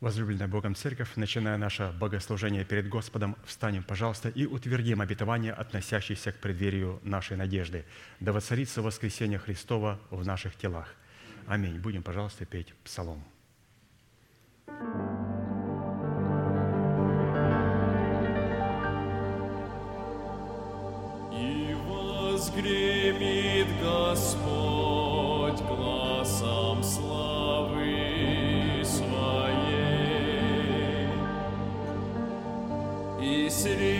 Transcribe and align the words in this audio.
Возлюбленная 0.00 0.48
Богом 0.48 0.74
Церковь, 0.74 1.10
начиная 1.16 1.58
наше 1.58 1.92
богослужение 2.00 2.64
перед 2.64 2.88
Господом, 2.88 3.36
встанем, 3.44 3.82
пожалуйста, 3.82 4.30
и 4.30 4.46
утвердим 4.46 5.02
обетование, 5.02 5.52
относящееся 5.52 6.32
к 6.32 6.36
преддверию 6.36 7.00
нашей 7.02 7.36
надежды. 7.36 7.84
Да 8.18 8.32
воцарится 8.32 8.80
воскресение 8.80 9.38
Христова 9.38 10.00
в 10.10 10.24
наших 10.24 10.56
телах. 10.56 10.94
Аминь. 11.46 11.78
Будем, 11.78 12.02
пожалуйста, 12.02 12.46
петь 12.46 12.72
псалом. 12.82 13.22
И 21.30 21.72
you 21.72 21.90
возгремит 22.40 23.66
Господь 23.82 25.60
глазом 25.68 26.82
славы. 26.82 27.29
city. 33.50 33.99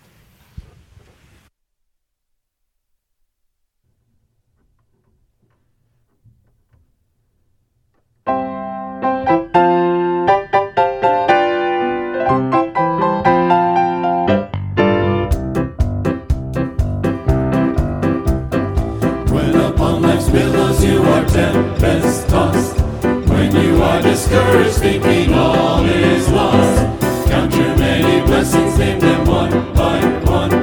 Discouraged, 24.21 24.77
thinking 24.77 25.33
all 25.33 25.83
is 25.83 26.29
lost, 26.29 27.01
count 27.27 27.53
your 27.55 27.75
many 27.77 28.23
blessings, 28.25 28.77
name 28.77 28.99
them 28.99 29.25
one 29.25 29.73
by 29.73 29.99
one, 30.29 30.53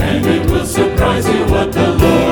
and 0.00 0.24
it 0.24 0.48
will 0.48 0.64
surprise 0.64 1.26
you 1.26 1.44
what 1.46 1.72
the 1.72 1.88
Lord 1.88 2.23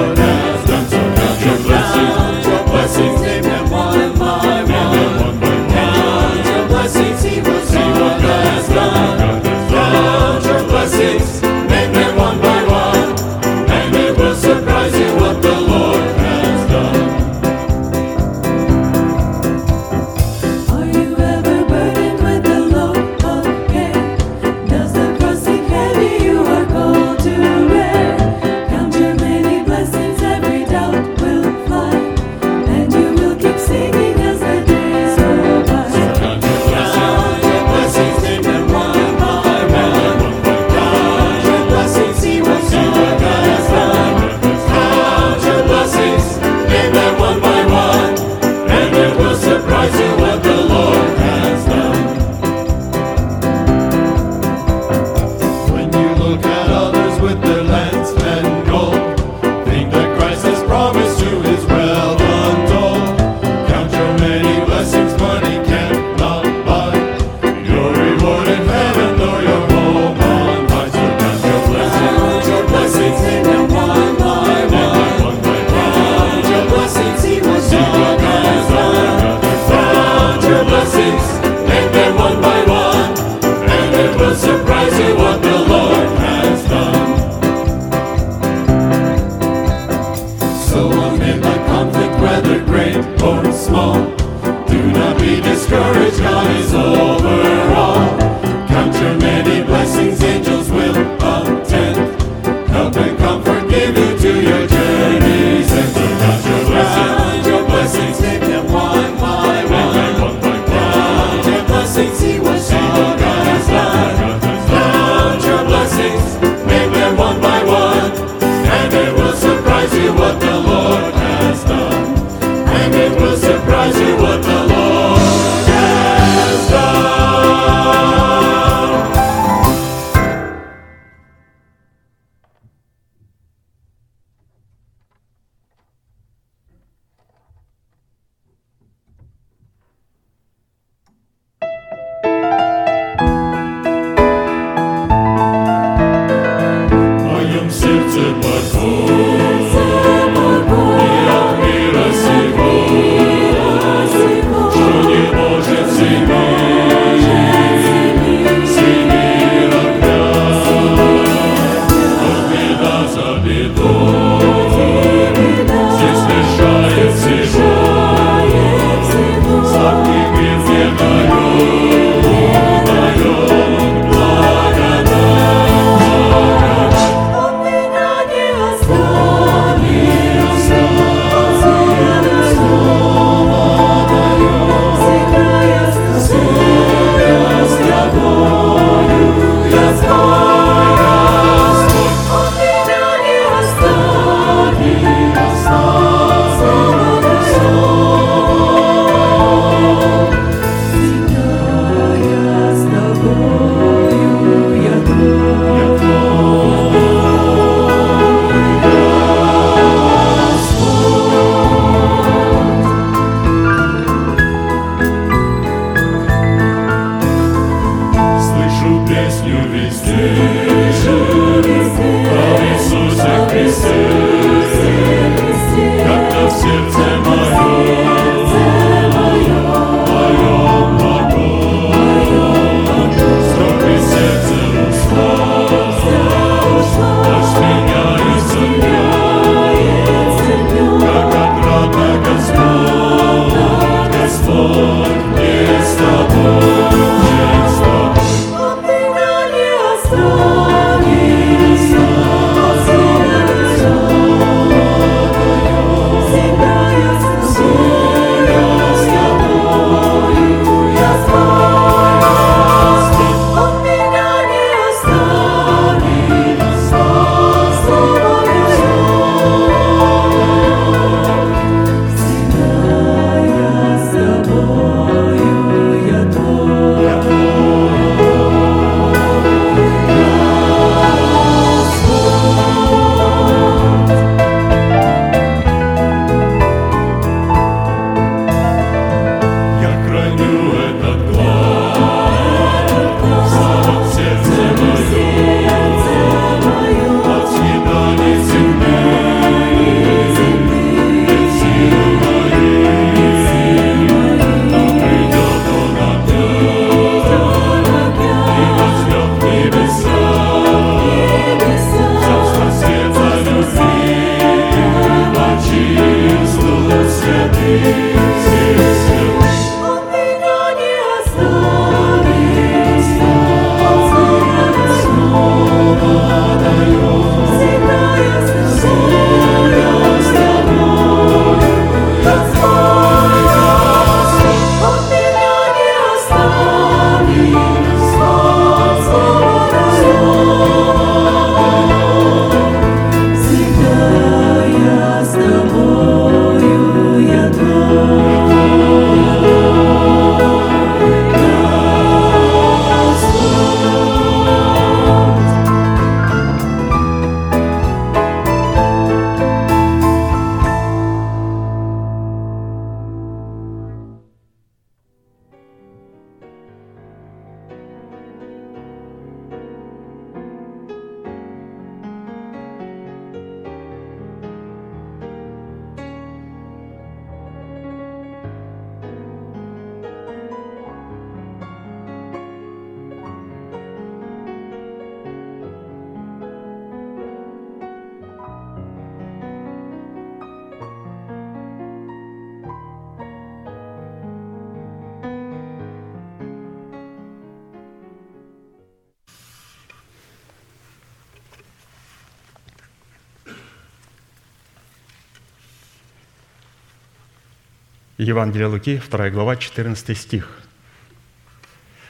Евангелие 408.43 408.67
Луки, 408.67 409.01
2 409.09 409.31
глава, 409.31 409.55
14 409.55 410.19
стих. 410.19 410.49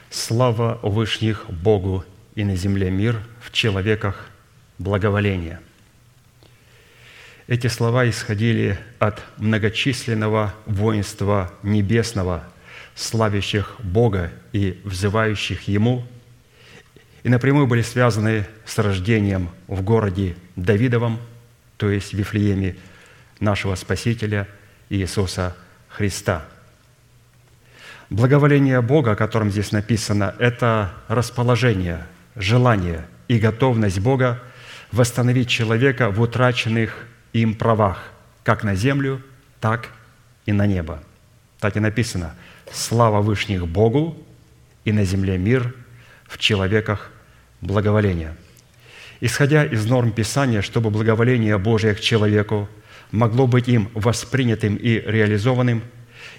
«Слава 0.09 0.79
Вышних 0.81 1.47
Богу 1.47 2.05
и 2.33 2.43
на 2.43 2.55
земле 2.55 2.89
мир, 2.89 3.21
в 3.39 3.51
человеках 3.51 4.31
благоволение». 4.79 5.59
Эти 7.45 7.67
слова 7.67 8.09
исходили 8.09 8.79
от 8.97 9.21
многочисленного 9.37 10.55
воинства 10.65 11.53
небесного, 11.61 12.43
славящих 12.95 13.75
Бога 13.77 14.31
и 14.53 14.81
взывающих 14.85 15.67
Ему, 15.67 16.03
и 17.21 17.29
напрямую 17.29 17.67
были 17.67 17.83
связаны 17.83 18.47
с 18.65 18.79
рождением 18.79 19.49
в 19.67 19.83
городе 19.83 20.35
Давидовом, 20.55 21.19
то 21.77 21.91
есть 21.91 22.11
в 22.11 22.17
Вифлееме, 22.17 22.75
нашего 23.39 23.75
Спасителя 23.75 24.47
Иисуса 24.89 25.55
Христа. 25.95 26.43
Благоволение 28.09 28.81
Бога, 28.81 29.11
о 29.11 29.15
котором 29.15 29.51
здесь 29.51 29.71
написано, 29.71 30.33
это 30.39 30.91
расположение, 31.07 32.05
желание 32.35 33.05
и 33.27 33.37
готовность 33.37 33.99
Бога 33.99 34.41
восстановить 34.91 35.49
человека 35.49 36.09
в 36.09 36.19
утраченных 36.19 37.05
им 37.31 37.53
правах, 37.53 38.03
как 38.43 38.63
на 38.63 38.75
землю, 38.75 39.21
так 39.59 39.89
и 40.47 40.51
на 40.51 40.65
небо. 40.65 41.01
Так 41.59 41.77
и 41.77 41.79
написано 41.79 42.33
«Слава 42.71 43.21
Вышних 43.21 43.67
Богу 43.67 44.17
и 44.85 44.91
на 44.91 45.05
земле 45.05 45.37
мир, 45.37 45.75
в 46.25 46.39
человеках 46.39 47.11
благоволение». 47.61 48.35
Исходя 49.21 49.63
из 49.63 49.85
норм 49.85 50.11
Писания, 50.11 50.61
чтобы 50.61 50.89
благоволение 50.89 51.57
Божие 51.57 51.93
к 51.93 51.99
человеку 51.99 52.67
могло 53.13 53.45
быть 53.47 53.69
им 53.69 53.89
воспринятым 53.93 54.75
и 54.75 54.99
реализованным, 54.99 55.83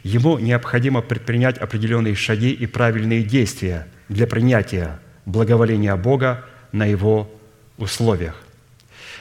ему 0.02 0.38
необходимо 0.38 1.00
предпринять 1.00 1.56
определенные 1.56 2.16
шаги 2.16 2.50
и 2.50 2.66
правильные 2.66 3.22
действия 3.22 3.86
для 4.08 4.26
принятия 4.26 5.00
благоволения 5.24 5.94
Бога 5.96 6.44
на 6.72 6.84
его 6.84 7.30
условиях. 7.78 8.34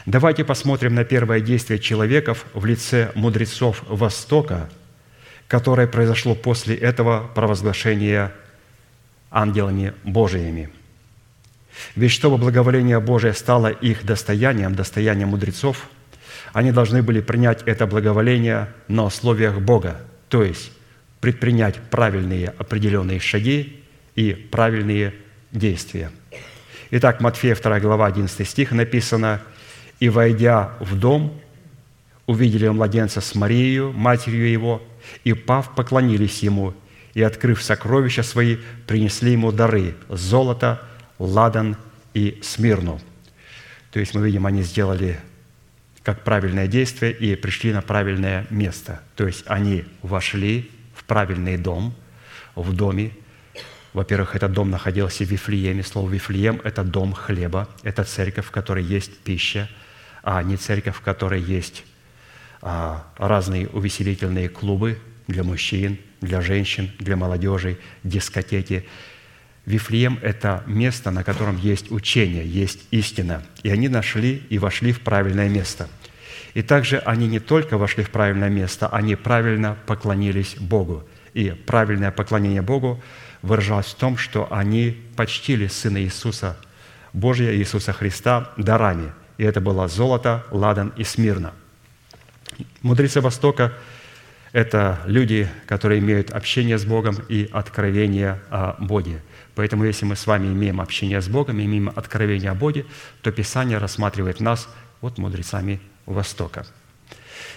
Давайте 0.08 0.44
посмотрим 0.44 0.96
на 0.96 1.06
первое 1.06 1.40
действие 1.40 1.80
человеков 1.80 2.46
в 2.54 2.66
лице 2.66 3.12
мудрецов 3.14 3.84
Востока, 3.88 4.70
которое 5.48 5.88
произошло 5.88 6.34
после 6.36 6.76
этого 6.76 7.30
провозглашения 7.36 8.34
ангелами 9.30 9.94
Божиими. 10.04 10.72
Ведь 11.96 12.12
чтобы 12.12 12.38
благоволение 12.38 13.00
Божие 13.00 13.34
стало 13.34 13.68
их 13.68 14.04
достоянием, 14.06 14.74
достоянием 14.74 15.30
мудрецов, 15.30 15.88
они 16.52 16.72
должны 16.72 17.02
были 17.02 17.22
принять 17.22 17.64
это 17.66 17.88
благоволение 17.88 18.70
на 18.88 19.06
условиях 19.06 19.60
Бога, 19.62 20.02
то 20.30 20.44
есть 20.44 20.72
предпринять 21.22 21.76
правильные 21.90 22.54
определенные 22.58 23.20
шаги 23.20 23.82
и 24.16 24.34
правильные 24.34 25.14
действия. 25.52 26.12
Итак, 26.92 27.22
Матфея 27.22 27.56
2 27.56 27.80
глава 27.80 28.08
11 28.08 28.48
стих 28.48 28.72
написано 28.72 29.42
«И, 30.00 30.10
войдя 30.10 30.74
в 30.80 31.00
дом, 31.00 31.40
увидели 32.28 32.68
младенца 32.68 33.22
с 33.22 33.36
Марией, 33.36 33.92
матерью 33.92 34.52
его, 34.52 34.82
и, 35.24 35.34
пав, 35.34 35.74
поклонились 35.76 36.44
ему, 36.44 36.74
и, 37.14 37.22
открыв 37.22 37.64
сокровища 37.64 38.22
свои, 38.22 38.58
принесли 38.86 39.32
ему 39.32 39.52
дары– 39.52 39.96
золото, 40.10 40.82
ладан 41.20 41.78
и 42.14 42.40
смирну». 42.44 43.00
То 43.92 44.00
есть 44.00 44.14
мы 44.14 44.26
видим, 44.26 44.46
они 44.46 44.64
сделали 44.64 45.20
как 46.04 46.24
правильное 46.24 46.68
действие 46.68 47.14
и 47.14 47.36
пришли 47.36 47.72
на 47.72 47.82
правильное 47.82 48.46
место. 48.50 49.02
То 49.16 49.26
есть 49.26 49.44
они 49.48 49.86
вошли 50.02 50.70
в 50.94 51.06
правильный 51.06 51.58
дом, 51.58 51.96
в 52.56 52.74
доме. 52.74 53.12
Во-первых, 53.94 54.36
этот 54.36 54.52
дом 54.52 54.70
находился 54.70 55.24
в 55.24 55.30
Вифлееме. 55.30 55.84
Слово 55.84 56.10
«Вифлеем»– 56.10 56.60
это 56.64 56.84
дом 56.84 57.14
хлеба, 57.14 57.70
это 57.84 58.04
церковь, 58.04 58.46
в 58.46 58.52
которой 58.52 58.84
есть 58.84 59.18
пища, 59.20 59.70
а 60.24 60.42
не 60.44 60.58
церковь, 60.58 60.96
в 60.96 61.02
которой 61.02 61.42
есть 61.42 61.84
а, 62.62 63.06
разные 63.18 63.68
увеселительные 63.68 64.50
клубы 64.50 65.00
для 65.28 65.44
мужчин, 65.44 66.00
для 66.22 66.42
женщин, 66.42 66.92
для 67.00 67.16
молодежи, 67.16 67.78
дискотеки. 68.04 68.86
Вифлеем– 69.66 70.20
это 70.22 70.64
место, 70.68 71.12
на 71.12 71.24
котором 71.24 71.58
есть 71.58 71.90
учение, 71.92 72.46
есть 72.46 72.86
истина. 72.92 73.44
И 73.64 73.70
они 73.70 73.88
нашли 73.88 74.44
и 74.50 74.58
вошли 74.58 74.92
в 74.92 75.00
правильное 75.00 75.48
место. 75.48 75.88
И 76.54 76.62
также 76.62 77.00
они 77.00 77.28
не 77.28 77.40
только 77.40 77.78
вошли 77.78 78.04
в 78.04 78.10
правильное 78.10 78.50
место, 78.50 78.88
они 78.88 79.16
правильно 79.16 79.78
поклонились 79.86 80.56
Богу. 80.60 81.08
И 81.34 81.50
правильное 81.52 82.12
поклонение 82.12 82.62
Богу 82.62 83.02
выражалось 83.42 83.88
в 83.88 83.96
том, 83.96 84.18
что 84.18 84.48
они 84.52 84.98
почтили 85.16 85.68
Сына 85.68 86.02
Иисуса, 86.04 86.58
Божия 87.14 87.56
Иисуса 87.56 87.94
Христа 87.94 88.52
дарами. 88.58 89.14
И 89.38 89.44
это 89.44 89.62
было 89.62 89.88
золото, 89.88 90.46
ладан 90.52 90.94
и 90.98 91.04
смирно. 91.04 91.54
Мудрецы 92.82 93.22
Востока– 93.22 93.74
это 94.52 95.00
люди, 95.06 95.50
которые 95.66 96.00
имеют 96.00 96.32
общение 96.32 96.78
с 96.78 96.86
Богом 96.86 97.18
и 97.30 97.50
откровение 97.52 98.40
о 98.52 98.76
Боге. 98.78 99.22
Поэтому, 99.56 99.84
если 99.84 100.06
мы 100.06 100.16
с 100.16 100.26
вами 100.26 100.48
имеем 100.48 100.82
общение 100.82 101.22
с 101.22 101.28
Богом, 101.28 101.62
имеем 101.62 101.90
откровение 101.96 102.52
о 102.52 102.56
Боге, 102.56 102.86
то 103.22 103.32
Писание 103.32 103.78
рассматривает 103.78 104.40
нас 104.40 104.68
вот 105.02 105.18
мудрецами 105.18 105.80
Востока. 106.06 106.66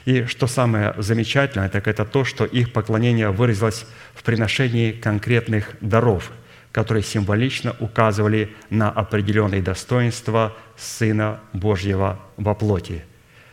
И 0.05 0.25
что 0.25 0.47
самое 0.47 0.95
замечательное, 0.99 1.69
так 1.69 1.89
это 1.89 2.05
то, 2.05 2.25
что 2.25 2.45
их 2.45 2.73
поклонение 2.73 3.31
выразилось 3.31 3.87
в 4.15 4.23
приношении 4.23 4.93
конкретных 4.93 5.75
даров, 5.81 6.31
которые 6.71 7.03
символично 7.03 7.75
указывали 7.81 8.55
на 8.71 8.91
определенные 8.91 9.63
достоинства 9.63 10.55
Сына 10.77 11.41
Божьего 11.53 12.21
во 12.37 12.55
плоти. 12.55 13.05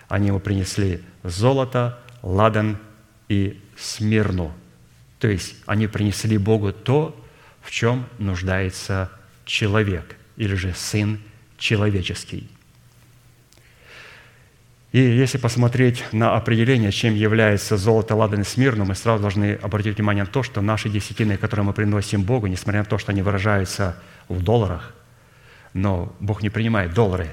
Они 0.09 0.27
ему 0.27 0.39
принесли 0.39 1.01
золото, 1.23 1.99
ладан 2.21 2.77
и 3.29 3.59
смирну. 3.77 4.51
То 5.19 5.29
есть 5.29 5.55
они 5.65 5.87
принесли 5.87 6.37
Богу 6.37 6.73
то, 6.73 7.22
в 7.63 7.71
чем 7.71 8.05
нуждается 8.19 9.09
человек, 9.45 10.15
или 10.37 10.53
же 10.55 10.73
Сын 10.75 11.19
человеческий. 11.57 12.49
И 14.91 14.99
если 14.99 15.39
посмотреть 15.39 16.03
на 16.11 16.35
определение, 16.35 16.91
чем 16.91 17.15
является 17.15 17.77
золото, 17.77 18.15
ладан 18.15 18.41
и 18.41 18.43
смирну, 18.43 18.85
мы 18.85 18.93
сразу 18.93 19.23
должны 19.23 19.55
обратить 19.55 19.97
внимание 19.97 20.23
на 20.23 20.29
то, 20.29 20.43
что 20.43 20.61
наши 20.61 20.87
десятины, 20.87 21.35
которые 21.35 21.65
мы 21.65 21.73
приносим 21.73 22.21
Богу, 22.21 22.45
несмотря 22.45 22.81
на 22.81 22.85
то, 22.85 22.99
что 22.99 23.11
они 23.11 23.23
выражаются 23.23 23.97
в 24.29 24.43
долларах, 24.43 24.93
но 25.73 26.15
Бог 26.19 26.43
не 26.43 26.51
принимает 26.51 26.93
доллары, 26.93 27.29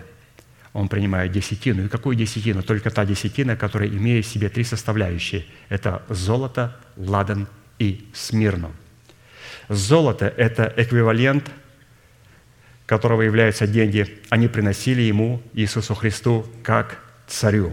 Он 0.72 0.88
принимает 0.88 1.32
десятину. 1.32 1.84
И 1.84 1.88
какую 1.88 2.16
десятину? 2.16 2.62
Только 2.62 2.90
та 2.90 3.04
десятина, 3.04 3.56
которая 3.56 3.90
имеет 3.90 4.24
в 4.24 4.30
себе 4.30 4.48
три 4.48 4.64
составляющие. 4.64 5.44
Это 5.68 6.02
золото, 6.08 6.78
ладан 6.96 7.46
и 7.78 8.08
смирну. 8.14 8.72
Золото– 9.68 10.32
это 10.36 10.72
эквивалент, 10.76 11.50
которого 12.86 13.22
являются 13.22 13.66
деньги. 13.66 14.20
Они 14.30 14.48
приносили 14.48 15.02
Ему, 15.02 15.42
Иисусу 15.52 15.94
Христу, 15.94 16.46
как 16.62 16.98
царю. 17.26 17.72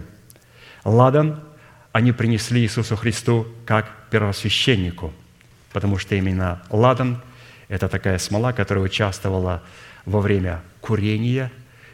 Ладан 0.83 1.41
они 1.97 2.11
принесли 2.11 2.61
Иисусу 2.61 2.95
Христу 2.95 3.47
как 3.65 3.91
первосвященнику, 4.11 5.11
потому 5.73 5.97
что 5.97 6.13
именно 6.13 6.61
ладан– 6.69 7.19
это 7.69 7.87
такая 7.87 8.19
смола, 8.19 8.53
которая 8.53 8.85
участвовала 8.85 9.63
во 10.05 10.21
время 10.21 10.61
курения, 10.79 11.51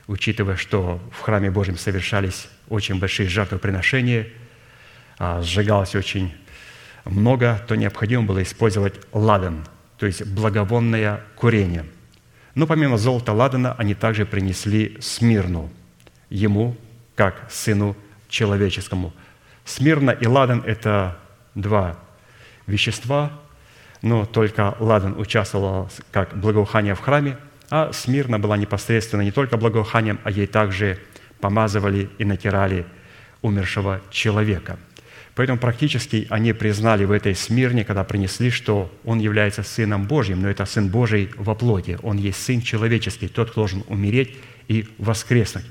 учитывая, 0.08 0.58
что 0.58 1.00
в 1.14 1.22
храме 1.22 1.52
Божьем 1.52 1.78
совершались 1.78 2.50
очень 2.68 3.00
большие 3.00 3.30
жертвоприношения, 3.30 4.28
а 5.18 5.42
сжигалось 5.42 5.96
очень 5.96 6.34
много, 7.06 7.64
то 7.66 7.76
необходимо 7.76 8.24
было 8.24 8.44
использовать 8.44 8.96
ладан, 9.14 9.66
то 10.04 10.08
есть 10.08 10.26
благовонное 10.26 11.22
курение. 11.38 11.86
Но 12.56 12.68
помимо 12.68 12.98
золота 12.98 13.32
ладана 13.32 13.72
они 13.78 13.94
также 13.94 14.26
принесли 14.26 14.98
смирну 15.00 15.70
ему, 16.30 16.76
как 17.16 17.50
сыну 17.50 17.96
человеческому. 18.28 19.14
Смирна 19.64 20.12
и 20.12 20.28
ладан– 20.28 20.62
это 20.66 21.18
два 21.56 21.98
вещества, 22.68 23.32
но 24.02 24.26
только 24.26 24.76
ладан 24.82 25.18
участвовал 25.18 25.90
как 26.12 26.36
благоухание 26.38 26.96
в 26.96 27.00
храме, 27.00 27.38
а 27.70 27.94
смирна 27.94 28.40
была 28.40 28.58
непосредственно 28.58 29.22
не 29.22 29.32
только 29.32 29.56
благоуханием, 29.56 30.20
а 30.26 30.32
ей 30.32 30.48
также 30.48 31.00
помазывали 31.40 32.10
и 32.18 32.26
натирали 32.26 32.86
умершего 33.42 34.02
человека. 34.12 34.78
Поэтому 35.36 35.58
практически 35.58 36.28
они 36.30 36.54
признали 36.54 37.06
в 37.06 37.12
этой 37.12 37.34
смирне, 37.34 37.84
когда 37.84 38.04
принесли, 38.04 38.52
что 38.52 38.92
он 39.04 39.20
является 39.20 39.64
Сыном 39.64 40.06
Божьим, 40.06 40.42
но 40.42 40.50
это 40.50 40.66
Сын 40.66 40.90
Божий 40.90 41.32
во 41.36 41.56
плоти. 41.56 41.98
Он 42.04 42.18
есть 42.18 42.44
Сын 42.44 42.62
человеческий, 42.62 43.28
тот, 43.28 43.50
кто 43.50 43.62
должен 43.62 43.84
умереть 43.88 44.36
и 44.68 44.88
воскреснуть. 45.00 45.66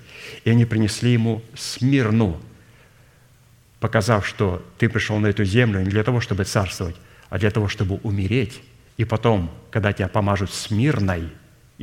И 0.44 0.50
они 0.50 0.64
принесли 0.64 1.12
ему 1.12 1.42
смирну, 1.54 2.40
показав, 3.78 4.26
что 4.26 4.66
ты 4.78 4.88
пришел 4.88 5.18
на 5.18 5.28
эту 5.28 5.44
землю 5.44 5.80
не 5.80 5.90
для 5.90 6.02
того, 6.02 6.20
чтобы 6.20 6.44
царствовать, 6.44 6.96
а 7.28 7.38
для 7.38 7.50
того, 7.52 7.68
чтобы 7.68 7.96
умереть. 8.02 8.60
И 8.96 9.04
потом, 9.04 9.50
когда 9.70 9.92
тебя 9.92 10.08
помажут 10.08 10.52
смирной 10.52 11.28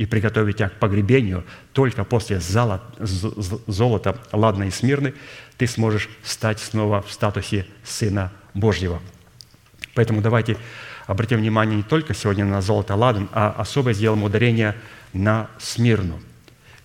и 0.00 0.06
приготовить 0.06 0.56
тебя 0.56 0.70
к 0.70 0.78
погребению, 0.78 1.44
только 1.74 2.04
после 2.04 2.40
золота, 2.40 4.18
ладной 4.32 4.68
и 4.68 4.70
смирны, 4.70 5.12
ты 5.58 5.66
сможешь 5.66 6.08
стать 6.22 6.58
снова 6.58 7.02
в 7.02 7.12
статусе 7.12 7.66
Сына 7.84 8.32
Божьего. 8.54 9.02
Поэтому 9.94 10.22
давайте 10.22 10.56
обратим 11.06 11.40
внимание 11.40 11.76
не 11.76 11.82
только 11.82 12.14
сегодня 12.14 12.46
на 12.46 12.62
золото 12.62 12.94
ладан, 12.94 13.28
а 13.34 13.54
особо 13.58 13.92
сделаем 13.92 14.22
ударение 14.22 14.74
на 15.12 15.50
смирну– 15.58 16.18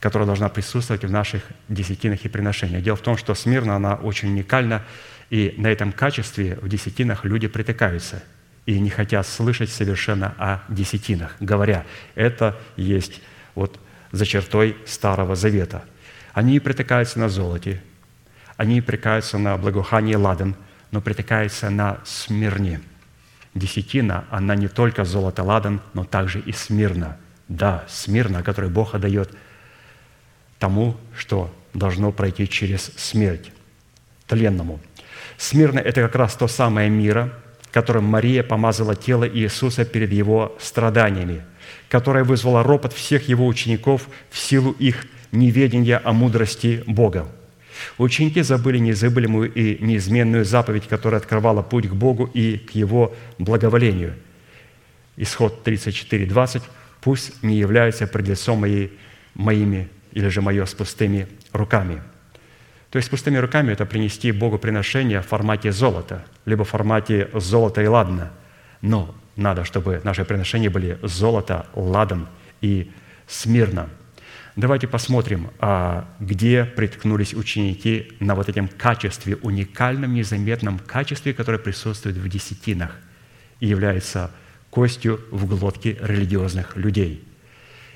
которая 0.02 0.28
должна 0.28 0.50
присутствовать 0.50 1.06
в 1.06 1.10
наших 1.10 1.42
десятинах 1.70 2.26
и 2.26 2.30
приношениях. 2.30 2.84
Дело 2.84 2.96
в 2.96 3.02
том, 3.02 3.18
что 3.18 3.34
смирно 3.34 3.76
она 3.76 3.96
очень 3.96 4.30
уникальна, 4.30 4.84
и 5.32 5.56
на 5.58 5.66
этом 5.68 5.92
качестве 5.92 6.60
в 6.62 6.68
десятинах 6.70 7.26
люди 7.26 7.48
притыкаются 7.48 8.22
и 8.66 8.80
не 8.80 8.90
хотят 8.90 9.28
слышать 9.28 9.70
совершенно 9.70 10.34
о 10.38 10.62
десятинах, 10.70 11.36
говоря, 11.40 11.86
это 12.16 12.58
есть 12.78 13.22
вот 13.54 13.80
за 14.12 14.26
чертой 14.26 14.78
Старого 14.86 15.36
Завета. 15.36 15.84
Они 16.34 16.60
притыкаются 16.60 17.20
на 17.20 17.30
золоте, 17.30 17.82
они 18.58 18.82
притыкаются 18.82 19.38
на 19.38 19.58
благоухание 19.58 20.18
ладан, 20.18 20.56
но 20.92 21.02
притыкаются 21.02 21.70
на 21.70 22.00
смирне. 22.06 22.82
Десятина, 23.54 24.26
она 24.30 24.56
не 24.56 24.68
только 24.68 25.06
золото 25.06 25.44
ладан, 25.44 25.82
но 25.94 26.04
также 26.04 26.40
и 26.40 26.52
смирна. 26.52 27.18
Да, 27.48 27.86
смирна, 27.88 28.44
которую 28.44 28.72
Бог 28.72 28.96
отдает– 28.96 29.30
тому, 30.60 30.98
что 31.16 31.54
должно 31.74 32.12
пройти 32.12 32.48
через 32.48 32.92
смерть, 32.96 33.52
тленному. 34.28 34.80
Смирно– 35.38 35.80
это 35.90 36.02
как 36.02 36.16
раз 36.16 36.36
то 36.36 36.48
самое 36.48 36.90
мира, 36.90 37.34
которым 37.76 38.06
Мария 38.06 38.42
помазала 38.42 38.96
тело 38.96 39.28
Иисуса 39.28 39.84
перед 39.84 40.14
его 40.14 40.56
страданиями, 40.62 41.44
которое 41.90 42.24
вызвало 42.24 42.64
ропот 42.64 42.94
всех 42.94 43.28
его 43.28 43.46
учеников 43.46 44.08
в 44.30 44.40
силу 44.40 44.72
их 44.72 45.06
неведения 45.34 46.02
о 46.02 46.14
мудрости 46.14 46.86
Бога. 46.88 47.28
Ученики 47.98 48.42
забыли 48.44 48.78
незабылимую 48.78 49.52
и 49.54 49.84
неизменную 49.84 50.46
заповедь, 50.46 50.88
которая 50.88 51.20
открывала 51.20 51.64
путь 51.64 51.90
к 51.90 51.94
Богу 51.94 52.32
и 52.34 52.60
к 52.60 52.72
Его 52.72 53.14
благоволению. 53.40 54.14
Исход 55.18 55.62
34, 55.66 56.28
20. 56.28 56.64
«Пусть 57.02 57.44
не 57.44 57.58
являются 57.58 58.08
пред 58.08 58.30
лицом 58.30 58.64
моими 59.34 59.90
или 60.14 60.28
же 60.30 60.42
мое 60.42 60.66
с 60.66 60.74
пустыми 60.74 61.28
руками. 61.52 62.02
То 62.96 63.00
есть 63.00 63.10
пустыми 63.10 63.36
руками 63.36 63.74
это 63.74 63.86
принести 63.86 64.32
Богу 64.32 64.58
приношение 64.58 65.20
в 65.20 65.28
формате 65.28 65.74
золота, 65.74 66.24
либо 66.46 66.64
в 66.64 66.70
формате 66.70 67.30
золота 67.34 67.82
и 67.82 67.88
ладна. 67.88 68.32
Но 68.80 69.14
надо, 69.36 69.66
чтобы 69.66 70.00
наши 70.06 70.24
приношения 70.24 70.70
были 70.70 70.98
золото, 71.04 71.66
ладан 71.74 72.30
и 72.62 72.90
смирно. 73.28 73.90
Давайте 74.56 74.88
посмотрим, 74.88 75.50
а 75.60 76.08
где 76.22 76.64
приткнулись 76.64 77.34
ученики 77.34 78.14
на 78.22 78.34
вот 78.34 78.48
этом 78.48 78.70
качестве, 78.70 79.36
уникальном, 79.42 80.14
незаметном 80.14 80.80
качестве, 80.80 81.34
которое 81.34 81.58
присутствует 81.58 82.16
в 82.16 82.30
десятинах 82.30 82.96
и 83.60 83.68
является 83.68 84.32
костью 84.70 85.20
в 85.32 85.46
глотке 85.48 85.98
религиозных 86.00 86.78
людей– 86.78 87.22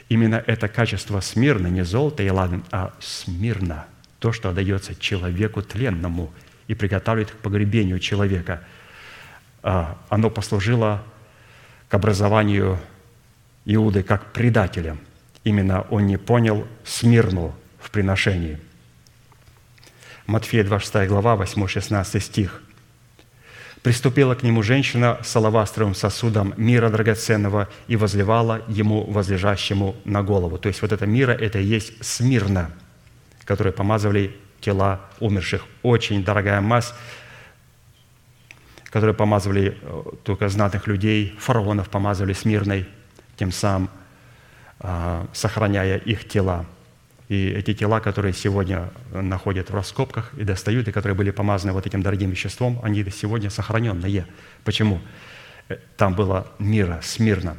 Именно 0.09 0.43
это 0.47 0.67
качество 0.67 1.19
смирно, 1.19 1.67
не 1.67 1.83
золото 1.83 2.23
и 2.23 2.29
ладан, 2.31 2.63
а 2.71 2.93
смирно, 2.99 3.85
то, 4.19 4.31
что 4.31 4.49
отдается 4.49 4.95
человеку 4.95 5.61
тленному 5.61 6.31
и 6.67 6.75
приготавливает 6.75 7.31
к 7.31 7.37
погребению 7.37 7.99
человека. 7.99 8.63
А, 9.63 9.97
оно 10.09 10.29
послужило 10.29 11.03
к 11.87 11.93
образованию 11.93 12.79
Иуды 13.65 14.03
как 14.03 14.31
предателя. 14.31 14.97
Именно 15.43 15.81
он 15.89 16.05
не 16.05 16.17
понял 16.17 16.67
смирну 16.83 17.55
в 17.79 17.91
приношении. 17.91 18.59
Матфея 20.25 20.63
26 20.63 21.07
глава, 21.07 21.35
8-16 21.35 22.19
стих– 22.19 22.61
Приступила 23.81 24.35
к 24.35 24.43
нему 24.43 24.61
женщина 24.61 25.19
с 25.23 25.33
алавастровым 25.35 25.95
сосудом 25.95 26.53
мира 26.57 26.89
драгоценного 26.89 27.69
и 27.87 27.95
возливала 27.95 28.61
ему, 28.67 29.05
возлежащему 29.05 29.95
на 30.03 30.21
голову. 30.21 30.57
То 30.57 30.67
есть 30.67 30.81
вот 30.81 30.91
это 30.91 31.05
мира– 31.05 31.31
это 31.39 31.59
и 31.59 31.63
есть 31.63 31.93
смирно, 32.03 32.71
которые 33.49 33.73
помазывали 33.73 34.37
тела 34.61 35.01
умерших. 35.19 35.65
Очень 35.81 36.23
дорогая 36.23 36.61
мазь, 36.61 36.93
которые 38.91 39.15
помазывали 39.15 39.75
э, 39.81 40.03
только 40.23 40.49
знатных 40.49 40.85
людей, 40.85 41.35
фараонов 41.39 41.89
помазывали 41.89 42.33
смирной, 42.33 42.87
тем 43.37 43.51
самым 43.51 43.89
а, 44.79 45.25
сохраняя 45.33 45.97
их 45.97 46.27
тела– 46.27 46.65
и 47.29 47.49
эти 47.49 47.75
тела, 47.75 47.99
которые 47.99 48.33
сегодня 48.33 48.89
находят 49.11 49.69
в 49.69 49.75
раскопках 49.75 50.33
и 50.33 50.43
достают, 50.43 50.87
и 50.87 50.91
которые 50.91 51.15
были 51.15 51.29
помазаны 51.29 51.73
вот 51.73 51.85
этим 51.85 52.01
дорогим 52.01 52.31
веществом, 52.31 52.79
они 52.81 53.03
сегодня 53.11 53.51
сохраненные. 53.51 54.25
Почему? 54.63 54.99
Э, 55.69 55.77
там 55.97 56.15
было 56.15 56.51
мира, 56.59 56.99
смирно. 57.03 57.55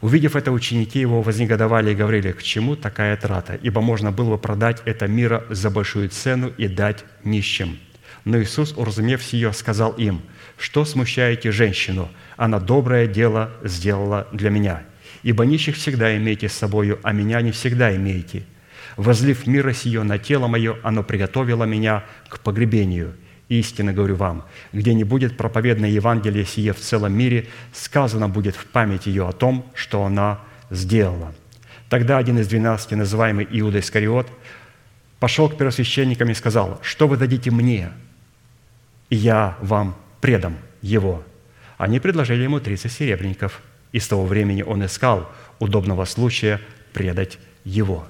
Увидев 0.00 0.34
это, 0.34 0.50
ученики 0.50 0.98
его 0.98 1.20
вознегодовали 1.20 1.90
и 1.90 1.94
говорили, 1.94 2.32
к 2.32 2.42
чему 2.42 2.74
такая 2.74 3.16
трата? 3.16 3.58
Ибо 3.62 3.82
можно 3.82 4.10
было 4.10 4.30
бы 4.30 4.38
продать 4.38 4.80
это 4.86 5.06
мира 5.06 5.44
за 5.50 5.70
большую 5.70 6.08
цену 6.08 6.50
и 6.56 6.68
дать 6.68 7.04
нищим. 7.22 7.78
Но 8.24 8.40
Иисус, 8.40 8.72
уразумев 8.76 9.22
сие, 9.22 9.52
сказал 9.52 9.92
им, 9.92 10.22
что 10.56 10.84
смущаете 10.84 11.52
женщину? 11.52 12.08
Она 12.36 12.60
доброе 12.60 13.06
дело 13.06 13.50
сделала 13.62 14.26
для 14.32 14.50
меня. 14.50 14.82
Ибо 15.22 15.44
нищих 15.44 15.76
всегда 15.76 16.16
имеете 16.16 16.48
с 16.48 16.54
собою, 16.54 16.98
а 17.02 17.12
меня 17.12 17.42
не 17.42 17.52
всегда 17.52 17.94
имеете. 17.94 18.44
Возлив 18.96 19.46
мира 19.46 19.72
сие 19.72 20.02
на 20.02 20.18
тело 20.18 20.46
мое, 20.46 20.76
оно 20.82 21.02
приготовило 21.02 21.64
меня 21.64 22.04
к 22.28 22.40
погребению. 22.40 23.14
Истинно 23.50 23.92
говорю 23.92 24.16
вам, 24.16 24.44
где 24.72 24.94
не 24.94 25.04
будет 25.04 25.36
проповедное 25.36 25.90
Евангелие 25.90 26.46
сие 26.46 26.72
в 26.72 26.80
целом 26.80 27.12
мире, 27.12 27.48
сказано 27.74 28.28
будет 28.28 28.56
в 28.56 28.64
память 28.64 29.06
ее 29.06 29.28
о 29.28 29.32
том, 29.32 29.70
что 29.74 30.04
она 30.04 30.40
сделала». 30.70 31.34
Тогда 31.90 32.18
один 32.18 32.38
из 32.38 32.46
двенадцати, 32.46 32.94
называемый 32.94 33.46
Иуда 33.50 33.80
Искариот, 33.80 34.28
пошел 35.18 35.48
к 35.48 35.58
первосвященникам 35.58 36.30
и 36.30 36.34
сказал, 36.34 36.78
что 36.82 37.08
вы 37.08 37.16
дадите 37.16 37.50
мне, 37.50 37.90
и 39.10 39.16
я 39.16 39.58
вам 39.60 39.96
предам 40.20 40.56
его. 40.82 41.24
Они 41.76 41.98
предложили 41.98 42.44
ему 42.44 42.60
30 42.60 42.92
серебряников, 42.92 43.60
и 43.90 43.98
с 43.98 44.06
того 44.06 44.24
времени 44.24 44.62
он 44.62 44.86
искал 44.86 45.28
удобного 45.58 46.04
случая 46.04 46.60
предать 46.92 47.40
его. 47.64 48.06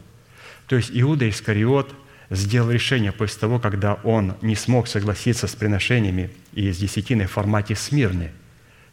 То 0.67 0.77
есть 0.77 0.91
Иуда 0.93 1.27
Искариот 1.29 1.95
сделал 2.31 2.71
решение 2.71 3.13
после 3.13 3.41
того, 3.41 3.59
когда 3.59 3.95
он 3.95 4.37
не 4.41 4.55
смог 4.55 4.89
согласиться 4.89 5.47
с 5.47 5.55
приношениями 5.55 6.31
и 6.53 6.71
с 6.71 6.79
десятиной 6.79 7.27
в 7.27 7.33
формате 7.33 7.75
смирны. 7.75 8.31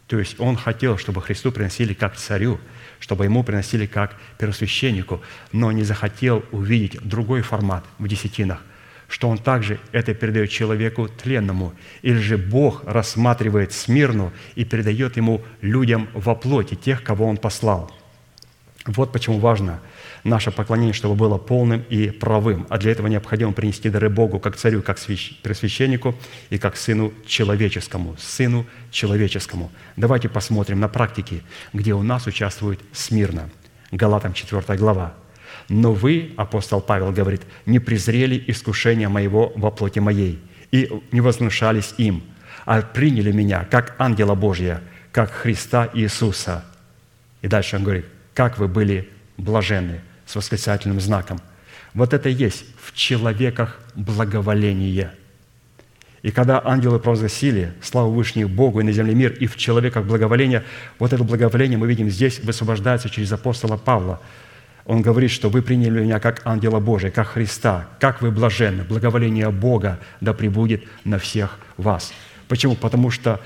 То 0.08 0.17
есть 0.19 0.39
он 0.39 0.56
хотел, 0.56 0.97
чтобы 0.97 1.21
Христу 1.21 1.52
приносили 1.52 1.93
как 1.93 2.15
царю, 2.15 2.60
чтобы 3.00 3.26
ему 3.26 3.43
приносили 3.43 3.86
как 3.86 4.15
первосвященнику, 4.39 5.21
но 5.52 5.71
не 5.71 5.84
захотел 5.84 6.43
увидеть 6.52 7.00
другой 7.02 7.41
формат 7.41 7.86
в 8.00 8.08
десятинах, 8.08 8.62
что 9.08 9.30
он 9.30 9.38
также 9.38 9.80
это 9.91 10.13
передает 10.13 10.50
человеку 10.50 11.08
тленному, 11.08 11.73
или 12.02 12.17
же 12.17 12.38
Бог 12.38 12.84
рассматривает 12.86 13.73
смирну 13.73 14.32
и 14.56 14.63
передает 14.63 15.17
ему 15.17 15.43
людям 15.62 16.08
во 16.13 16.36
плоти, 16.36 16.76
тех, 16.76 17.04
кого 17.04 17.26
он 17.28 17.38
послал. 17.38 17.91
Вот 18.88 19.12
почему 19.12 19.39
важно– 19.39 19.80
наше 20.23 20.52
поклонение, 20.52 20.93
чтобы 20.93 21.15
было 21.15 21.38
полным 21.38 21.84
и 21.89 22.10
правым. 22.10 22.65
А 22.69 22.78
для 22.78 22.91
этого 22.91 23.08
необходимо 23.08 23.52
принести 23.52 23.89
дары 23.89 24.10
Богу 24.10 24.39
как 24.39 24.56
царю, 24.56 24.82
как 24.82 24.97
пресвященнику 25.43 26.15
и 26.50 26.58
как 26.58 26.78
сыну 26.78 27.13
человеческому. 27.26 28.15
Сыну 28.17 28.65
человеческому. 28.91 29.71
Давайте 29.95 30.30
посмотрим 30.30 30.80
на 30.80 30.88
практике, 30.88 31.41
где 31.73 31.93
у 31.93 32.04
нас 32.04 32.28
участвует 32.28 32.80
смирно. 32.93 33.50
Галатам 33.91 34.34
4 34.34 34.78
глава. 34.78 35.13
«Но 35.69 35.93
вы, 35.93 36.34
апостол 36.38 36.82
Павел 36.82 37.12
говорит, 37.12 37.41
не 37.65 37.80
презрели 37.80 38.41
искушения 38.47 39.10
моего 39.10 39.52
во 39.56 39.71
плоти 39.71 40.00
моей 40.00 40.39
и 40.71 40.89
не 41.12 41.21
вознушались 41.21 41.93
им, 41.97 42.23
а 42.65 42.82
приняли 42.82 43.32
меня 43.32 43.65
как 43.69 43.95
ангела 43.97 44.36
Божия, 44.36 44.82
как 45.12 45.32
Христа 45.32 45.89
Иисуса». 45.93 46.63
И 47.41 47.47
дальше 47.47 47.76
он 47.78 47.84
говорит, 47.84 48.06
как 48.38 48.60
вы 48.60 48.67
были 48.67 49.10
блаженны 49.38 50.00
с 50.28 50.36
восклицательным 50.36 51.00
знаком. 51.00 51.39
Вот 51.95 52.13
это 52.13 52.30
и 52.30 52.34
есть 52.34 52.65
в 52.80 52.93
человеках 52.93 53.80
благоволение. 53.95 55.12
И 56.21 56.30
когда 56.30 56.62
ангелы 56.63 57.00
провозгласили 57.00 57.73
славу 57.82 58.12
Вышних 58.12 58.47
Богу 58.47 58.80
и 58.80 58.84
на 58.84 58.91
земле 58.91 59.15
мир, 59.15 59.32
и 59.32 59.47
в 59.47 59.58
человеках 59.58 60.06
благоволение, 60.06 60.63
вот 61.00 61.13
это 61.13 61.23
благоволение 61.23 61.80
мы 61.80 61.88
видим 61.88 62.12
здесь 62.12 62.39
высвобождается 62.39 63.10
через 63.10 63.32
апостола 63.32 63.76
Павла. 63.76 64.21
Он 64.86 65.02
говорит, 65.02 65.32
что 65.32 65.50
вы 65.50 65.63
приняли 65.63 66.04
меня 66.04 66.19
как 66.19 66.45
ангела 66.45 66.80
Божия, 66.80 67.10
как 67.10 67.30
Христа, 67.30 67.88
как 68.00 68.21
вы 68.21 68.30
блаженны. 68.30 68.84
Благоволение 68.84 69.50
Бога 69.50 69.97
да 70.21 70.34
пребудет 70.34 70.84
на 71.06 71.17
всех 71.17 71.58
вас. 71.78 72.13
Почему? 72.47 72.76
Потому 72.76 73.10
что 73.10 73.41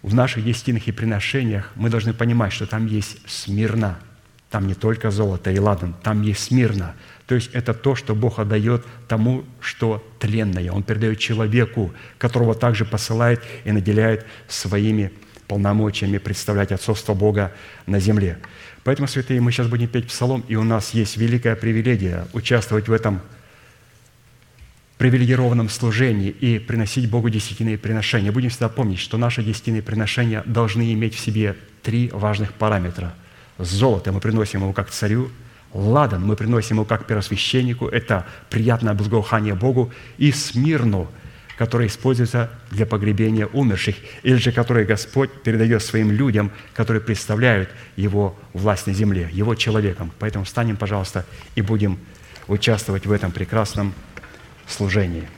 в 0.00 0.14
наших 0.14 0.42
десятинах 0.42 0.88
и 0.88 0.92
приношениях 0.92 1.70
мы 1.74 1.90
должны 1.90 2.14
понимать, 2.14 2.54
что 2.54 2.64
там 2.64 2.86
есть 2.86 3.18
смирна– 3.28 3.98
там 4.52 4.66
не 4.66 4.74
только 4.74 5.10
золото 5.10 5.50
и 5.50 5.58
ладан, 5.58 5.94
там 6.02 6.20
есть 6.20 6.44
смирно. 6.44 6.94
То 7.26 7.34
есть 7.34 7.50
это 7.54 7.72
то, 7.72 7.94
что 7.94 8.14
Бог 8.14 8.38
отдает 8.38 8.84
тому, 9.08 9.44
что 9.60 10.06
тленное. 10.18 10.70
Он 10.70 10.82
передает 10.82 11.18
человеку, 11.18 11.90
которого 12.18 12.54
также 12.54 12.84
посылает 12.84 13.42
и 13.64 13.72
наделяет 13.72 14.26
своими 14.48 15.10
полномочиями 15.48 16.18
представлять 16.18 16.70
отцовство 16.70 17.14
Бога 17.14 17.52
на 17.86 17.98
земле. 17.98 18.38
Поэтому, 18.84 19.08
святые, 19.08 19.40
мы 19.40 19.52
сейчас 19.52 19.68
будем 19.68 19.88
петь 19.88 20.08
псалом, 20.08 20.44
и 20.48 20.54
у 20.54 20.64
нас 20.64 20.92
есть 20.92 21.16
великая 21.16 21.56
привилегия 21.56 22.26
участвовать 22.34 22.88
в 22.88 22.92
этом 22.92 23.22
привилегированном 24.98 25.70
служении 25.70 26.28
и 26.28 26.58
приносить 26.58 27.08
Богу 27.08 27.30
десятинные 27.30 27.78
приношения. 27.78 28.30
Будем 28.32 28.50
всегда 28.50 28.68
помнить, 28.68 28.98
что 28.98 29.16
наши 29.16 29.42
десятинные 29.42 29.82
приношения 29.82 30.42
должны 30.44 30.92
иметь 30.92 31.14
в 31.14 31.20
себе 31.20 31.56
три 31.82 32.10
важных 32.12 32.52
параметра– 32.52 33.14
Золото 33.58 34.12
мы 34.12 34.20
приносим 34.20 34.62
ему 34.62 34.72
как 34.72 34.90
царю, 34.90 35.30
ладан 35.72 36.24
мы 36.24 36.36
приносим 36.36 36.76
ему 36.76 36.84
как 36.84 37.06
первосвященнику, 37.06 37.86
это 37.86 38.26
приятное 38.50 38.94
благоухание 38.94 39.54
Богу, 39.54 39.92
и 40.18 40.32
смирну, 40.32 41.08
которое 41.56 41.88
используется 41.88 42.50
для 42.70 42.86
погребения 42.86 43.46
умерших, 43.46 43.96
или 44.22 44.36
же 44.36 44.52
которое 44.52 44.84
Господь 44.84 45.30
передает 45.42 45.82
своим 45.82 46.10
людям, 46.10 46.50
которые 46.74 47.02
представляют 47.02 47.68
Его 47.96 48.38
власть 48.52 48.86
на 48.86 48.94
земле, 48.94 49.28
Его 49.32 49.54
человеком. 49.54 50.12
Поэтому 50.18 50.44
встанем, 50.44 50.76
пожалуйста, 50.76 51.24
и 51.54 51.62
будем 51.62 51.98
участвовать 52.48 53.06
в 53.06 53.12
этом 53.12 53.30
прекрасном 53.32 53.94
служении. 54.66 55.28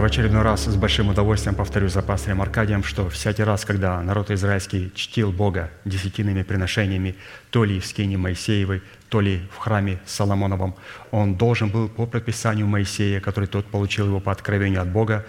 Раз 0.00 0.64
с 0.64 0.76
большим 0.76 1.08
удовольствием 1.08 1.54
повторю 1.56 1.88
за 1.88 2.02
пастырем 2.02 2.40
Аркадием, 2.40 2.84
что 2.84 3.08
всякий 3.10 3.42
раз, 3.42 3.64
когда 3.64 4.00
народ 4.02 4.30
израильский 4.30 4.92
чтил 4.94 5.32
Бога 5.32 5.70
десятинными 5.84 6.42
приношениями, 6.42 7.16
то 7.50 7.64
ли 7.64 7.80
в 7.80 7.86
скине 7.86 8.16
Моисеевой, 8.16 8.82
то 9.08 9.20
ли 9.20 9.40
в 9.52 9.56
храме 9.56 9.98
Соломоновом, 10.06 10.76
он 11.10 11.34
должен 11.36 11.68
был 11.68 11.88
по 11.88 12.06
предписанию 12.06 12.66
Моисея, 12.66 13.20
который 13.20 13.46
тот 13.46 13.66
получил 13.66 14.06
его 14.06 14.20
по 14.20 14.30
откровению 14.30 14.82
от 14.82 14.88
Бога, 14.88 15.26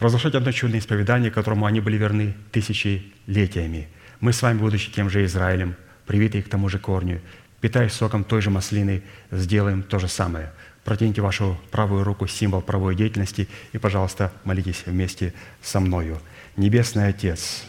разрушать 0.00 0.34
одно 0.34 0.50
чудное 0.52 0.78
исповедание, 0.78 1.30
которому 1.30 1.66
они 1.66 1.80
были 1.80 1.96
верны 1.96 2.34
тысячелетиями. 2.52 3.88
Мы 4.20 4.32
с 4.32 4.40
вами, 4.40 4.58
будучи 4.58 4.90
тем 4.90 5.10
же 5.10 5.24
Израилем, 5.24 5.76
привитые 6.06 6.42
к 6.42 6.48
тому 6.48 6.68
же 6.68 6.78
корню, 6.78 7.20
питаясь 7.60 7.92
соком 7.92 8.24
той 8.24 8.40
же 8.40 8.50
маслины, 8.50 9.02
сделаем 9.30 9.82
то 9.82 9.98
же 9.98 10.08
самое. 10.08 10.52
Протяните 10.84 11.22
вашу 11.22 11.56
правую 11.70 12.04
руку, 12.04 12.26
символ 12.26 12.60
правой 12.60 12.94
деятельности, 12.94 13.48
и, 13.72 13.78
пожалуйста, 13.78 14.32
молитесь 14.44 14.82
вместе 14.86 15.32
со 15.62 15.80
мною. 15.80 16.18
Небесный 16.56 17.08
Отец, 17.08 17.64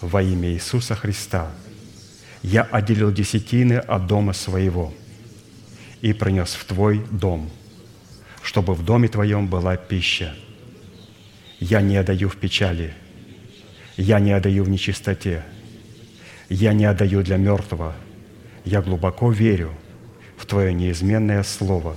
во 0.00 0.22
имя 0.22 0.50
Иисуса 0.50 0.94
Христа, 0.94 1.50
я 2.42 2.62
отделил 2.62 3.12
десятины 3.12 3.74
от 3.74 4.06
дома 4.06 4.32
своего 4.32 4.94
и 6.00 6.12
принес 6.12 6.54
в 6.54 6.64
Твой 6.64 7.04
дом, 7.10 7.50
чтобы 8.42 8.74
в 8.74 8.84
доме 8.84 9.08
Твоем 9.08 9.48
была 9.48 9.76
пища– 9.76 10.34
я 11.60 11.80
не 11.80 11.96
отдаю 11.96 12.28
в 12.28 12.36
печали, 12.36 12.92
я 13.96 14.20
не 14.20 14.32
отдаю 14.32 14.64
в 14.64 14.68
нечистоте, 14.68 15.42
я 16.50 16.74
не 16.74 16.84
отдаю 16.84 17.22
для 17.22 17.38
мертвого, 17.38 17.94
я 18.64 18.82
глубоко 18.82 19.30
верю 19.30 19.72
в 20.36 20.44
Твое 20.44 20.74
неизменное 20.74 21.42
Слово 21.42 21.96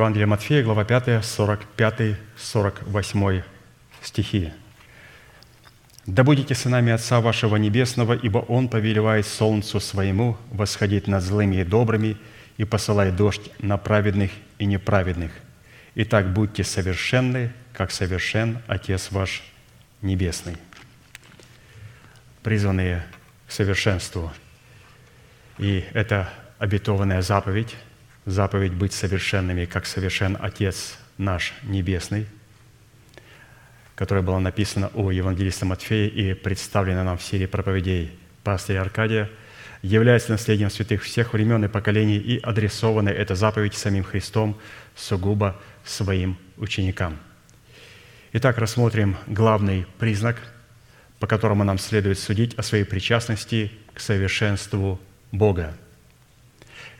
Евангелие 0.00 0.26
Матфея, 0.26 0.64
глава 0.64 0.84
5, 0.86 1.22
45-48 2.48 3.42
стихи. 4.00 4.50
«Да 6.06 6.24
будете 6.24 6.54
сынами 6.54 6.90
Отца 6.90 7.20
вашего 7.20 7.56
Небесного, 7.56 8.14
ибо 8.14 8.38
Он 8.38 8.70
повелевает 8.70 9.26
солнцу 9.26 9.78
своему 9.78 10.38
восходить 10.50 11.06
над 11.06 11.22
злыми 11.22 11.56
и 11.56 11.64
добрыми 11.64 12.16
и 12.56 12.64
посылает 12.64 13.14
дождь 13.16 13.50
на 13.58 13.76
праведных 13.76 14.30
и 14.58 14.64
неправедных. 14.64 15.32
Итак, 15.94 16.32
будьте 16.32 16.64
совершенны, 16.64 17.52
как 17.74 17.90
совершен 17.90 18.62
Отец 18.68 19.10
ваш 19.10 19.42
Небесный». 20.00 20.56
Призванные 22.42 23.04
к 23.46 23.52
совершенству. 23.52 24.32
И 25.58 25.84
это 25.92 26.30
обетованная 26.58 27.20
заповедь, 27.20 27.76
заповедь 28.26 28.72
быть 28.72 28.92
совершенными, 28.92 29.64
как 29.64 29.86
совершен 29.86 30.36
Отец 30.40 30.98
наш 31.18 31.54
Небесный, 31.62 32.26
которая 33.94 34.24
была 34.24 34.40
написана 34.40 34.90
у 34.94 35.10
евангелиста 35.10 35.66
Матфея 35.66 36.08
и 36.08 36.34
представлена 36.34 37.04
нам 37.04 37.18
в 37.18 37.22
серии 37.22 37.46
проповедей 37.46 38.18
пастыря 38.44 38.82
Аркадия, 38.82 39.30
является 39.82 40.32
наследием 40.32 40.70
святых 40.70 41.02
всех 41.02 41.32
времен 41.32 41.64
и 41.64 41.68
поколений 41.68 42.18
и 42.18 42.38
адресована 42.38 43.08
эта 43.08 43.34
заповедь 43.34 43.74
самим 43.74 44.04
Христом 44.04 44.58
сугубо 44.94 45.58
своим 45.84 46.36
ученикам. 46.58 47.18
Итак, 48.32 48.58
рассмотрим 48.58 49.16
главный 49.26 49.86
признак, 49.98 50.36
по 51.18 51.26
которому 51.26 51.64
нам 51.64 51.78
следует 51.78 52.18
судить 52.18 52.54
о 52.58 52.62
своей 52.62 52.84
причастности 52.84 53.72
к 53.94 54.00
совершенству 54.00 55.00
Бога– 55.32 55.74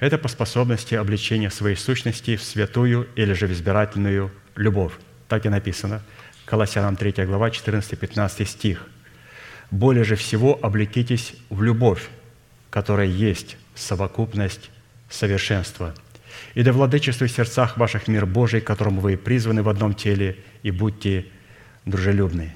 это 0.01 0.17
по 0.17 0.29
способности 0.29 0.95
обличения 0.95 1.51
своей 1.51 1.77
сущности 1.77 2.37
в 2.37 2.43
святую 2.43 3.07
или 3.15 3.35
же 3.35 3.47
в 3.47 3.53
избирательную 3.53 4.33
любовь. 4.57 4.95
Так 5.29 5.47
и 5.47 5.51
написано. 5.51 6.03
Колоссянам 6.47 6.97
3 6.97 7.27
глава, 7.27 7.51
14-15 7.51 8.47
стих. 8.47 8.87
«Более 9.71 10.03
же 10.03 10.17
всего 10.17 10.59
облекитесь 10.61 11.35
в 11.51 11.63
любовь, 11.63 12.09
которая 12.71 13.07
есть 13.07 13.57
совокупность 13.75 14.71
совершенства. 15.09 15.95
И 16.55 16.63
да 16.63 16.73
владычествует 16.73 17.31
в 17.31 17.37
сердцах 17.37 17.77
ваших 17.77 18.09
мир 18.09 18.27
Божий, 18.27 18.61
которому 18.61 19.01
вы 19.01 19.17
призваны 19.17 19.63
в 19.63 19.69
одном 19.69 19.95
теле, 19.95 20.39
и 20.63 20.71
будьте 20.71 21.27
дружелюбны». 21.85 22.55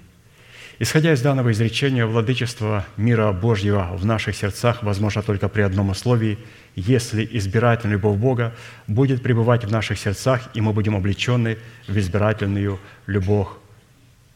Исходя 0.80 1.12
из 1.12 1.22
данного 1.22 1.52
изречения, 1.52 2.04
владычество 2.04 2.84
мира 2.96 3.30
Божьего 3.30 3.96
в 3.96 4.04
наших 4.04 4.34
сердцах 4.34 4.82
возможно 4.82 5.22
только 5.22 5.48
при 5.48 5.62
одном 5.62 5.90
условии, 5.90 6.36
если 6.74 7.28
избирательная 7.30 7.94
любовь 7.96 8.18
Бога 8.18 8.52
будет 8.88 9.22
пребывать 9.22 9.64
в 9.64 9.70
наших 9.70 10.00
сердцах, 10.00 10.50
и 10.52 10.60
мы 10.60 10.72
будем 10.72 10.96
облечены 10.96 11.58
в 11.86 11.96
избирательную 11.96 12.80
любовь 13.06 13.48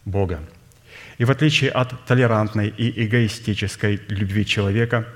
Бога. 0.04 0.38
И 1.18 1.24
в 1.24 1.30
отличие 1.32 1.70
от 1.70 2.04
толерантной 2.06 2.68
и 2.68 3.04
эгоистической 3.04 4.00
любви 4.06 4.46
человека, 4.46 5.06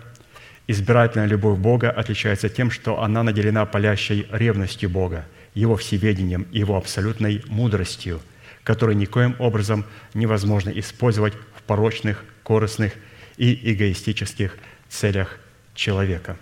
избирательная 0.66 1.28
любовь 1.28 1.56
Бога 1.56 1.88
отличается 1.90 2.48
тем, 2.48 2.72
что 2.72 3.00
она 3.00 3.22
наделена 3.22 3.64
палящей 3.64 4.26
ревностью 4.32 4.90
Бога, 4.90 5.24
Его 5.54 5.76
всеведением 5.76 6.48
Его 6.50 6.76
абсолютной 6.76 7.44
мудростью, 7.46 8.20
которую 8.64 8.96
никоим 8.96 9.36
образом 9.38 9.84
невозможно 10.14 10.70
использовать 10.70 11.34
в 11.56 11.62
порочных, 11.62 12.24
корыстных 12.42 12.92
и 13.36 13.72
эгоистических 13.72 14.56
целях 14.88 15.38
человека. 15.74 16.36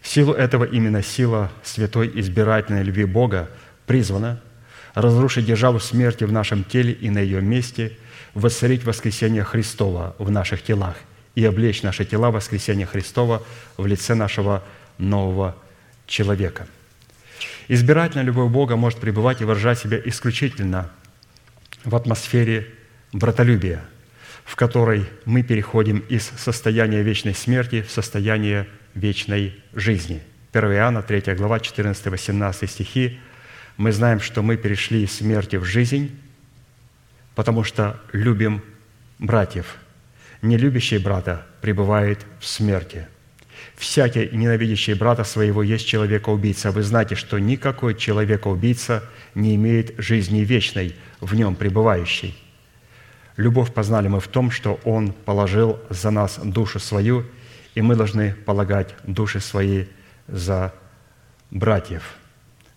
В 0.00 0.08
силу 0.08 0.32
этого 0.32 0.64
именно 0.64 1.02
сила 1.02 1.50
святой 1.64 2.10
избирательной 2.14 2.84
любви 2.84 3.04
Бога 3.04 3.50
призвана 3.86 4.40
разрушить 4.94 5.46
державу 5.46 5.80
смерти 5.80 6.24
в 6.24 6.32
нашем 6.32 6.62
теле 6.64 6.92
и 6.92 7.10
на 7.10 7.18
ее 7.18 7.40
месте, 7.40 7.98
воцарить 8.32 8.84
воскресение 8.84 9.44
Христова 9.44 10.14
в 10.18 10.30
наших 10.30 10.62
телах 10.62 10.96
и 11.34 11.44
облечь 11.44 11.82
наши 11.82 12.04
тела 12.04 12.30
в 12.30 12.34
воскресение 12.34 12.86
Христова 12.86 13.42
в 13.76 13.86
лице 13.86 14.14
нашего 14.14 14.62
нового 14.98 15.56
человека. 16.06 16.66
Избирательная 17.68 18.24
любовь 18.24 18.50
Бога 18.50 18.76
может 18.76 19.00
пребывать 19.00 19.40
и 19.40 19.44
выражать 19.44 19.80
себя 19.80 20.00
исключительно 20.04 20.90
в 21.84 21.96
атмосфере 21.96 22.68
братолюбия, 23.12 23.84
в 24.44 24.54
которой 24.54 25.06
мы 25.24 25.42
переходим 25.42 25.98
из 26.08 26.30
состояния 26.36 27.02
вечной 27.02 27.34
смерти 27.34 27.82
в 27.82 27.90
состояние 27.90 28.68
вечной 28.94 29.60
жизни. 29.74 30.22
1 30.52 30.72
Иоанна, 30.72 31.02
3 31.02 31.34
глава, 31.34 31.58
14-18 31.58 32.66
стихи. 32.68 33.20
Мы 33.76 33.92
знаем, 33.92 34.20
что 34.20 34.42
мы 34.42 34.56
перешли 34.56 35.02
из 35.02 35.12
смерти 35.12 35.56
в 35.56 35.64
жизнь, 35.64 36.16
потому 37.34 37.64
что 37.64 38.00
любим 38.12 38.62
братьев. 39.18 39.76
Не 40.40 40.56
любящий 40.56 40.98
брата 40.98 41.44
пребывает 41.60 42.24
в 42.38 42.46
смерти. 42.46 43.08
Всякий, 43.76 44.30
ненавидящий 44.32 44.94
брата 44.94 45.22
своего, 45.24 45.62
есть 45.62 45.86
человека-убийца. 45.86 46.70
Вы 46.70 46.82
знаете, 46.82 47.14
что 47.14 47.38
никакой 47.38 47.94
человека-убийца 47.94 49.04
не 49.34 49.54
имеет 49.54 49.94
жизни 49.98 50.40
вечной, 50.40 50.96
в 51.20 51.34
нем 51.34 51.54
пребывающей. 51.54 52.34
Любовь 53.36 53.72
познали 53.74 54.08
мы 54.08 54.20
в 54.20 54.28
том, 54.28 54.50
что 54.50 54.80
Он 54.84 55.12
положил 55.12 55.78
за 55.90 56.10
нас 56.10 56.38
душу 56.42 56.78
свою, 56.78 57.26
и 57.74 57.82
мы 57.82 57.96
должны 57.96 58.32
полагать 58.32 58.94
души 59.04 59.40
свои 59.40 59.84
за 60.26 60.72
братьев. 61.50 62.16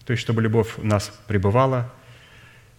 То 0.06 0.12
есть, 0.12 0.22
чтобы 0.22 0.42
любовь 0.42 0.78
в 0.78 0.84
нас 0.84 1.14
пребывала, 1.28 1.94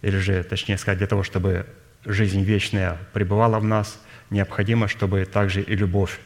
или 0.03 0.17
же, 0.17 0.43
точнее 0.43 0.77
сказать, 0.77 0.99
для 0.99 1.07
того, 1.07 1.23
чтобы 1.23 1.65
жизнь 2.05 2.41
вечная 2.43 2.99
пребывала 3.13 3.59
в 3.59 3.63
нас, 3.63 3.99
необходимо, 4.29 4.87
чтобы 4.87 5.25
также 5.25 5.61
и 5.61 5.75
любовь 5.75 6.19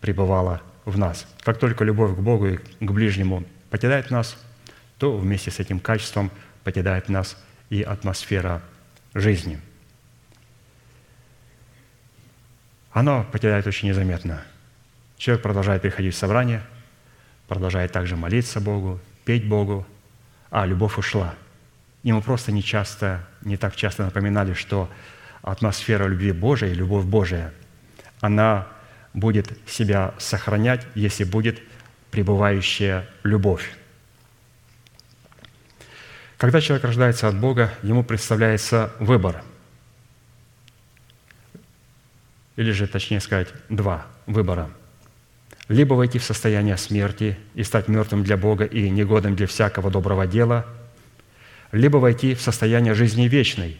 пребывала 0.00 0.60
в 0.60 0.67
нас. 0.96 1.26
Как 1.42 1.58
только 1.58 1.84
любовь 1.84 2.16
к 2.16 2.20
Богу 2.20 2.46
и 2.46 2.56
к 2.56 2.90
ближнему 2.90 3.44
покидает 3.70 4.10
нас, 4.10 4.36
то 4.98 5.16
вместе 5.16 5.50
с 5.50 5.58
этим 5.60 5.80
качеством 5.80 6.30
покидает 6.64 7.06
в 7.06 7.10
нас 7.10 7.36
и 7.70 7.82
атмосфера 7.82 8.62
жизни. 9.14 9.60
Оно 12.92 13.24
покидает 13.30 13.66
очень 13.66 13.88
незаметно. 13.88 14.42
Человек 15.18 15.42
продолжает 15.42 15.82
приходить 15.82 16.14
в 16.14 16.18
собрание, 16.18 16.62
продолжает 17.46 17.92
также 17.92 18.16
молиться 18.16 18.60
Богу, 18.60 19.00
петь 19.24 19.46
Богу, 19.46 19.86
а 20.50 20.64
любовь 20.64 20.96
ушла. 20.98 21.34
Ему 22.02 22.22
просто 22.22 22.52
не 22.52 22.62
часто, 22.62 23.26
не 23.42 23.56
так 23.56 23.76
часто 23.76 24.04
напоминали, 24.04 24.54
что 24.54 24.88
атмосфера 25.42 26.06
любви 26.06 26.32
Божией, 26.32 26.74
любовь 26.74 27.04
Божия, 27.04 27.52
она 28.20 28.66
будет 29.20 29.58
себя 29.66 30.14
сохранять, 30.18 30.86
если 30.94 31.24
будет 31.24 31.60
пребывающая 32.10 33.08
любовь. 33.22 33.70
Когда 36.36 36.60
человек 36.60 36.84
рождается 36.84 37.28
от 37.28 37.38
Бога, 37.38 37.72
ему 37.82 38.04
представляется 38.04 38.92
выбор. 39.00 39.42
Или 42.56 42.70
же, 42.70 42.86
точнее 42.86 43.20
сказать, 43.20 43.48
два 43.68 44.06
выбора. 44.26 44.70
Либо 45.68 45.94
войти 45.94 46.18
в 46.18 46.24
состояние 46.24 46.76
смерти 46.76 47.36
и 47.54 47.62
стать 47.62 47.88
мертвым 47.88 48.24
для 48.24 48.36
Бога 48.36 48.64
и 48.64 48.88
негодным 48.88 49.36
для 49.36 49.46
всякого 49.46 49.90
доброго 49.90 50.26
дела, 50.26 50.64
либо 51.72 51.98
войти 51.98 52.34
в 52.34 52.40
состояние 52.40 52.94
жизни 52.94 53.28
вечной, 53.28 53.76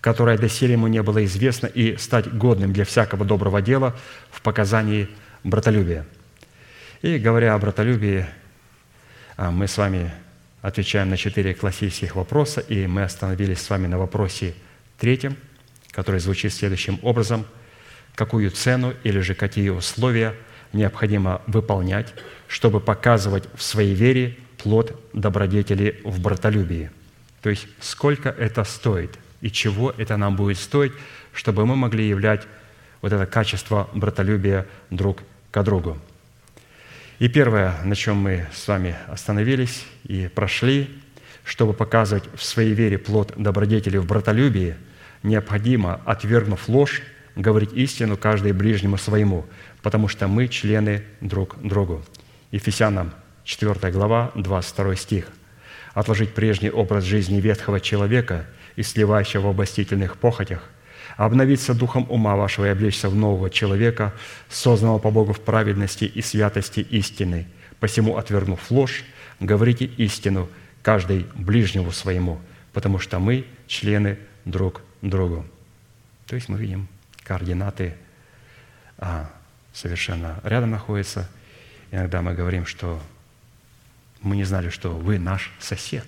которое 0.00 0.38
доселе 0.38 0.72
ему 0.72 0.86
не 0.86 1.02
было 1.02 1.24
известно, 1.24 1.66
и 1.66 1.96
стать 1.96 2.32
годным 2.32 2.72
для 2.72 2.84
всякого 2.84 3.24
доброго 3.24 3.60
дела 3.60 3.96
в 4.30 4.40
показании 4.40 5.08
братолюбия. 5.44 6.06
И 7.02 7.18
говоря 7.18 7.54
о 7.54 7.58
братолюбии, 7.58 8.26
а, 9.36 9.50
мы 9.50 9.68
с 9.68 9.76
вами 9.76 10.12
отвечаем 10.62 11.10
на 11.10 11.16
четыре 11.16 11.54
классических 11.54 12.16
вопроса, 12.16 12.60
и 12.60 12.86
мы 12.86 13.02
остановились 13.02 13.60
с 13.60 13.70
вами 13.70 13.86
на 13.86 13.98
вопросе 13.98 14.54
третьем, 14.98 15.36
который 15.92 16.20
звучит 16.20 16.52
следующим 16.52 16.98
образом. 17.02 17.46
Какую 18.14 18.50
цену 18.50 18.94
или 19.02 19.20
же 19.20 19.34
какие 19.34 19.70
условия 19.70 20.34
необходимо 20.72 21.42
выполнять, 21.46 22.12
чтобы 22.48 22.80
показывать 22.80 23.44
в 23.54 23.62
своей 23.62 23.94
вере 23.94 24.36
плод 24.58 24.98
добродетели 25.12 26.00
в 26.04 26.20
братолюбии? 26.20 26.90
То 27.40 27.48
есть, 27.48 27.66
сколько 27.80 28.28
это 28.28 28.64
стоит 28.64 29.18
и 29.40 29.50
чего 29.50 29.92
это 29.96 30.16
нам 30.16 30.36
будет 30.36 30.58
стоить, 30.58 30.92
чтобы 31.32 31.66
мы 31.66 31.76
могли 31.76 32.08
являть 32.08 32.46
вот 33.02 33.12
это 33.12 33.26
качество 33.26 33.88
братолюбия 33.94 34.66
друг 34.90 35.22
к 35.50 35.62
другу. 35.62 35.98
И 37.18 37.28
первое, 37.28 37.74
на 37.84 37.94
чем 37.94 38.16
мы 38.16 38.46
с 38.52 38.66
вами 38.66 38.96
остановились 39.08 39.84
и 40.04 40.28
прошли, 40.28 40.88
чтобы 41.44 41.74
показывать 41.74 42.24
в 42.34 42.42
своей 42.42 42.72
вере 42.72 42.98
плод 42.98 43.34
добродетели 43.36 43.98
в 43.98 44.06
братолюбии, 44.06 44.76
необходимо, 45.22 46.00
отвергнув 46.04 46.68
ложь, 46.68 47.02
говорить 47.36 47.72
истину 47.72 48.16
каждый 48.16 48.52
ближнему 48.52 48.96
своему, 48.96 49.46
потому 49.82 50.08
что 50.08 50.28
мы 50.28 50.48
члены 50.48 51.02
друг 51.20 51.56
другу. 51.62 52.02
Ефесянам 52.52 53.12
4 53.44 53.92
глава, 53.92 54.32
22 54.34 54.96
стих. 54.96 55.26
«Отложить 55.92 56.34
прежний 56.34 56.70
образ 56.70 57.04
жизни 57.04 57.40
ветхого 57.40 57.80
человека 57.80 58.46
и 58.80 58.82
сливающего 58.82 59.46
в 59.46 59.50
обостительных 59.50 60.16
похотях– 60.16 60.62
обновиться 61.16 61.74
духом 61.74 62.06
ума 62.08 62.34
вашего 62.34 62.64
и 62.64 62.68
облечься 62.70 63.10
в 63.10 63.14
нового 63.14 63.50
человека, 63.50 64.14
созданного 64.48 64.98
по 64.98 65.10
Богу 65.10 65.34
в 65.34 65.40
праведности 65.40 66.04
и 66.04 66.22
святости 66.22 66.80
истины. 66.80 67.46
Посему, 67.78 68.16
отвергнув 68.16 68.70
ложь, 68.70 69.04
говорите 69.38 69.84
истину 69.84 70.48
каждый 70.82 71.26
ближнему 71.34 71.92
своему, 71.92 72.40
потому 72.72 72.98
что 72.98 73.18
мы 73.18 73.44
члены 73.66 74.18
друг 74.46 74.80
другу». 75.02 75.44
То 76.26 76.36
есть 76.36 76.48
мы 76.48 76.58
видим 76.58 76.88
координаты 77.22 77.94
а, 78.96 79.30
совершенно 79.74 80.40
рядом 80.42 80.70
находятся. 80.70 81.28
Иногда 81.90 82.22
мы 82.22 82.32
говорим, 82.32 82.64
что 82.64 82.98
мы 84.22 84.36
не 84.36 84.44
знали, 84.44 84.70
что 84.70 84.90
вы 84.90 85.18
наш 85.18 85.52
сосед. 85.58 86.06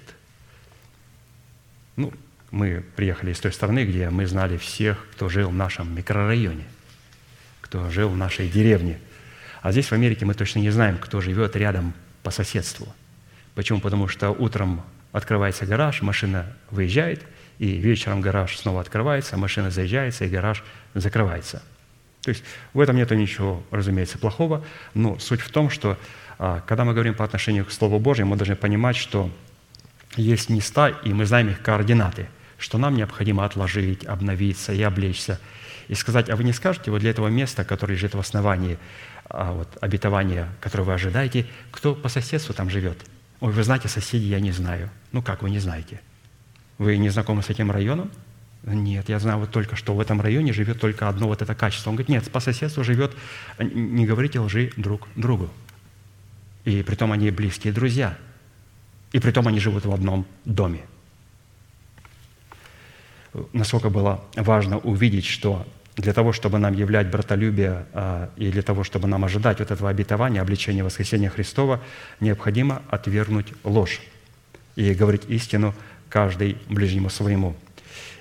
Ну, 1.96 2.12
мы 2.52 2.84
приехали 2.96 3.32
из 3.32 3.40
той 3.40 3.50
страны, 3.50 3.84
где 3.84 4.10
мы 4.10 4.26
знали 4.26 4.58
всех, 4.58 5.04
кто 5.12 5.28
жил 5.28 5.48
в 5.48 5.54
нашем 5.54 5.96
микрорайоне, 5.96 6.64
кто 7.62 7.90
жил 7.90 8.10
в 8.10 8.16
нашей 8.16 8.48
деревне. 8.48 8.98
А 9.62 9.72
здесь, 9.72 9.86
в 9.86 9.92
Америке, 9.92 10.26
мы 10.26 10.34
точно 10.34 10.58
не 10.58 10.70
знаем, 10.70 10.98
кто 10.98 11.20
живет 11.22 11.56
рядом 11.56 11.94
по 12.22 12.30
соседству. 12.30 12.94
Почему? 13.54 13.80
Потому 13.80 14.06
что 14.06 14.30
утром 14.30 14.82
открывается 15.12 15.64
гараж, 15.64 16.02
машина 16.02 16.52
выезжает, 16.70 17.22
и 17.58 17.72
вечером 17.72 18.20
гараж 18.20 18.56
снова 18.56 18.82
открывается, 18.82 19.38
машина 19.38 19.70
заезжается, 19.70 20.26
и 20.26 20.28
гараж 20.28 20.62
закрывается. 20.92 21.62
То 22.20 22.30
есть 22.30 22.44
в 22.74 22.80
этом 22.80 22.96
нет 22.96 23.10
ничего, 23.12 23.64
разумеется, 23.70 24.18
плохого, 24.18 24.64
но 24.92 25.18
суть 25.18 25.40
в 25.40 25.50
том, 25.50 25.70
что 25.70 25.96
а, 26.38 26.62
когда 26.66 26.84
мы 26.84 26.92
говорим 26.92 27.14
по 27.14 27.24
отношению 27.24 27.64
к 27.64 27.72
Слову 27.72 27.98
Божьему, 27.98 28.32
мы 28.32 28.36
должны 28.36 28.56
понимать, 28.56 28.96
что 28.96 29.30
есть 30.16 30.50
места, 30.50 30.88
и 30.88 31.14
мы 31.14 31.24
знаем 31.24 31.48
их 31.48 31.62
координаты– 31.62 32.26
что 32.62 32.78
нам 32.78 32.94
необходимо 32.94 33.44
отложить, 33.44 34.04
обновиться 34.04 34.72
и 34.72 34.80
облечься. 34.82 35.40
И 35.88 35.94
сказать, 35.94 36.30
а 36.30 36.36
вы 36.36 36.44
не 36.44 36.52
скажете 36.52 36.90
вот 36.90 37.00
для 37.00 37.10
этого 37.10 37.26
места, 37.26 37.64
которое 37.64 37.94
лежит 37.94 38.14
в 38.14 38.20
основании 38.20 38.78
а, 39.28 39.52
вот, 39.52 39.68
обетования, 39.80 40.48
которое 40.60 40.84
вы 40.84 40.94
ожидаете, 40.94 41.46
кто 41.72 41.94
по 41.94 42.08
соседству 42.08 42.54
там 42.54 42.70
живет? 42.70 42.98
Ой, 43.40 43.52
вы 43.52 43.64
знаете, 43.64 43.88
соседи 43.88 44.24
я 44.24 44.38
не 44.38 44.52
знаю. 44.52 44.90
Ну 45.10 45.22
как 45.22 45.42
вы 45.42 45.50
не 45.50 45.58
знаете? 45.58 46.00
Вы 46.78 46.96
не 46.98 47.08
знакомы 47.08 47.42
с 47.42 47.50
этим 47.50 47.70
районом? 47.72 48.10
Нет, 48.62 49.08
я 49.08 49.18
знаю 49.18 49.40
вот 49.40 49.50
только, 49.50 49.74
что 49.74 49.94
в 49.94 50.00
этом 50.00 50.20
районе 50.20 50.52
живет 50.52 50.80
только 50.80 51.08
одно 51.08 51.26
вот 51.26 51.42
это 51.42 51.56
качество. 51.56 51.90
Он 51.90 51.96
говорит, 51.96 52.08
нет, 52.08 52.30
по 52.30 52.38
соседству 52.38 52.84
живет, 52.84 53.12
не 53.58 54.06
говорите 54.06 54.38
лжи 54.38 54.70
друг 54.76 55.08
другу. 55.16 55.50
И 56.64 56.84
притом 56.84 57.10
они 57.10 57.32
близкие 57.32 57.72
друзья. 57.72 58.16
И 59.10 59.18
притом 59.18 59.48
они 59.48 59.58
живут 59.58 59.84
в 59.84 59.92
одном 59.92 60.26
доме. 60.44 60.82
Насколько 63.52 63.90
было 63.90 64.24
важно 64.36 64.78
увидеть, 64.78 65.26
что 65.26 65.66
для 65.96 66.12
того, 66.12 66.32
чтобы 66.32 66.58
нам 66.58 66.74
являть 66.74 67.10
братолюбие 67.10 67.86
а, 67.92 68.30
и 68.36 68.50
для 68.50 68.62
того, 68.62 68.82
чтобы 68.82 69.08
нам 69.08 69.24
ожидать 69.24 69.58
вот 69.58 69.70
этого 69.70 69.90
обетования, 69.90 70.40
обличения 70.40 70.84
воскресения 70.84 71.28
Христова, 71.28 71.80
необходимо 72.20 72.82
отвергнуть 72.88 73.52
ложь 73.64 74.00
и 74.74 74.94
говорить 74.94 75.24
истину 75.28 75.74
каждый 76.08 76.56
ближнему 76.68 77.10
своему. 77.10 77.54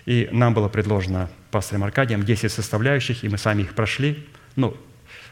И 0.05 0.27
нам 0.31 0.53
было 0.53 0.67
предложено 0.67 1.29
пастором 1.51 1.83
Аркадием 1.83 2.23
10 2.23 2.51
составляющих, 2.51 3.23
и 3.23 3.29
мы 3.29 3.37
сами 3.37 3.63
их 3.63 3.73
прошли. 3.73 4.25
Ну, 4.55 4.75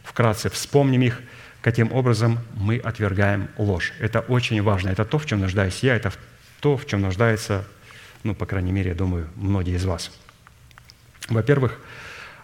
вкратце 0.03 0.49
вспомним 0.49 1.01
их, 1.01 1.21
каким 1.61 1.91
образом 1.91 2.39
мы 2.53 2.77
отвергаем 2.77 3.49
ложь. 3.57 3.93
Это 3.99 4.21
очень 4.21 4.61
важно. 4.61 4.89
Это 4.89 5.03
то, 5.03 5.17
в 5.17 5.25
чем 5.25 5.39
нуждаюсь 5.39 5.79
я, 5.81 5.95
это 5.95 6.13
то, 6.61 6.77
в 6.77 6.85
чем 6.85 7.01
нуждается, 7.01 7.65
ну, 8.23 8.35
по 8.35 8.45
крайней 8.45 8.71
мере, 8.71 8.89
я 8.89 8.95
думаю, 8.95 9.27
многие 9.35 9.75
из 9.75 9.85
вас. 9.85 10.11
Во-первых, 11.29 11.79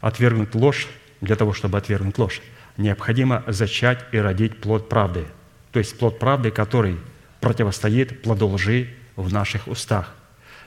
отвергнуть 0.01 0.53
ложь, 0.55 0.87
для 1.21 1.35
того, 1.35 1.53
чтобы 1.53 1.77
отвергнуть 1.77 2.17
ложь, 2.17 2.41
необходимо 2.77 3.43
зачать 3.47 4.05
и 4.11 4.17
родить 4.17 4.59
плод 4.59 4.89
правды. 4.89 5.25
То 5.71 5.79
есть 5.79 5.97
плод 5.97 6.19
правды, 6.19 6.51
который 6.51 6.97
противостоит 7.41 8.21
плоду 8.21 8.47
лжи 8.47 8.89
в 9.15 9.31
наших 9.31 9.67
устах. 9.67 10.13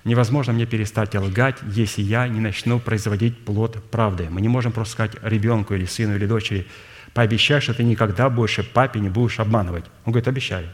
Невозможно 0.05 0.53
мне 0.53 0.67
перестать 0.67 1.15
лгать, 1.15 1.57
если 1.75 2.03
я 2.03 2.29
не 2.29 2.41
начну 2.41 2.79
производить 2.79 3.45
плод 3.45 3.83
правды. 3.91 4.29
Мы 4.31 4.41
не 4.41 4.49
можем 4.49 4.73
просто 4.73 4.93
сказать 4.93 5.17
ребенку 5.23 5.75
или 5.75 5.85
сыну 5.85 6.17
или 6.17 6.27
дочери, 6.27 6.67
пообещай, 7.15 7.61
что 7.61 7.75
ты 7.75 7.83
никогда 7.83 8.31
больше 8.31 8.63
папе 8.63 9.01
не 9.01 9.09
будешь 9.09 9.41
обманывать. 9.41 9.85
Он 10.05 10.13
говорит, 10.13 10.29
обещаю. 10.29 10.69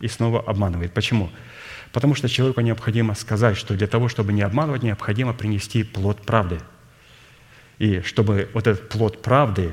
И 0.00 0.08
снова 0.08 0.40
обманывает. 0.40 0.92
Почему? 0.92 1.30
Потому 1.92 2.14
что 2.14 2.28
человеку 2.28 2.60
необходимо 2.60 3.14
сказать, 3.14 3.56
что 3.56 3.74
для 3.74 3.86
того, 3.86 4.08
чтобы 4.08 4.32
не 4.32 4.42
обманывать, 4.42 4.82
необходимо 4.82 5.32
принести 5.32 5.82
плод 5.82 6.20
правды. 6.22 6.60
И 7.78 8.00
чтобы 8.02 8.48
вот 8.54 8.66
этот 8.66 8.88
плод 8.88 9.22
правды 9.22 9.72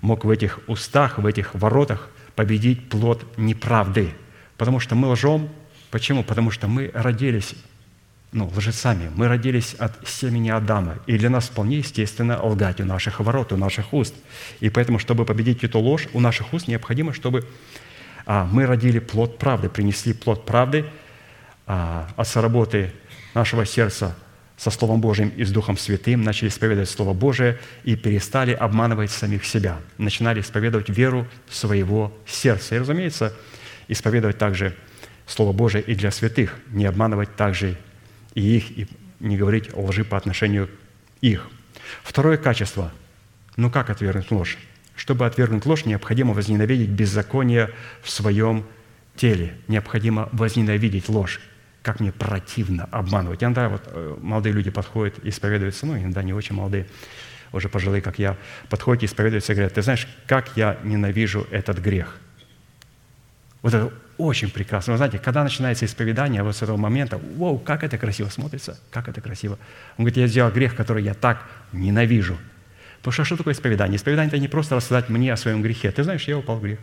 мог 0.00 0.24
в 0.24 0.30
этих 0.30 0.60
устах, 0.66 1.18
в 1.18 1.26
этих 1.26 1.54
воротах 1.54 2.10
победить 2.34 2.88
плод 2.88 3.24
неправды. 3.36 4.12
Потому 4.56 4.80
что 4.80 4.94
мы 4.94 5.08
лжем. 5.08 5.48
Почему? 5.90 6.24
Потому 6.24 6.50
что 6.50 6.66
мы 6.66 6.90
родились 6.92 7.54
ну, 8.32 8.50
лжецами. 8.54 9.10
Мы 9.14 9.28
родились 9.28 9.74
от 9.74 10.06
семени 10.06 10.50
Адама. 10.50 10.98
И 11.06 11.16
для 11.16 11.30
нас 11.30 11.44
вполне 11.44 11.78
естественно 11.78 12.42
лгать 12.42 12.80
у 12.80 12.84
наших 12.84 13.20
ворот, 13.20 13.52
у 13.52 13.56
наших 13.56 13.92
уст. 13.92 14.14
И 14.60 14.68
поэтому, 14.68 14.98
чтобы 14.98 15.24
победить 15.24 15.62
эту 15.64 15.78
ложь, 15.78 16.08
у 16.12 16.20
наших 16.20 16.52
уст 16.52 16.68
необходимо, 16.68 17.12
чтобы 17.12 17.46
а, 18.26 18.44
мы 18.50 18.66
родили 18.66 18.98
плод 18.98 19.38
правды, 19.38 19.68
принесли 19.68 20.12
плод 20.12 20.44
правды 20.44 20.86
от 21.66 22.28
соработы 22.28 22.92
нашего 23.34 23.66
сердца 23.66 24.16
со 24.56 24.70
Словом 24.70 25.00
Божьим 25.00 25.28
и 25.28 25.44
с 25.44 25.50
Духом 25.50 25.76
Святым, 25.76 26.22
начали 26.22 26.48
исповедовать 26.48 26.88
Слово 26.88 27.12
Божие 27.12 27.58
и 27.84 27.94
перестали 27.94 28.52
обманывать 28.52 29.10
самих 29.10 29.44
себя. 29.44 29.78
Начинали 29.98 30.40
исповедовать 30.40 30.88
веру 30.88 31.26
своего 31.50 32.16
сердца. 32.26 32.76
И, 32.76 32.78
разумеется, 32.78 33.34
исповедовать 33.88 34.38
также 34.38 34.74
Слово 35.26 35.52
Божие 35.52 35.82
и 35.82 35.94
для 35.94 36.10
святых, 36.10 36.56
не 36.68 36.86
обманывать 36.86 37.36
также 37.36 37.76
и 38.34 38.56
их, 38.56 38.78
и 38.78 38.86
не 39.20 39.36
говорить 39.36 39.70
о 39.74 39.82
лжи 39.82 40.04
по 40.04 40.16
отношению 40.16 40.70
их. 41.20 41.48
Второе 42.02 42.36
качество. 42.36 42.92
Ну 43.56 43.70
как 43.70 43.90
отвергнуть 43.90 44.30
ложь? 44.30 44.56
Чтобы 44.94 45.26
отвергнуть 45.26 45.66
ложь, 45.66 45.84
необходимо 45.84 46.32
возненавидеть 46.32 46.88
беззаконие 46.88 47.70
в 48.02 48.10
своем 48.10 48.64
теле. 49.16 49.54
Необходимо 49.68 50.28
возненавидеть 50.32 51.08
ложь. 51.08 51.40
Как 51.86 52.00
мне 52.00 52.10
противно 52.10 52.88
обманывать. 52.90 53.44
Иногда 53.44 53.68
вот 53.68 53.82
э, 53.86 54.16
молодые 54.20 54.52
люди 54.52 54.70
подходят, 54.70 55.24
исповедуются, 55.24 55.86
ну, 55.86 55.96
иногда 55.96 56.20
не 56.24 56.32
очень 56.32 56.56
молодые, 56.56 56.88
уже 57.52 57.68
пожилые, 57.68 58.02
как 58.02 58.18
я, 58.18 58.36
подходят 58.68 59.04
и 59.04 59.06
исповедуются 59.06 59.52
и 59.52 59.54
говорят, 59.54 59.74
ты 59.74 59.82
знаешь, 59.82 60.08
как 60.26 60.56
я 60.56 60.78
ненавижу 60.82 61.46
этот 61.52 61.78
грех. 61.78 62.16
Вот 63.62 63.72
это 63.72 63.92
очень 64.18 64.50
прекрасно. 64.50 64.94
Вы 64.94 64.96
знаете, 64.96 65.20
когда 65.20 65.44
начинается 65.44 65.84
исповедание, 65.84 66.42
вот 66.42 66.56
с 66.56 66.62
этого 66.62 66.76
момента, 66.76 67.20
вау, 67.36 67.60
как 67.60 67.84
это 67.84 67.98
красиво 67.98 68.30
смотрится, 68.30 68.80
как 68.90 69.06
это 69.08 69.20
красиво. 69.20 69.56
Он 69.96 70.06
говорит, 70.06 70.16
я 70.16 70.26
сделал 70.26 70.50
грех, 70.50 70.74
который 70.74 71.04
я 71.04 71.14
так 71.14 71.46
ненавижу. 71.70 72.36
Потому 72.98 73.12
что 73.12 73.24
что 73.24 73.36
такое 73.36 73.54
исповедание? 73.54 73.96
Исповедание– 73.96 74.28
это 74.32 74.40
не 74.40 74.48
просто 74.48 74.74
рассказать 74.74 75.08
мне 75.08 75.32
о 75.32 75.36
своем 75.36 75.62
грехе. 75.62 75.92
Ты 75.92 76.02
знаешь, 76.02 76.24
я 76.24 76.36
упал 76.36 76.56
в 76.56 76.62
грех. 76.62 76.80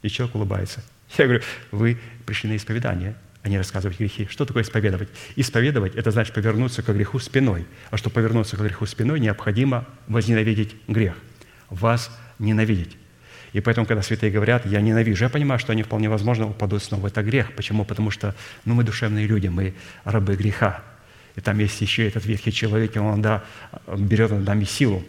И 0.00 0.08
человек 0.08 0.34
улыбается. 0.34 0.82
Я 1.18 1.26
говорю, 1.26 1.42
вы 1.72 1.98
пришли 2.24 2.48
на 2.48 2.56
исповедание, 2.56 3.16
а 3.46 3.48
не 3.48 3.58
рассказывать 3.58 4.00
грехи. 4.00 4.26
Что 4.28 4.44
такое 4.44 4.64
исповедовать? 4.64 5.08
Исповедовать– 5.36 5.94
это 5.96 6.10
значит 6.10 6.34
повернуться 6.34 6.82
к 6.82 6.92
греху 6.92 7.20
спиной. 7.20 7.64
А 7.92 7.96
чтобы 7.96 8.14
повернуться 8.14 8.56
к 8.56 8.60
греху 8.60 8.86
спиной, 8.86 9.20
необходимо 9.20 9.86
возненавидеть 10.08 10.74
грех. 10.88 11.14
Вас 11.70 12.10
ненавидеть. 12.40 12.96
И 13.52 13.60
поэтому, 13.60 13.86
когда 13.86 14.02
святые 14.02 14.32
говорят, 14.32 14.66
я 14.66 14.80
ненавижу, 14.80 15.22
я 15.22 15.30
понимаю, 15.30 15.60
что 15.60 15.70
они 15.70 15.84
вполне 15.84 16.08
возможно 16.08 16.48
упадут 16.48 16.82
снова 16.82 17.02
в 17.02 17.06
это 17.06 17.22
грех. 17.22 17.52
Почему? 17.52 17.84
Потому 17.84 18.10
что 18.10 18.34
ну, 18.64 18.74
мы 18.74 18.82
душевные 18.82 19.28
люди, 19.28 19.46
мы 19.46 19.74
рабы 20.02 20.34
греха. 20.34 20.82
И 21.36 21.40
там 21.40 21.56
есть 21.60 21.80
еще 21.80 22.08
этот 22.08 22.26
ветхий 22.26 22.50
человек, 22.50 22.96
и 22.96 22.98
он 22.98 23.22
да, 23.22 23.44
берет 23.96 24.32
над 24.32 24.44
нами 24.44 24.64
силу. 24.64 25.04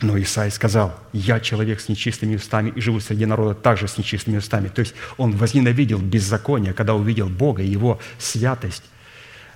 Но 0.00 0.16
Исаия 0.20 0.50
сказал, 0.50 0.96
«Я 1.12 1.40
человек 1.40 1.80
с 1.80 1.88
нечистыми 1.88 2.36
устами 2.36 2.70
и 2.70 2.80
живу 2.80 3.00
среди 3.00 3.26
народа 3.26 3.54
также 3.54 3.88
с 3.88 3.98
нечистыми 3.98 4.36
устами». 4.36 4.68
То 4.68 4.80
есть 4.80 4.94
он 5.16 5.36
возненавидел 5.36 5.98
беззаконие, 5.98 6.72
когда 6.72 6.94
увидел 6.94 7.28
Бога, 7.28 7.62
Его 7.62 8.00
святость, 8.18 8.84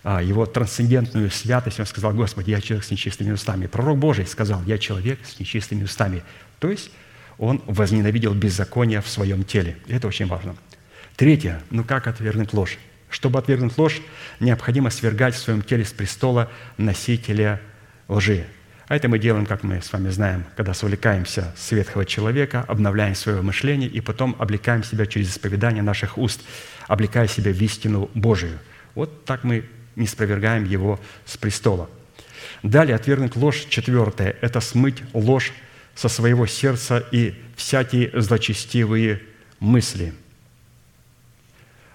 а, 0.02 0.20
Его 0.20 0.44
трансцендентную 0.46 1.30
святость. 1.30 1.78
Он 1.78 1.86
сказал, 1.86 2.12
«Господи, 2.12 2.50
я 2.50 2.60
человек 2.60 2.84
с 2.84 2.90
нечистыми 2.90 3.30
устами». 3.30 3.66
Пророк 3.68 3.98
Божий 3.98 4.26
сказал, 4.26 4.62
«Я 4.64 4.78
человек 4.78 5.20
с 5.24 5.38
нечистыми 5.38 5.84
устами». 5.84 6.24
То 6.58 6.68
есть 6.68 6.90
он 7.38 7.62
возненавидел 7.66 8.34
беззаконие 8.34 9.00
в 9.00 9.08
своем 9.08 9.44
теле. 9.44 9.76
И 9.86 9.94
это 9.94 10.08
очень 10.08 10.26
важно. 10.26 10.56
Третье. 11.16 11.62
Ну 11.70 11.84
как 11.84 12.08
отвергнуть 12.08 12.52
ложь? 12.52 12.78
Чтобы 13.10 13.38
отвергнуть 13.38 13.78
ложь, 13.78 14.00
необходимо 14.40 14.90
свергать 14.90 15.34
в 15.34 15.38
своем 15.38 15.62
теле 15.62 15.84
с 15.84 15.92
престола 15.92 16.50
носителя 16.78 17.60
лжи. 18.08 18.46
А 18.92 18.96
это 18.96 19.08
мы 19.08 19.18
делаем, 19.18 19.46
как 19.46 19.62
мы 19.62 19.80
с 19.80 19.90
вами 19.90 20.10
знаем, 20.10 20.44
когда 20.54 20.74
свлекаемся 20.74 21.54
с 21.56 21.72
ветхого 21.72 22.04
человека, 22.04 22.62
обновляем 22.68 23.14
свое 23.14 23.40
мышление 23.40 23.88
и 23.88 24.02
потом 24.02 24.36
облекаем 24.38 24.84
себя 24.84 25.06
через 25.06 25.30
исповедание 25.30 25.82
наших 25.82 26.18
уст, 26.18 26.42
облекая 26.88 27.26
себя 27.26 27.52
в 27.52 27.62
истину 27.62 28.10
Божию. 28.12 28.58
Вот 28.94 29.24
так 29.24 29.44
мы 29.44 29.64
не 29.96 30.06
спровергаем 30.06 30.66
его 30.66 31.00
с 31.24 31.38
престола. 31.38 31.88
Далее, 32.62 32.94
отвергнуть 32.94 33.34
ложь, 33.34 33.64
четвертое– 33.70 34.36
это 34.42 34.60
смыть 34.60 35.02
ложь 35.14 35.54
со 35.94 36.10
своего 36.10 36.46
сердца 36.46 37.02
и 37.12 37.34
всякие 37.56 38.10
злочестивые 38.20 39.22
мысли. 39.58 40.12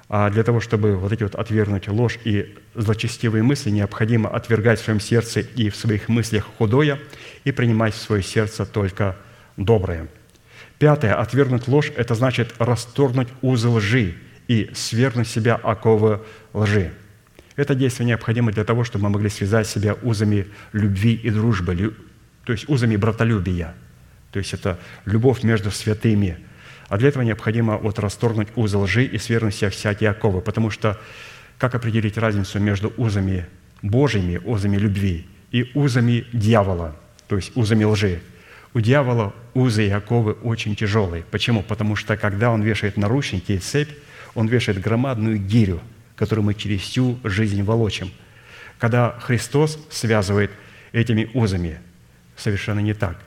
А 0.10 0.30
для 0.30 0.44
того, 0.44 0.62
чтобы 0.62 0.96
вот 0.96 1.12
эти 1.12 1.24
вот 1.24 1.36
отвергнуть 1.36 1.88
ложь 1.88 2.18
и 2.24 2.56
злочестивые 2.76 3.44
мысли, 3.44 3.70
необходимо 3.70 4.30
отвергать 4.30 4.80
в 4.80 4.84
своем 4.84 5.00
сердце 5.00 5.42
и 5.42 5.70
в 5.70 5.76
своих 5.76 6.08
мыслях 6.08 6.46
худое 6.58 7.00
и 7.44 7.52
принимать 7.52 7.94
в 7.94 8.02
свое 8.02 8.24
сердце 8.24 8.66
только 8.66 9.18
доброе. 9.58 10.08
Пятое. 10.80 11.16
Отвергнуть 11.16 11.68
ложь– 11.68 11.92
это 11.96 12.16
значит 12.16 12.54
расторгнуть 12.60 13.28
узы 13.42 13.68
лжи 13.68 14.16
и 14.48 14.72
свергнуть 14.74 15.28
себя 15.28 15.56
оковы 15.56 16.22
лжи. 16.54 16.94
Это 17.56 17.76
действие 17.76 18.08
необходимо 18.08 18.52
для 18.52 18.64
того, 18.64 18.84
чтобы 18.84 19.06
мы 19.06 19.10
могли 19.10 19.30
связать 19.30 19.68
себя 19.68 19.96
узами 20.04 20.48
любви 20.72 21.16
и 21.16 21.30
дружбы, 21.30 21.96
то 22.46 22.54
есть 22.54 22.70
узами 22.70 22.96
братолюбия– 22.96 23.76
то 24.32 24.40
есть 24.40 24.54
это 24.54 24.78
любовь 25.06 25.44
между 25.44 25.72
святыми. 25.72 26.38
А 26.88 26.98
для 26.98 27.10
этого 27.10 27.24
необходимо 27.24 27.78
вот 27.78 28.00
расторгнуть 28.00 28.50
узел 28.56 28.82
лжи 28.82 29.04
и 29.04 29.18
свергнуть 29.18 29.56
себя 29.56 29.70
всякие 29.70 30.10
оковы, 30.10 30.42
потому 30.42 30.70
что 30.70 31.00
как 31.58 31.76
определить 31.76 32.18
разницу 32.18 32.60
между 32.60 32.94
узами 32.98 33.46
Божьими, 33.82 34.38
узами 34.38 34.78
любви 34.78 35.28
и 35.52 35.72
узами 35.74 36.26
дьявола, 36.34 36.96
то 37.28 37.36
есть 37.36 37.56
узами 37.56 37.84
лжи? 37.84 38.22
У 38.74 38.80
дьявола 38.80 39.34
узы 39.54 39.88
и 39.88 39.90
оковы 39.90 40.34
очень 40.34 40.76
тяжелые. 40.76 41.24
Почему? 41.32 41.64
Потому 41.64 41.96
что 41.96 42.16
когда 42.16 42.52
он 42.52 42.62
вешает 42.62 42.96
наручники 42.96 43.54
и 43.54 43.58
цепь, 43.58 43.90
он 44.36 44.48
вешает 44.48 44.80
громадную 44.80 45.40
гирю, 45.40 45.82
которую 46.16 46.46
мы 46.46 46.54
через 46.54 46.82
всю 46.82 47.20
жизнь 47.24 47.64
волочим. 47.64 48.12
Когда 48.78 49.18
Христос 49.20 49.80
связывает 49.90 50.52
этими 50.92 51.30
узами, 51.34 51.80
совершенно 52.36 52.80
не 52.80 52.94
так 52.94 53.18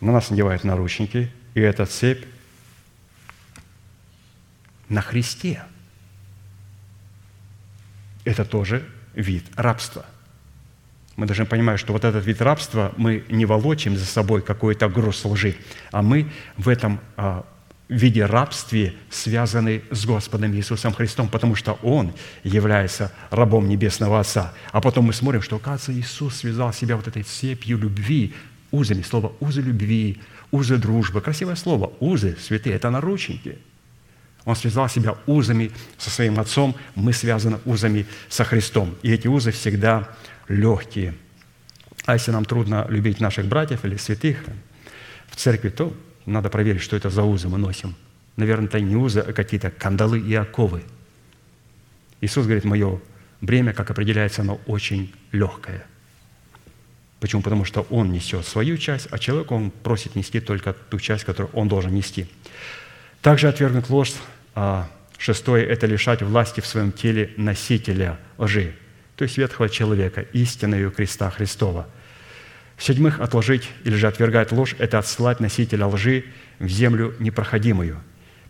на 0.00 0.12
нас 0.12 0.30
надевают 0.30 0.64
наручники, 0.64 1.30
и 1.54 1.60
эта 1.60 1.86
цепь 1.86 2.24
на 4.88 5.00
Христе. 5.00 5.62
Это 8.24 8.44
тоже 8.44 8.84
вид 9.14 9.44
рабства. 9.56 10.04
Мы 11.16 11.26
должны 11.26 11.46
понимать, 11.46 11.80
что 11.80 11.92
вот 11.92 12.04
этот 12.04 12.24
вид 12.26 12.42
рабства 12.42 12.92
мы 12.96 13.24
не 13.28 13.46
волочим 13.46 13.96
за 13.96 14.04
собой 14.04 14.42
какой-то 14.42 14.88
груз 14.88 15.24
лжи, 15.24 15.56
а 15.90 16.02
мы 16.02 16.30
в 16.58 16.68
этом 16.68 17.00
а, 17.16 17.46
в 17.88 17.94
виде 17.94 18.24
рабстве 18.24 18.94
связаны 19.10 19.82
с 19.90 20.04
Господом 20.04 20.52
Иисусом 20.54 20.92
Христом, 20.92 21.28
потому 21.28 21.54
что 21.54 21.78
Он 21.82 22.12
является 22.42 23.12
рабом 23.30 23.68
Небесного 23.68 24.20
Отца. 24.20 24.52
А 24.72 24.80
потом 24.80 25.06
мы 25.06 25.12
смотрим, 25.12 25.40
что, 25.40 25.56
оказывается, 25.56 25.92
Иисус 25.92 26.36
связал 26.36 26.72
себя 26.72 26.96
вот 26.96 27.06
этой 27.06 27.22
цепью 27.22 27.78
любви, 27.78 28.34
узами, 28.70 29.02
слово 29.02 29.32
«узы 29.40 29.62
любви», 29.62 30.20
«узы 30.50 30.76
дружбы». 30.76 31.20
Красивое 31.20 31.54
слово 31.54 31.92
«узы», 32.00 32.36
святые, 32.40 32.76
это 32.76 32.90
наручники. 32.90 33.58
Он 34.46 34.56
связал 34.56 34.88
себя 34.88 35.16
узами 35.26 35.72
со 35.98 36.08
своим 36.08 36.38
Отцом, 36.38 36.74
мы 36.94 37.12
связаны 37.12 37.58
узами 37.64 38.06
со 38.28 38.44
Христом. 38.44 38.94
И 39.02 39.12
эти 39.12 39.26
узы 39.26 39.50
всегда 39.50 40.08
легкие. 40.48 41.14
А 42.06 42.14
если 42.14 42.30
нам 42.30 42.44
трудно 42.44 42.86
любить 42.88 43.20
наших 43.20 43.46
братьев 43.46 43.84
или 43.84 43.96
святых 43.96 44.44
в 45.28 45.36
церкви, 45.36 45.68
то 45.70 45.92
надо 46.26 46.48
проверить, 46.48 46.80
что 46.80 46.96
это 46.96 47.10
за 47.10 47.24
узы 47.24 47.48
мы 47.48 47.58
носим. 47.58 47.96
Наверное, 48.36 48.68
это 48.68 48.80
не 48.80 48.94
узы, 48.94 49.20
а 49.20 49.32
какие-то 49.32 49.70
кандалы 49.72 50.20
и 50.20 50.34
оковы. 50.34 50.84
Иисус 52.20 52.44
говорит, 52.44 52.64
мое 52.64 53.00
бремя, 53.40 53.72
как 53.72 53.90
определяется, 53.90 54.42
оно 54.42 54.60
очень 54.66 55.12
легкое. 55.32 55.84
Почему? 57.18 57.42
Потому 57.42 57.64
что 57.64 57.84
Он 57.90 58.12
несет 58.12 58.46
свою 58.46 58.78
часть, 58.78 59.08
а 59.10 59.18
человек 59.18 59.50
Он 59.50 59.72
просит 59.72 60.14
нести 60.14 60.38
только 60.38 60.72
ту 60.72 61.00
часть, 61.00 61.24
которую 61.24 61.52
он 61.52 61.66
должен 61.66 61.92
нести. 61.92 62.28
Также 63.22 63.48
отвергнуть 63.48 63.90
ложь. 63.90 64.12
А 64.56 64.88
шестое– 65.16 65.64
это 65.68 65.86
лишать 65.86 66.22
власти 66.22 66.60
в 66.60 66.66
своем 66.66 66.90
теле 66.90 67.30
носителя 67.36 68.18
лжи, 68.38 68.74
то 69.14 69.22
есть 69.22 69.38
ветхого 69.38 69.68
человека, 69.68 70.22
истинную 70.32 70.90
креста 70.90 71.30
Христова– 71.30 71.86
в-седьмых, 72.76 73.20
отложить 73.20 73.70
или 73.84 73.94
же 73.94 74.06
отвергать 74.06 74.52
ложь– 74.52 74.76
это 74.78 74.98
отсылать 74.98 75.40
носителя 75.40 75.86
лжи 75.86 76.24
в 76.58 76.68
землю 76.68 77.14
непроходимую. 77.18 77.98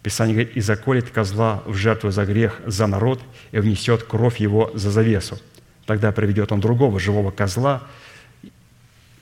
Писание 0.03 0.35
говорит, 0.35 0.57
«И 0.57 0.61
заколет 0.61 1.11
козла 1.11 1.63
в 1.65 1.75
жертву 1.75 2.11
за 2.11 2.25
грех 2.25 2.61
за 2.67 2.87
народ, 2.87 3.23
и 3.53 3.59
внесет 3.59 4.03
кровь 4.03 4.39
его 4.39 4.71
за 4.75 4.91
завесу. 4.91 5.39
Тогда 5.85 6.11
приведет 6.13 6.53
он 6.53 6.61
другого 6.61 6.99
живого 6.99 7.31
козла, 7.31 7.83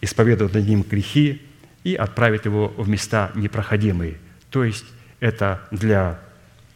исповедует 0.01 0.55
над 0.55 0.67
ним 0.67 0.83
грехи 0.83 1.43
и 1.85 1.95
отправит 1.95 2.47
его 2.47 2.69
в 2.69 2.89
места 2.89 3.31
непроходимые». 3.35 4.17
То 4.51 4.65
есть 4.65 4.87
это 5.21 5.67
для 5.71 6.19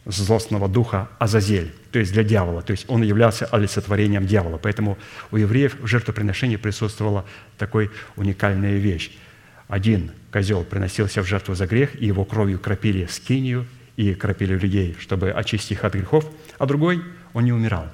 злостного 0.05 0.67
духа 0.67 1.09
Азазель, 1.19 1.73
то 1.91 1.99
есть 1.99 2.13
для 2.13 2.23
дьявола. 2.23 2.61
То 2.61 2.71
есть 2.71 2.85
он 2.87 3.03
являлся 3.03 3.45
олицетворением 3.45 4.25
дьявола. 4.25 4.57
Поэтому 4.57 4.97
у 5.31 5.37
евреев 5.37 5.79
в 5.79 5.87
жертвоприношении 5.87 6.55
присутствовала 6.55 7.25
такой 7.57 7.91
уникальная 8.15 8.77
вещь. 8.77 9.11
Один 9.67 10.11
козел 10.31 10.63
приносился 10.63 11.21
в 11.21 11.27
жертву 11.27 11.53
за 11.53 11.67
грех, 11.67 12.01
и 12.01 12.05
его 12.05 12.25
кровью 12.25 12.59
кропили 12.59 13.05
скинию 13.05 13.67
и 13.97 14.13
кропили 14.13 14.57
людей, 14.57 14.95
чтобы 14.99 15.31
очистить 15.31 15.71
их 15.71 15.83
от 15.83 15.93
грехов, 15.93 16.25
а 16.57 16.65
другой, 16.65 17.03
он 17.33 17.43
не 17.43 17.53
умирал. 17.53 17.87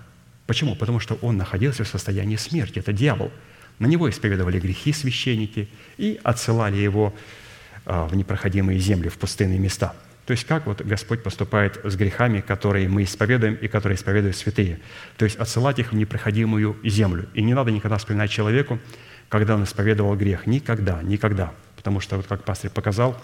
Почему? 0.45 0.75
Потому 0.75 0.99
что 0.99 1.15
он 1.15 1.37
находился 1.37 1.83
в 1.83 1.87
состоянии 1.87 2.35
смерти. 2.35 2.79
Это 2.79 2.93
дьявол. 2.93 3.31
На 3.79 3.87
него 3.87 4.09
исповедовали 4.09 4.59
грехи 4.59 4.93
священники 4.93 5.67
и 5.97 6.19
отсылали 6.23 6.77
его 6.77 7.13
а, 7.85 8.07
в 8.07 8.15
непроходимые 8.15 8.79
земли, 8.79 9.09
в 9.09 9.17
пустынные 9.17 9.59
места– 9.59 9.95
то 10.25 10.31
есть 10.31 10.45
как 10.45 10.65
вот 10.65 10.81
Господь 10.81 11.21
поступает 11.21 11.79
с 11.83 11.95
грехами, 11.95 12.41
которые 12.41 12.89
мы 12.89 13.03
исповедуем 13.03 13.55
и 13.55 13.67
которые 13.67 13.95
исповедуют 13.95 14.35
святые. 14.35 14.79
То 15.17 15.25
есть 15.25 15.37
отсылать 15.37 15.77
их 15.77 15.91
в 15.91 15.95
непроходимую 15.95 16.77
землю. 16.83 17.29
И 17.35 17.43
не 17.43 17.53
надо 17.53 17.71
никогда 17.71 17.97
вспоминать 17.97 18.31
человеку, 18.31 18.79
когда 19.29 19.55
он 19.55 19.63
исповедовал 19.63 20.15
грех. 20.15 20.47
Никогда, 20.47 21.01
никогда. 21.03 21.53
Потому 21.75 21.99
что, 21.99 22.17
вот 22.17 22.25
как 22.25 22.43
пастор 22.43 22.71
показал 22.71 23.21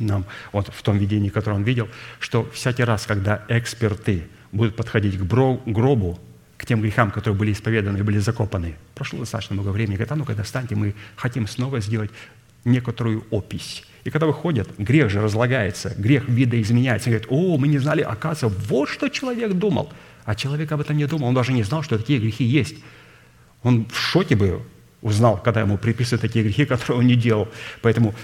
нам 0.00 0.24
вот 0.52 0.68
в 0.74 0.82
том 0.82 0.98
видении, 0.98 1.28
которое 1.28 1.54
он 1.56 1.62
видел, 1.62 1.88
что 2.18 2.48
всякий 2.50 2.82
раз, 2.82 3.06
когда 3.06 3.44
эксперты 3.48 4.28
будут 4.50 4.74
подходить 4.74 5.18
к 5.18 5.22
гробу, 5.22 6.18
к 6.56 6.66
тем 6.66 6.80
грехам, 6.80 7.12
которые 7.12 7.38
были 7.38 7.52
исповеданы 7.52 7.98
и 7.98 8.02
были 8.02 8.18
закопаны. 8.18 8.74
Прошло 8.96 9.20
достаточно 9.20 9.54
много 9.54 9.68
времени. 9.68 9.94
Говорит, 9.94 10.12
а 10.12 10.16
ну-ка, 10.16 10.34
достаньте, 10.34 10.74
мы 10.74 10.96
хотим 11.14 11.46
снова 11.46 11.80
сделать 11.80 12.10
некоторую 12.64 13.24
опись. 13.30 13.84
И 14.04 14.10
когда 14.10 14.26
выходят, 14.26 14.68
грех 14.78 15.10
же 15.10 15.20
разлагается, 15.20 15.94
грех 15.96 16.28
видоизменяется. 16.28 17.10
И 17.10 17.20
о, 17.28 17.58
мы 17.58 17.68
не 17.68 17.78
знали, 17.78 18.02
оказывается, 18.02 18.48
вот 18.68 18.88
что 18.88 19.08
человек 19.08 19.52
думал. 19.52 19.92
А 20.24 20.34
человек 20.34 20.70
об 20.72 20.80
этом 20.80 20.96
не 20.96 21.06
думал, 21.06 21.28
он 21.28 21.34
даже 21.34 21.52
не 21.52 21.62
знал, 21.62 21.82
что 21.82 21.98
такие 21.98 22.18
грехи 22.18 22.44
есть. 22.44 22.76
Он 23.62 23.86
в 23.86 23.96
шоке 23.96 24.36
бы 24.36 24.62
узнал, 25.00 25.40
когда 25.42 25.60
ему 25.60 25.78
приписывают 25.78 26.22
такие 26.22 26.44
грехи, 26.44 26.64
которые 26.66 26.98
он 26.98 27.06
не 27.06 27.16
делал. 27.16 27.48
Поэтому 27.82 28.14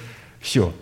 все, 0.40 0.74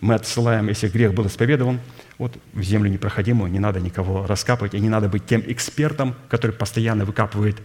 мы 0.00 0.14
отсылаем, 0.14 0.68
если 0.68 0.88
грех 0.88 1.12
был 1.14 1.26
исповедован, 1.26 1.80
вот 2.18 2.36
в 2.52 2.62
землю 2.62 2.90
непроходимую, 2.90 3.50
не 3.50 3.58
надо 3.58 3.80
никого 3.80 4.26
раскапывать, 4.26 4.74
и 4.74 4.80
не 4.80 4.88
надо 4.88 5.08
быть 5.08 5.26
тем 5.26 5.42
экспертом, 5.46 6.14
который 6.28 6.52
постоянно 6.52 7.04
выкапывает 7.04 7.56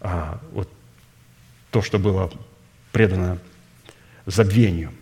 а, 0.00 0.40
вот, 0.52 0.68
то, 1.70 1.82
что 1.82 1.98
было 1.98 2.30
предано 2.90 3.38
забвению. 4.26 4.92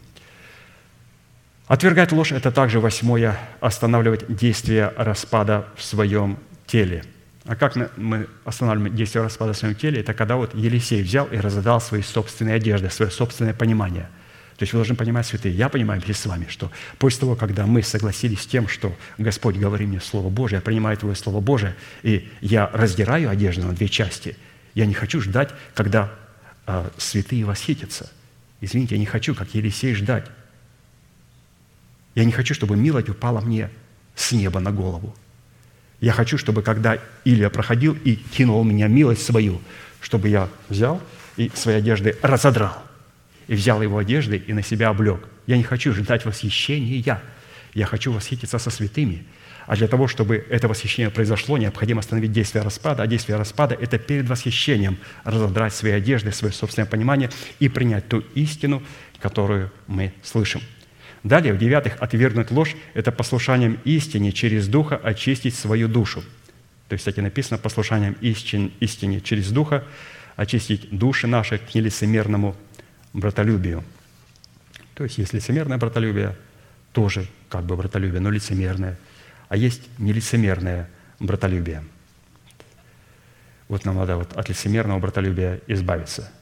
Отвергать 1.71 2.11
ложь– 2.11 2.33
это 2.33 2.51
также 2.51 2.81
восьмое– 2.81 3.39
останавливать 3.61 4.27
действие 4.27 4.93
распада 4.97 5.69
в 5.77 5.85
своем 5.85 6.37
теле. 6.67 7.05
А 7.45 7.55
как 7.55 7.77
мы 7.97 8.27
останавливаем 8.45 8.97
действие 8.97 9.23
распада 9.23 9.53
в 9.53 9.57
своем 9.57 9.77
теле? 9.77 10.01
Это 10.01 10.13
когда 10.13 10.35
вот 10.35 10.53
Елисей 10.53 11.01
взял 11.01 11.29
и 11.29 11.37
разодал 11.37 11.81
свои 11.81 12.03
собственные 12.03 12.57
одежды, 12.57 12.91
свое 12.91 13.13
собственное 13.13 13.55
понимание. 13.55 14.09
То 14.57 14.65
есть 14.65 14.73
вы 14.73 14.79
должны 14.79 14.97
понимать, 14.97 15.27
святые, 15.27 15.55
я 15.55 15.69
понимаю 15.69 16.01
вместе 16.01 16.21
с 16.21 16.27
вами, 16.27 16.47
что 16.49 16.73
после 16.99 17.21
того, 17.21 17.37
когда 17.37 17.67
мы 17.67 17.85
согласились 17.85 18.41
с 18.41 18.47
тем, 18.47 18.67
что 18.67 18.93
Господь, 19.17 19.55
говори 19.55 19.87
мне 19.87 20.01
Слово 20.01 20.29
Божие, 20.29 20.57
я 20.57 20.63
принимаю 20.63 20.97
Твое 20.97 21.15
Слово 21.15 21.39
Божие, 21.39 21.77
и 22.03 22.29
я 22.41 22.69
раздираю 22.73 23.31
одежду 23.31 23.65
на 23.65 23.75
две 23.75 23.89
части, 23.89 24.37
я 24.75 24.87
не 24.87 24.95
хочу 24.95 25.21
ждать, 25.21 25.51
когда 25.75 26.11
а, 26.67 26.91
святые 26.99 27.45
восхитятся– 27.45 28.11
Извините, 28.61 28.95
я 28.95 28.99
не 28.99 29.07
хочу, 29.07 29.35
как 29.35 29.55
Елисей, 29.55 29.95
ждать. 29.95 30.27
Я 32.15 32.25
не 32.25 32.33
хочу, 32.33 32.55
чтобы 32.55 32.77
милость 32.77 33.09
упала 33.09 33.41
мне 33.41 33.71
с 34.15 34.33
неба 34.33 34.61
на 34.61 34.73
голову. 34.73 35.15
Я 36.01 36.13
хочу, 36.13 36.39
чтобы 36.39 36.63
когда 36.63 36.99
Илья 37.25 37.51
проходил 37.51 37.97
и 38.05 38.17
кинул 38.17 38.65
меня 38.65 38.89
милость 38.89 39.25
свою, 39.25 39.61
чтобы 40.01 40.29
я 40.29 40.49
взял 40.69 41.01
и 41.37 41.51
свои 41.55 41.77
одежды 41.77 42.17
разодрал, 42.23 42.83
и 43.49 43.55
взял 43.55 43.83
его 43.83 43.99
одежды 43.99 44.37
и 44.39 44.53
на 44.53 44.63
себя 44.63 44.89
облег. 44.89 45.21
Я 45.47 45.57
не 45.57 45.63
хочу 45.63 45.93
ждать 45.93 46.25
восхищения. 46.25 47.21
Я 47.75 47.87
хочу 47.87 48.13
восхититься 48.13 48.59
со 48.59 48.71
святыми– 48.71 49.25
а 49.71 49.77
для 49.77 49.87
того, 49.87 50.09
чтобы 50.09 50.45
это 50.51 50.67
восхищение 50.67 51.11
произошло, 51.11 51.57
необходимо 51.57 52.01
остановить 52.01 52.33
действие 52.33 52.65
распада. 52.65 53.05
А 53.05 53.07
действие 53.07 53.39
распада– 53.39 53.77
это 53.81 53.99
перед 53.99 54.29
восхищением 54.29 54.99
разодрать 55.23 55.73
свои 55.73 55.93
одежды, 55.93 56.33
свое 56.33 56.53
собственное 56.53 56.89
понимание 56.89 57.31
и 57.61 57.69
принять 57.69 58.09
ту 58.09 58.25
истину, 58.35 58.83
которую 59.21 59.71
мы 59.87 60.13
слышим. 60.25 60.61
Далее, 61.23 61.53
в-девятых, 61.53 61.97
отвергнуть 62.01 62.51
ложь– 62.51 62.77
это 62.95 63.13
послушанием 63.13 63.79
истине 63.85 64.33
через 64.33 64.69
Духа 64.69 64.97
очистить 64.97 65.55
свою 65.55 65.87
душу. 65.87 66.23
То 66.89 66.95
есть, 66.95 67.03
кстати, 67.03 67.21
написано 67.21 67.59
послушанием 67.59 68.17
истин, 68.21 68.73
истине 68.81 69.21
через 69.21 69.51
Духа 69.51 69.85
очистить 70.37 70.89
души 70.91 71.27
наши 71.27 71.59
к 71.59 71.75
нелицемерному 71.75 72.57
братолюбию. 73.13 73.85
То 74.95 75.05
есть, 75.05 75.19
есть 75.19 75.35
лицемерное 75.35 75.79
братолюбие, 75.79 76.37
тоже 76.93 77.27
как 77.49 77.65
бы 77.65 77.77
братолюбие, 77.77 78.21
но 78.21 78.31
лицемерное– 78.31 78.99
а 79.51 79.57
есть 79.57 79.83
нелицемерное 79.99 80.89
братолюбие. 81.19 81.85
Вот 83.69 83.85
нам 83.85 83.97
надо 83.97 84.17
вот 84.17 84.33
от 84.37 84.49
лицемерного 84.49 85.01
братолюбия 85.01 85.61
избавиться. 85.67 86.33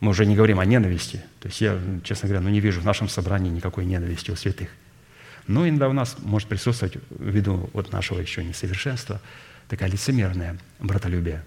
Мы 0.00 0.10
уже 0.10 0.26
не 0.26 0.36
говорим 0.36 0.60
о 0.60 0.64
ненависти. 0.64 1.22
То 1.40 1.48
есть 1.48 1.60
я, 1.60 1.78
честно 2.04 2.28
говоря, 2.28 2.42
ну 2.42 2.50
не 2.50 2.60
вижу 2.60 2.80
в 2.80 2.84
нашем 2.84 3.08
собрании 3.08 3.50
никакой 3.50 3.84
ненависти 3.84 4.30
у 4.30 4.36
святых. 4.36 4.68
Но 5.46 5.66
иногда 5.68 5.88
у 5.88 5.92
нас 5.92 6.16
может 6.20 6.48
присутствовать, 6.48 6.98
ввиду 7.18 7.70
вот 7.72 7.90
нашего 7.90 8.20
еще 8.20 8.44
несовершенства, 8.44 9.20
такая 9.68 9.88
лицемерная 9.88 10.58
братолюбие. 10.78 11.42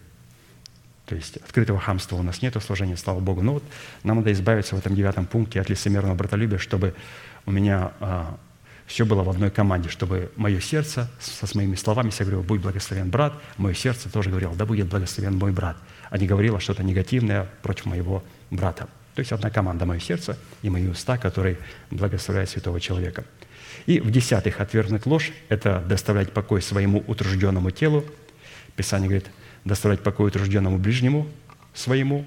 То 1.06 1.16
есть 1.16 1.38
открытого 1.38 1.80
хамства 1.80 2.16
у 2.16 2.24
нас 2.24 2.42
нет, 2.42 2.56
служения, 2.64 2.98
слава 2.98 3.20
Богу. 3.20 3.42
Но 3.42 3.54
вот 3.54 3.64
нам 4.04 4.18
надо 4.18 4.32
избавиться 4.32 4.76
в 4.76 4.80
этом 4.80 4.96
девятом 4.96 5.26
пункте 5.26 5.62
от 5.62 5.70
лицемерного 5.70 6.16
братолюбия, 6.16 6.58
чтобы 6.58 6.96
у 7.46 7.52
меня 7.52 7.92
а, 8.00 8.38
все 8.92 9.06
было 9.06 9.24
в 9.24 9.30
одной 9.30 9.52
команде, 9.52 9.88
чтобы 9.88 10.34
мое 10.36 10.60
сердце 10.60 11.10
со 11.22 11.48
моими 11.56 11.76
словами, 11.76 12.12
я 12.20 12.26
говорил, 12.26 12.44
будь 12.44 12.60
благословен 12.60 13.10
брат, 13.10 13.34
мое 13.56 13.74
сердце 13.74 14.10
тоже 14.10 14.30
говорило, 14.30 14.54
да 14.54 14.66
будет 14.66 14.88
благословен 14.88 15.38
мой 15.38 15.54
брат, 15.54 15.78
а 16.10 16.18
не 16.18 16.28
говорило 16.28 16.60
что-то 16.60 16.84
негативное 16.84 17.48
против 17.62 17.86
моего 17.86 18.22
брата. 18.50 18.90
То 19.16 19.22
есть 19.22 19.32
одна 19.32 19.50
команда, 19.50 19.86
мое 19.86 20.02
сердце 20.02 20.38
и 20.62 20.70
мои 20.70 20.90
уста, 20.90 21.18
которые 21.18 21.58
благословляют 21.90 22.50
святого 22.50 22.82
человека. 22.82 23.24
И 23.86 24.02
в-десятых, 24.02 24.60
отвергнуть 24.60 25.06
ложь– 25.06 25.32
это 25.48 25.82
доставлять 25.88 26.34
покой 26.34 26.62
своему 26.62 27.02
утружденному 27.08 27.72
телу. 27.72 28.04
Писание 28.76 29.08
говорит, 29.08 29.32
доставлять 29.64 30.02
покой 30.02 30.28
утружденному 30.28 30.78
ближнему 30.78 31.30
своему 31.74 32.26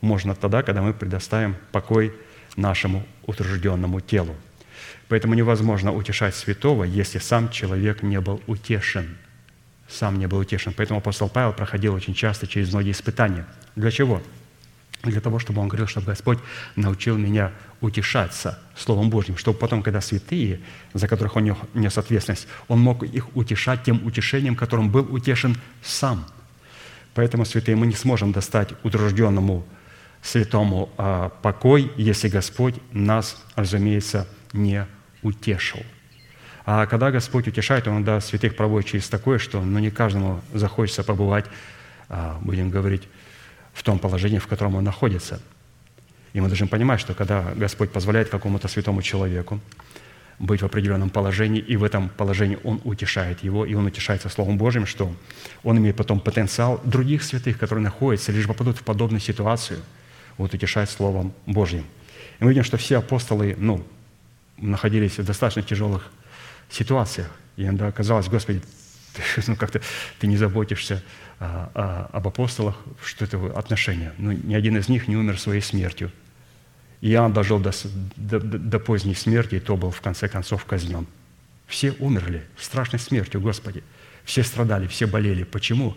можно 0.00 0.34
тогда, 0.34 0.62
когда 0.62 0.80
мы 0.80 0.94
предоставим 0.94 1.54
покой 1.70 2.14
нашему 2.56 3.04
утружденному 3.26 4.00
телу– 4.00 4.34
Поэтому 5.08 5.34
невозможно 5.34 5.92
утешать 5.92 6.34
святого, 6.34 6.84
если 6.84 7.18
сам 7.18 7.50
человек 7.50 8.02
не 8.02 8.20
был 8.20 8.42
утешен. 8.46 9.16
Сам 9.88 10.18
не 10.18 10.26
был 10.26 10.38
утешен. 10.38 10.72
Поэтому 10.76 10.98
апостол 10.98 11.28
Павел 11.28 11.52
проходил 11.52 11.94
очень 11.94 12.14
часто 12.14 12.46
через 12.46 12.72
многие 12.72 12.90
испытания. 12.90 13.46
Для 13.76 13.90
чего? 13.92 14.20
Для 15.04 15.20
того, 15.20 15.38
чтобы 15.38 15.60
он 15.60 15.68
говорил, 15.68 15.86
чтобы 15.86 16.06
Господь 16.06 16.38
научил 16.74 17.16
меня 17.16 17.52
утешаться 17.80 18.58
Словом 18.76 19.10
Божьим, 19.10 19.36
чтобы 19.36 19.58
потом, 19.58 19.82
когда 19.82 20.00
святые, 20.00 20.60
за 20.94 21.06
которых 21.06 21.36
он 21.36 21.56
нес 21.74 21.98
ответственность, 21.98 22.48
он 22.66 22.80
мог 22.80 23.04
их 23.04 23.36
утешать 23.36 23.84
тем 23.84 24.04
утешением, 24.04 24.56
которым 24.56 24.90
был 24.90 25.06
утешен 25.14 25.56
сам. 25.82 26.26
Поэтому, 27.14 27.44
святые, 27.44 27.76
мы 27.76 27.86
не 27.86 27.94
сможем 27.94 28.32
достать 28.32 28.70
утружденному 28.82 29.64
святому 30.22 30.90
а, 30.96 31.28
покой, 31.28 31.92
если 31.96 32.28
Господь 32.28 32.74
нас, 32.90 33.40
разумеется, 33.54 34.26
не 34.52 34.86
утешил. 35.26 35.80
А 36.64 36.86
когда 36.86 37.10
Господь 37.10 37.48
утешает, 37.48 37.86
Он 37.86 37.94
иногда 37.94 38.20
святых 38.20 38.56
проводит 38.56 38.88
через 38.88 39.08
такое, 39.08 39.38
что 39.38 39.60
ну, 39.60 39.78
не 39.78 39.90
каждому 39.90 40.40
захочется 40.52 41.04
побывать, 41.04 41.46
а, 42.08 42.38
будем 42.40 42.70
говорить, 42.70 43.08
в 43.72 43.82
том 43.82 43.98
положении, 43.98 44.38
в 44.38 44.46
котором 44.46 44.74
он 44.76 44.84
находится. 44.84 45.40
И 46.32 46.40
мы 46.40 46.48
должны 46.48 46.66
понимать, 46.66 47.00
что 47.00 47.14
когда 47.14 47.52
Господь 47.54 47.92
позволяет 47.92 48.30
какому-то 48.30 48.68
святому 48.68 49.02
человеку 49.02 49.60
быть 50.38 50.62
в 50.62 50.64
определенном 50.66 51.10
положении, 51.10 51.60
и 51.60 51.76
в 51.76 51.84
этом 51.84 52.08
положении 52.08 52.58
Он 52.62 52.80
утешает 52.84 53.42
его, 53.42 53.64
и 53.64 53.74
он 53.74 53.86
утешается 53.86 54.28
Словом 54.28 54.58
Божьим, 54.58 54.86
что 54.86 55.14
он 55.62 55.78
имеет 55.78 55.96
потом 55.96 56.20
потенциал 56.20 56.80
других 56.84 57.22
святых, 57.22 57.58
которые 57.58 57.82
находятся, 57.82 58.32
лишь 58.32 58.46
попадут 58.46 58.76
в 58.78 58.82
подобную 58.82 59.20
ситуацию, 59.20 59.80
вот 60.36 60.52
утешать 60.52 60.90
Словом 60.90 61.32
Божьим. 61.46 61.84
И 62.38 62.44
мы 62.44 62.50
видим, 62.50 62.64
что 62.64 62.76
все 62.76 62.98
апостолы, 62.98 63.54
ну, 63.58 63.82
находились 64.58 65.18
в 65.18 65.24
достаточно 65.24 65.62
тяжелых 65.62 66.10
ситуациях. 66.70 67.30
И 67.56 67.64
иногда 67.64 67.90
казалось, 67.92 68.28
Господи, 68.28 68.62
ты, 69.14 69.22
ну, 69.46 69.56
как-то 69.56 69.80
ты 70.18 70.26
не 70.26 70.36
заботишься 70.36 71.02
а, 71.38 71.70
а, 71.74 72.10
об 72.12 72.28
апостолах, 72.28 72.76
что 73.04 73.24
это 73.24 73.38
отношения. 73.58 74.12
Ну, 74.18 74.32
ни 74.32 74.54
один 74.54 74.76
из 74.76 74.88
них 74.88 75.08
не 75.08 75.16
умер 75.16 75.38
своей 75.38 75.62
смертью. 75.62 76.10
И 77.00 77.10
Иоанн 77.10 77.32
дожил 77.32 77.58
до, 77.58 77.72
до, 78.16 78.40
до 78.40 78.78
поздней 78.78 79.14
смерти, 79.14 79.56
и 79.56 79.60
то 79.60 79.76
был 79.76 79.90
в 79.90 80.00
конце 80.00 80.28
концов 80.28 80.64
казнен. 80.64 81.06
Все 81.66 81.92
умерли 81.98 82.44
страшной 82.58 83.00
смертью, 83.00 83.40
Господи. 83.40 83.82
Все 84.24 84.42
страдали, 84.42 84.86
все 84.86 85.06
болели. 85.06 85.44
Почему 85.44 85.96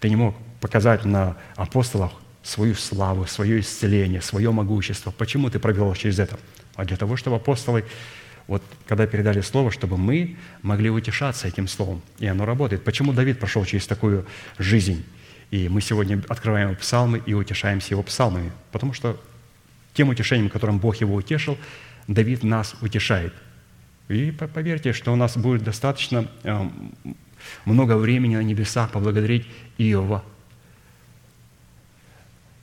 ты 0.00 0.08
не 0.08 0.16
мог 0.16 0.36
показать 0.60 1.04
на 1.04 1.36
апостолах 1.56 2.12
свою 2.42 2.74
славу, 2.74 3.26
свое 3.26 3.60
исцеление, 3.60 4.22
свое 4.22 4.50
могущество? 4.50 5.10
Почему 5.10 5.50
ты 5.50 5.58
провел 5.58 5.94
через 5.94 6.18
это? 6.18 6.38
А 6.74 6.84
для 6.84 6.96
того, 6.96 7.16
чтобы 7.16 7.36
апостолы, 7.36 7.84
вот 8.46 8.62
когда 8.86 9.06
передали 9.06 9.40
слово, 9.40 9.70
чтобы 9.70 9.96
мы 9.96 10.36
могли 10.62 10.90
утешаться 10.90 11.46
этим 11.46 11.68
словом. 11.68 12.02
И 12.18 12.26
оно 12.26 12.44
работает. 12.44 12.84
Почему 12.84 13.12
Давид 13.12 13.38
прошел 13.38 13.64
через 13.64 13.86
такую 13.86 14.26
жизнь? 14.58 15.04
И 15.50 15.68
мы 15.68 15.80
сегодня 15.80 16.22
открываем 16.28 16.74
псалмы 16.76 17.22
и 17.26 17.34
утешаемся 17.34 17.94
его 17.94 18.02
псалмами. 18.02 18.52
Потому 18.72 18.92
что 18.92 19.20
тем 19.94 20.08
утешением, 20.08 20.48
которым 20.48 20.78
Бог 20.78 20.96
его 20.96 21.14
утешил, 21.14 21.58
Давид 22.06 22.42
нас 22.42 22.74
утешает. 22.80 23.34
И 24.08 24.32
поверьте, 24.32 24.92
что 24.92 25.12
у 25.12 25.16
нас 25.16 25.36
будет 25.36 25.62
достаточно 25.62 26.26
эм, 26.42 26.92
много 27.64 27.96
времени 27.96 28.34
на 28.34 28.42
небесах 28.42 28.90
поблагодарить 28.90 29.46
Иова 29.78 30.24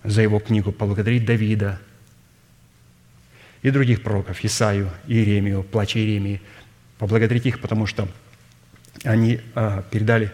за 0.04 0.22
его 0.22 0.40
книгу, 0.40 0.72
поблагодарить 0.72 1.26
Давида 1.26 1.80
и 3.68 3.72
других 3.72 4.04
пророков, 4.04 4.44
Исаию, 4.44 4.90
Иеремию, 5.08 5.64
плач 5.64 5.96
Иеремии, 5.96 6.42
поблагодарить 6.98 7.46
их, 7.46 7.60
потому 7.60 7.86
что 7.86 8.08
они 9.04 9.42
а, 9.56 9.84
передали 9.92 10.32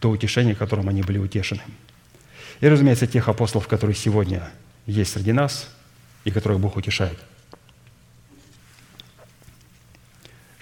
то 0.00 0.10
утешение, 0.10 0.54
которым 0.54 0.88
они 0.88 1.02
были 1.02 1.18
утешены. 1.18 1.62
И, 2.60 2.68
разумеется, 2.68 3.06
тех 3.06 3.28
апостолов, 3.28 3.68
которые 3.68 3.96
сегодня 3.96 4.50
есть 4.86 5.12
среди 5.12 5.32
нас 5.32 5.68
и 6.24 6.30
которых 6.30 6.60
Бог 6.60 6.76
утешает– 6.76 7.18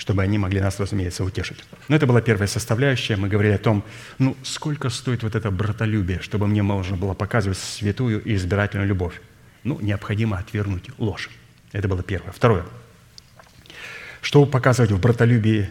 чтобы 0.08 0.22
они 0.22 0.38
могли 0.38 0.58
нас, 0.58 0.80
разумеется, 0.80 1.22
утешить. 1.22 1.58
Но 1.88 1.94
это 1.94 2.06
была 2.06 2.22
первая 2.22 2.48
составляющая. 2.48 3.16
Мы 3.16 3.28
говорили 3.28 3.52
о 3.52 3.58
том, 3.58 3.84
ну, 4.18 4.38
сколько 4.42 4.88
стоит 4.88 5.22
вот 5.22 5.34
это 5.34 5.50
братолюбие, 5.50 6.20
чтобы 6.20 6.46
мне 6.46 6.62
можно 6.62 6.96
было 6.96 7.12
показывать 7.12 7.58
святую 7.58 8.22
и 8.24 8.34
избирательную 8.34 8.88
любовь. 8.88 9.20
Ну, 9.64 9.78
необходимо 9.82 10.38
отвергнуть 10.38 10.88
ложь. 10.96 11.28
Это 11.72 11.88
было 11.88 12.02
первое. 12.02 12.32
Второе. 12.32 12.64
Чтобы 14.20 14.50
показывать 14.50 14.90
в 14.90 15.00
братолюбии 15.00 15.70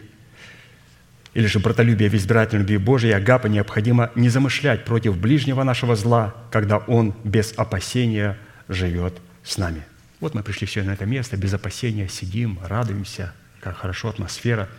или 1.33 1.45
же 1.45 1.59
братолюбие 1.59 2.09
в 2.09 2.15
избирательной 2.15 2.61
любви 2.61 2.77
Божией, 2.77 3.13
Агапа 3.13 3.47
необходимо 3.47 4.11
не 4.15 4.29
замышлять 4.29 4.85
против 4.85 5.17
ближнего 5.17 5.63
нашего 5.63 5.95
зла, 5.95 6.35
когда 6.51 6.77
он 6.77 7.13
без 7.23 7.53
опасения 7.57 8.37
живет 8.67 9.17
с 9.43 9.57
нами. 9.57 9.83
Вот 10.19 10.33
мы 10.33 10.43
пришли 10.43 10.65
все 10.65 10.83
на 10.83 10.91
это 10.91 11.05
место, 11.05 11.37
без 11.37 11.53
опасения 11.53 12.07
сидим, 12.07 12.59
радуемся– 12.63 13.33
как 13.67 13.77
хорошо 13.77 14.09
атмосфера. 14.09 14.69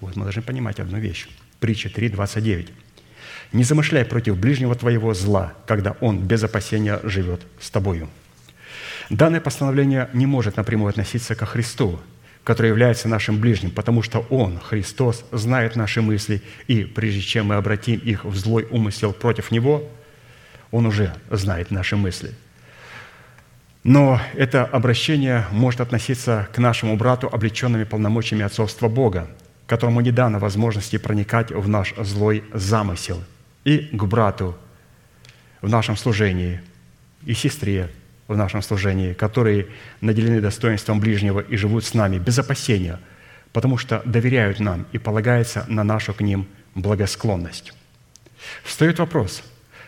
Вот 0.00 0.16
мы 0.16 0.24
должны 0.24 0.42
понимать 0.42 0.80
одну 0.80 0.98
вещь. 0.98 1.28
Притча 1.58 1.88
3.29. 1.88 2.70
«Не 3.52 3.64
замышляй 3.64 4.04
против 4.04 4.38
ближнего 4.38 4.74
твоего 4.74 5.12
зла, 5.12 5.52
когда 5.66 5.92
он 6.00 6.26
без 6.26 6.42
опасения 6.42 7.00
живет 7.02 7.42
с 7.60 7.70
тобою». 7.70 8.08
Данное 9.10 9.40
постановление 9.40 10.08
не 10.12 10.26
может 10.26 10.56
напрямую 10.56 10.88
относиться 10.88 11.34
ко 11.34 11.44
Христу, 11.44 12.00
который 12.44 12.68
является 12.68 13.08
нашим 13.08 13.38
ближним, 13.38 13.70
потому 13.70 14.02
что 14.02 14.20
Он, 14.30 14.58
Христос, 14.58 15.24
знает 15.32 15.76
наши 15.76 16.00
мысли, 16.00 16.42
и 16.68 16.84
прежде 16.84 17.20
чем 17.20 17.46
мы 17.46 17.56
обратим 17.56 17.98
их 17.98 18.24
в 18.24 18.34
злой 18.36 18.66
умысел 18.70 19.12
против 19.12 19.50
Него, 19.50 19.86
Он 20.70 20.86
уже 20.86 21.14
знает 21.30 21.70
наши 21.70 21.96
мысли– 21.96 22.32
но 23.82 24.20
это 24.34 24.64
обращение 24.64 25.46
может 25.52 25.80
относиться 25.80 26.48
к 26.52 26.58
нашему 26.58 26.96
брату, 26.96 27.28
облеченными 27.32 27.84
полномочиями 27.84 28.44
отцовства 28.44 28.88
Бога, 28.88 29.28
которому 29.66 30.00
не 30.02 30.10
дано 30.10 30.38
возможности 30.38 30.98
проникать 30.98 31.50
в 31.50 31.66
наш 31.66 31.94
злой 31.96 32.44
замысел, 32.52 33.22
и 33.64 33.88
к 33.92 34.04
брату 34.04 34.56
в 35.62 35.68
нашем 35.68 35.96
служении, 35.96 36.60
и 37.24 37.32
сестре 37.32 37.90
в 38.30 38.36
нашем 38.36 38.62
служении, 38.62 39.12
которые 39.12 39.66
наделены 40.00 40.40
достоинством 40.40 41.00
ближнего 41.00 41.40
и 41.40 41.56
живут 41.56 41.84
с 41.84 41.94
нами 41.94 42.18
без 42.18 42.38
опасения, 42.38 42.98
потому 43.52 43.76
что 43.76 44.02
доверяют 44.04 44.60
нам 44.60 44.86
и 44.92 44.98
полагаются 44.98 45.64
на 45.68 45.84
нашу 45.84 46.14
к 46.14 46.20
ним 46.20 46.46
благосклонность. 46.74 47.74
Встает 48.64 48.98
вопрос, 48.98 49.42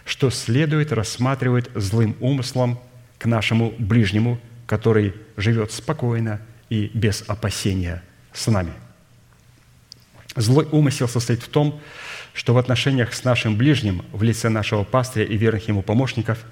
что 0.05 0.29
следует 0.31 0.93
рассматривать 0.93 1.71
злым 1.75 2.17
умыслом– 2.21 2.79
к 3.23 3.27
нашему 3.27 3.73
ближнему, 3.79 4.41
который 4.67 5.15
живет 5.37 5.71
спокойно 5.71 6.41
и 6.71 6.91
без 6.93 7.23
опасения 7.29 8.03
с 8.33 8.49
нами. 8.49 8.73
Злой 10.35 10.67
умысел 10.73 11.07
состоит 11.07 11.41
в 11.41 11.47
том, 11.47 11.81
что 12.35 12.53
в 12.53 12.59
отношениях 12.59 13.15
с 13.15 13.23
нашим 13.23 13.57
ближним 13.57 14.05
в 14.11 14.25
лице 14.25 14.49
нашего 14.49 14.83
пастыря 14.83 15.25
и 15.25 15.37
верных 15.37 15.69
ему 15.69 15.83
помощников, 15.83 16.45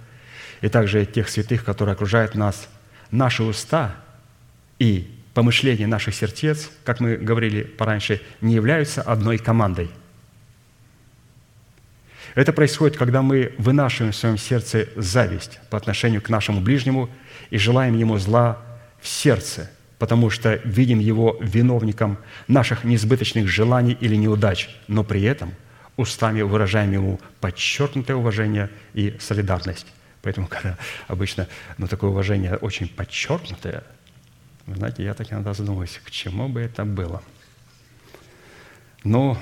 и 0.61 0.69
также 0.69 1.05
тех 1.07 1.29
святых, 1.29 1.65
которые 1.65 1.95
окружают 1.95 2.35
нас, 2.35 2.69
наши 3.11 3.43
уста 3.43 3.97
и 4.79 5.11
помышления 5.35 5.87
наших 5.87 6.15
сердец, 6.15 6.71
как 6.85 7.01
мы 7.01 7.17
говорили 7.17 7.63
пораньше, 7.63 8.21
не 8.41 8.55
являются 8.55 9.03
одной 9.03 9.39
командой– 9.39 9.91
это 12.35 12.53
происходит, 12.53 12.97
когда 12.97 13.23
мы 13.23 13.53
вынашиваем 13.59 14.13
в 14.13 14.17
своем 14.17 14.39
сердце 14.39 14.89
зависть 14.97 15.59
по 15.69 15.77
отношению 15.77 16.23
к 16.23 16.29
нашему 16.29 16.61
ближнему 16.61 17.11
и 17.51 17.59
желаем 17.59 17.97
ему 17.97 18.19
зла 18.19 18.59
в 19.01 19.09
сердце, 19.09 19.71
потому 19.99 20.31
что 20.31 20.61
видим 20.65 21.01
его 21.01 21.37
виновником 21.41 22.19
наших 22.47 22.85
несбыточных 22.85 23.49
желаний 23.49 23.97
или 24.01 24.15
неудач, 24.15 24.69
но 24.87 25.03
при 25.03 25.23
этом 25.23 25.55
устами 25.97 26.43
выражаем 26.43 26.93
ему 26.93 27.21
подчеркнутое 27.41 28.17
уважение 28.17 28.71
и 28.95 29.17
солидарность. 29.19 29.87
Поэтому, 30.23 30.47
когда 30.47 30.77
обычно 31.09 31.49
ну, 31.79 31.87
такое 31.87 32.11
уважение 32.11 32.57
очень 32.57 32.89
подчеркнутое, 32.89 33.85
вы 34.67 34.77
знаете, 34.77 35.03
я 35.05 35.15
так 35.15 35.33
иногда 35.33 35.55
задумываюсь, 35.55 36.01
к 36.05 36.11
чему 36.11 36.49
бы 36.49 36.61
это 36.61 36.85
было. 36.85 37.23
Но 39.03 39.39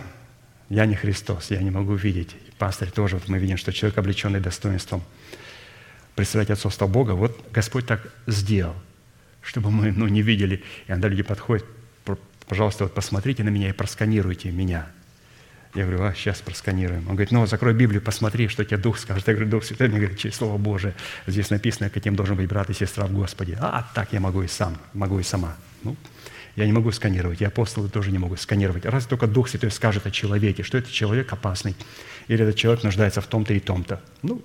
я 0.69 0.87
не 0.87 0.95
Христос, 0.95 1.51
я 1.51 1.61
не 1.61 1.71
могу 1.71 1.95
видеть 1.95 2.37
пастырь 2.59 2.91
тоже, 2.91 3.17
вот 3.17 3.29
мы 3.29 3.39
видим, 3.39 3.57
что 3.57 3.73
человек, 3.73 3.97
облеченный 3.99 4.41
достоинством, 4.41 5.03
представлять 6.15 6.51
отцовство 6.51 6.87
Бога, 6.87 7.13
вот 7.13 7.41
Господь 7.53 7.87
так 7.87 8.13
сделал, 8.27 8.75
чтобы 9.41 9.71
мы 9.71 9.93
ну, 9.93 10.09
не 10.09 10.21
видели. 10.21 10.57
И 10.87 10.91
иногда 10.91 11.09
люди 11.09 11.23
подходят, 11.23 11.65
пожалуйста, 12.47 12.85
вот 12.85 12.95
посмотрите 12.95 13.45
на 13.45 13.49
меня 13.49 13.71
и 13.71 13.73
просканируйте 13.73 14.51
меня. 14.51 14.89
Я 15.79 15.85
говорю, 15.85 16.03
а, 16.03 16.13
сейчас 16.13 16.41
просканируем. 16.41 17.03
Он 17.03 17.15
говорит, 17.15 17.31
ну, 17.31 17.47
закрой 17.47 17.73
Библию, 17.73 18.03
посмотри, 18.03 18.49
что 18.49 18.65
тебе 18.65 18.79
Дух 18.79 18.99
скажет. 18.99 19.29
Я 19.29 19.35
говорю, 19.35 19.49
Дух 19.49 19.63
Святой, 19.63 19.87
мне 19.87 19.99
говорит, 19.99 20.19
через 20.19 20.35
Слово 20.35 20.59
Божие. 20.59 20.93
Здесь 21.29 21.51
написано, 21.51 21.89
каким 21.89 22.17
должен 22.17 22.35
быть 22.35 22.49
брат 22.49 22.69
и 22.69 22.75
сестра 22.75 23.07
в 23.07 23.13
Господе. 23.13 23.57
А, 23.61 23.89
так 23.95 24.13
я 24.13 24.19
могу 24.19 24.43
и 24.43 24.49
сам, 24.49 24.77
могу 24.93 25.21
и 25.21 25.23
сама. 25.23 25.57
Ну, 25.85 25.95
Я 26.57 26.67
не 26.67 26.73
могу 26.73 26.91
сканировать, 26.91 27.41
и 27.43 27.45
апостолы 27.45 27.89
тоже 27.89 28.11
не 28.11 28.19
могут 28.19 28.41
сканировать. 28.41 28.87
Раз 28.87 29.07
только 29.07 29.29
Дух 29.29 29.49
Святой 29.49 29.71
скажет 29.71 30.05
о 30.05 30.11
человеке, 30.11 30.65
что 30.65 30.79
этот 30.79 30.91
человек 30.91 31.33
опасный, 31.33 31.77
или 32.27 32.43
этот 32.43 32.57
человек 32.57 32.83
нуждается 32.83 33.21
в 33.21 33.29
том-то 33.29 33.55
и 33.55 33.61
том-то. 33.61 34.03
Ну, 34.23 34.43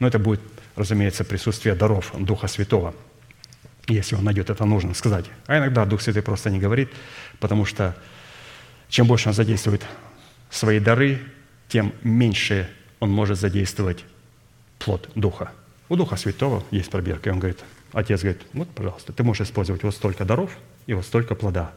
но 0.00 0.08
это 0.08 0.18
будет, 0.18 0.40
разумеется, 0.74 1.22
присутствие 1.22 1.76
даров 1.76 2.12
Духа 2.18 2.48
Святого, 2.48 2.96
если 3.86 4.16
он 4.16 4.24
найдет 4.24 4.50
это 4.50 4.64
нужно 4.64 4.94
сказать. 4.94 5.26
А 5.46 5.56
иногда 5.56 5.84
Дух 5.84 6.02
Святой 6.02 6.22
просто 6.22 6.50
не 6.50 6.58
говорит, 6.58 6.88
потому 7.38 7.64
что 7.64 7.94
чем 8.88 9.06
больше 9.06 9.28
он 9.28 9.34
задействует 9.36 9.84
свои 10.50 10.80
дары, 10.80 11.20
тем 11.68 11.92
меньше 12.02 12.68
он 13.00 13.10
может 13.10 13.38
задействовать 13.38 14.04
плод 14.78 15.08
Духа. 15.14 15.52
У 15.88 15.96
Духа 15.96 16.16
Святого 16.16 16.64
есть 16.70 16.90
пробирка, 16.90 17.30
и 17.30 17.32
он 17.32 17.38
говорит, 17.38 17.58
Отец 17.92 18.20
говорит, 18.20 18.42
вот, 18.52 18.68
пожалуйста, 18.70 19.12
ты 19.12 19.22
можешь 19.22 19.46
использовать 19.46 19.82
вот 19.82 19.94
столько 19.94 20.24
даров 20.24 20.56
и 20.86 20.94
вот 20.94 21.04
столько 21.04 21.34
плода. 21.34 21.72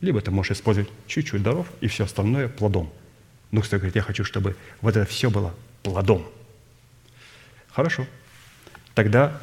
Либо 0.00 0.20
ты 0.20 0.30
можешь 0.30 0.52
использовать 0.52 0.88
чуть-чуть 1.06 1.42
даров 1.42 1.66
и 1.80 1.88
все 1.88 2.04
остальное 2.04 2.48
плодом. 2.48 2.92
Дух 3.50 3.64
Святой 3.64 3.80
говорит, 3.80 3.96
я 3.96 4.02
хочу, 4.02 4.24
чтобы 4.24 4.56
вот 4.80 4.96
это 4.96 5.08
все 5.10 5.30
было 5.30 5.54
плодом. 5.82 6.26
Хорошо. 7.72 8.06
Тогда 8.94 9.40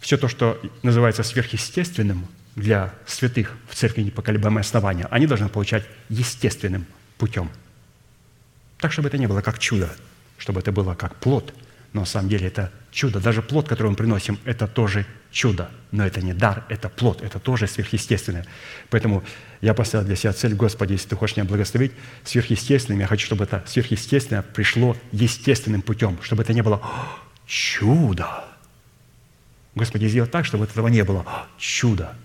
все 0.00 0.16
то, 0.16 0.28
что 0.28 0.60
называется 0.82 1.22
сверхъестественным 1.22 2.26
для 2.56 2.92
святых 3.06 3.56
в 3.68 3.74
церкви 3.74 4.02
непоколебимое 4.02 4.60
основание, 4.60 5.06
они 5.10 5.26
должны 5.26 5.48
получать 5.48 5.84
естественным 6.08 6.86
путем. 7.20 7.50
Так, 8.78 8.92
чтобы 8.92 9.08
это 9.08 9.18
не 9.18 9.28
было 9.28 9.42
как 9.42 9.58
чудо, 9.58 9.90
чтобы 10.38 10.60
это 10.60 10.72
было 10.72 10.94
как 10.94 11.16
плод, 11.16 11.54
но 11.92 12.00
на 12.00 12.06
самом 12.06 12.30
деле 12.30 12.46
это 12.46 12.72
чудо. 12.90 13.20
Даже 13.20 13.42
плод, 13.42 13.68
который 13.68 13.88
мы 13.88 13.96
приносим, 13.96 14.38
это 14.44 14.66
тоже 14.66 15.04
чудо. 15.30 15.70
Но 15.92 16.06
это 16.06 16.22
не 16.22 16.32
дар, 16.32 16.64
это 16.70 16.88
плод, 16.88 17.22
это 17.22 17.38
тоже 17.38 17.66
сверхъестественное. 17.66 18.46
Поэтому 18.88 19.22
я 19.60 19.74
поставил 19.74 20.06
для 20.06 20.16
себя 20.16 20.32
цель, 20.32 20.54
Господи, 20.54 20.92
если 20.92 21.10
Ты 21.10 21.16
хочешь 21.16 21.36
меня 21.36 21.46
благословить 21.46 21.92
сверхъестественным, 22.24 23.00
я 23.00 23.06
хочу, 23.06 23.26
чтобы 23.26 23.44
это 23.44 23.62
сверхъестественное 23.66 24.42
пришло 24.42 24.96
естественным 25.12 25.82
путем, 25.82 26.18
чтобы 26.22 26.42
это 26.42 26.54
не 26.54 26.62
было 26.62 26.76
«О, 26.76 27.18
чудо. 27.46 28.44
Господи, 29.74 30.06
сделай 30.06 30.28
так, 30.28 30.46
чтобы 30.46 30.64
этого 30.64 30.88
не 30.88 31.04
было 31.04 31.20
«О, 31.20 31.46
чудо. 31.58 32.16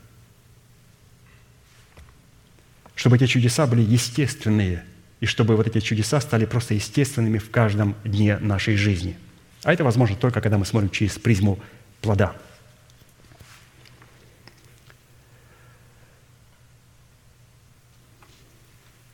Чтобы 2.95 3.17
эти 3.17 3.27
чудеса 3.27 3.67
были 3.67 3.81
естественные, 3.81 4.83
и 5.19 5.25
чтобы 5.25 5.55
вот 5.55 5.67
эти 5.67 5.79
чудеса 5.79 6.19
стали 6.21 6.45
просто 6.45 6.73
естественными 6.73 7.37
в 7.37 7.51
каждом 7.51 7.95
дне 8.03 8.37
нашей 8.37 8.75
жизни. 8.77 9.17
А 9.63 9.73
это 9.73 9.83
возможно 9.83 10.15
только, 10.15 10.41
когда 10.41 10.57
мы 10.57 10.65
смотрим 10.65 10.89
через 10.89 11.17
призму 11.19 11.59
плода. 12.01 12.35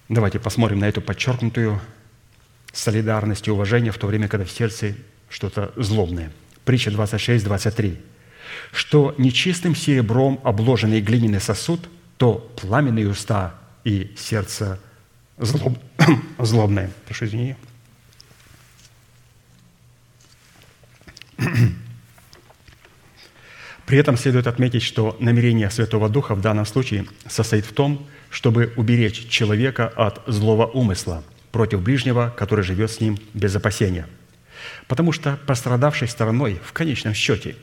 Давайте 0.10 0.40
посмотрим 0.40 0.80
на 0.80 0.86
эту 0.90 1.02
подчеркнутую 1.02 1.80
солидарность 2.74 3.48
и 3.48 3.52
уважение 3.52 3.94
в 3.94 3.98
то 3.98 4.08
время, 4.08 4.28
когда 4.28 4.46
в 4.46 4.52
сердце 4.52 4.96
что-то 5.30 5.72
злобное. 5.78 6.32
Притча 6.66 6.92
26, 6.92 7.46
23. 7.46 7.98
«Что 8.74 9.16
нечистым 9.18 9.74
серебром 9.74 10.42
обложенный 10.44 11.00
глиняный 11.00 11.40
сосуд, 11.40 11.90
то 12.18 12.52
пламенные 12.60 13.08
уста 13.08 13.61
и 13.84 14.14
сердце 14.18 14.80
злоб... 15.38 15.78
злобное». 16.40 16.92
Прошу 17.06 17.26
извинения. 17.26 17.58
При 23.86 23.98
этом 23.98 24.18
следует 24.18 24.48
отметить, 24.48 24.84
что 24.84 25.18
намерение 25.20 25.70
Святого 25.70 26.08
Духа 26.10 26.36
в 26.36 26.42
данном 26.42 26.66
случае 26.66 27.06
состоит 27.28 27.66
в 27.66 27.74
том, 27.74 28.08
чтобы 28.30 28.74
уберечь 28.78 29.28
человека 29.28 29.88
от 29.88 30.24
злого 30.28 30.66
умысла 30.66 31.24
против 31.52 31.82
ближнего, 31.82 32.34
который 32.38 32.64
живет 32.64 32.90
с 32.92 33.02
ним 33.02 33.18
без 33.34 33.56
опасения. 33.56 34.08
Потому 34.88 35.12
что 35.12 35.38
пострадавшей 35.46 36.08
стороной 36.08 36.60
в 36.64 36.72
конечном 36.72 37.14
счете 37.14 37.56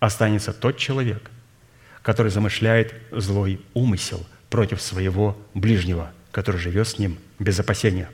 останется 0.00 0.52
тот 0.52 0.78
человек, 0.78 1.30
который 2.02 2.32
замышляет 2.32 2.94
злой 3.12 3.60
умысел 3.74 4.26
против 4.50 4.80
своего 4.80 5.36
ближнего, 5.54 6.12
который 6.32 6.60
живет 6.60 6.88
с 6.88 6.98
ним 6.98 7.18
без 7.38 7.58
опасения. 7.60 8.08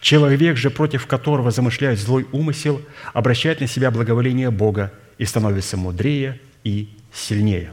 Человек 0.00 0.56
же, 0.56 0.70
против 0.70 1.06
которого 1.06 1.50
замышляет 1.50 1.98
злой 1.98 2.26
умысел, 2.32 2.82
обращает 3.12 3.60
на 3.60 3.66
себя 3.66 3.90
благоволение 3.90 4.50
Бога 4.50 4.92
и 5.18 5.24
становится 5.24 5.76
мудрее 5.76 6.40
и 6.64 6.88
сильнее. 7.12 7.72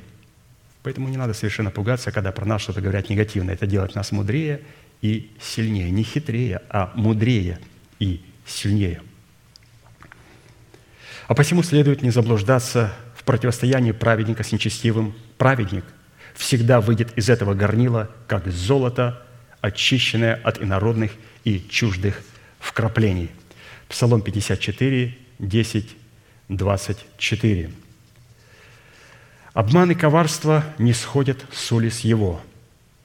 Поэтому 0.83 1.09
не 1.09 1.17
надо 1.17 1.33
совершенно 1.33 1.71
пугаться, 1.71 2.11
когда 2.11 2.31
про 2.31 2.45
нас 2.45 2.61
что-то 2.61 2.81
говорят 2.81 3.09
негативно. 3.09 3.51
Это 3.51 3.67
делает 3.67 3.95
нас 3.95 4.11
мудрее 4.11 4.61
и 5.01 5.29
сильнее. 5.41 5.91
Не 5.91 6.03
хитрее, 6.03 6.61
а 6.69 6.91
мудрее 6.95 7.59
и 7.99 8.23
сильнее. 8.45 9.01
А 11.27 11.35
посему 11.35 11.63
следует 11.63 12.01
не 12.01 12.09
заблуждаться 12.09 12.93
в 13.15 13.23
противостоянии 13.23 13.91
праведника 13.91 14.43
с 14.43 14.51
нечестивым. 14.51 15.13
Праведник 15.37 15.83
всегда 16.39 16.79
выйдет 16.79 17.15
из 17.17 17.29
этого 17.29 17.53
горнила, 17.53 18.09
как 18.25 18.47
золото, 18.47 19.21
очищенное 19.59 20.35
от 20.35 20.61
инородных 20.61 21.11
и 21.43 21.59
чуждых 21.69 22.21
вкраплений. 22.59 23.29
Псалом 23.89 24.21
54, 24.21 25.17
10, 25.37 25.95
24. 26.47 27.69
Обман 29.53 29.91
и 29.91 29.95
коварство 29.95 30.63
не 30.77 30.93
сходят 30.93 31.45
с 31.51 31.71
улиц 31.73 31.99
его, 31.99 32.41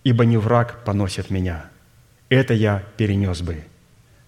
ибо 0.05 0.25
не 0.25 0.37
враг 0.37 0.85
поносит 0.85 1.31
меня. 1.31 1.65
Это 2.29 2.55
я 2.55 2.85
перенес 2.97 3.43
бы. 3.43 3.65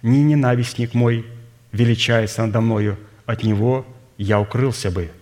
Ни 0.02 0.18
ненавистник 0.18 0.94
мой 0.94 1.24
величается 1.70 2.44
надо 2.44 2.60
мною, 2.60 2.98
от 3.24 3.44
него 3.44 3.86
я 4.18 4.40
укрылся 4.40 4.90
бы. 4.90 5.12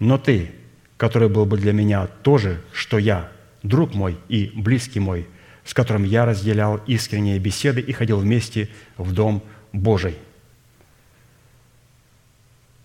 Но 0.00 0.18
ты, 0.18 0.50
который 0.98 1.30
был 1.30 1.46
бы 1.46 1.56
для 1.56 1.72
меня 1.72 2.06
то 2.06 2.36
же, 2.36 2.60
что 2.74 2.98
я, 2.98 3.32
друг 3.62 3.94
мой 3.94 4.18
и 4.28 4.52
близкий 4.54 5.00
мой, 5.00 5.26
с 5.64 5.72
которым 5.72 6.04
я 6.04 6.26
разделял 6.26 6.76
искренние 6.86 7.38
беседы 7.38 7.80
и 7.80 7.92
ходил 7.92 8.18
вместе 8.18 8.68
в 8.98 9.14
Дом 9.14 9.42
Божий. 9.72 10.16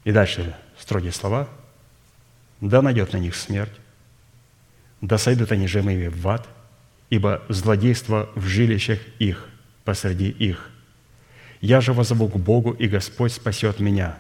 И 0.06 0.14
дальше 0.14 0.56
строгие 0.78 1.12
слова– 1.12 1.50
да 2.64 2.82
найдет 2.82 3.12
на 3.12 3.18
них 3.18 3.36
смерть, 3.36 3.74
да 5.02 5.18
сойдут 5.18 5.52
они 5.52 5.68
жемыми 5.68 6.08
в 6.08 6.26
ад, 6.30 6.48
ибо 7.10 7.44
злодейство 7.50 8.30
в 8.36 8.46
жилищах 8.48 9.00
их, 9.20 9.50
посреди 9.84 10.30
их. 10.30 10.70
Я 11.60 11.82
же 11.82 11.92
возову 11.92 12.30
к 12.30 12.38
Богу, 12.38 12.72
и 12.72 12.88
Господь 12.88 13.34
спасет 13.34 13.82
меня. 13.82 14.18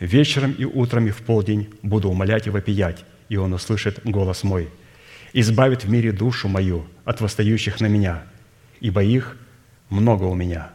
Вечером 0.00 0.52
и 0.52 0.64
утром 0.64 1.06
и 1.06 1.10
в 1.10 1.18
полдень 1.18 1.72
буду 1.82 2.10
умолять 2.10 2.46
и 2.46 2.50
вопиять, 2.50 3.04
и 3.28 3.36
Он 3.36 3.52
услышит 3.54 4.00
голос 4.04 4.42
мой. 4.42 4.68
Избавит 5.32 5.84
в 5.84 5.90
мире 5.90 6.12
душу 6.12 6.48
мою 6.48 6.86
от 7.04 7.20
восстающих 7.20 7.80
на 7.80 7.86
меня, 7.86 8.24
ибо 8.80 9.02
их 9.02 9.36
много 9.88 10.24
у 10.24 10.34
меня. 10.34 10.70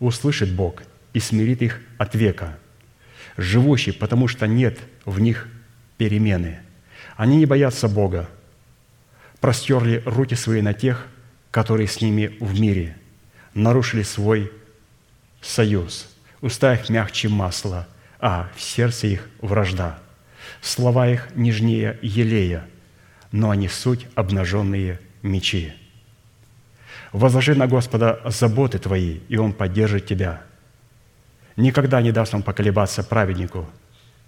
Услышит 0.00 0.52
Бог 0.54 0.82
и 1.12 1.20
смирит 1.20 1.62
их 1.62 1.80
от 1.98 2.14
века. 2.14 2.58
Живущий, 3.36 3.92
потому 3.92 4.28
что 4.28 4.46
нет 4.46 4.78
в 5.04 5.20
них 5.20 5.48
перемены. 5.96 6.60
Они 7.16 7.36
не 7.36 7.46
боятся 7.46 7.88
Бога, 7.88 8.28
простерли 9.40 10.02
руки 10.06 10.34
свои 10.34 10.62
на 10.62 10.72
тех, 10.72 11.06
которые 11.50 11.88
с 11.88 12.00
ними 12.00 12.36
в 12.40 12.58
мире, 12.58 12.96
нарушили 13.54 14.02
свой 14.02 14.50
союз. 15.40 16.08
Уста 16.40 16.74
их 16.74 16.88
мягче 16.88 17.28
масла, 17.28 17.86
а 18.22 18.48
в 18.54 18.62
сердце 18.62 19.08
их 19.08 19.28
вражда. 19.40 19.98
Слова 20.62 21.08
их 21.08 21.28
нежнее 21.34 21.98
елея, 22.02 22.64
но 23.32 23.50
они 23.50 23.68
суть 23.68 24.06
обнаженные 24.14 25.00
мечи. 25.22 25.74
Возложи 27.12 27.56
на 27.56 27.66
Господа 27.66 28.20
заботы 28.24 28.78
твои, 28.78 29.18
и 29.28 29.36
Он 29.36 29.52
поддержит 29.52 30.06
тебя. 30.06 30.42
Никогда 31.56 32.00
не 32.00 32.12
даст 32.12 32.32
Он 32.32 32.44
поколебаться 32.44 33.02
праведнику. 33.02 33.68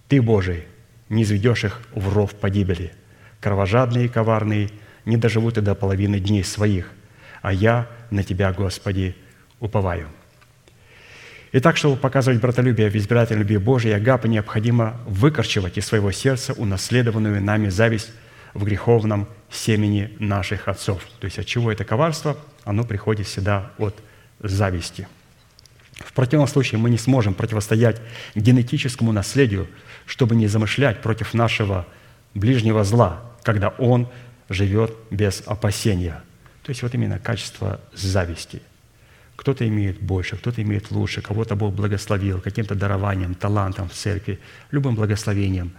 Ты, 0.09 0.21
Божий, 0.21 0.65
не 1.09 1.23
изведешь 1.23 1.65
их 1.65 1.81
в 1.95 2.13
ров 2.13 2.35
погибели. 2.35 2.93
Кровожадные 3.41 4.07
и 4.07 4.09
коварные 4.09 4.71
не 5.05 5.17
доживут 5.17 5.57
и 5.57 5.61
до 5.61 5.75
половины 5.77 6.19
дней 6.19 6.43
своих, 6.43 6.91
а 7.43 7.53
я 7.53 7.89
на 8.11 8.25
Тебя, 8.25 8.53
Господи, 8.53 9.15
уповаю». 9.61 10.09
Итак, 11.57 11.77
чтобы 11.77 11.95
показывать 11.95 12.41
братолюбие 12.41 12.91
в 12.91 12.97
избирательной 12.97 13.43
любви 13.43 13.59
Божией, 13.59 13.95
Агапа 13.95 14.27
необходимо 14.27 14.97
выкорчевать 15.07 15.79
из 15.79 15.87
своего 15.87 16.11
сердца 16.11 16.53
унаследованную 16.53 17.41
нами 17.41 17.69
зависть 17.69 18.11
в 18.55 18.65
греховном 18.65 19.29
семени 19.53 20.11
наших 20.19 20.67
отцов. 20.67 21.07
То 21.21 21.27
есть 21.27 21.39
от 21.39 21.47
чего 21.47 21.71
это 21.71 21.85
коварство? 21.85 22.37
Оно 22.65 22.83
приходит 22.83 23.29
всегда 23.29 23.71
от 23.79 23.95
зависти. 24.41 25.07
В 26.01 26.13
противном 26.13 26.49
случае 26.49 26.81
мы 26.81 26.91
не 26.91 26.99
сможем 26.99 27.35
противостоять 27.35 28.01
генетическому 28.35 29.13
наследию, 29.13 29.69
чтобы 30.07 30.35
не 30.35 30.49
замышлять 30.49 31.03
против 31.03 31.35
нашего 31.35 31.87
ближнего 32.35 32.83
зла, 32.83 33.23
когда 33.45 33.69
он 33.69 34.09
живет 34.49 34.93
без 35.13 35.41
опасения. 35.47 36.21
То 36.65 36.71
есть 36.71 36.83
вот 36.83 36.93
именно 36.95 37.21
качество 37.21 37.81
зависти. 37.93 38.61
Кто-то 39.37 39.67
имеет 39.67 40.01
больше, 40.01 40.37
кто-то 40.37 40.63
имеет 40.63 40.91
лучше, 40.91 41.21
кого-то 41.21 41.57
Бог 41.57 41.75
благословил 41.75 42.41
каким-то 42.41 42.75
дарованием, 42.75 43.35
талантом 43.35 43.89
в 43.89 43.93
церкви, 43.93 44.39
любым 44.71 44.95
благословением. 44.95 45.73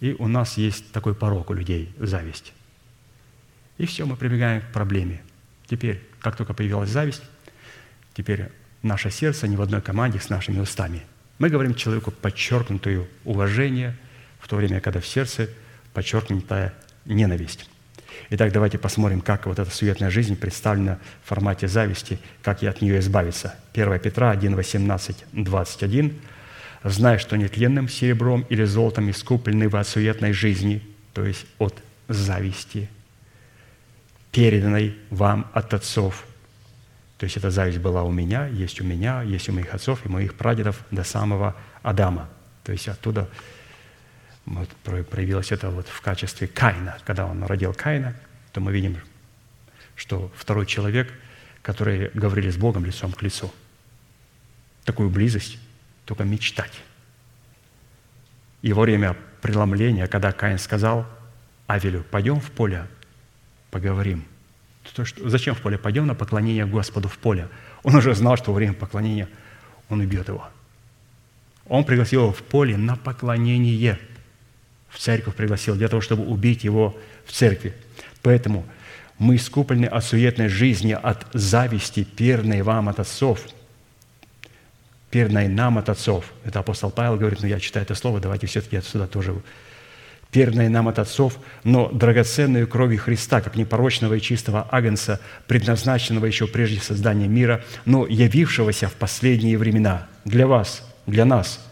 И 0.00 0.14
у 0.18 0.28
нас 0.28 0.56
есть 0.56 0.92
такой 0.92 1.14
порог 1.14 1.50
у 1.50 1.54
людей– 1.54 1.94
зависть. 1.98 2.52
И 3.78 3.86
все, 3.86 4.04
мы 4.04 4.16
прибегаем 4.16 4.60
к 4.60 4.72
проблеме. 4.72 5.22
Теперь, 5.66 6.02
как 6.20 6.36
только 6.36 6.52
появилась 6.52 6.90
зависть, 6.90 7.22
теперь 8.12 8.50
наше 8.82 9.10
сердце 9.10 9.48
не 9.48 9.56
в 9.56 9.62
одной 9.62 9.80
команде 9.80 10.20
с 10.20 10.28
нашими 10.28 10.60
устами. 10.60 11.02
Мы 11.38 11.48
говорим 11.48 11.74
человеку 11.74 12.10
подчеркнутое 12.10 13.06
уважение, 13.24 13.96
в 14.40 14.48
то 14.48 14.56
время, 14.56 14.80
когда 14.80 15.00
в 15.00 15.06
сердце 15.06 15.48
подчеркнутая 15.94 16.74
ненависть. 17.06 17.70
Итак, 18.32 18.52
давайте 18.52 18.78
посмотрим, 18.78 19.20
как 19.22 19.46
вот 19.46 19.58
эта 19.58 19.68
суетная 19.72 20.08
жизнь 20.08 20.36
представлена 20.36 21.00
в 21.24 21.28
формате 21.28 21.66
зависти, 21.66 22.20
как 22.42 22.62
и 22.62 22.66
от 22.66 22.80
нее 22.80 23.00
избавиться. 23.00 23.56
1 23.74 23.98
Петра 23.98 24.30
1, 24.30 24.54
18, 24.54 25.24
21. 25.32 26.16
«Знай, 26.84 27.18
что 27.18 27.36
нетленным 27.36 27.88
серебром 27.88 28.46
или 28.48 28.62
золотом 28.62 29.10
искуплены 29.10 29.68
вы 29.68 29.80
от 29.80 29.88
суетной 29.88 30.32
жизни, 30.32 30.80
то 31.12 31.26
есть 31.26 31.44
от 31.58 31.74
зависти, 32.06 32.88
переданной 34.30 34.96
вам 35.10 35.50
от 35.52 35.74
отцов». 35.74 36.24
То 37.18 37.24
есть 37.24 37.36
эта 37.36 37.50
зависть 37.50 37.78
была 37.78 38.04
у 38.04 38.12
меня, 38.12 38.46
есть 38.46 38.80
у 38.80 38.84
меня, 38.84 39.22
есть 39.22 39.48
у 39.48 39.52
моих 39.52 39.74
отцов 39.74 40.06
и 40.06 40.08
моих 40.08 40.36
прадедов 40.36 40.84
до 40.92 41.02
самого 41.02 41.56
Адама. 41.82 42.28
То 42.62 42.70
есть 42.70 42.86
оттуда 42.86 43.28
вот 44.46 44.68
проявилось 45.10 45.52
это 45.52 45.70
вот 45.70 45.86
в 45.88 46.00
качестве 46.00 46.48
Каина. 46.48 46.98
Когда 47.04 47.26
он 47.26 47.42
родил 47.44 47.74
Каина, 47.74 48.14
то 48.52 48.60
мы 48.60 48.72
видим, 48.72 48.98
что 49.96 50.30
второй 50.34 50.66
человек, 50.66 51.12
который 51.62 52.10
говорили 52.14 52.50
с 52.50 52.56
Богом 52.56 52.84
лицом 52.84 53.12
к 53.12 53.22
лицу. 53.22 53.52
Такую 54.84 55.10
близость 55.10 55.58
только 56.04 56.24
мечтать. 56.24 56.72
И 58.62 58.72
во 58.72 58.82
время 58.82 59.16
преломления, 59.42 60.06
когда 60.06 60.32
Каин 60.32 60.58
сказал 60.58 61.06
Авелю, 61.66 62.02
пойдем 62.10 62.40
в 62.40 62.50
поле, 62.50 62.86
поговорим. 63.70 64.24
То, 64.94 65.04
что, 65.04 65.28
зачем 65.28 65.54
в 65.54 65.60
поле? 65.60 65.78
Пойдем 65.78 66.06
на 66.06 66.14
поклонение 66.14 66.66
Господу 66.66 67.08
в 67.08 67.18
поле. 67.18 67.48
Он 67.82 67.94
уже 67.94 68.14
знал, 68.14 68.36
что 68.36 68.50
во 68.50 68.56
время 68.56 68.72
поклонения 68.72 69.28
он 69.88 70.00
убьет 70.00 70.28
его. 70.28 70.48
Он 71.66 71.84
пригласил 71.84 72.22
его 72.22 72.32
в 72.32 72.42
поле 72.42 72.76
на 72.76 72.96
поклонение– 72.96 74.00
в 74.90 74.98
церковь 74.98 75.34
пригласил 75.34 75.76
для 75.76 75.88
того, 75.88 76.02
чтобы 76.02 76.26
убить 76.26 76.64
его 76.64 76.96
в 77.24 77.32
церкви. 77.32 77.74
Поэтому 78.22 78.66
мы 79.18 79.36
искуплены 79.36 79.86
от 79.86 80.04
суетной 80.04 80.48
жизни, 80.48 80.96
от 81.00 81.26
зависти, 81.32 82.04
перной 82.04 82.62
вам 82.62 82.88
от 82.88 83.00
отцов, 83.00 83.40
перной 85.10 85.48
нам 85.48 85.78
от 85.78 85.88
отцов. 85.88 86.32
Это 86.44 86.60
апостол 86.60 86.90
Павел 86.90 87.16
говорит, 87.16 87.40
но 87.40 87.48
я 87.48 87.60
читаю 87.60 87.84
это 87.84 87.94
слово, 87.94 88.20
давайте 88.20 88.46
все-таки 88.46 88.76
отсюда 88.76 89.06
тоже 89.06 89.34
перной 90.30 90.68
нам 90.68 90.88
от 90.88 90.98
отцов, 90.98 91.38
но 91.64 91.88
драгоценную 91.88 92.68
кровью 92.68 93.00
Христа, 93.00 93.40
как 93.40 93.56
непорочного 93.56 94.14
и 94.14 94.20
чистого 94.20 94.68
агнца, 94.70 95.20
предназначенного 95.48 96.24
еще 96.26 96.46
прежде 96.46 96.80
создания 96.80 97.26
мира, 97.26 97.64
но 97.84 98.06
явившегося 98.06 98.88
в 98.88 98.94
последние 98.94 99.58
времена 99.58 100.06
для 100.24 100.46
вас, 100.46 100.88
для 101.06 101.24
нас– 101.24 101.64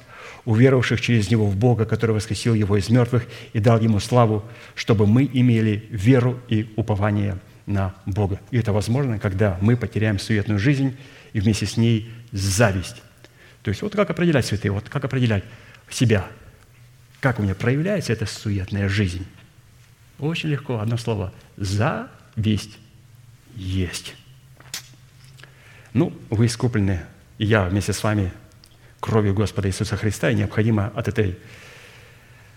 уверовавших 0.48 0.98
через 1.02 1.30
Него 1.30 1.46
в 1.46 1.56
Бога, 1.56 1.84
который 1.84 2.12
воскресил 2.12 2.54
Его 2.54 2.78
из 2.78 2.88
мертвых 2.88 3.26
и 3.52 3.60
дал 3.60 3.78
Ему 3.78 4.00
славу, 4.00 4.42
чтобы 4.74 5.06
мы 5.06 5.28
имели 5.30 5.86
веру 5.90 6.40
и 6.48 6.72
упование 6.76 7.38
на 7.66 7.94
Бога. 8.06 8.40
И 8.50 8.56
это 8.56 8.72
возможно, 8.72 9.18
когда 9.18 9.58
мы 9.60 9.76
потеряем 9.76 10.18
суетную 10.18 10.58
жизнь 10.58 10.96
и 11.34 11.40
вместе 11.40 11.66
с 11.66 11.76
ней 11.76 12.10
зависть. 12.32 13.02
То 13.62 13.68
есть 13.68 13.82
вот 13.82 13.94
как 13.94 14.08
определять, 14.08 14.46
святые, 14.46 14.72
вот 14.72 14.88
как 14.88 15.04
определять 15.04 15.44
себя, 15.90 16.26
как 17.20 17.38
у 17.38 17.42
меня 17.42 17.54
проявляется 17.54 18.14
эта 18.14 18.24
суетная 18.24 18.88
жизнь. 18.88 19.26
Очень 20.18 20.48
легко, 20.48 20.78
одно 20.80 20.96
слово– 20.96 21.34
зависть 21.58 22.78
есть. 23.54 24.14
Ну, 25.92 26.14
вы 26.30 26.46
искуплены, 26.46 27.00
и 27.36 27.44
я 27.44 27.64
вместе 27.64 27.92
с 27.92 28.02
вами 28.02 28.32
кровью 29.00 29.34
Господа 29.34 29.68
Иисуса 29.68 29.96
Христа, 29.96 30.30
и 30.30 30.34
необходимо 30.34 30.92
от 30.94 31.08
этой 31.08 31.38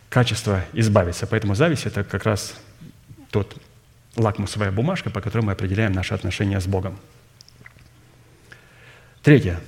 качества 0.10 0.66
избавиться. 0.74 1.28
Поэтому 1.28 1.56
зависть– 1.56 1.86
это 1.86 2.04
как 2.04 2.26
раз 2.26 2.54
тот 3.30 3.56
лакмусовая 4.16 4.72
бумажка, 4.72 5.10
по 5.10 5.22
которой 5.22 5.44
мы 5.44 5.54
определяем 5.54 5.94
наши 5.94 6.14
отношения 6.14 6.60
с 6.60 6.68
Богом. 6.68 7.00
Третье. 9.24 9.60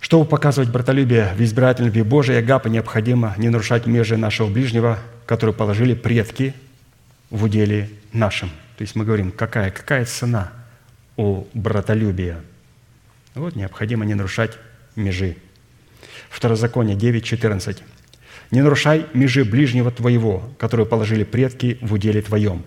Чтобы 0.00 0.26
показывать 0.26 0.70
братолюбие 0.70 1.32
в 1.34 1.40
избирательной 1.40 1.88
любви 1.88 2.02
Божией, 2.02 2.38
Агапа 2.38 2.68
необходимо 2.68 3.34
не 3.38 3.48
нарушать 3.48 3.86
межи 3.86 4.16
нашего 4.16 4.50
ближнего, 4.50 4.98
которые 5.24 5.54
положили 5.54 5.94
предки 5.94 6.54
в 7.30 7.44
уделе 7.44 7.88
нашем. 8.12 8.50
То 8.76 8.82
есть 8.82 8.96
мы 8.96 9.04
говорим, 9.04 9.30
какая, 9.30 9.70
какая 9.70 10.04
цена 10.04 10.52
у 11.16 11.46
братолюбия? 11.54 12.40
Вот 13.34 13.56
необходимо 13.56 14.04
не 14.04 14.14
нарушать 14.14 14.58
межи. 14.96 15.36
Второзаконие 16.30 16.96
9.14. 16.96 17.82
«Не 18.50 18.62
нарушай 18.62 19.06
межи 19.14 19.44
ближнего 19.44 19.90
твоего, 19.90 20.48
которую 20.58 20.86
положили 20.86 21.24
предки 21.24 21.78
в 21.80 21.92
уделе 21.94 22.22
твоем, 22.22 22.62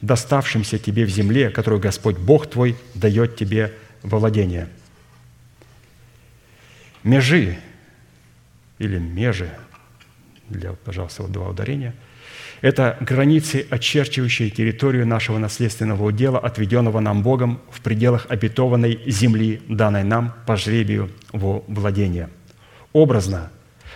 доставшимся 0.00 0.78
тебе 0.78 1.04
в 1.04 1.08
земле, 1.08 1.50
которую 1.50 1.80
Господь 1.80 2.18
Бог 2.18 2.48
твой 2.48 2.76
дает 2.94 3.36
тебе 3.36 3.72
во 4.02 4.18
владение». 4.18 4.68
Межи 7.02 7.58
или 8.78 8.98
межи, 8.98 9.50
для, 10.48 10.72
пожалуйста, 10.72 11.22
вот 11.22 11.32
два 11.32 11.48
ударения– 11.48 11.94
это 12.60 12.96
границы, 13.00 13.66
очерчивающие 13.68 14.50
территорию 14.50 15.06
нашего 15.06 15.38
наследственного 15.38 16.04
удела, 16.04 16.38
отведенного 16.38 17.00
нам 17.00 17.22
Богом 17.22 17.60
в 17.70 17.80
пределах 17.80 18.26
обетованной 18.28 19.00
земли, 19.06 19.60
данной 19.68 20.04
нам 20.04 20.34
по 20.46 20.56
жребию 20.56 21.10
во 21.32 21.64
владение. 21.68 22.30
Образно, 22.92 23.50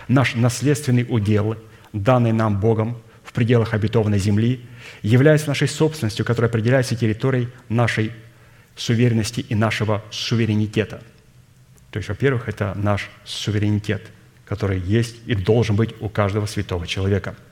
наш 0.07 0.35
наследственный 0.35 1.05
удел, 1.09 1.57
данный 1.91 2.33
нам 2.33 2.59
Богом 2.59 2.97
в 3.23 3.33
пределах 3.33 3.73
обетованной 3.73 4.19
земли, 4.19 4.61
является 5.01 5.47
нашей 5.47 5.67
собственностью, 5.67 6.25
которая 6.25 6.49
определяется 6.49 6.95
территорией 6.95 7.49
нашей 7.67 8.11
суверенности 8.75 9.41
и 9.41 9.55
нашего 9.55 10.03
суверенитета. 10.11 11.01
То 11.89 11.97
есть, 11.97 12.09
во-первых, 12.09 12.47
это 12.47 12.73
наш 12.75 13.09
суверенитет, 13.25 14.03
который 14.45 14.79
есть 14.79 15.15
и 15.25 15.33
должен 15.33 15.75
быть 15.75 15.95
у 15.99 16.09
каждого 16.09 16.45
святого 16.45 16.85
человека– 16.85 17.35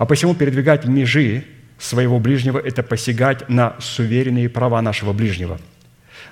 а 0.00 0.06
посему 0.06 0.34
передвигать 0.34 0.86
межи 0.86 1.44
своего 1.76 2.18
ближнего– 2.20 2.58
это 2.64 2.82
посягать 2.82 3.46
на 3.50 3.76
суверенные 3.80 4.48
права 4.48 4.80
нашего 4.80 5.12
ближнего. 5.12 5.60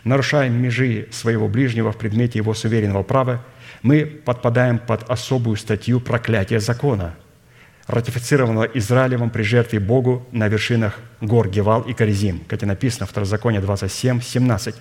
Нарушая 0.04 0.48
межи 0.48 1.08
своего 1.10 1.48
ближнего 1.48 1.92
в 1.92 1.98
предмете 1.98 2.38
его 2.38 2.54
суверенного 2.54 3.02
права, 3.02 3.44
мы 3.82 4.06
подпадаем 4.06 4.78
под 4.78 5.02
особую 5.10 5.58
статью 5.58 6.00
проклятия 6.00 6.60
закона, 6.60 7.14
ратифицированного 7.86 8.64
Израилевым 8.64 9.28
при 9.28 9.42
жертве 9.42 9.80
Богу 9.80 10.26
на 10.32 10.48
вершинах 10.48 10.98
гор 11.20 11.50
Гевал 11.50 11.82
и 11.82 11.92
Коризим, 11.92 12.40
как 12.48 12.62
и 12.62 12.66
написано 12.66 13.04
в 13.04 13.10
Второзаконие 13.10 13.60
27, 13.60 14.22
17. 14.22 14.76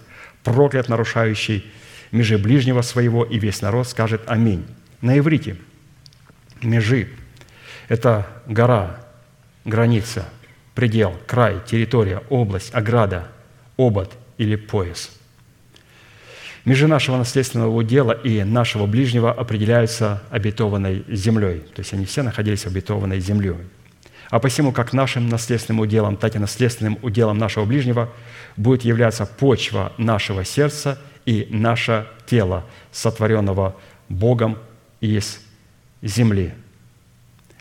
«Проклят 0.45 0.88
нарушающий 0.88 1.65
межи 2.14 2.38
ближнего 2.38 2.81
своего, 2.84 3.26
и 3.26 3.38
весь 3.38 3.61
народ 3.61 3.85
скажет 3.89 4.22
Аминь». 4.27 4.65
На 5.01 5.19
иврите 5.19 5.57
межи 6.61 7.09
это 7.88 8.27
гора, 8.47 8.97
граница, 9.65 10.26
предел, 10.76 11.15
край, 11.26 11.61
территория, 11.65 12.22
область, 12.30 12.73
ограда, 12.73 13.27
обод 13.77 14.14
или 14.38 14.55
пояс. 14.55 15.11
Межи 16.65 16.88
нашего 16.88 17.18
наследственного 17.18 17.73
удела 17.73 18.11
и 18.11 18.43
нашего 18.43 18.88
ближнего 18.88 19.31
определяются 19.31 20.22
обетованной 20.30 21.05
землей. 21.07 21.59
То 21.59 21.80
есть 21.80 21.93
они 21.93 22.05
все 22.05 22.23
находились 22.23 22.65
обетованной 22.65 23.22
землей. 23.22 23.55
А 24.30 24.39
посему, 24.39 24.73
как 24.73 24.91
нашим 24.91 25.30
наследственным 25.30 25.80
уделом, 25.80 26.18
так 26.18 26.35
и 26.35 26.39
наследственным 26.39 26.99
уделом 27.01 27.38
нашего 27.38 27.64
ближнего 27.64 28.11
будет 28.57 28.84
являться 28.84 29.26
почва 29.26 29.93
нашего 29.97 30.43
сердца 30.43 30.99
и 31.26 31.47
наше 31.49 32.07
тело, 32.26 32.65
сотворенного 32.91 33.77
Богом 34.09 34.57
из 34.99 35.39
земли– 36.01 36.53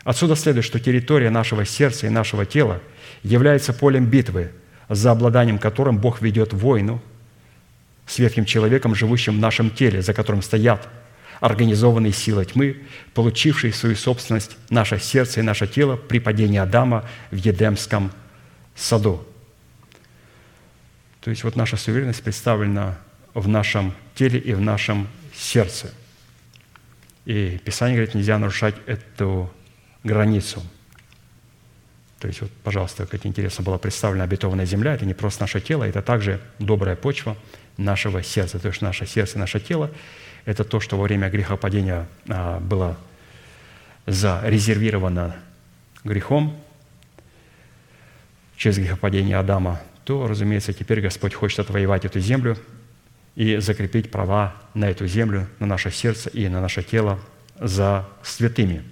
Отсюда 0.07 0.37
следует, 0.37 0.65
что 0.65 0.79
территория 0.79 1.31
нашего 1.31 1.65
сердца 1.65 2.07
и 2.07 2.11
нашего 2.11 2.47
тела 2.47 2.81
является 3.25 3.73
полем 3.73 4.07
битвы, 4.07 4.53
за 4.89 5.11
обладанием 5.11 5.59
которым 5.59 5.99
Бог 5.99 6.23
ведет 6.23 6.53
войну 6.53 7.03
с 8.07 8.21
ветхим 8.21 8.45
человеком, 8.45 8.95
живущим 8.95 9.37
в 9.37 9.41
нашем 9.41 9.69
теле, 9.69 10.03
за 10.03 10.15
которым 10.15 10.43
стоят 10.43 10.89
организованный 11.41 12.13
силой 12.13 12.45
тьмы, 12.45 12.85
получивший 13.15 13.73
в 13.73 13.77
свою 13.77 13.97
собственность 13.97 14.57
наше 14.71 15.01
сердце 15.01 15.41
и 15.41 15.43
наше 15.43 15.67
тело 15.67 15.97
при 15.97 16.21
падении 16.21 16.59
Адама 16.59 17.05
в 17.33 17.37
Едемском 17.37 18.13
саду. 18.77 19.27
То 21.21 21.31
есть 21.31 21.43
вот 21.43 21.57
наша 21.57 21.77
суверенность 21.77 22.23
представлена 22.23 22.97
в 23.35 23.49
нашем 23.49 23.93
теле 24.15 24.39
и 24.39 24.55
в 24.55 24.61
нашем 24.61 25.09
сердце. 25.35 25.93
И 27.25 27.59
Писание 27.65 27.97
говорит, 27.97 28.15
нельзя 28.15 28.39
нарушать 28.39 28.77
эту 28.87 29.51
границу. 30.07 30.63
То 32.19 32.29
есть, 32.29 32.41
вот, 32.41 32.51
пожалуйста, 32.65 33.07
как 33.07 33.27
интересно 33.27 33.63
была 33.63 33.79
представлена 33.79 34.25
обетованная 34.25 34.65
земля, 34.65 34.95
это 34.95 35.05
не 35.05 35.15
просто 35.15 35.43
наше 35.43 35.61
тело, 35.61 35.85
это 35.85 36.01
также 36.01 36.41
добрая 36.59 36.97
почва 36.97 37.37
нашего 37.77 38.23
сердца. 38.23 38.59
То 38.59 38.69
есть 38.69 38.81
наше 38.81 39.07
сердце, 39.07 39.39
наше 39.39 39.61
тело– 39.61 39.91
это 40.47 40.65
то, 40.65 40.81
что 40.81 40.97
во 40.97 41.03
время 41.03 41.29
грехопадения 41.29 42.07
а, 42.29 42.59
было 42.61 42.97
зарезервировано 44.07 45.37
грехом 46.05 46.57
через 48.57 48.79
грехопадение 48.79 49.37
Адама, 49.37 49.83
то, 50.05 50.27
разумеется, 50.27 50.73
теперь 50.73 51.01
Господь 51.01 51.35
хочет 51.35 51.59
отвоевать 51.59 52.05
эту 52.05 52.21
землю 52.21 52.57
и 53.35 53.57
закрепить 53.59 54.11
права 54.11 54.55
на 54.73 54.89
эту 54.89 55.07
землю, 55.07 55.49
на 55.59 55.67
наше 55.67 55.91
сердце 55.91 56.31
и 56.31 56.49
на 56.49 56.61
наше 56.61 56.83
тело 56.83 57.19
за 57.61 58.09
святыми. 58.23 58.85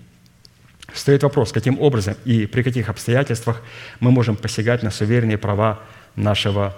Стоит 0.93 1.23
вопрос, 1.23 1.53
каким 1.53 1.81
образом 1.81 2.15
и 2.25 2.47
при 2.47 2.63
каких 2.63 2.89
обстоятельствах 2.89 3.63
мы 4.01 4.11
можем 4.11 4.37
посягать 4.37 4.83
на 4.83 4.91
суверенные 4.91 5.39
права 5.39 5.81
нашего 6.15 6.77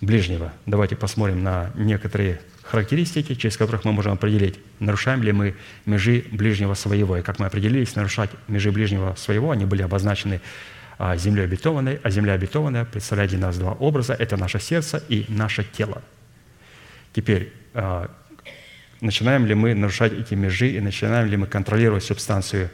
ближнего. 0.00 0.52
Давайте 0.66 0.96
посмотрим 0.96 1.42
на 1.42 1.70
некоторые 1.74 2.40
характеристики, 2.62 3.34
через 3.34 3.56
которых 3.56 3.84
мы 3.84 3.92
можем 3.92 4.12
определить, 4.12 4.58
нарушаем 4.78 5.22
ли 5.22 5.32
мы 5.32 5.54
межи 5.86 6.24
ближнего 6.30 6.74
своего. 6.74 7.16
И 7.16 7.22
как 7.22 7.38
мы 7.38 7.46
определились, 7.46 7.96
нарушать 7.96 8.30
межи 8.46 8.70
ближнего 8.70 9.14
своего, 9.14 9.50
они 9.50 9.64
были 9.64 9.82
обозначены 9.82 10.40
а, 10.98 11.16
землей 11.16 11.44
обетованной, 11.44 12.00
а 12.02 12.10
земля 12.10 12.34
обетованная 12.34 12.84
представляет 12.84 13.30
для 13.30 13.38
нас 13.38 13.56
два 13.56 13.72
образа– 13.72 14.14
это 14.18 14.36
наше 14.36 14.60
сердце 14.60 15.02
и 15.08 15.24
наше 15.28 15.64
тело. 15.64 16.02
Теперь, 17.14 17.52
а, 17.72 18.10
начинаем 19.00 19.46
ли 19.46 19.54
мы 19.54 19.74
нарушать 19.74 20.12
эти 20.12 20.34
межи 20.34 20.68
и 20.68 20.80
начинаем 20.80 21.28
ли 21.28 21.36
мы 21.36 21.46
контролировать 21.46 22.04
субстанцию 22.04 22.68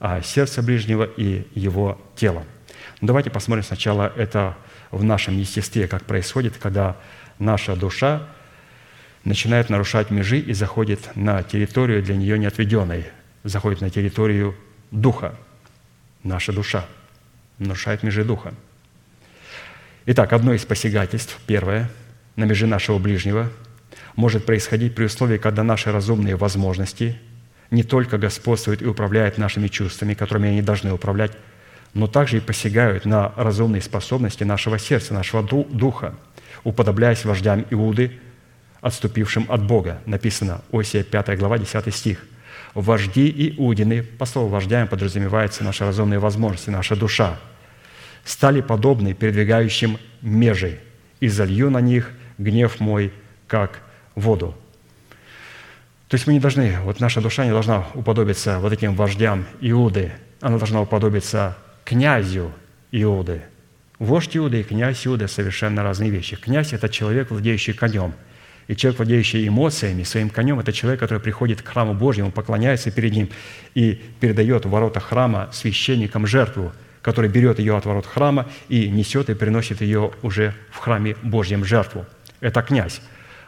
а, 0.00 0.22
сердца 0.22 0.62
ближнего 0.62 1.04
и 1.04 1.46
его 1.54 2.00
тела? 2.16 2.44
Ну, 3.00 3.06
давайте 3.06 3.30
посмотрим 3.30 3.64
сначала 3.64 4.12
это 4.16 4.56
в 4.90 5.04
нашем 5.04 5.38
естестве, 5.38 5.86
как 5.88 6.04
происходит, 6.04 6.56
когда 6.56 6.96
наша 7.38 7.76
душа 7.76 8.26
начинает 9.24 9.68
нарушать 9.68 10.10
межи 10.10 10.38
и 10.38 10.52
заходит 10.52 11.14
на 11.14 11.42
территорию 11.42 12.02
для 12.02 12.16
нее 12.16 12.38
не 12.38 12.46
отведенной, 12.46 13.06
заходит 13.44 13.80
на 13.80 13.90
территорию 13.90 14.54
духа, 14.90 15.34
наша 16.22 16.52
душа, 16.52 16.86
нарушает 17.58 18.02
межи 18.02 18.24
духа. 18.24 18.54
Итак, 20.06 20.32
одно 20.32 20.54
из 20.54 20.64
посягательств, 20.64 21.38
первое, 21.46 21.90
на 22.36 22.44
межи 22.44 22.66
нашего 22.66 22.98
ближнего, 22.98 23.50
может 24.16 24.46
происходить 24.46 24.94
при 24.94 25.04
условии, 25.04 25.38
когда 25.38 25.62
наши 25.62 25.92
разумные 25.92 26.36
возможности 26.36 27.18
не 27.70 27.82
только 27.82 28.18
господствуют 28.18 28.82
и 28.82 28.86
управляют 28.86 29.38
нашими 29.38 29.68
чувствами, 29.68 30.14
которыми 30.14 30.48
они 30.48 30.62
должны 30.62 30.92
управлять, 30.92 31.32
но 31.94 32.06
также 32.06 32.38
и 32.38 32.40
посягают 32.40 33.04
на 33.04 33.32
разумные 33.36 33.82
способности 33.82 34.44
нашего 34.44 34.78
сердца, 34.78 35.14
нашего 35.14 35.42
духа, 35.42 36.14
уподобляясь 36.64 37.24
вождям 37.24 37.64
Иуды, 37.70 38.12
отступившим 38.80 39.46
от 39.48 39.64
Бога. 39.64 40.00
Написано, 40.06 40.62
Осия 40.72 41.02
5 41.02 41.38
глава, 41.38 41.58
10 41.58 41.94
стих. 41.94 42.24
«Вожди 42.74 43.54
Иудины», 43.56 44.02
по 44.02 44.26
слову 44.26 44.48
«вождями» 44.48 44.86
подразумевается 44.86 45.64
наши 45.64 45.84
разумные 45.84 46.18
возможности, 46.18 46.70
наша 46.70 46.96
душа, 46.96 47.38
«стали 48.24 48.60
подобны 48.60 49.14
передвигающим 49.14 49.98
межей, 50.20 50.78
и 51.18 51.28
залью 51.28 51.70
на 51.70 51.80
них 51.80 52.10
гнев 52.36 52.78
мой, 52.78 53.12
как 53.46 53.80
воду». 54.14 54.54
То 56.08 56.14
есть 56.14 56.26
мы 56.26 56.32
не 56.32 56.40
должны, 56.40 56.74
вот 56.84 57.00
наша 57.00 57.20
душа 57.20 57.44
не 57.44 57.50
должна 57.50 57.84
уподобиться 57.94 58.58
вот 58.60 58.72
этим 58.72 58.94
вождям 58.94 59.44
Иуды, 59.60 60.12
она 60.40 60.56
должна 60.56 60.80
уподобиться 60.80 61.56
князю 61.84 62.50
Иуды. 62.92 63.42
Вождь 63.98 64.36
Иуды 64.36 64.60
и 64.60 64.62
князь 64.62 65.06
Иуды– 65.06 65.28
совершенно 65.28 65.82
разные 65.82 66.10
вещи. 66.10 66.36
Князь– 66.36 66.72
это 66.72 66.88
человек, 66.88 67.30
владеющий 67.30 67.74
конем. 67.74 68.14
И 68.68 68.76
человек, 68.76 68.98
владеющий 68.98 69.46
эмоциями, 69.48 70.02
своим 70.04 70.30
конем– 70.30 70.60
это 70.60 70.72
человек, 70.72 71.00
который 71.00 71.18
приходит 71.18 71.60
к 71.60 71.68
храму 71.68 71.94
Божьему, 71.94 72.30
поклоняется 72.30 72.90
перед 72.90 73.12
ним 73.12 73.28
и 73.74 74.00
передает 74.20 74.64
в 74.64 74.70
ворота 74.70 75.00
храма 75.00 75.50
священникам 75.52 76.26
жертву, 76.26 76.72
который 77.02 77.28
берет 77.28 77.58
ее 77.58 77.76
от 77.76 77.84
ворот 77.84 78.06
храма 78.06 78.46
и 78.68 78.88
несет 78.88 79.28
и 79.30 79.34
приносит 79.34 79.80
ее 79.82 80.12
уже 80.22 80.54
в 80.70 80.78
храме 80.78 81.16
Божьем 81.22 81.64
жертву. 81.64 82.06
Это 82.40 82.62
князь. 82.62 83.02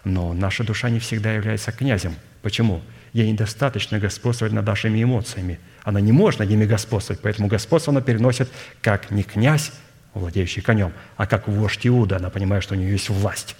Но 0.05 0.33
наша 0.33 0.65
душа 0.65 0.91
не 0.91 0.99
всегда 0.99 1.33
является 1.33 1.73
князем. 1.73 2.17
Почему? 2.43 2.83
Ей 3.13 3.31
недостаточно 3.31 3.99
господствовать 3.99 4.53
над 4.53 4.67
нашими 4.67 5.03
эмоциями. 5.03 5.59
Она 5.83 6.01
не 6.01 6.13
может 6.13 6.41
над 6.41 6.49
ними 6.49 6.65
господствовать, 6.65 7.21
поэтому 7.21 7.49
господство 7.49 7.93
она 7.93 8.01
переносит 8.01 8.49
как 8.83 9.11
не 9.11 9.23
князь, 9.23 9.73
владеющий 10.15 10.63
конем, 10.63 10.93
а 11.17 11.27
как 11.27 11.49
вождь 11.49 11.87
Иуда. 11.87 12.17
Она 12.17 12.31
понимает, 12.31 12.63
что 12.63 12.75
у 12.75 12.79
нее 12.79 12.93
есть 12.93 13.09
власть, 13.09 13.57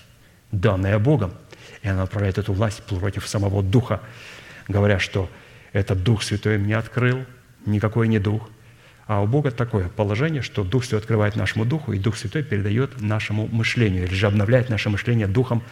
данная 0.53 0.99
Богом. 0.99 1.33
И 1.83 1.89
она 1.89 2.03
направляет 2.03 2.39
эту 2.39 2.53
власть 2.53 2.83
против 2.83 3.27
самого 3.27 3.63
Духа, 3.63 4.01
говоря, 4.69 4.99
что 4.99 5.29
этот 5.73 6.03
Дух 6.03 6.23
Святой 6.23 6.59
мне 6.59 6.77
открыл, 6.77 7.25
никакой 7.67 8.09
не 8.09 8.19
Дух. 8.19 8.49
А 9.07 9.23
у 9.23 9.27
Бога 9.27 9.51
такое 9.51 9.89
положение, 9.89 10.43
что 10.43 10.63
Дух 10.63 10.85
Святой 10.85 11.01
открывает 11.01 11.37
нашему 11.37 11.65
Духу, 11.65 11.93
и 11.93 11.99
Дух 11.99 12.17
Святой 12.17 12.45
передает 12.45 13.01
нашему 13.01 13.49
мышлению, 13.49 14.05
или 14.05 14.15
же 14.15 14.27
обновляет 14.27 14.69
наше 14.69 14.89
мышление 14.91 15.27
Духом 15.27 15.63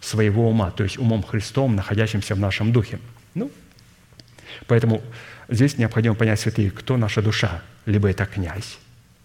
своего 0.00 0.48
ума, 0.48 0.70
то 0.70 0.82
есть 0.82 0.98
умом 0.98 1.22
Христом, 1.22 1.76
находящимся 1.76 2.34
в 2.34 2.38
нашем 2.38 2.72
Духе. 2.72 2.98
Ну, 3.34 3.50
поэтому 4.66 5.02
здесь 5.48 5.78
необходимо 5.78 6.14
понять, 6.14 6.40
святые, 6.40 6.70
кто 6.70 6.96
наша 6.96 7.22
душа. 7.22 7.62
Либо 7.86 8.10
это 8.10 8.26
князь, 8.26 8.78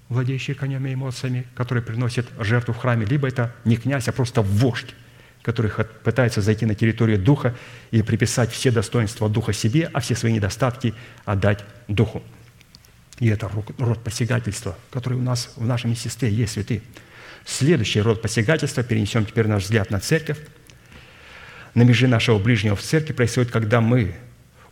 владеющий 0.10 0.54
конем 0.54 0.86
и 0.88 0.94
эмоциями, 0.94 1.46
который 1.56 1.84
приносит 1.84 2.28
жертву 2.40 2.74
в 2.74 2.78
храме, 2.78 3.06
либо 3.06 3.28
это 3.28 3.54
не 3.64 3.78
князь, 3.78 4.08
а 4.08 4.12
просто 4.12 4.42
вождь, 4.42 4.94
который 5.42 5.72
пытается 6.04 6.42
зайти 6.42 6.66
на 6.66 6.74
территорию 6.74 7.20
Духа 7.20 7.56
и 7.92 8.02
приписать 8.02 8.52
все 8.52 8.72
достоинства 8.72 9.30
Духа 9.30 9.54
себе, 9.54 9.90
а 9.94 10.00
все 10.00 10.16
свои 10.16 10.34
недостатки 10.34 10.94
отдать 11.26 11.64
Духу. 11.88 12.24
И 13.20 13.28
это 13.28 13.50
род 13.78 14.04
посягательства, 14.04 14.78
который 14.92 15.18
у 15.18 15.22
нас 15.22 15.54
в 15.56 15.66
нашем 15.66 15.92
естестве 15.92 16.30
есть, 16.30 16.54
святые. 16.54 16.82
Следующий 17.46 18.02
род 18.02 18.22
посягательства, 18.22 18.84
перенесем 18.84 19.26
теперь 19.26 19.48
наш 19.48 19.64
взгляд 19.64 19.92
на 19.92 20.00
церковь, 20.00 20.40
на 21.76 21.84
межи 21.84 22.08
нашего 22.08 22.40
ближнего 22.40 22.76
в 22.76 22.82
церкви 22.82 23.14
происходит, 23.14 23.52
когда 23.52 23.82
мы 23.82 24.16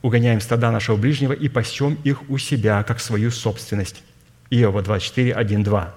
угоняем 0.01 0.41
стада 0.41 0.71
нашего 0.71 0.95
ближнего 0.95 1.34
и 1.34 1.49
пасем 1.49 1.97
их 2.03 2.30
у 2.30 2.38
себя, 2.38 2.81
как 2.84 2.99
свою 2.99 3.30
собственность. 3.30 4.01
Иова 4.49 4.81
24, 4.81 5.34
1, 5.34 5.63
2. 5.63 5.95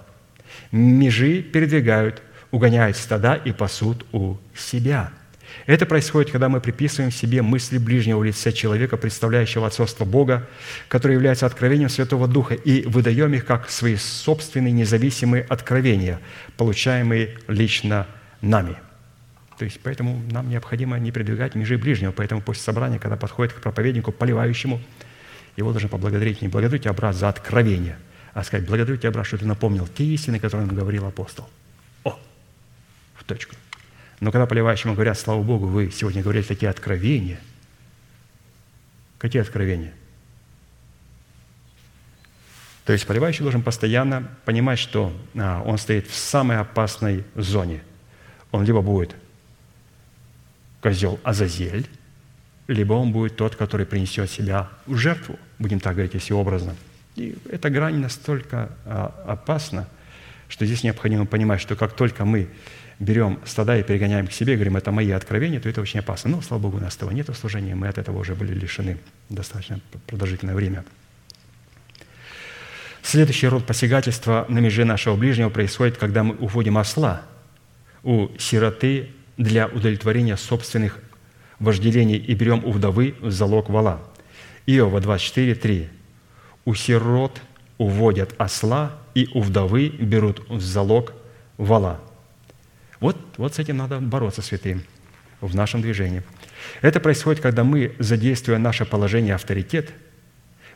Межи 0.72 1.42
передвигают, 1.42 2.22
угоняют 2.50 2.96
стада 2.96 3.34
и 3.34 3.52
пасут 3.52 4.04
у 4.12 4.36
себя. 4.54 5.10
Это 5.66 5.86
происходит, 5.86 6.32
когда 6.32 6.48
мы 6.48 6.60
приписываем 6.60 7.12
себе 7.12 7.40
мысли 7.40 7.78
ближнего 7.78 8.22
лица 8.22 8.52
человека, 8.52 8.96
представляющего 8.96 9.66
отцовство 9.66 10.04
Бога, 10.04 10.48
который 10.88 11.12
является 11.12 11.46
откровением 11.46 11.88
Святого 11.88 12.26
Духа, 12.26 12.54
и 12.54 12.82
выдаем 12.86 13.32
их 13.32 13.44
как 13.44 13.70
свои 13.70 13.96
собственные 13.96 14.72
независимые 14.72 15.44
откровения, 15.44 16.20
получаемые 16.56 17.38
лично 17.46 18.06
нами– 18.40 18.76
то 19.58 19.64
есть 19.64 19.80
поэтому 19.82 20.22
нам 20.30 20.50
необходимо 20.50 20.98
не 20.98 21.12
придвигать 21.12 21.54
межи 21.54 21.78
ближнего. 21.78 22.12
Поэтому 22.12 22.42
после 22.42 22.62
собрания, 22.62 22.98
когда 22.98 23.16
подходит 23.16 23.54
к 23.54 23.60
проповеднику, 23.60 24.12
поливающему, 24.12 24.80
его 25.56 25.70
должен 25.72 25.88
поблагодарить. 25.88 26.42
Не 26.42 26.48
благодарить 26.48 26.82
тебя, 26.82 26.92
брат, 26.92 27.16
за 27.16 27.28
откровение, 27.30 27.96
а 28.34 28.44
сказать, 28.44 28.66
благодарю 28.66 28.98
тебя, 28.98 29.10
брат, 29.10 29.26
что 29.26 29.38
ты 29.38 29.46
напомнил 29.46 29.86
те 29.86 30.04
истины, 30.04 30.38
которые 30.38 30.66
нам 30.66 30.76
говорил 30.76 31.06
апостол. 31.06 31.48
О, 32.04 32.18
в 33.14 33.24
точку. 33.24 33.56
Но 34.20 34.30
когда 34.30 34.46
поливающему 34.46 34.94
говорят, 34.94 35.18
слава 35.18 35.42
Богу, 35.42 35.66
вы 35.66 35.90
сегодня 35.90 36.22
говорите 36.22 36.48
такие 36.48 36.68
откровения, 36.68 37.40
какие 39.18 39.40
откровения? 39.40 39.94
То 42.84 42.92
есть 42.92 43.06
поливающий 43.06 43.42
должен 43.42 43.62
постоянно 43.62 44.30
понимать, 44.44 44.78
что 44.78 45.12
а, 45.34 45.62
он 45.62 45.76
стоит 45.78 46.06
в 46.06 46.14
самой 46.14 46.58
опасной 46.58 47.24
зоне. 47.34 47.82
Он 48.52 48.64
либо 48.64 48.80
будет 48.80 49.16
козел 50.86 51.18
Азазель, 51.24 51.88
либо 52.68 52.92
он 52.92 53.10
будет 53.10 53.34
тот, 53.34 53.56
который 53.56 53.86
принесет 53.86 54.30
себя 54.30 54.68
в 54.86 54.96
жертву, 54.96 55.36
будем 55.58 55.80
так 55.80 55.94
говорить, 55.94 56.14
если 56.14 56.32
образно. 56.32 56.76
И 57.16 57.36
эта 57.50 57.70
грань 57.70 57.96
настолько 57.96 58.70
а, 58.84 59.12
опасна, 59.26 59.88
что 60.48 60.64
здесь 60.64 60.84
необходимо 60.84 61.26
понимать, 61.26 61.60
что 61.60 61.74
как 61.74 61.92
только 61.94 62.24
мы 62.24 62.48
берем 63.00 63.40
стада 63.44 63.76
и 63.76 63.82
перегоняем 63.82 64.28
к 64.28 64.32
себе, 64.32 64.54
говорим, 64.54 64.76
это 64.76 64.92
мои 64.92 65.10
откровения, 65.10 65.58
то 65.58 65.68
это 65.68 65.80
очень 65.80 65.98
опасно. 65.98 66.30
Ну, 66.30 66.40
слава 66.40 66.62
Богу, 66.62 66.76
у 66.76 66.80
нас 66.80 66.94
этого 66.94 67.10
нет 67.10 67.28
в 67.28 67.34
служении, 67.34 67.74
мы 67.74 67.88
от 67.88 67.98
этого 67.98 68.20
уже 68.20 68.36
были 68.36 68.54
лишены 68.54 68.98
достаточно 69.28 69.80
продолжительное 70.06 70.54
время. 70.54 70.84
Следующий 73.02 73.48
род 73.48 73.66
посягательства 73.66 74.46
на 74.48 74.60
меже 74.60 74.84
нашего 74.84 75.16
ближнего 75.16 75.48
происходит, 75.48 75.96
когда 75.96 76.22
мы 76.22 76.36
уводим 76.36 76.78
осла 76.78 77.22
у 78.04 78.28
сироты 78.38 79.10
для 79.36 79.66
удовлетворения 79.66 80.36
собственных 80.36 80.98
вожделений 81.58 82.16
и 82.16 82.34
берем 82.34 82.64
у 82.64 82.72
вдовы 82.72 83.14
в 83.20 83.30
залог 83.30 83.68
вала. 83.68 84.02
Иова 84.66 85.00
24, 85.00 85.54
3. 85.54 85.88
У 86.64 86.74
сирот 86.74 87.40
уводят 87.78 88.34
осла, 88.38 88.92
и 89.14 89.28
у 89.32 89.40
вдовы 89.40 89.88
берут 89.88 90.48
в 90.48 90.60
залог 90.60 91.12
вала. 91.56 92.00
Вот, 93.00 93.16
вот 93.36 93.54
с 93.54 93.58
этим 93.58 93.76
надо 93.76 94.00
бороться, 94.00 94.42
святым, 94.42 94.82
в 95.40 95.54
нашем 95.54 95.82
движении. 95.82 96.22
Это 96.80 97.00
происходит, 97.00 97.40
когда 97.40 97.64
мы, 97.64 97.94
задействуя 97.98 98.58
наше 98.58 98.84
положение 98.84 99.34
авторитет, 99.34 99.92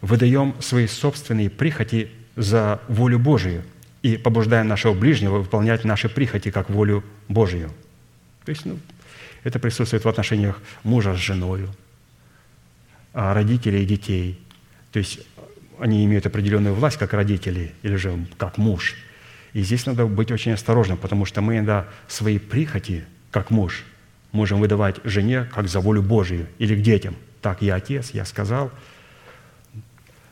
выдаем 0.01 0.55
свои 0.61 0.87
собственные 0.87 1.51
прихоти 1.51 2.11
за 2.37 2.81
волю 2.89 3.19
Божию 3.19 3.63
и 4.03 4.17
побуждаем 4.17 4.69
нашего 4.69 4.95
ближнего 4.95 5.39
выполнять 5.39 5.85
наши 5.85 6.09
прихоти 6.09 6.51
как 6.51 6.71
волю 6.71 7.05
Божию. 7.29 7.71
То 8.45 8.51
есть, 8.51 8.65
ну, 8.65 8.79
это 9.45 9.59
присутствует 9.59 10.05
в 10.05 10.09
отношениях 10.09 10.61
мужа 10.83 11.15
с 11.15 11.19
женой, 11.19 11.69
а, 13.13 13.35
родителей 13.35 13.83
и 13.83 13.87
детей. 13.87 14.41
То 14.93 14.99
есть 14.99 15.21
они 15.79 16.05
имеют 16.05 16.27
определенную 16.27 16.75
власть 16.75 16.99
как 16.99 17.13
родители 17.13 17.73
или 17.83 17.97
же 17.97 18.27
как 18.37 18.59
муж. 18.59 18.97
И 19.53 19.63
здесь 19.63 19.87
надо 19.87 20.07
быть 20.07 20.31
очень 20.31 20.53
осторожным, 20.53 20.97
потому 20.97 21.25
что 21.25 21.41
мы 21.41 21.57
иногда 21.57 21.89
свои 22.07 22.39
прихоти, 22.39 23.05
как 23.31 23.51
муж, 23.51 23.85
можем 24.33 24.61
выдавать 24.61 24.97
жене 25.05 25.49
как 25.53 25.69
за 25.69 25.81
волю 25.81 26.03
Божию 26.03 26.47
или 26.59 26.77
к 26.77 26.83
детям. 26.83 27.17
Так, 27.41 27.63
я 27.63 27.77
отец, 27.77 28.11
я 28.11 28.25
сказал. 28.25 28.71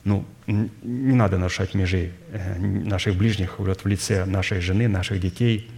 Ну, 0.04 0.24
не 0.46 1.14
надо 1.14 1.38
нарушать 1.38 1.74
межи 1.74 2.12
э, 2.30 2.58
наших 2.58 3.16
ближних 3.16 3.58
вот, 3.58 3.82
в 3.82 3.86
лице 3.86 4.24
нашей 4.24 4.60
жены, 4.60 4.88
наших 4.88 5.20
детей, 5.20 5.68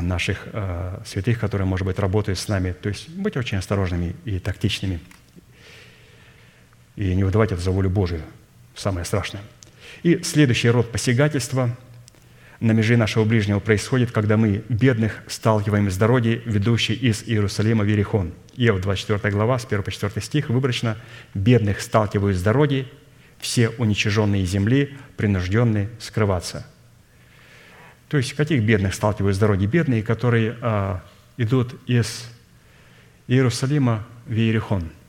наших 0.00 0.48
э, 0.52 1.00
святых, 1.04 1.38
которые, 1.38 1.66
может 1.66 1.86
быть, 1.86 1.98
работают 1.98 2.38
с 2.38 2.48
нами. 2.48 2.72
То 2.72 2.88
есть 2.88 3.08
быть 3.10 3.36
очень 3.36 3.58
осторожными 3.58 4.16
и 4.24 4.38
тактичными. 4.38 5.00
И 6.96 7.14
не 7.14 7.24
выдавать 7.24 7.52
это 7.52 7.60
за 7.60 7.70
волю 7.70 7.90
Божию. 7.90 8.22
Самое 8.74 9.04
страшное. 9.04 9.42
И 10.02 10.22
следующий 10.22 10.70
род 10.70 10.90
посягательства 10.90 11.76
на 12.60 12.72
межи 12.72 12.96
нашего 12.96 13.24
ближнего 13.24 13.58
происходит, 13.58 14.12
когда 14.12 14.36
мы 14.36 14.64
бедных 14.68 15.22
сталкиваем 15.26 15.90
с 15.90 15.96
дороги, 15.96 16.42
ведущей 16.44 16.94
из 16.94 17.24
Иерусалима 17.24 17.84
в 17.84 17.88
Иерихон. 17.88 18.32
Иов 18.56 18.80
24 18.80 19.34
глава, 19.34 19.58
с 19.58 19.64
1 19.64 19.82
по 19.82 19.90
4 19.90 20.20
стих, 20.24 20.48
выборочно 20.48 20.96
«Бедных 21.34 21.80
сталкивают 21.80 22.36
с 22.36 22.42
дороги, 22.42 22.86
все 23.38 23.68
уничиженные 23.70 24.44
земли 24.44 24.96
принужденные 25.16 25.90
скрываться». 25.98 26.66
То 28.12 28.18
есть 28.18 28.34
каких 28.34 28.62
бедных 28.62 28.94
сталкивают 28.94 29.34
с 29.34 29.40
дороги? 29.40 29.66
Бедные, 29.66 30.04
которые 30.04 30.54
а, 30.60 31.02
идут 31.36 31.74
из 31.88 32.28
Иерусалима 33.26 34.06
в 34.26 34.32
Иерихон– 34.32 34.84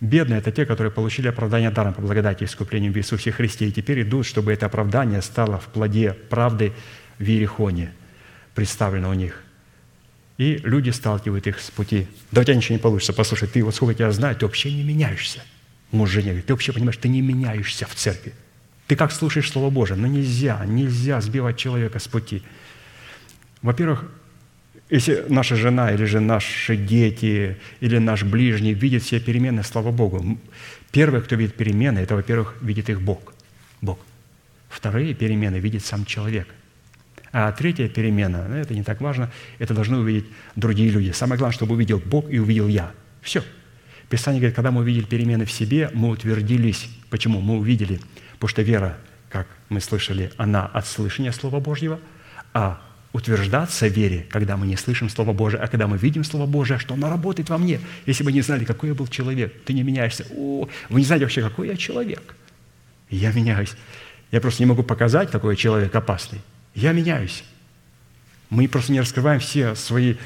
Бедные– 0.00 0.38
это 0.40 0.52
те, 0.52 0.64
которые 0.64 0.92
получили 0.92 1.26
оправдание 1.26 1.70
даром 1.70 1.92
по 1.92 2.00
благодати 2.00 2.44
и 2.44 2.46
искуплению 2.46 2.92
в 2.92 2.96
Иисусе 2.96 3.32
Христе, 3.32 3.66
и 3.66 3.72
теперь 3.72 4.02
идут, 4.02 4.26
чтобы 4.26 4.52
это 4.52 4.66
оправдание 4.66 5.22
стало 5.22 5.58
в 5.58 5.66
плоде 5.66 6.12
правды 6.12 6.72
в 7.18 7.24
Иерихоне, 7.24 7.92
представлено 8.54 9.10
у 9.10 9.14
них. 9.14 9.42
И 10.36 10.60
люди 10.62 10.90
сталкивают 10.90 11.48
их 11.48 11.58
с 11.58 11.72
пути. 11.72 12.06
Да 12.30 12.42
у 12.42 12.44
тебя 12.44 12.54
ничего 12.54 12.76
не 12.76 12.80
получится. 12.80 13.12
Послушай, 13.12 13.48
ты 13.48 13.64
вот 13.64 13.74
сколько 13.74 13.94
тебя 13.94 14.12
знаю, 14.12 14.36
ты 14.36 14.46
вообще 14.46 14.72
не 14.72 14.84
меняешься. 14.84 15.40
Муж 15.90 16.10
жене 16.10 16.28
говорит, 16.28 16.46
ты 16.46 16.52
вообще 16.52 16.72
понимаешь, 16.72 16.96
ты 16.96 17.08
не 17.08 17.20
меняешься 17.20 17.86
в 17.86 17.94
церкви. 17.96 18.34
Ты 18.88 18.96
как 18.96 19.12
слушаешь 19.12 19.50
Слово 19.50 19.70
Божие? 19.70 19.98
Но 19.98 20.06
нельзя, 20.06 20.64
нельзя 20.64 21.20
сбивать 21.20 21.58
человека 21.58 21.98
с 21.98 22.08
пути. 22.08 22.42
Во-первых, 23.60 24.10
если 24.88 25.26
наша 25.28 25.56
жена 25.56 25.92
или 25.92 26.04
же 26.06 26.20
наши 26.20 26.74
дети 26.74 27.58
или 27.80 27.98
наш 27.98 28.24
ближний 28.24 28.72
видит 28.72 29.02
все 29.02 29.20
перемены, 29.20 29.62
слава 29.62 29.92
Богу. 29.92 30.38
Первый, 30.90 31.20
кто 31.20 31.36
видит 31.36 31.54
перемены, 31.54 31.98
это, 31.98 32.14
во-первых, 32.16 32.56
видит 32.62 32.88
их 32.88 33.02
Бог. 33.02 33.34
Бог. 33.82 33.98
Вторые 34.70 35.12
перемены 35.12 35.56
видит 35.56 35.84
сам 35.84 36.06
человек. 36.06 36.48
А 37.30 37.52
третья 37.52 37.88
перемена, 37.88 38.46
ну, 38.48 38.56
это 38.56 38.72
не 38.72 38.82
так 38.82 39.02
важно, 39.02 39.30
это 39.58 39.74
должны 39.74 39.98
увидеть 39.98 40.24
другие 40.56 40.88
люди. 40.88 41.10
Самое 41.10 41.38
главное, 41.38 41.54
чтобы 41.54 41.74
увидел 41.74 42.00
Бог 42.02 42.30
и 42.30 42.38
увидел 42.38 42.68
я. 42.68 42.90
Все. 43.20 43.44
Писание 44.08 44.40
говорит, 44.40 44.56
когда 44.56 44.70
мы 44.70 44.80
увидели 44.80 45.04
перемены 45.04 45.44
в 45.44 45.52
себе, 45.52 45.90
мы 45.92 46.08
утвердились. 46.08 46.88
Почему? 47.10 47.42
Мы 47.42 47.58
увидели. 47.58 48.00
Потому 48.38 48.48
что 48.48 48.62
вера, 48.62 48.96
как 49.30 49.46
мы 49.68 49.80
слышали, 49.80 50.32
она 50.36 50.66
от 50.66 50.86
слышания 50.86 51.32
Слова 51.32 51.60
Божьего, 51.60 51.98
а 52.54 52.80
утверждаться 53.12 53.88
в 53.88 53.92
вере, 53.92 54.26
когда 54.30 54.56
мы 54.56 54.66
не 54.66 54.76
слышим 54.76 55.08
Слово 55.08 55.32
Божие, 55.32 55.60
а 55.60 55.66
когда 55.66 55.86
мы 55.86 55.98
видим 55.98 56.24
Слово 56.24 56.46
Божие, 56.46 56.78
что 56.78 56.94
оно 56.94 57.08
работает 57.08 57.48
во 57.48 57.58
мне. 57.58 57.80
Если 58.06 58.22
бы 58.22 58.32
не 58.32 58.42
знали, 58.42 58.64
какой 58.64 58.90
я 58.90 58.94
был 58.94 59.06
человек, 59.06 59.52
ты 59.64 59.72
не 59.72 59.82
меняешься. 59.82 60.26
О, 60.36 60.68
вы 60.88 61.00
не 61.00 61.06
знаете 61.06 61.24
вообще, 61.24 61.42
какой 61.42 61.68
я 61.68 61.76
человек. 61.76 62.34
Я 63.10 63.32
меняюсь. 63.32 63.74
Я 64.30 64.40
просто 64.40 64.62
не 64.62 64.66
могу 64.66 64.82
показать, 64.82 65.30
какой 65.30 65.54
я 65.54 65.56
человек 65.56 65.94
опасный. 65.94 66.40
Я 66.74 66.92
меняюсь. 66.92 67.44
Мы 68.50 68.68
просто 68.68 68.92
не 68.92 69.00
раскрываем 69.00 69.40
все 69.40 69.74
свои 69.74 70.16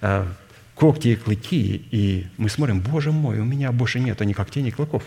э, 0.00 0.26
когти 0.74 1.08
и 1.08 1.16
клыки, 1.16 1.86
и 1.90 2.26
мы 2.36 2.48
смотрим, 2.48 2.80
Боже 2.80 3.12
мой, 3.12 3.40
у 3.40 3.44
меня 3.44 3.72
больше 3.72 3.98
нету 3.98 4.24
ни 4.24 4.32
когтей, 4.32 4.62
ни 4.62 4.70
клыков. 4.70 5.04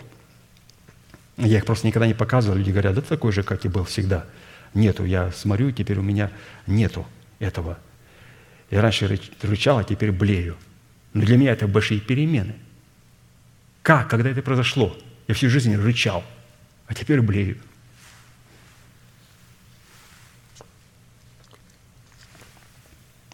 Я 1.39 1.57
их 1.57 1.65
просто 1.65 1.87
никогда 1.87 2.05
не 2.05 2.13
показывал. 2.13 2.57
Люди 2.57 2.71
говорят, 2.71 2.95
да 2.95 3.01
такой 3.01 3.31
же, 3.31 3.43
как 3.43 3.65
и 3.65 3.67
был 3.67 3.85
всегда– 3.85 4.25
Нету. 4.73 5.05
Я 5.05 5.31
смотрю, 5.31 5.71
теперь 5.71 5.97
у 5.97 6.01
меня 6.01 6.31
нету 6.67 7.07
этого. 7.39 7.79
Я 8.69 8.81
раньше 8.81 9.19
рычал, 9.41 9.79
а 9.79 9.83
теперь 9.83 10.11
блею. 10.11 10.55
Но 11.13 11.25
для 11.25 11.37
меня 11.37 11.51
это 11.51 11.67
большие 11.67 11.99
перемены. 11.99 12.55
Как, 13.81 14.09
когда 14.09 14.29
это 14.29 14.41
произошло? 14.41 14.95
Я 15.27 15.33
всю 15.33 15.49
жизнь 15.49 15.75
рычал, 15.75 16.23
а 16.87 16.93
теперь 16.93 17.21
блею. 17.21 17.57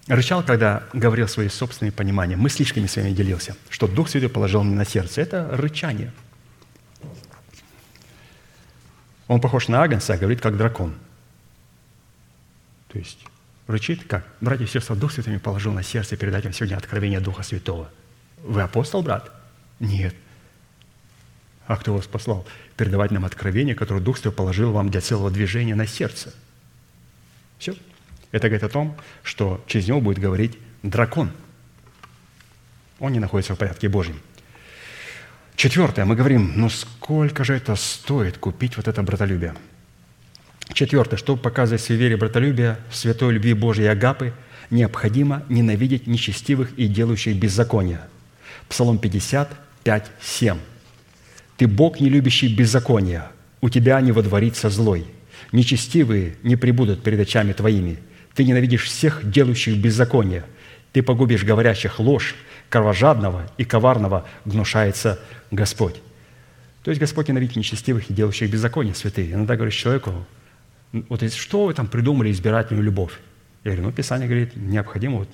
Рычал, 0.08 0.44
когда 0.44 0.84
говорил 0.94 1.28
свои 1.28 1.50
собственные 1.50 1.92
понимания, 1.92 2.36
мыслишками 2.36 2.86
своими 2.86 3.12
делился, 3.12 3.58
что 3.70 3.88
Дух 3.88 4.08
Святой 4.08 4.30
положил 4.30 4.64
мне 4.64 4.76
на 4.76 4.86
сердце. 4.86 5.22
Это 5.22 5.50
рычание. 5.52 6.14
Он 9.28 9.42
похож 9.42 9.68
на 9.68 9.82
Агнца, 9.82 10.14
а 10.14 10.18
говорит, 10.18 10.42
как 10.42 10.58
дракон– 10.58 10.96
то 12.96 13.00
есть 13.00 13.20
рычит 13.68 14.06
как? 14.06 14.26
Братья 14.40 14.64
и 14.64 14.68
сестры, 14.70 14.96
Дух 14.96 15.12
Святой 15.12 15.38
положил 15.38 15.74
на 15.74 15.84
сердце 15.84 16.16
передать 16.16 16.46
вам 16.46 16.54
сегодня 16.54 16.78
откровение 16.78 17.20
Духа 17.20 17.44
Святого. 17.44 17.90
Вы 18.42 18.62
апостол, 18.62 19.02
брат? 19.02 19.30
Нет. 19.82 20.16
А 21.68 21.76
кто 21.76 21.94
вас 21.94 22.08
послал? 22.08 22.48
Передавать 22.78 23.12
нам 23.12 23.26
откровение, 23.26 23.76
которое 23.76 24.00
Дух 24.00 24.16
Святой 24.16 24.32
положил 24.32 24.72
вам 24.72 24.90
для 24.90 25.02
целого 25.02 25.30
движения 25.30 25.76
на 25.76 25.88
сердце. 25.88 26.34
Все. 27.60 27.76
Это 28.32 28.48
говорит 28.48 28.64
о 28.64 28.70
том, 28.70 28.96
что 29.24 29.62
через 29.68 29.90
него 29.90 30.00
будет 30.00 30.20
говорить 30.20 30.58
дракон. 30.82 31.32
Он 33.00 33.12
не 33.12 33.20
находится 33.20 33.56
в 33.56 33.58
порядке 33.58 33.90
Божьем. 33.90 34.22
Четвертое, 35.56 36.04
мы 36.04 36.16
говорим, 36.16 36.52
ну 36.58 36.70
сколько 36.70 37.46
же 37.46 37.54
это 37.54 37.76
стоит 37.76 38.38
купить 38.38 38.76
вот 38.76 38.90
это 38.90 39.02
братолюбие? 39.04 39.54
Четвертое, 40.74 41.16
чтобы 41.16 41.42
показывать 41.42 41.82
своей 41.82 42.00
вере 42.00 42.18
братолюбие, 42.18 42.78
святой 42.92 43.34
любви 43.34 43.54
Божьей 43.54 43.88
Агапы, 43.88 44.34
необходимо 44.70 45.44
ненавидеть 45.48 46.08
нечестивых 46.08 46.74
и 46.78 46.88
делающих 46.88 47.38
беззакония. 47.38 48.02
Псалом 48.68 48.98
55, 48.98 50.12
7. 50.22 50.58
«Ты 51.56 51.68
Бог, 51.68 52.02
не 52.02 52.10
любящий 52.10 52.54
беззакония, 52.54 53.32
у 53.62 53.70
тебя 53.70 54.02
не 54.02 54.12
водворится 54.12 54.70
злой. 54.70 55.06
Нечестивые 55.54 56.36
не 56.44 56.58
прибудут 56.58 57.02
перед 57.02 57.20
очами 57.22 57.54
твоими. 57.54 58.00
Ты 58.34 58.44
ненавидишь 58.44 58.84
всех, 58.84 59.30
делающих 59.30 59.78
беззаконие. 59.78 60.44
Ты 60.92 61.02
погубишь 61.02 61.46
говорящих 61.46 62.00
ложь, 62.00 62.36
кровожадного 62.70 63.50
и 63.58 63.66
коварного 63.66 64.26
гнушается 64.46 65.20
Господь». 65.52 66.02
То 66.84 66.92
есть 66.92 67.02
Господь 67.02 67.28
ненавидит 67.28 67.56
нечестивых 67.56 68.12
и 68.12 68.14
делающих 68.14 68.50
беззаконие, 68.52 68.94
святые. 68.94 69.34
Иногда 69.34 69.56
говоришь 69.56 69.74
человеку, 69.74 70.26
вот 71.10 71.34
что 71.34 71.66
вы 71.66 71.74
там 71.74 71.88
придумали 71.88 72.32
избирательную 72.32 72.84
любовь? 72.84 73.14
Я 73.64 73.72
говорю, 73.72 73.88
ну, 73.88 73.92
Писание 73.92 74.28
говорит, 74.28 74.56
необходимо 74.56 75.18
вот 75.18 75.30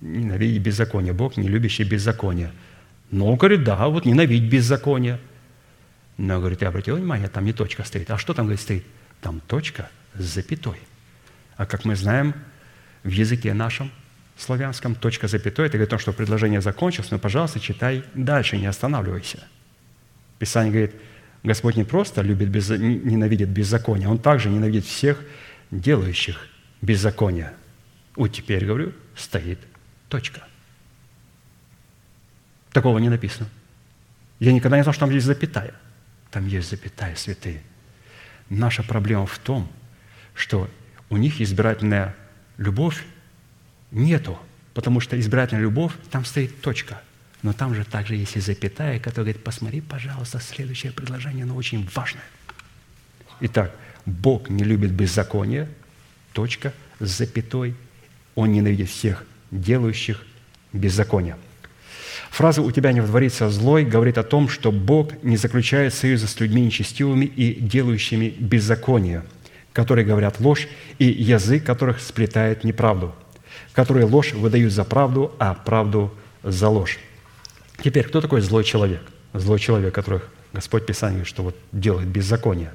ненавидеть 0.00 0.62
беззаконие. 0.62 1.12
Бог 1.12 1.36
не 1.36 1.48
любящий 1.48 1.82
беззаконие. 1.82 2.52
Ну, 3.10 3.34
говорит, 3.34 3.64
да, 3.64 3.88
вот 3.88 4.04
ненавидеть 4.04 4.48
беззаконие. 4.48 5.18
Но, 6.18 6.38
говорит, 6.38 6.62
я 6.62 6.68
обратил 6.68 6.94
внимание, 6.94 7.28
там 7.28 7.44
не 7.44 7.52
точка 7.52 7.82
стоит. 7.82 8.08
А 8.12 8.18
что 8.18 8.32
там, 8.32 8.46
говорит, 8.46 8.60
стоит? 8.60 8.86
Там 9.20 9.40
точка 9.40 9.90
с 10.14 10.22
запятой. 10.22 10.78
А 11.56 11.66
как 11.66 11.84
мы 11.84 11.96
знаем, 11.96 12.34
в 13.02 13.10
языке 13.10 13.52
нашем, 13.54 13.90
славянском, 14.36 14.94
точка 14.94 15.28
запятой, 15.28 15.66
это 15.66 15.76
говорит 15.76 15.88
о 15.88 15.90
том, 15.90 15.98
что 15.98 16.12
предложение 16.12 16.60
закончилось, 16.60 17.10
но, 17.10 17.18
пожалуйста, 17.18 17.60
читай 17.60 18.04
дальше, 18.14 18.56
не 18.56 18.66
останавливайся. 18.66 19.44
Писание 20.38 20.72
говорит, 20.72 20.94
Господь 21.42 21.76
не 21.76 21.84
просто 21.84 22.22
любит, 22.22 22.48
без, 22.48 22.68
ненавидит 22.70 23.48
беззаконие, 23.48 24.08
Он 24.08 24.18
также 24.18 24.48
ненавидит 24.48 24.84
всех 24.84 25.22
делающих 25.70 26.48
беззаконие. 26.80 27.52
Вот 28.16 28.28
теперь, 28.28 28.64
говорю, 28.64 28.92
стоит 29.16 29.58
точка. 30.08 30.42
Такого 32.72 32.98
не 32.98 33.08
написано. 33.08 33.48
Я 34.38 34.52
никогда 34.52 34.76
не 34.76 34.82
знал, 34.82 34.92
что 34.92 35.06
там 35.06 35.10
есть 35.10 35.26
запятая. 35.26 35.74
Там 36.30 36.46
есть 36.46 36.70
запятая, 36.70 37.14
святые. 37.14 37.62
Наша 38.48 38.82
проблема 38.82 39.26
в 39.26 39.38
том, 39.38 39.70
что 40.34 40.68
у 41.10 41.16
них 41.16 41.40
избирательная 41.40 42.16
любовь 42.56 43.04
нету, 43.92 44.38
потому 44.74 45.00
что 45.00 45.18
избирательная 45.18 45.62
любовь, 45.62 45.92
там 46.10 46.24
стоит 46.24 46.60
точка. 46.60 47.00
Но 47.42 47.52
там 47.52 47.74
же 47.74 47.84
также 47.84 48.16
есть 48.16 48.36
и 48.36 48.40
запятая, 48.40 48.98
которая 48.98 49.26
говорит, 49.26 49.44
посмотри, 49.44 49.80
пожалуйста, 49.80 50.40
следующее 50.40 50.92
предложение, 50.92 51.44
оно 51.44 51.56
очень 51.56 51.88
важное. 51.94 52.24
Итак, 53.40 53.74
Бог 54.06 54.48
не 54.48 54.64
любит 54.64 54.92
беззаконие, 54.92 55.68
точка, 56.32 56.72
с 57.00 57.08
запятой. 57.10 57.74
Он 58.34 58.52
ненавидит 58.52 58.88
всех 58.88 59.24
делающих 59.50 60.24
беззаконие. 60.72 61.36
Фраза 62.30 62.62
«у 62.62 62.70
тебя 62.70 62.92
не 62.92 63.00
вдворится 63.00 63.50
злой» 63.50 63.84
говорит 63.84 64.16
о 64.16 64.22
том, 64.22 64.48
что 64.48 64.72
Бог 64.72 65.22
не 65.22 65.36
заключает 65.36 65.92
союза 65.92 66.26
с 66.26 66.40
людьми 66.40 66.62
нечестивыми 66.62 67.26
и 67.26 67.60
делающими 67.60 68.30
беззаконие, 68.30 69.24
которые 69.72 70.06
говорят 70.06 70.40
ложь, 70.40 70.68
и 70.98 71.04
язык 71.04 71.64
которых 71.64 72.00
сплетает 72.00 72.64
неправду, 72.64 73.14
которые 73.72 74.06
ложь 74.06 74.32
выдают 74.32 74.72
за 74.72 74.84
правду, 74.84 75.34
а 75.38 75.54
правду 75.54 76.12
за 76.42 76.68
ложь. 76.68 76.98
Теперь, 77.82 78.04
кто 78.04 78.20
такой 78.20 78.40
злой 78.40 78.64
человек? 78.64 79.02
Злой 79.32 79.58
человек, 79.58 79.94
которых 79.94 80.28
Господь 80.52 80.86
Писание 80.86 81.18
говорит, 81.18 81.28
что 81.28 81.42
вот 81.42 81.56
делает 81.72 82.08
беззаконие. 82.08 82.72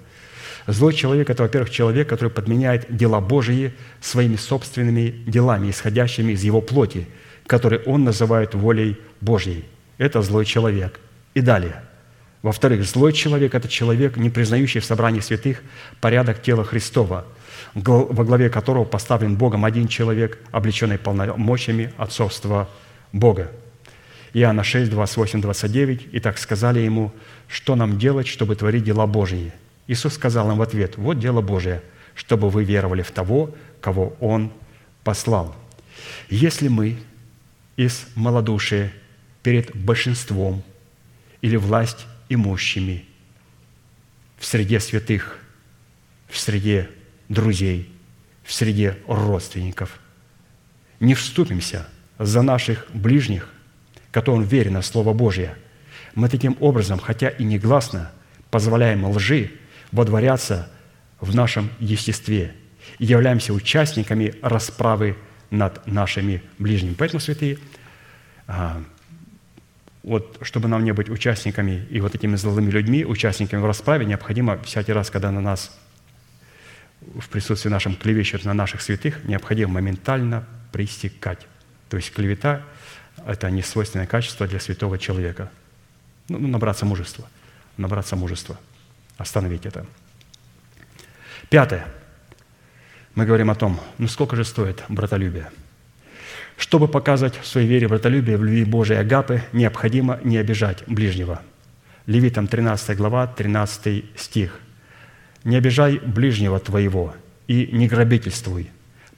Злой 0.66 0.94
человек– 0.94 1.30
это, 1.30 1.44
во-первых, 1.44 1.70
человек, 1.70 2.10
который 2.10 2.30
подменяет 2.30 2.94
дела 2.94 3.22
Божьи 3.22 3.74
своими 4.02 4.36
собственными 4.36 5.10
делами, 5.26 5.70
исходящими 5.70 6.34
из 6.34 6.44
его 6.44 6.62
плоти, 6.62 7.08
которые 7.46 7.82
он 7.84 8.04
называет 8.04 8.54
волей 8.54 8.98
Божьей. 9.22 9.64
Это 9.98 10.22
злой 10.22 10.46
человек. 10.46 11.00
И 11.36 11.42
далее. 11.42 11.84
Во-вторых, 12.42 12.84
злой 12.84 13.14
человек– 13.14 13.54
это 13.56 13.70
человек, 13.70 14.18
не 14.18 14.30
признающий 14.30 14.82
в 14.82 14.86
собрании 14.86 15.22
святых 15.22 15.62
порядок 16.02 16.42
тела 16.42 16.66
Христова, 16.66 17.26
во 17.74 18.24
главе 18.24 18.50
которого 18.50 18.86
поставлен 18.86 19.36
Богом 19.36 19.66
один 19.66 19.88
человек, 19.88 20.40
облеченный 20.52 20.98
полномочиями 20.98 21.94
отцовства 21.98 22.70
Бога. 23.14 23.52
Иоанна 24.34 24.64
6, 24.64 24.92
28, 24.92 25.42
29. 25.42 26.08
«И 26.12 26.20
так 26.20 26.38
сказали 26.38 26.80
ему, 26.80 27.12
что 27.48 27.76
нам 27.76 27.98
делать, 27.98 28.28
чтобы 28.28 28.56
творить 28.56 28.84
дела 28.84 29.08
Божьи?» 29.08 29.52
Иисус 29.88 30.14
сказал 30.14 30.52
им 30.52 30.58
в 30.58 30.62
ответ, 30.62 30.98
«Вот 30.98 31.20
дело 31.20 31.42
Божие, 31.42 31.82
чтобы 32.14 32.50
вы 32.50 32.64
веровали 32.64 33.02
в 33.02 33.12
того, 33.12 33.52
кого 33.82 34.16
Он 34.20 34.52
послал». 35.04 35.56
Если 36.30 36.68
мы 36.68 36.98
из 37.78 38.08
малодушия 38.16 38.92
перед 39.44 39.76
большинством 39.76 40.64
или 41.42 41.56
власть 41.56 42.06
имущими 42.30 43.06
в 44.38 44.46
среде 44.46 44.80
святых, 44.80 45.40
в 46.28 46.38
среде 46.38 46.90
друзей, 47.30 47.92
в 48.44 48.54
среде 48.54 48.98
родственников, 49.08 50.00
не 51.00 51.14
вступимся 51.14 51.88
за 52.18 52.42
наших 52.42 52.88
ближних, 52.94 53.50
которым 54.12 54.44
верено 54.44 54.82
Слово 54.82 55.14
Божье, 55.14 55.56
мы 56.16 56.30
таким 56.30 56.58
образом, 56.60 57.00
хотя 57.00 57.30
и 57.30 57.44
негласно, 57.44 58.12
позволяем 58.50 59.06
лжи 59.06 59.52
водворяться 59.92 60.70
в 61.20 61.36
нашем 61.36 61.70
естестве 61.80 62.56
и 63.00 63.06
являемся 63.06 63.54
участниками 63.54 64.34
расправы 64.42 65.18
над 65.50 65.86
нашими 65.86 66.42
ближними. 66.58 66.94
Поэтому, 66.94 67.20
святые, 67.20 67.60
а, 68.48 68.82
вот, 70.04 70.38
чтобы 70.42 70.68
нам 70.68 70.84
не 70.84 70.94
быть 70.94 71.10
участниками 71.10 71.86
и 71.90 72.00
вот 72.00 72.16
этими 72.16 72.36
злыми 72.36 72.72
людьми, 72.72 73.06
участниками 73.06 73.60
в 73.60 73.66
расправе, 73.66 74.06
необходимо 74.06 74.58
всякий 74.64 74.94
раз, 74.94 75.10
когда 75.10 75.32
на 75.32 75.42
нас 75.42 75.78
в 77.16 77.30
присутствии 77.30 77.70
нашем 77.70 77.96
клевещут 77.96 78.46
на 78.46 78.54
наших 78.54 78.82
святых, 78.82 79.24
необходимо 79.26 79.74
моментально 79.74 80.46
пристекать. 80.72 81.48
То 81.90 81.98
есть 81.98 82.14
клевета– 82.14 82.64
это 83.26 83.50
не 83.50 83.62
свойственное 83.62 84.08
качество 84.08 84.48
для 84.48 84.60
святого 84.60 84.98
человека. 84.98 85.52
Ну, 86.30 86.40
набраться 86.40 86.86
мужества. 86.86 87.28
Набраться 87.78 88.16
мужества– 88.16 88.60
остановить 89.18 89.66
это. 89.66 89.86
Пятое. 91.50 91.88
Мы 93.16 93.26
говорим 93.26 93.50
о 93.50 93.56
том, 93.56 93.80
ну 93.98 94.08
сколько 94.08 94.36
же 94.36 94.44
стоит 94.44 94.84
братолюбие. 94.90 95.50
Чтобы 96.58 96.88
показать 96.88 97.38
в 97.38 97.46
своей 97.46 97.68
вере 97.68 97.88
братолюбие 97.88 98.38
в 98.38 98.44
любви 98.44 98.66
Божией 98.66 99.00
Агапы, 99.00 99.44
необходимо 99.54 100.20
не 100.24 100.38
обижать 100.38 100.84
ближнего. 100.88 101.42
Левитам 102.08 102.48
13 102.48 102.98
глава, 102.98 103.28
13 103.28 104.06
стих. 104.16 104.60
«Не 105.48 105.56
обижай 105.56 105.98
ближнего 106.00 106.60
твоего 106.60 107.16
и 107.48 107.70
не 107.72 107.88
грабительствуй. 107.88 108.70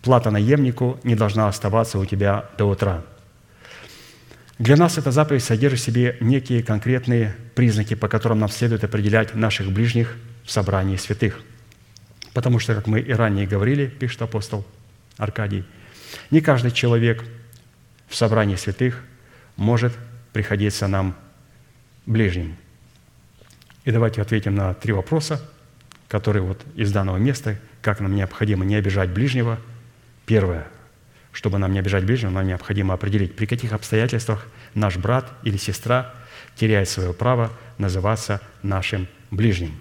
Плата 0.04 0.30
наемнику 0.30 1.00
не 1.04 1.16
должна 1.16 1.48
оставаться 1.48 1.98
у 1.98 2.06
тебя 2.06 2.52
до 2.56 2.66
утра». 2.66 3.04
Для 4.60 4.76
нас 4.76 5.00
эта 5.00 5.10
заповедь 5.10 5.44
содержит 5.44 5.80
в 5.80 5.84
себе 5.84 6.18
некие 6.20 6.62
конкретные 6.62 7.36
признаки, 7.56 7.96
по 7.96 8.08
которым 8.08 8.38
нам 8.38 8.50
следует 8.50 8.84
определять 8.84 9.34
наших 9.34 9.72
ближних 9.72 10.18
в 10.46 10.52
собрании 10.52 10.98
святых. 10.98 11.42
Потому 12.36 12.60
что, 12.60 12.76
как 12.76 12.86
мы 12.86 13.00
и 13.00 13.12
ранее 13.12 13.48
говорили, 13.48 13.88
пишет 13.88 14.22
апостол 14.22 14.64
Аркадий, 15.18 15.64
не 16.30 16.42
каждый 16.42 16.70
человек 16.70 17.24
в 18.08 18.16
собрании 18.16 18.56
святых 18.56 19.04
может 19.56 19.94
приходиться 20.32 20.88
нам 20.88 21.16
ближним. 22.06 22.56
И 23.84 23.90
давайте 23.90 24.22
ответим 24.22 24.54
на 24.54 24.76
три 24.76 24.94
вопроса, 24.94 25.42
которые 26.10 26.44
вот 26.44 26.62
из 26.76 26.92
данного 26.92 27.18
места, 27.18 27.58
как 27.82 28.02
нам 28.02 28.14
необходимо 28.14 28.66
не 28.66 28.76
обижать 28.76 29.12
ближнего. 29.12 29.58
Первое– 30.26 30.68
чтобы 31.32 31.58
нам 31.58 31.72
не 31.72 31.80
обижать 31.80 32.06
ближнего, 32.06 32.32
нам 32.32 32.48
необходимо 32.48 32.94
определить, 32.94 33.36
при 33.36 33.46
каких 33.46 33.74
обстоятельствах 33.74 34.48
наш 34.74 34.98
брат 34.98 35.32
или 35.44 35.58
сестра 35.58 36.14
теряет 36.56 36.90
свое 36.90 37.14
право 37.14 37.52
называться 37.78 38.42
нашим 38.64 39.08
ближним. 39.32 39.72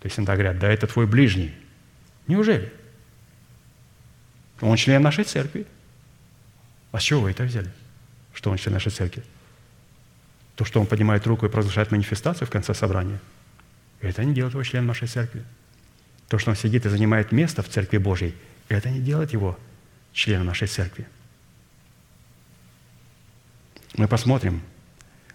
То 0.00 0.06
есть 0.06 0.18
иногда 0.18 0.34
говорят, 0.34 0.58
да 0.58 0.68
это 0.70 0.86
твой 0.86 1.06
ближний. 1.06 1.52
Неужели? 2.26 2.72
Он 4.60 4.76
член 4.76 5.02
нашей 5.02 5.24
церкви. 5.24 5.66
А 6.92 7.00
с 7.00 7.02
чего 7.02 7.22
вы 7.22 7.32
это 7.32 7.44
взяли? 7.44 7.70
Что 8.32 8.50
он 8.50 8.56
член 8.56 8.74
нашей 8.74 8.92
церкви? 8.92 9.22
То, 10.54 10.64
что 10.64 10.80
он 10.80 10.86
поднимает 10.86 11.26
руку 11.26 11.46
и 11.46 11.48
провозглашает 11.48 11.90
манифестацию 11.90 12.46
в 12.46 12.50
конце 12.50 12.74
собрания, 12.74 13.18
это 14.00 14.24
не 14.24 14.34
делает 14.34 14.54
его 14.54 14.62
членом 14.62 14.88
нашей 14.88 15.08
церкви. 15.08 15.42
То, 16.28 16.38
что 16.38 16.50
он 16.50 16.56
сидит 16.56 16.86
и 16.86 16.88
занимает 16.88 17.32
место 17.32 17.62
в 17.62 17.68
церкви 17.68 17.98
Божьей, 17.98 18.34
это 18.68 18.88
не 18.90 19.00
делает 19.00 19.32
его 19.32 19.58
членов 20.12 20.46
нашей 20.46 20.68
церкви. 20.68 21.06
Мы 23.96 24.08
посмотрим, 24.08 24.62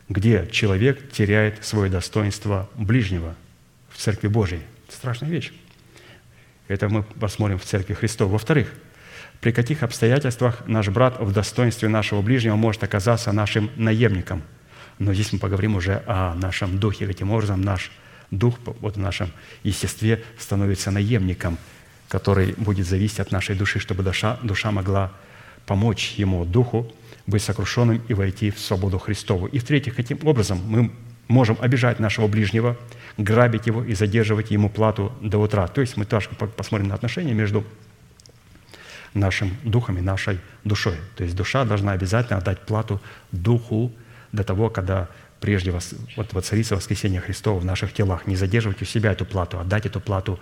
где 0.10 0.48
человек 0.52 1.12
теряет 1.12 1.64
свое 1.66 1.92
достоинство 1.92 2.70
ближнего 2.76 3.36
в 3.90 3.98
Церкви 3.98 4.28
Божьей. 4.28 4.62
Страшная 4.90 5.30
вещь. 5.30 5.52
Это 6.68 6.90
мы 6.90 7.04
посмотрим 7.04 7.60
в 7.60 7.66
Церкви 7.66 7.94
Христова. 7.94 8.32
Во-вторых, 8.32 8.74
при 9.42 9.52
каких 9.52 9.84
обстоятельствах 9.84 10.66
наш 10.68 10.90
брат 10.90 11.20
в 11.20 11.32
достоинстве 11.32 11.90
нашего 11.90 12.22
ближнего 12.22 12.56
может 12.56 12.84
оказаться 12.84 13.32
нашим 13.32 13.70
наемником. 13.76 14.42
Но 14.98 15.14
здесь 15.14 15.32
мы 15.32 15.40
поговорим 15.40 15.76
уже 15.76 16.02
о 16.08 16.34
нашем 16.34 16.80
духе. 16.80 17.06
Каким 17.06 17.32
образом 17.32 17.62
наш 17.62 17.92
дух, 18.32 18.58
вот 18.82 18.96
в 18.96 19.00
нашем 19.00 19.32
естестве, 19.64 20.24
становится 20.38 20.92
наемником– 20.92 21.58
который 22.08 22.54
будет 22.58 22.88
зависеть 22.88 23.20
от 23.20 23.32
нашей 23.32 23.56
души, 23.56 23.80
чтобы 23.80 24.04
душа, 24.04 24.40
душа 24.44 24.72
могла 24.72 25.12
помочь 25.66 26.14
ему, 26.18 26.46
духу, 26.46 26.92
быть 27.26 27.44
сокрушенным 27.44 28.02
и 28.08 28.14
войти 28.14 28.52
в 28.52 28.60
свободу 28.60 29.00
Христову. 29.00 29.48
И 29.48 29.60
в-третьих, 29.60 29.96
каким 29.96 30.20
образом 30.26 30.62
мы 30.66 30.92
можем 31.28 31.58
обижать 31.60 32.00
нашего 32.00 32.28
ближнего, 32.28 32.78
грабить 33.18 33.68
его 33.68 33.84
и 33.84 33.94
задерживать 33.94 34.52
ему 34.52 34.70
плату 34.70 35.12
до 35.22 35.40
утра. 35.40 35.68
То 35.68 35.82
есть 35.82 35.98
мы 35.98 36.06
тоже 36.06 36.30
посмотрим 36.30 36.88
на 36.88 36.96
отношения 36.96 37.34
между 37.34 37.66
нашим 39.14 39.58
духом 39.64 39.98
и 39.98 40.02
нашей 40.02 40.40
душой. 40.64 40.96
То 41.18 41.26
есть 41.26 41.36
душа 41.36 41.66
должна 41.66 41.92
обязательно 41.92 42.38
отдать 42.38 42.62
плату 42.66 43.02
духу 43.34 43.92
до 44.32 44.46
того, 44.46 44.70
когда 44.70 45.10
прежде 45.40 45.72
вот 45.72 46.34
воцарится 46.34 46.76
воскресение 46.76 47.22
Христова 47.22 47.60
в 47.60 47.66
наших 47.66 47.94
телах. 47.94 48.28
Не 48.28 48.36
задерживать 48.36 48.82
у 48.82 48.86
себя 48.86 49.12
эту 49.12 49.26
плату, 49.26 49.60
отдать 49.60 49.86
эту 49.86 50.00
плату 50.00 50.40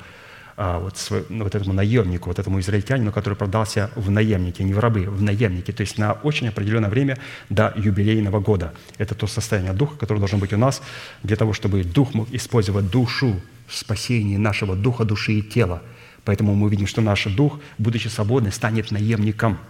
а, 0.57 0.79
вот, 0.79 0.93
сво- 0.93 1.25
ну, 1.27 1.43
вот 1.43 1.53
этому 1.53 1.73
наемнику, 1.73 2.29
вот 2.29 2.39
этому 2.39 2.59
израильтянину, 2.59 3.11
который 3.11 3.35
продался 3.35 3.91
в 3.95 4.09
наемники, 4.09 4.61
не 4.61 4.73
в 4.73 4.79
рабы, 4.79 5.01
в 5.01 5.21
наемники, 5.21 5.71
то 5.71 5.81
есть 5.81 5.97
на 5.97 6.13
очень 6.13 6.47
определенное 6.47 6.89
время 6.89 7.17
до 7.49 7.73
юбилейного 7.75 8.39
года. 8.39 8.73
Это 8.97 9.15
то 9.15 9.27
состояние 9.27 9.73
духа, 9.73 9.97
которое 9.97 10.19
должно 10.19 10.37
быть 10.37 10.53
у 10.53 10.57
нас 10.57 10.81
для 11.23 11.35
того, 11.35 11.51
чтобы 11.51 11.83
дух 11.83 12.13
мог 12.13 12.31
использовать 12.31 12.89
душу 12.89 13.41
в 13.67 13.75
спасении 13.75 14.37
нашего 14.37 14.75
духа, 14.75 15.03
души 15.03 15.33
и 15.33 15.41
тела. 15.41 15.81
Поэтому 16.23 16.55
мы 16.55 16.69
видим, 16.69 16.87
что 16.87 17.01
наш 17.01 17.25
дух, 17.25 17.59
будучи 17.77 18.07
свободным, 18.07 18.51
станет 18.51 18.91
наемником– 18.91 19.57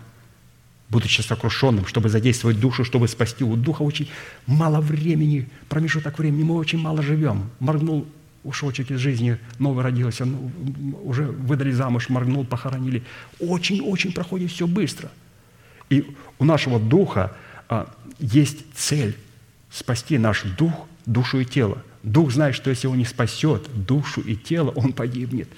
будучи 0.89 1.21
сокрушенным, 1.21 1.85
чтобы 1.85 2.09
задействовать 2.09 2.59
душу, 2.59 2.83
чтобы 2.83 3.07
спасти. 3.07 3.43
У 3.43 3.55
духа 3.55 3.81
очень 3.81 4.09
мало 4.45 4.81
времени, 4.81 5.47
промежуток 5.69 6.19
времени, 6.19 6.43
мы 6.43 6.55
очень 6.55 6.79
мало 6.79 7.01
живем. 7.01 7.49
Моргнул 7.59 8.05
ушочек 8.43 8.91
из 8.91 8.99
жизни, 8.99 9.37
новый 9.59 9.83
родился, 9.83 10.25
ну, 10.25 10.51
уже 11.03 11.23
выдали 11.23 11.71
замуж, 11.71 12.09
моргнул, 12.09 12.45
похоронили. 12.45 13.03
Очень-очень 13.39 14.13
проходит 14.13 14.51
все 14.51 14.67
быстро. 14.67 15.09
И 15.89 16.15
у 16.39 16.45
нашего 16.45 16.79
духа 16.79 17.35
а, 17.67 17.91
есть 18.19 18.59
цель 18.75 19.17
спасти 19.71 20.17
наш 20.17 20.43
дух, 20.43 20.87
душу 21.05 21.39
и 21.39 21.45
тело. 21.45 21.83
Дух 22.03 22.31
знает, 22.31 22.55
что 22.55 22.69
если 22.69 22.85
его 22.85 22.95
не 22.95 23.05
спасет 23.05 23.67
душу 23.73 24.21
и 24.21 24.35
тело, 24.35 24.69
он 24.69 24.93
погибнет. 24.93 25.49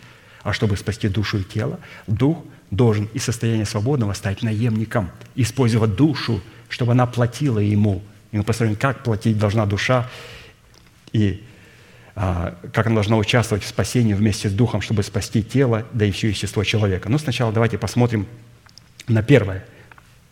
А 0.47 0.53
чтобы 0.53 0.77
спасти 0.77 1.09
душу 1.09 1.39
и 1.39 1.43
тело, 1.43 1.77
дух 2.07 2.37
должен 2.71 3.09
из 3.13 3.25
состояния 3.25 3.65
свободного 3.65 4.13
стать 4.13 4.43
наемником, 4.43 5.11
использовать 5.35 5.95
душу, 5.97 6.41
чтобы 6.69 6.93
она 6.93 7.05
платила 7.05 7.59
ему. 7.59 8.01
И 8.31 8.37
мы 8.37 8.43
посмотрим, 8.43 8.77
как 8.77 9.03
платить 9.03 9.37
должна 9.37 9.65
душа, 9.65 10.09
и 11.11 11.43
а, 12.15 12.57
как 12.71 12.85
она 12.85 12.95
должна 12.95 13.17
участвовать 13.17 13.65
в 13.65 13.67
спасении 13.67 14.13
вместе 14.13 14.47
с 14.47 14.53
духом, 14.53 14.79
чтобы 14.79 15.03
спасти 15.03 15.43
тело, 15.43 15.85
да 15.91 16.05
и 16.05 16.11
все 16.11 16.29
естество 16.29 16.63
человека. 16.63 17.09
Но 17.09 17.17
сначала 17.17 17.51
давайте 17.51 17.77
посмотрим 17.77 18.25
на 19.09 19.23
первое, 19.23 19.65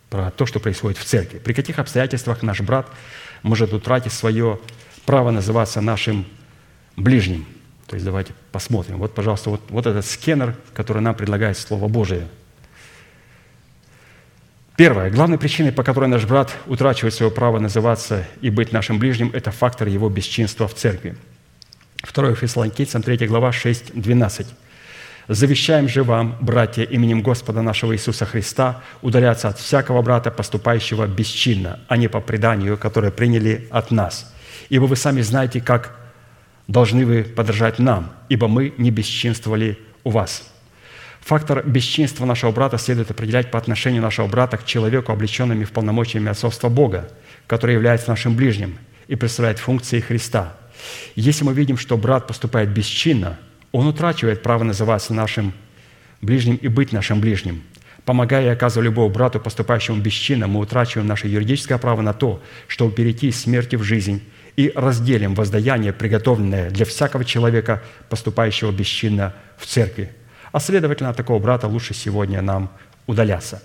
про 0.09 0.31
то, 0.31 0.45
что 0.45 0.61
происходит 0.61 0.97
в 0.97 1.03
церкви. 1.03 1.39
При 1.39 1.51
каких 1.51 1.77
обстоятельствах 1.77 2.41
наш 2.41 2.61
брат 2.61 2.87
может 3.43 3.73
утратить 3.73 4.13
свое 4.13 4.61
право 5.05 5.31
называться 5.31 5.81
нашим 5.81 6.25
ближним. 6.95 7.45
То 7.87 7.95
есть 7.95 8.05
давайте 8.05 8.33
посмотрим. 8.51 8.97
Вот, 8.97 9.13
пожалуйста, 9.13 9.51
вот, 9.51 9.61
вот 9.69 9.85
этот 9.85 10.05
скенер, 10.05 10.55
который 10.73 11.01
нам 11.01 11.13
предлагает 11.13 11.57
Слово 11.57 11.87
Божие. 11.87 12.27
Первое. 14.75 15.09
Главной 15.09 15.37
причиной, 15.37 15.71
по 15.71 15.83
которой 15.83 16.09
наш 16.09 16.25
брат 16.25 16.53
утрачивает 16.65 17.13
свое 17.13 17.31
право 17.31 17.59
называться 17.59 18.25
и 18.41 18.49
быть 18.49 18.73
нашим 18.73 18.99
ближним, 18.99 19.31
это 19.33 19.51
фактор 19.51 19.87
его 19.87 20.09
бесчинства 20.09 20.67
в 20.67 20.73
церкви. 20.73 21.15
2 22.13 22.35
Фессалоникийцам, 22.35 23.01
3 23.01 23.27
глава, 23.27 23.51
6, 23.51 23.93
12. 23.93 24.47
«Завещаем 25.27 25.87
же 25.87 26.03
вам, 26.03 26.37
братья, 26.41 26.83
именем 26.83 27.21
Господа 27.21 27.61
нашего 27.61 27.95
Иисуса 27.95 28.25
Христа, 28.25 28.83
удаляться 29.01 29.47
от 29.47 29.57
всякого 29.57 30.01
брата, 30.01 30.29
поступающего 30.29 31.07
бесчинно, 31.07 31.79
а 31.87 31.97
не 31.97 32.07
по 32.09 32.19
преданию, 32.19 32.77
которое 32.77 33.11
приняли 33.11 33.67
от 33.71 33.91
нас. 33.91 34.33
Ибо 34.69 34.85
вы 34.85 34.95
сами 34.95 35.21
знаете, 35.21 35.61
как 35.61 36.04
должны 36.67 37.05
вы 37.05 37.23
подражать 37.23 37.79
нам, 37.79 38.13
ибо 38.29 38.47
мы 38.47 38.73
не 38.77 38.91
бесчинствовали 38.91 39.77
у 40.03 40.09
вас». 40.09 40.51
Фактор 41.21 41.67
бесчинства 41.67 42.23
нашего 42.25 42.51
брата 42.51 42.77
следует 42.77 43.09
определять 43.09 43.49
по 43.49 43.57
отношению 43.57 44.03
нашего 44.03 44.27
брата 44.27 44.57
к 44.57 44.65
человеку, 44.65 45.11
облеченными 45.11 45.63
в 45.63 45.71
полномочиями 45.71 46.29
отцовства 46.29 46.69
Бога, 46.69 47.09
который 47.47 47.73
является 47.73 48.11
нашим 48.11 48.35
ближним 48.35 48.77
и 49.07 49.15
представляет 49.15 49.57
функции 49.57 49.99
Христа. 50.01 50.55
Если 51.15 51.43
мы 51.43 51.53
видим, 51.53 51.77
что 51.77 51.97
брат 51.97 52.27
поступает 52.27 52.69
бесчинно, 52.69 53.39
он 53.71 53.87
утрачивает 53.87 54.43
право 54.43 54.63
называться 54.63 55.15
нашим 55.15 55.53
ближним 56.21 56.57
и 56.57 56.67
быть 56.67 56.91
нашим 56.91 57.21
ближним. 57.21 57.63
Помогая 58.05 58.45
и 58.45 58.49
оказывая 58.49 58.85
любовь 58.85 59.11
брату, 59.11 59.39
поступающему 59.39 59.99
бесчинно, 59.99 60.45
мы 60.45 60.59
утрачиваем 60.59 61.07
наше 61.07 61.27
юридическое 61.27 61.79
право 61.79 62.01
на 62.01 62.13
то, 62.13 62.39
чтобы 62.67 62.93
перейти 62.93 63.29
из 63.29 63.41
смерти 63.41 63.75
в 63.77 63.83
жизнь 63.83 64.21
и 64.55 64.71
разделим 64.75 65.35
воздаяние, 65.35 65.93
приготовленное 65.93 66.69
для 66.69 66.85
всякого 66.85 67.25
человека, 67.25 67.83
поступающего 68.09 68.71
бесчинно 68.71 69.33
в 69.57 69.65
церкви. 69.65 70.11
А 70.51 70.59
следовательно, 70.59 71.09
от 71.09 71.17
такого 71.17 71.39
брата 71.39 71.67
лучше 71.67 71.93
сегодня 71.93 72.41
нам 72.41 72.71
удаляться. 73.07 73.61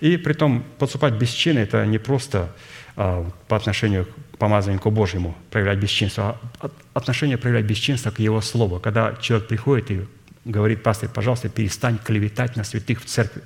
И 0.00 0.16
при 0.16 0.32
том 0.32 0.64
поступать 0.78 1.14
бесчинно– 1.14 1.58
это 1.60 1.86
не 1.86 1.98
просто 1.98 2.54
а, 2.96 3.30
по 3.48 3.56
отношению 3.56 4.06
к 4.32 4.38
помазаннику 4.38 4.90
Божьему 4.90 5.36
проявлять 5.50 5.78
бесчинство, 5.78 6.38
а 6.58 6.66
от- 6.66 6.74
отношение 6.94 7.38
проявлять 7.38 7.64
бесчинство 7.64 8.10
к 8.10 8.18
Его 8.18 8.40
Слову. 8.40 8.80
Когда 8.80 9.14
человек 9.20 9.48
приходит 9.48 9.90
и 9.90 10.04
говорит, 10.44 10.82
пастор, 10.82 11.08
пожалуйста, 11.08 11.48
перестань 11.48 11.98
клеветать 11.98 12.56
на 12.56 12.64
святых 12.64 13.02
в 13.02 13.06
церкви. 13.06 13.42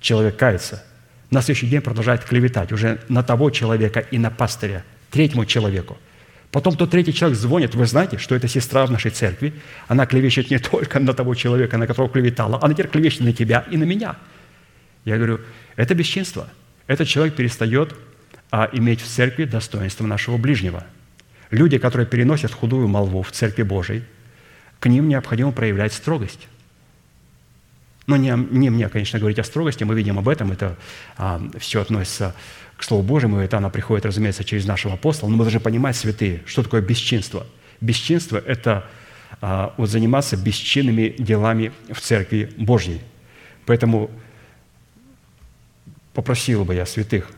Человек 0.00 0.36
кается. 0.36 0.82
На 1.30 1.42
следующий 1.42 1.68
день 1.68 1.80
продолжает 1.80 2.24
клеветать 2.24 2.72
уже 2.72 3.00
на 3.08 3.22
того 3.22 3.50
человека 3.50 4.00
и 4.00 4.18
на 4.18 4.30
пастыря, 4.30 4.84
третьему 5.10 5.44
человеку. 5.44 5.98
Потом 6.50 6.76
тот 6.76 6.90
третий 6.90 7.12
человек 7.12 7.38
звонит, 7.38 7.74
вы 7.74 7.86
знаете, 7.86 8.18
что 8.18 8.34
это 8.34 8.48
сестра 8.48 8.86
в 8.86 8.90
нашей 8.90 9.10
церкви, 9.10 9.52
она 9.88 10.06
клевещет 10.06 10.50
не 10.50 10.58
только 10.70 11.00
на 11.00 11.12
того 11.12 11.34
человека, 11.34 11.76
на 11.76 11.86
которого 11.86 12.10
клеветала, 12.10 12.58
она 12.62 12.74
теперь 12.74 12.88
клевещет 12.88 13.20
на 13.20 13.32
тебя 13.32 13.64
и 13.70 13.76
на 13.76 13.84
меня. 13.84 14.16
Я 15.04 15.16
говорю, 15.16 15.40
это 15.76 15.94
бесчинство. 15.94 16.48
Этот 16.86 17.08
человек 17.08 17.34
перестает 17.34 17.94
а, 18.50 18.68
иметь 18.72 19.00
в 19.00 19.06
церкви 19.06 19.44
достоинство 19.44 20.06
нашего 20.06 20.36
ближнего. 20.36 20.84
Люди, 21.50 21.78
которые 21.78 22.06
переносят 22.06 22.52
худую 22.52 22.88
молву 22.88 23.22
в 23.22 23.32
церкви 23.32 23.62
Божией, 23.62 24.02
к 24.80 24.86
ним 24.86 25.08
необходимо 25.08 25.52
проявлять 25.52 25.92
строгость. 25.92 26.48
Но 28.06 28.16
не, 28.16 28.32
не 28.50 28.70
мне, 28.70 28.88
конечно, 28.88 29.18
говорить 29.18 29.38
о 29.38 29.44
строгости, 29.44 29.82
мы 29.84 29.94
видим 29.94 30.18
об 30.18 30.28
этом, 30.28 30.52
это 30.52 30.76
а, 31.16 31.42
все 31.58 31.82
относится 31.82 32.34
к 32.76 32.82
Слову 32.82 33.02
Божьему, 33.02 33.38
это 33.38 33.56
она 33.56 33.70
приходит, 33.70 34.04
разумеется, 34.04 34.44
через 34.44 34.66
нашего 34.66 34.94
апостола, 34.94 35.30
но 35.30 35.36
мы 35.36 35.44
должны 35.44 35.60
понимать, 35.60 35.96
святые, 35.96 36.42
что 36.46 36.62
такое 36.62 36.82
бесчинство. 36.82 37.46
Бесчинство– 37.80 38.36
это 38.46 38.86
а, 39.40 39.74
вот 39.76 39.88
заниматься 39.88 40.36
бесчинными 40.36 41.14
делами 41.18 41.72
в 41.90 42.00
Церкви 42.00 42.52
Божьей. 42.56 43.00
Поэтому 43.64 44.10
попросил 46.12 46.64
бы 46.64 46.74
я 46.74 46.86
святых, 46.86 47.30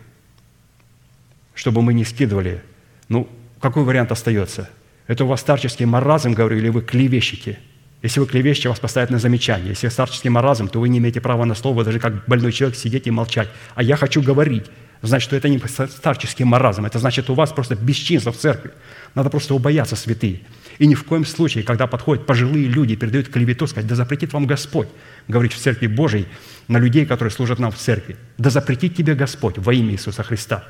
чтобы 1.55 1.82
мы 1.82 1.94
не 1.94 2.05
скидывали, 2.05 2.62
ну, 3.09 3.28
какой 3.60 3.85
вариант 3.85 4.12
остается? 4.12 4.69
Это 5.06 5.24
у 5.24 5.28
вас 5.28 5.40
старческий 5.40 5.86
маразм, 5.86 6.32
говорю, 6.32 6.59
или 6.59 6.69
вы 6.69 6.82
клевещете? 6.82 7.59
Если 8.02 8.20
вы 8.20 8.27
клевещете, 8.27 8.69
вас 8.69 8.78
поставят 8.78 9.10
на 9.10 9.19
замечание. 9.19 9.70
Если 9.70 9.89
старческий 9.89 10.31
маразм, 10.31 10.69
то 10.69 10.78
вы 10.78 10.89
не 10.89 10.98
имеете 10.98 11.20
права 11.20 11.44
на 11.44 11.55
слово, 11.55 11.82
даже 11.82 11.98
как 11.98 12.27
больной 12.27 12.52
человек 12.52 12.78
сидеть 12.78 13.09
и 13.09 13.10
молчать. 13.10 13.48
А 13.74 13.82
я 13.82 13.97
хочу 13.97 14.23
говорить. 14.23 14.66
Значит, 15.03 15.29
что 15.29 15.37
это 15.37 15.49
не 15.49 15.59
старческий 15.59 16.45
маразм. 16.45 16.85
Это 16.85 16.99
значит, 16.99 17.31
у 17.31 17.35
вас 17.35 17.53
просто 17.53 17.77
бесчинство 17.77 18.33
в 18.33 18.37
церкви. 18.37 18.73
Надо 19.15 19.31
просто 19.31 19.55
убояться, 19.55 19.97
святые. 19.97 20.41
И 20.79 20.87
ни 20.87 20.95
в 20.95 21.05
коем 21.05 21.25
случае, 21.25 21.65
когда 21.65 21.87
подходят 21.87 22.27
пожилые 22.27 22.66
люди 22.66 22.93
и 22.93 22.97
передают 22.97 23.29
клевету, 23.29 23.66
сказать, 23.66 23.89
да 23.89 23.95
запретит 23.95 24.33
вам 24.33 24.47
Господь 24.47 24.89
говорить 25.29 25.53
в 25.53 25.59
церкви 25.59 25.87
Божией 25.87 26.27
на 26.69 26.79
людей, 26.79 27.07
которые 27.07 27.33
служат 27.33 27.59
нам 27.59 27.70
в 27.70 27.77
церкви. 27.77 28.16
Да 28.39 28.51
запретит 28.51 28.97
тебе 28.97 29.15
Господь 29.15 29.59
во 29.59 29.73
имя 29.73 29.93
Иисуса 29.93 30.23
Христа. 30.23 30.65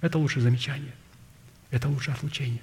Это 0.00 0.18
лучшее 0.18 0.42
замечание. 0.42 0.92
Это 1.70 1.88
лучшее 1.88 2.14
отлучение. 2.14 2.60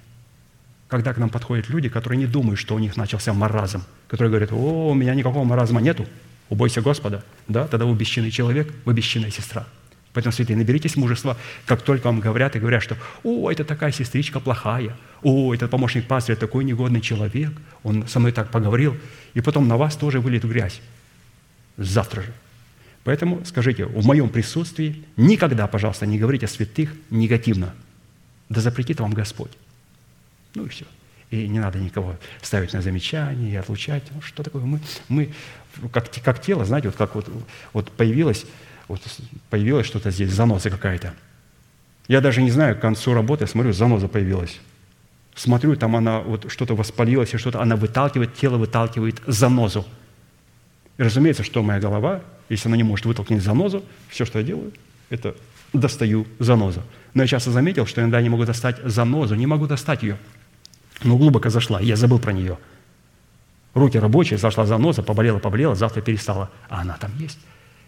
Когда 0.88 1.12
к 1.12 1.18
нам 1.18 1.30
подходят 1.30 1.68
люди, 1.68 1.88
которые 1.88 2.18
не 2.18 2.26
думают, 2.26 2.60
что 2.60 2.74
у 2.74 2.78
них 2.78 2.96
начался 2.96 3.32
маразм, 3.32 3.82
которые 4.08 4.30
говорят, 4.30 4.52
о, 4.52 4.90
у 4.90 4.94
меня 4.94 5.14
никакого 5.14 5.44
маразма 5.44 5.80
нету, 5.80 6.06
убойся 6.52 6.82
Господа. 6.82 7.24
Да, 7.48 7.66
тогда 7.66 7.86
вы 7.86 7.94
бесчинный 7.94 8.30
человек, 8.30 8.70
вы 8.84 8.92
бесчинная 8.92 9.30
сестра. 9.30 9.66
Поэтому, 10.12 10.34
святые, 10.34 10.58
наберитесь 10.58 10.96
мужества, 10.96 11.38
как 11.64 11.80
только 11.80 12.04
вам 12.08 12.20
говорят 12.20 12.54
и 12.54 12.58
говорят, 12.58 12.82
что 12.82 12.98
«О, 13.24 13.50
это 13.50 13.64
такая 13.64 13.90
сестричка 13.90 14.38
плохая», 14.38 14.94
«О, 15.22 15.54
этот 15.54 15.70
помощник 15.70 16.06
пастыря 16.06 16.36
такой 16.36 16.64
негодный 16.64 17.00
человек, 17.00 17.52
он 17.82 18.06
со 18.06 18.20
мной 18.20 18.32
так 18.32 18.50
поговорил», 18.50 18.94
и 19.32 19.40
потом 19.40 19.66
на 19.66 19.78
вас 19.78 19.96
тоже 19.96 20.20
выльет 20.20 20.44
грязь. 20.44 20.82
Завтра 21.78 22.20
же. 22.20 22.32
Поэтому 23.04 23.42
скажите, 23.46 23.86
в 23.86 24.04
моем 24.04 24.28
присутствии 24.28 25.02
никогда, 25.16 25.66
пожалуйста, 25.66 26.04
не 26.04 26.18
говорите 26.18 26.44
о 26.44 26.48
святых 26.50 26.92
негативно. 27.08 27.74
Да 28.50 28.60
запретит 28.60 29.00
вам 29.00 29.14
Господь. 29.14 29.52
Ну 30.54 30.66
и 30.66 30.68
все. 30.68 30.84
И 31.32 31.48
не 31.48 31.60
надо 31.60 31.78
никого 31.78 32.18
ставить 32.42 32.74
на 32.74 32.82
замечание 32.82 33.52
и 33.52 33.56
отлучать. 33.56 34.02
Ну, 34.14 34.20
что 34.20 34.42
такое? 34.42 34.62
Мы, 34.62 34.80
мы 35.08 35.32
как, 35.92 36.10
как 36.22 36.40
тело, 36.40 36.64
знаете, 36.64 36.88
вот 36.88 36.96
как 36.96 37.14
вот, 37.14 37.28
вот 37.72 37.90
появилось, 37.90 38.46
вот 38.88 39.00
появилось 39.50 39.86
что-то 39.86 40.10
здесь, 40.10 40.30
заноза 40.30 40.70
какая-то. 40.70 41.14
Я 42.08 42.20
даже 42.20 42.42
не 42.42 42.50
знаю, 42.50 42.76
к 42.76 42.80
концу 42.80 43.14
работы, 43.14 43.46
смотрю, 43.46 43.72
заноза 43.72 44.08
появилась. 44.08 44.60
Смотрю, 45.34 45.76
там 45.76 45.96
она 45.96 46.20
вот 46.20 46.50
что-то 46.50 46.74
воспалилось, 46.74 47.32
и 47.32 47.38
что-то 47.38 47.60
она 47.60 47.76
выталкивает, 47.76 48.34
тело 48.34 48.58
выталкивает 48.58 49.22
занозу. 49.26 49.86
И 50.98 51.02
разумеется, 51.02 51.42
что 51.42 51.62
моя 51.62 51.80
голова, 51.80 52.20
если 52.48 52.68
она 52.68 52.76
не 52.76 52.82
может 52.82 53.06
вытолкнуть 53.06 53.42
занозу, 53.42 53.82
все, 54.08 54.24
что 54.24 54.38
я 54.38 54.44
делаю, 54.44 54.72
это 55.08 55.34
достаю 55.72 56.26
занозу. 56.38 56.82
Но 57.14 57.22
я 57.22 57.26
часто 57.26 57.50
заметил, 57.50 57.86
что 57.86 58.00
иногда 58.02 58.20
не 58.20 58.28
могу 58.28 58.44
достать 58.44 58.76
занозу, 58.84 59.34
не 59.34 59.46
могу 59.46 59.66
достать 59.66 60.02
ее. 60.02 60.18
Но 61.02 61.16
глубоко 61.16 61.48
зашла, 61.50 61.80
я 61.80 61.96
забыл 61.96 62.18
про 62.18 62.32
нее. 62.32 62.58
Руки 63.74 63.98
рабочие, 63.98 64.38
зашла 64.38 64.66
заноза, 64.66 65.02
поболела, 65.02 65.38
поболела, 65.38 65.74
завтра 65.74 66.02
перестала. 66.02 66.50
А 66.68 66.82
она 66.82 66.96
там 66.98 67.10
есть. 67.18 67.38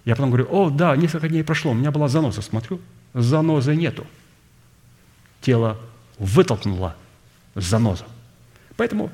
Я 0.04 0.16
потом 0.16 0.30
говорю, 0.30 0.48
о, 0.50 0.70
да, 0.70 0.96
несколько 0.96 1.28
дней 1.28 1.44
прошло, 1.44 1.72
у 1.72 1.74
меня 1.74 1.90
была 1.90 2.08
заноза. 2.08 2.42
Смотрю, 2.42 2.80
занозы 3.12 3.76
нету. 3.76 4.06
Тело 5.40 5.78
вытолкнуло 6.18 6.96
занозу. 7.54 8.04
Поэтому, 8.76 9.10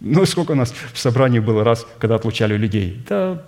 ну, 0.00 0.26
сколько 0.26 0.52
у 0.52 0.54
нас 0.56 0.74
в 0.92 0.98
собрании 0.98 1.38
было 1.38 1.64
раз, 1.64 1.86
когда 1.98 2.16
отлучали 2.16 2.56
людей? 2.56 3.04
Да, 3.08 3.44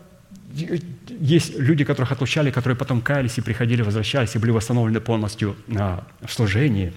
есть 1.21 1.59
люди, 1.59 1.85
которых 1.85 2.13
отлучали, 2.13 2.51
которые 2.51 2.77
потом 2.77 3.01
каялись 3.01 3.37
и 3.39 3.41
приходили, 3.41 3.83
возвращались 3.83 4.35
и 4.37 4.39
были 4.39 4.53
восстановлены 4.53 5.01
полностью 5.01 5.57
в 5.67 6.05
служении 6.29 6.93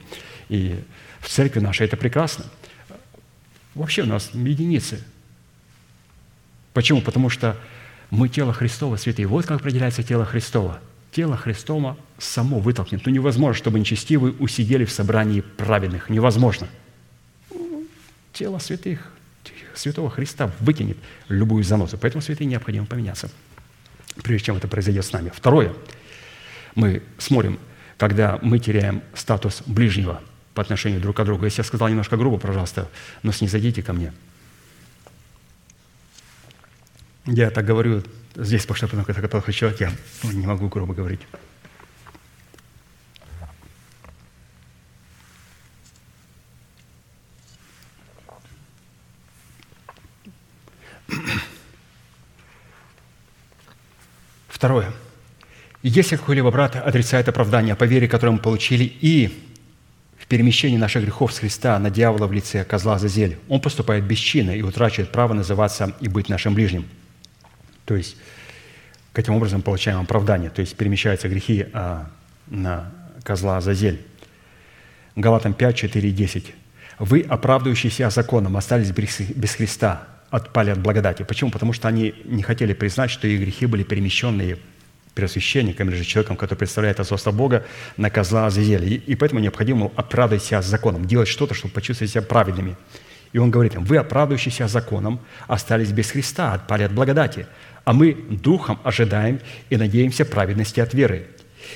и 0.49 0.79
в 1.19 1.29
церкви 1.29 1.59
нашей. 1.59 1.88
Это 1.88 1.97
прекрасно. 1.97 2.45
Вообще 3.73 4.03
у 4.03 4.05
нас 4.05 4.29
единицы. 4.34 5.03
Почему? 6.77 7.01
Потому 7.01 7.31
что 7.31 7.57
мы 8.11 8.29
тело 8.29 8.53
Христово, 8.53 8.97
святые. 8.97 9.25
Вот 9.25 9.47
как 9.47 9.61
определяется 9.61 10.03
тело 10.03 10.25
Христово. 10.25 10.79
Тело 11.11 11.35
Христово 11.35 11.97
само 12.19 12.59
вытолкнет. 12.59 13.03
Ну, 13.03 13.11
невозможно, 13.11 13.55
чтобы 13.55 13.79
нечестивые 13.79 14.35
усидели 14.35 14.85
в 14.85 14.91
собрании 14.91 15.41
праведных. 15.41 16.11
Невозможно. 16.11 16.67
Тело 18.31 18.59
святых, 18.59 19.11
святого 19.73 20.11
Христа 20.11 20.51
выкинет 20.59 20.97
любую 21.29 21.63
занозу. 21.63 21.97
Поэтому 21.97 22.21
святые 22.21 22.45
необходимо 22.45 22.85
поменяться, 22.85 23.31
прежде 24.21 24.45
чем 24.45 24.57
это 24.57 24.67
произойдет 24.67 25.03
с 25.03 25.11
нами. 25.11 25.31
Второе. 25.35 25.73
Мы 26.75 27.01
смотрим, 27.17 27.57
когда 27.97 28.37
мы 28.43 28.59
теряем 28.59 29.01
статус 29.15 29.63
ближнего 29.65 30.21
по 30.53 30.61
отношению 30.61 31.01
друг 31.01 31.17
к 31.17 31.23
другу. 31.23 31.45
Если 31.45 31.61
я 31.61 31.63
сказал 31.63 31.87
немножко 31.87 32.17
грубо, 32.17 32.37
пожалуйста, 32.37 32.87
но 33.23 33.31
снизойдите 33.31 33.81
ко 33.81 33.93
мне– 33.93 34.13
я 37.27 37.49
так 37.51 37.65
говорю 37.65 38.03
здесь, 38.35 38.61
потому 38.65 38.77
что 38.77 38.87
потом, 38.87 39.05
когда 39.05 39.27
плохой 39.27 39.53
человек, 39.53 39.81
я 39.81 39.91
ну, 40.23 40.31
не 40.31 40.47
могу 40.47 40.69
грубо 40.69 40.93
говорить. 40.93 41.19
Второе. 54.47 54.91
Если 55.83 56.15
какой-либо 56.15 56.49
брат 56.49 56.75
отрицает 56.75 57.29
оправдание 57.29 57.75
по 57.75 57.83
вере, 57.83 58.07
которое 58.07 58.31
мы 58.31 58.39
получили, 58.39 58.83
и 58.83 59.43
в 60.17 60.25
перемещении 60.25 60.77
наших 60.77 61.03
грехов 61.03 61.31
с 61.33 61.39
Христа 61.39 61.77
на 61.77 61.91
дьявола 61.91 62.25
в 62.25 62.33
лице 62.33 62.63
козла 62.63 62.97
Зазель, 62.97 63.37
он 63.49 63.61
поступает 63.61 64.05
бесчинно 64.05 64.51
и 64.51 64.61
утрачивает 64.61 65.11
право 65.11 65.33
называться 65.33 65.95
и 65.99 66.07
быть 66.07 66.29
нашим 66.29 66.53
ближним– 66.55 66.85
то 67.88 67.95
есть, 67.95 68.18
каким 69.14 69.34
образом 69.34 69.61
получаем 69.61 70.01
оправдание, 70.01 70.49
то 70.49 70.59
есть 70.59 70.76
перемещаются 70.76 71.30
грехи 71.30 71.65
а, 71.73 72.09
на 72.47 72.91
козла 73.23 73.57
Азазель. 73.57 74.05
Галатам 75.15 75.53
5, 75.53 75.76
4 75.76 76.11
10. 76.11 76.53
«Вы, 76.99 77.22
оправдывающиеся 77.22 78.09
законом, 78.09 78.57
остались 78.57 78.91
без 78.91 79.55
Христа, 79.55 80.05
отпали 80.30 80.72
от 80.72 80.80
благодати». 80.80 81.23
Почему? 81.23 81.49
Потому 81.49 81.72
что 81.72 81.88
они 81.88 82.14
не 82.26 82.43
хотели 82.43 82.73
признать, 82.73 83.09
что 83.09 83.26
их 83.26 83.39
грехи 83.39 83.65
были 83.65 83.84
перемещенные 83.84 84.57
первосвященником 85.15 85.89
или 85.89 85.95
же 85.95 86.03
человеком, 86.03 86.35
который 86.35 86.59
представляет 86.59 86.99
отцовство 86.99 87.31
Бога, 87.31 87.65
на 87.95 88.09
козла 88.09 88.47
Азазеля. 88.47 88.85
И 88.85 89.15
поэтому 89.15 89.39
необходимо 89.39 89.91
оправдывать 89.95 90.43
себя 90.43 90.61
законом, 90.61 91.05
делать 91.05 91.30
что-то, 91.30 91.53
чтобы 91.53 91.73
почувствовать 91.73 92.11
себя 92.11 92.22
праведными. 92.22 92.76
И 93.34 93.39
он 93.39 93.51
говорит 93.51 93.76
им, 93.76 93.84
вы, 93.84 93.97
оправдывающиеся 93.97 94.68
законом, 94.68 95.19
остались 95.47 95.91
без 95.91 96.11
Христа, 96.11 96.53
отпали 96.53 96.84
от 96.84 96.93
благодати 96.93 97.47
а 97.88 97.93
мы 97.93 98.18
духом 98.30 98.80
ожидаем 98.84 99.39
и 99.69 99.77
надеемся 99.77 100.26
праведности 100.26 100.81
от 100.81 100.93
веры. 100.93 101.27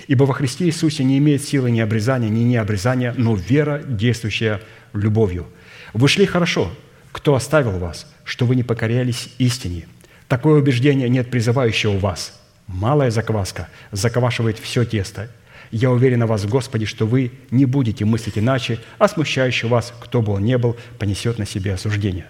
Ибо 0.07 0.25
во 0.25 0.33
Христе 0.33 0.65
Иисусе 0.65 1.05
не 1.05 1.17
имеет 1.19 1.41
силы 1.41 1.71
ни 1.71 1.79
обрезания, 1.79 2.27
ни 2.27 2.43
необрезания, 2.43 3.13
но 3.17 3.33
вера, 3.33 3.81
действующая 3.81 4.59
любовью. 4.91 5.47
Вы 5.93 6.09
шли 6.09 6.25
хорошо. 6.25 6.69
Кто 7.13 7.33
оставил 7.33 7.79
вас, 7.79 8.11
что 8.25 8.45
вы 8.45 8.57
не 8.57 8.63
покорялись 8.63 9.29
истине? 9.37 9.87
Такое 10.27 10.59
убеждение 10.59 11.07
нет 11.07 11.31
призывающего 11.31 11.97
вас. 11.97 12.41
Малая 12.67 13.09
закваска 13.09 13.69
заквашивает 13.93 14.59
все 14.59 14.83
тесто. 14.83 15.31
Я 15.71 15.91
уверен 15.91 16.25
в 16.25 16.27
вас, 16.27 16.45
Господи, 16.45 16.83
что 16.83 17.07
вы 17.07 17.31
не 17.51 17.63
будете 17.63 18.03
мыслить 18.03 18.37
иначе, 18.37 18.79
а 18.97 19.07
смущающий 19.07 19.69
вас, 19.69 19.93
кто 19.97 20.21
бы 20.21 20.33
он 20.33 20.43
ни 20.43 20.57
был, 20.57 20.75
понесет 20.99 21.39
на 21.39 21.45
себе 21.45 21.73
осуждение. 21.73 22.25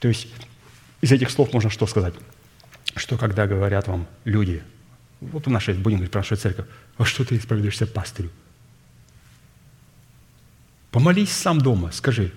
То 0.00 0.08
есть 0.08 0.28
из 1.02 1.12
этих 1.12 1.28
слов 1.28 1.52
можно 1.52 1.68
что 1.68 1.86
сказать? 1.86 2.14
Что 2.96 3.16
когда 3.16 3.46
говорят 3.46 3.88
вам 3.88 4.06
люди, 4.24 4.62
вот 5.20 5.46
в 5.46 5.50
нашей, 5.50 5.74
будем 5.74 5.98
говорить 5.98 6.12
про 6.12 6.20
нашу 6.20 6.36
церковь, 6.36 6.66
а 6.98 7.04
что 7.04 7.24
ты 7.24 7.36
исповедуешься 7.36 7.86
пастырю? 7.86 8.30
Помолись 10.90 11.32
сам 11.32 11.60
дома, 11.60 11.90
скажи, 11.92 12.32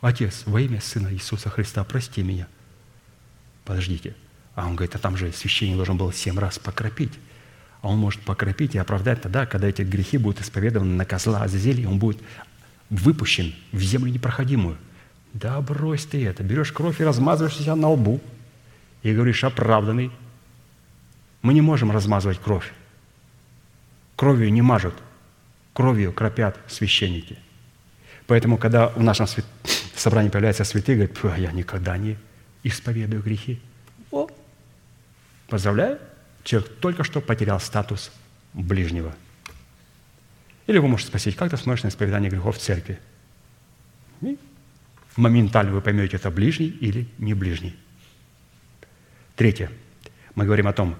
Отец, 0.00 0.44
во 0.46 0.60
имя 0.60 0.80
Сына 0.80 1.12
Иисуса 1.12 1.50
Христа, 1.50 1.84
прости 1.84 2.22
меня. 2.22 2.46
Подождите. 3.64 4.14
А 4.54 4.66
он 4.66 4.76
говорит, 4.76 4.94
а 4.94 4.98
там 4.98 5.16
же 5.16 5.32
священник 5.32 5.76
должен 5.76 5.96
был 5.96 6.12
семь 6.12 6.38
раз 6.38 6.58
покропить. 6.58 7.12
А 7.82 7.88
он 7.88 7.98
может 7.98 8.20
покропить 8.22 8.74
и 8.74 8.78
оправдать 8.78 9.22
тогда, 9.22 9.44
когда 9.44 9.68
эти 9.68 9.82
грехи 9.82 10.16
будут 10.16 10.40
исповедованы 10.40 10.94
на 10.94 11.04
козла 11.04 11.42
Азазели, 11.42 11.84
он 11.84 11.98
будет 11.98 12.20
выпущен 12.90 13.54
в 13.72 13.80
землю 13.80 14.10
непроходимую. 14.10 14.78
Да 15.32 15.60
брось 15.60 16.06
ты 16.06 16.24
это. 16.24 16.42
Берешь 16.42 16.72
кровь 16.72 17.00
и 17.00 17.04
размазываешь 17.04 17.56
себя 17.56 17.76
на 17.76 17.90
лбу– 17.90 18.22
и 19.08 19.14
говоришь 19.14 19.44
оправданный, 19.44 20.10
мы 21.42 21.54
не 21.54 21.60
можем 21.60 21.90
размазывать 21.90 22.38
кровь. 22.38 22.72
Кровью 24.16 24.52
не 24.52 24.62
мажут, 24.62 24.94
кровью 25.72 26.12
кропят 26.12 26.58
священники. 26.66 27.38
Поэтому, 28.26 28.58
когда 28.58 28.88
в 28.88 29.02
нашем 29.02 29.26
собрании 29.94 30.30
появляется 30.30 30.64
святые, 30.64 30.96
говорит, 30.96 31.18
«А 31.24 31.38
я 31.38 31.52
никогда 31.52 31.96
не 31.96 32.16
исповедую 32.62 33.22
грехи. 33.22 33.60
О, 34.10 34.28
поздравляю, 35.48 35.98
человек 36.44 36.70
только 36.80 37.04
что 37.04 37.20
потерял 37.20 37.60
статус 37.60 38.10
ближнего. 38.52 39.14
Или 40.66 40.78
вы 40.78 40.88
можете 40.88 41.08
спросить, 41.08 41.36
как 41.36 41.50
ты 41.50 41.56
смотришь 41.56 41.84
на 41.84 41.88
исповедание 41.88 42.30
грехов 42.30 42.56
в 42.56 42.60
церкви? 42.60 42.98
И 44.20 44.36
моментально 45.16 45.72
вы 45.72 45.80
поймете, 45.80 46.16
это 46.16 46.30
ближний 46.30 46.66
или 46.66 47.08
не 47.18 47.34
ближний. 47.34 47.74
Третье. 49.38 49.70
Мы 50.34 50.46
говорим 50.46 50.66
о 50.66 50.72
том, 50.72 50.96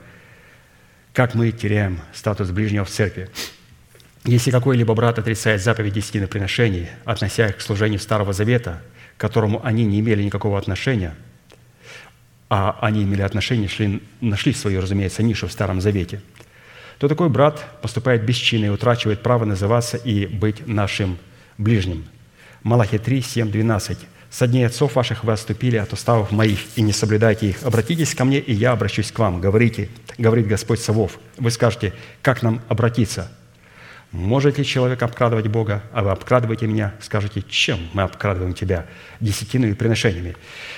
как 1.12 1.34
мы 1.34 1.50
теряем 1.50 1.98
статус 2.14 2.52
ближнего 2.52 2.84
в 2.84 2.88
церкви. 2.88 3.28
Если 4.22 4.52
какой-либо 4.52 4.94
брат 4.94 5.18
отрицает 5.18 5.60
заповедь 5.60 5.94
десятины 5.94 6.28
приношений, 6.28 6.86
относя 7.04 7.48
их 7.48 7.56
к 7.56 7.60
служению 7.60 7.98
Старого 7.98 8.32
Завета, 8.32 8.80
к 9.16 9.20
которому 9.20 9.60
они 9.66 9.84
не 9.84 9.98
имели 9.98 10.22
никакого 10.22 10.56
отношения, 10.56 11.16
а 12.48 12.78
они 12.80 13.02
имели 13.02 13.22
отношение, 13.22 13.68
шли, 13.68 14.00
нашли 14.20 14.52
свою, 14.52 14.82
разумеется, 14.82 15.24
нишу 15.24 15.48
в 15.48 15.52
Старом 15.52 15.80
Завете, 15.80 16.20
то 17.00 17.08
такой 17.08 17.30
брат 17.30 17.80
поступает 17.82 18.24
бесчинно 18.24 18.66
и 18.66 18.68
утрачивает 18.68 19.20
право 19.20 19.46
называться 19.46 19.96
и 19.96 20.26
быть 20.26 20.64
нашим 20.64 21.18
ближним. 21.58 22.06
Малахи 22.62 22.98
3, 22.98 23.20
7, 23.20 23.50
12. 23.50 23.98
Со 24.30 24.46
дней 24.46 24.66
отцов 24.66 24.94
ваших 24.94 25.24
вы 25.24 25.32
отступили 25.32 25.76
от 25.76 25.92
уставов 25.92 26.32
моих 26.32 26.60
и 26.76 26.82
не 26.82 26.92
соблюдайте 26.92 27.48
их. 27.48 27.62
Обратитесь 27.62 28.14
ко 28.14 28.24
мне, 28.24 28.38
и 28.38 28.52
я 28.52 28.72
обращусь 28.72 29.10
к 29.10 29.18
вам. 29.18 29.40
Говорите, 29.40 29.88
говорит 30.18 30.46
Господь 30.46 30.80
Савов. 30.80 31.18
Вы 31.38 31.50
скажете, 31.50 31.94
как 32.20 32.42
нам 32.42 32.60
обратиться? 32.68 33.30
Может 34.12 34.58
ли 34.58 34.64
человек 34.64 35.02
обкрадывать 35.02 35.48
Бога, 35.48 35.82
а 35.92 36.02
вы 36.02 36.10
обкрадываете 36.10 36.66
меня? 36.66 36.94
Скажете, 37.00 37.42
чем 37.42 37.78
мы 37.92 38.02
обкрадываем 38.02 38.54
тебя? 38.54 38.86
Десятиной 39.20 39.70
и 39.70 39.74
приношениями. 39.74 40.36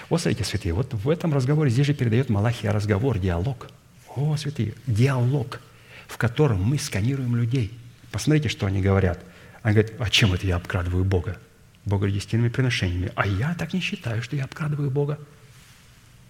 Вот 0.08 0.20
смотрите, 0.20 0.44
святые, 0.44 0.72
вот 0.72 0.94
в 0.94 1.08
этом 1.08 1.32
разговоре, 1.32 1.70
здесь 1.70 1.86
же 1.86 1.94
передает 1.94 2.28
Малахия 2.28 2.72
разговор, 2.72 3.18
диалог. 3.18 3.68
О, 4.16 4.36
святые, 4.36 4.74
диалог, 4.86 5.60
в 6.08 6.16
котором 6.18 6.62
мы 6.62 6.78
сканируем 6.78 7.36
людей. 7.36 7.76
Посмотрите, 8.10 8.48
что 8.48 8.66
они 8.66 8.80
говорят. 8.80 9.20
Они 9.62 9.74
говорят, 9.74 9.92
а 10.00 10.10
чем 10.10 10.34
это 10.34 10.46
я 10.46 10.56
обкрадываю 10.56 11.04
Бога? 11.04 11.36
Бога 11.90 12.10
десятинными 12.10 12.48
приношениями. 12.48 13.12
А 13.14 13.26
я 13.26 13.54
так 13.54 13.74
не 13.74 13.80
считаю, 13.80 14.22
что 14.22 14.36
я 14.36 14.44
обкрадываю 14.44 14.90
Бога. 14.90 15.18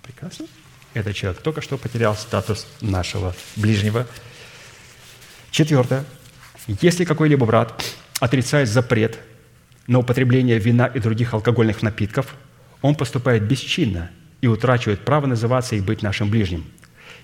Прекрасно. 0.03 0.47
Этот 0.95 1.15
человек 1.15 1.41
только 1.41 1.61
что 1.61 1.78
потерял 1.78 2.16
статус 2.16 2.66
нашего 2.81 3.32
ближнего. 3.55 4.09
Четвертое. 5.53 6.05
Если 6.66 7.05
какой-либо 7.05 7.47
брат 7.47 7.85
отрицает 8.19 8.69
запрет 8.69 9.20
на 9.87 10.01
употребление 10.01 10.59
вина 10.59 10.87
и 10.87 10.99
других 10.99 11.32
алкогольных 11.35 11.82
напитков, 11.82 12.35
он 12.82 12.97
поступает 12.97 13.45
бесчинно 13.45 14.11
и 14.41 14.49
утрачивает 14.49 15.05
право 15.05 15.27
называться 15.27 15.77
и 15.77 15.81
быть 15.81 16.03
нашим 16.03 16.28
ближним– 16.31 16.65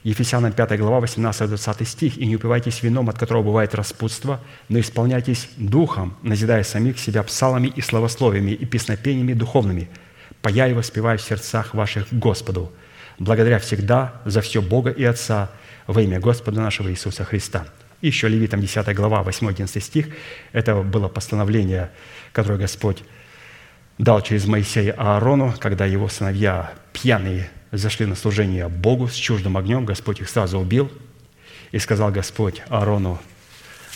Ефесянам 0.07 0.53
5 0.53 0.79
глава, 0.79 1.05
18-20 1.05 1.85
стих. 1.85 2.17
«И 2.17 2.27
не 2.27 2.37
упивайтесь 2.37 2.81
вином, 2.81 3.09
от 3.09 3.19
которого 3.19 3.43
бывает 3.43 3.75
распутство, 3.75 4.41
но 4.69 4.79
исполняйтесь 4.79 5.49
духом, 5.57 6.17
назидая 6.23 6.63
самих 6.63 7.01
себя 7.01 7.25
псалами 7.25 7.67
и 7.67 7.81
словословиями 7.81 8.53
и 8.53 8.65
песнопениями 8.67 9.33
духовными, 9.33 9.89
пая 10.43 10.69
и 10.71 10.75
воспевая 10.75 11.17
в 11.17 11.23
сердцах 11.23 11.75
ваших 11.75 12.07
Господу, 12.13 12.71
благодаря 13.19 13.59
всегда 13.59 14.23
за 14.25 14.43
все 14.43 14.63
Бога 14.63 14.91
и 14.91 15.03
Отца 15.03 15.51
во 15.89 16.01
имя 16.01 16.21
Господа 16.21 16.61
нашего 16.61 16.89
Иисуса 16.89 17.25
Христа». 17.25 17.67
Еще 18.01 18.29
Левитам 18.29 18.61
10 18.61 18.95
глава, 18.95 19.25
8-11 19.25 19.81
стих. 19.81 20.07
Это 20.53 20.77
было 20.83 21.09
постановление, 21.09 21.91
которое 22.33 22.61
Господь 22.61 23.03
дал 23.99 24.21
через 24.21 24.47
Моисея 24.47 24.95
Аарону, 24.97 25.53
когда 25.59 25.85
его 25.85 26.09
сыновья 26.09 26.71
пьяные 26.93 27.51
зашли 27.73 28.07
на 28.07 28.15
служение 28.15 28.69
Богу 28.69 29.09
с 29.09 29.15
чуждым 29.15 29.57
огнем, 29.57 29.85
Господь 29.85 30.21
их 30.21 30.29
сразу 30.29 30.59
убил. 30.59 30.91
И 31.73 31.79
сказал 31.79 32.11
Господь 32.13 32.63
Аарону, 32.69 33.21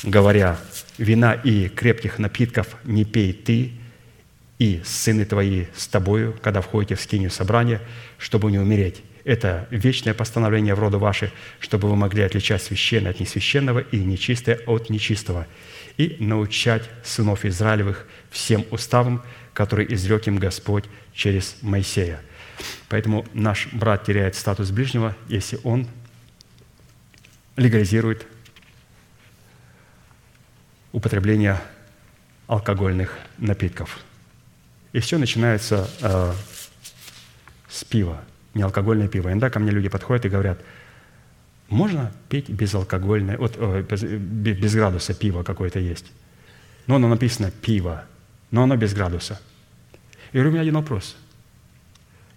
говоря, 0.02 0.59
«Вина 0.98 1.34
и 1.34 1.68
крепких 1.68 2.18
напитков 2.18 2.76
не 2.84 3.05
пей 3.05 3.32
ты 3.32 3.72
и 4.59 4.82
сыны 4.84 5.24
твои 5.24 5.66
с 5.74 5.88
тобою, 5.88 6.36
когда 6.42 6.60
входите 6.60 6.94
в 6.94 7.01
скинию 7.01 7.30
собрания, 7.30 7.80
чтобы 8.18 8.51
не 8.51 8.59
умереть. 8.59 9.02
Это 9.24 9.66
вечное 9.70 10.14
постановление 10.14 10.74
в 10.74 10.78
роду 10.78 10.98
ваше, 10.98 11.32
чтобы 11.60 11.88
вы 11.88 11.97
могли 11.97 12.22
отличать 12.22 12.62
священное 12.62 13.12
от 13.12 13.20
несвященного 13.20 13.80
и 13.80 13.98
нечистое 13.98 14.60
от 14.66 14.90
нечистого, 14.90 15.47
и 15.97 16.16
научать 16.20 16.82
сынов 17.05 17.44
Израилевых 17.44 18.06
всем 18.30 18.64
уставам, 18.70 19.22
которые 19.55 19.92
изрек 19.94 20.26
им 20.26 20.36
Господь 20.36 20.84
через 21.14 21.56
Моисея. 21.62 22.20
Поэтому 22.88 23.26
наш 23.32 23.68
брат 23.72 24.04
теряет 24.04 24.34
статус 24.34 24.70
ближнего, 24.70 25.16
если 25.28 25.58
он 25.64 25.86
легализирует 27.56 28.26
употребление 30.92 31.60
алкогольных 32.46 33.16
напитков. 33.38 34.00
И 34.92 34.98
все 34.98 35.18
начинается 35.18 35.88
э, 36.00 36.32
с 37.68 37.84
пива, 37.84 38.22
неалкогольное 38.54 39.08
пиво. 39.08 39.28
Иногда 39.28 39.50
ко 39.50 39.60
мне 39.60 39.70
люди 39.70 39.88
подходят 39.88 40.24
и 40.24 40.28
говорят, 40.28 40.60
можно 41.68 42.12
пить 42.28 42.48
безалкогольное, 42.48 43.38
вот, 43.38 43.54
э, 43.56 43.82
без, 43.82 44.02
без 44.02 44.74
градуса 44.74 45.14
пива 45.14 45.44
какое-то 45.44 45.78
есть. 45.78 46.06
Но 46.88 46.96
оно 46.96 47.06
написано 47.06 47.52
пиво, 47.52 48.04
но 48.50 48.64
оно 48.64 48.76
без 48.76 48.92
градуса. 48.94 49.40
И 50.32 50.34
говорю, 50.34 50.50
у 50.50 50.52
меня 50.52 50.62
один 50.62 50.74
вопрос. 50.74 51.16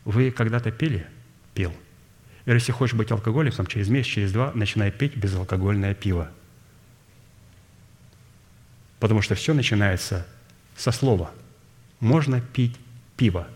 Вы 0.05 0.31
когда-то 0.31 0.71
пили? 0.71 1.07
Пил. 1.53 1.73
И 2.45 2.51
если 2.51 2.71
хочешь 2.71 2.95
быть 2.95 3.11
алкоголиком, 3.11 3.67
через 3.67 3.89
месяц, 3.89 4.09
через 4.09 4.31
два 4.31 4.51
начинай 4.53 4.91
пить 4.91 5.15
безалкогольное 5.15 5.93
пиво. 5.93 6.29
Потому 8.99 9.21
что 9.21 9.35
все 9.35 9.53
начинается 9.53 10.25
со 10.75 10.91
слова. 10.91 11.31
Можно 11.99 12.41
пить 12.41 12.75
пиво 13.17 13.47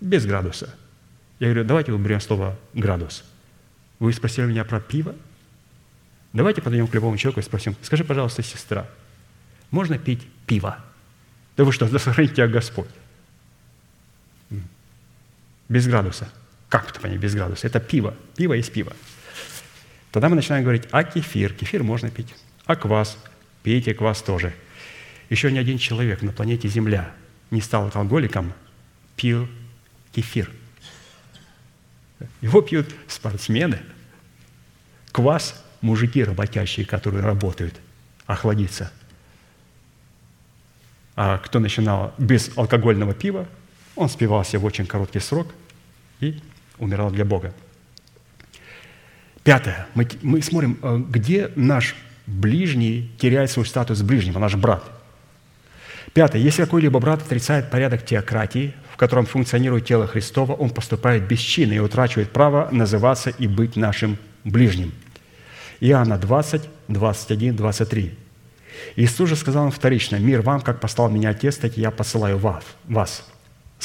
без 0.00 0.26
градуса. 0.26 0.74
Я 1.38 1.48
говорю, 1.48 1.64
давайте 1.64 1.92
уберем 1.92 2.20
слово 2.20 2.56
«градус». 2.74 3.24
Вы 3.98 4.12
спросили 4.12 4.46
меня 4.46 4.64
про 4.64 4.80
пиво? 4.80 5.14
Давайте 6.32 6.62
подойдем 6.62 6.88
к 6.88 6.94
любому 6.94 7.16
человеку 7.16 7.40
и 7.40 7.42
спросим, 7.42 7.76
скажи, 7.82 8.04
пожалуйста, 8.04 8.42
сестра, 8.42 8.86
можно 9.70 9.98
пить 9.98 10.26
пиво? 10.46 10.78
Да 11.56 11.64
вы 11.64 11.72
что, 11.72 11.88
да 11.90 11.98
сохраните 11.98 12.34
тебя 12.34 12.48
Господь. 12.48 12.88
Без 15.68 15.86
градуса. 15.86 16.28
Как 16.68 16.90
это 16.90 17.00
понять 17.00 17.18
без 17.18 17.34
градуса? 17.34 17.66
Это 17.66 17.80
пиво. 17.80 18.14
Пиво 18.36 18.54
есть 18.54 18.72
пиво. 18.72 18.94
Тогда 20.10 20.28
мы 20.28 20.36
начинаем 20.36 20.64
говорить, 20.64 20.84
а 20.90 21.04
кефир? 21.04 21.52
Кефир 21.52 21.82
можно 21.82 22.10
пить. 22.10 22.34
А 22.66 22.76
квас? 22.76 23.18
Пейте 23.62 23.94
квас 23.94 24.22
тоже. 24.22 24.54
Еще 25.30 25.50
ни 25.50 25.58
один 25.58 25.78
человек 25.78 26.22
на 26.22 26.32
планете 26.32 26.68
Земля 26.68 27.12
не 27.50 27.60
стал 27.60 27.84
алкоголиком, 27.84 28.52
пил 29.16 29.48
кефир. 30.12 30.50
Его 32.40 32.60
пьют 32.62 32.94
спортсмены, 33.08 33.80
квас– 35.12 35.60
мужики 35.84 36.24
работящие, 36.24 36.86
которые 36.86 37.22
работают, 37.22 37.74
охладиться. 38.26 38.90
А 41.14 41.38
кто 41.38 41.60
начинал 41.60 42.14
без 42.18 42.56
алкогольного 42.56 43.14
пива, 43.14 43.46
он 43.96 44.08
спивался 44.08 44.58
в 44.58 44.64
очень 44.64 44.86
короткий 44.86 45.20
срок 45.20 45.48
и 46.20 46.40
умирал 46.78 47.10
для 47.10 47.24
Бога. 47.24 47.52
Пятое. 49.42 49.86
Мы, 49.94 50.08
мы 50.22 50.42
смотрим, 50.42 50.78
э, 50.82 51.02
где 51.08 51.50
наш 51.54 51.94
ближний 52.26 53.12
теряет 53.18 53.50
свой 53.50 53.66
статус 53.66 54.00
ближнего, 54.02 54.38
наш 54.38 54.54
брат. 54.54 54.82
Пятое. 56.14 56.40
Если 56.40 56.62
какой-либо 56.62 56.98
брат 56.98 57.22
отрицает 57.22 57.70
порядок 57.70 58.04
теократии, 58.04 58.74
в 58.92 58.96
котором 58.96 59.26
функционирует 59.26 59.84
тело 59.84 60.06
Христово, 60.06 60.52
он 60.52 60.70
поступает 60.70 61.26
бесчинно 61.26 61.72
и 61.74 61.78
утрачивает 61.78 62.30
право 62.30 62.68
называться 62.70 63.30
и 63.30 63.46
быть 63.46 63.76
нашим 63.76 64.16
ближним. 64.44 64.92
Иоанна 65.80 66.16
20, 66.16 66.62
21, 66.88 67.56
23. 67.56 68.14
Иисус 68.96 69.28
же 69.28 69.36
сказал 69.36 69.66
им 69.66 69.70
вторично, 69.70 70.16
«Мир 70.16 70.40
вам, 70.40 70.60
как 70.60 70.80
послал 70.80 71.10
меня 71.10 71.30
Отец, 71.30 71.56
так 71.56 71.76
и 71.76 71.80
я 71.80 71.90
посылаю 71.90 72.38
вас». 72.38 73.24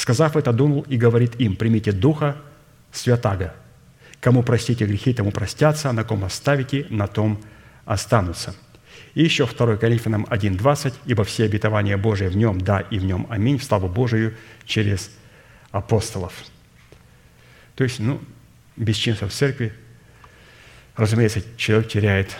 Сказав 0.00 0.34
это, 0.34 0.54
дунул 0.54 0.86
и 0.88 0.96
говорит 0.96 1.38
им, 1.38 1.56
«Примите 1.56 1.92
Духа 1.92 2.38
Святаго. 2.90 3.52
Кому 4.18 4.42
простите 4.42 4.86
грехи, 4.86 5.12
тому 5.12 5.30
простятся, 5.30 5.92
на 5.92 6.04
ком 6.04 6.24
оставите, 6.24 6.86
на 6.88 7.06
том 7.06 7.38
останутся». 7.84 8.56
И 9.12 9.22
еще 9.22 9.46
2 9.46 9.76
Коринфянам 9.76 10.24
1.20, 10.24 10.94
«Ибо 11.04 11.24
все 11.24 11.44
обетования 11.44 11.98
Божии 11.98 12.28
в 12.28 12.34
нем, 12.34 12.62
да, 12.62 12.80
и 12.80 12.98
в 12.98 13.04
нем 13.04 13.26
аминь, 13.28 13.58
в 13.58 13.62
славу 13.62 13.88
Божию 13.88 14.34
через 14.64 15.10
апостолов». 15.70 16.32
То 17.74 17.84
есть, 17.84 17.98
ну, 17.98 18.22
бесчинство 18.78 19.28
в 19.28 19.34
церкви, 19.34 19.74
разумеется, 20.96 21.42
человек 21.58 21.88
теряет 21.90 22.38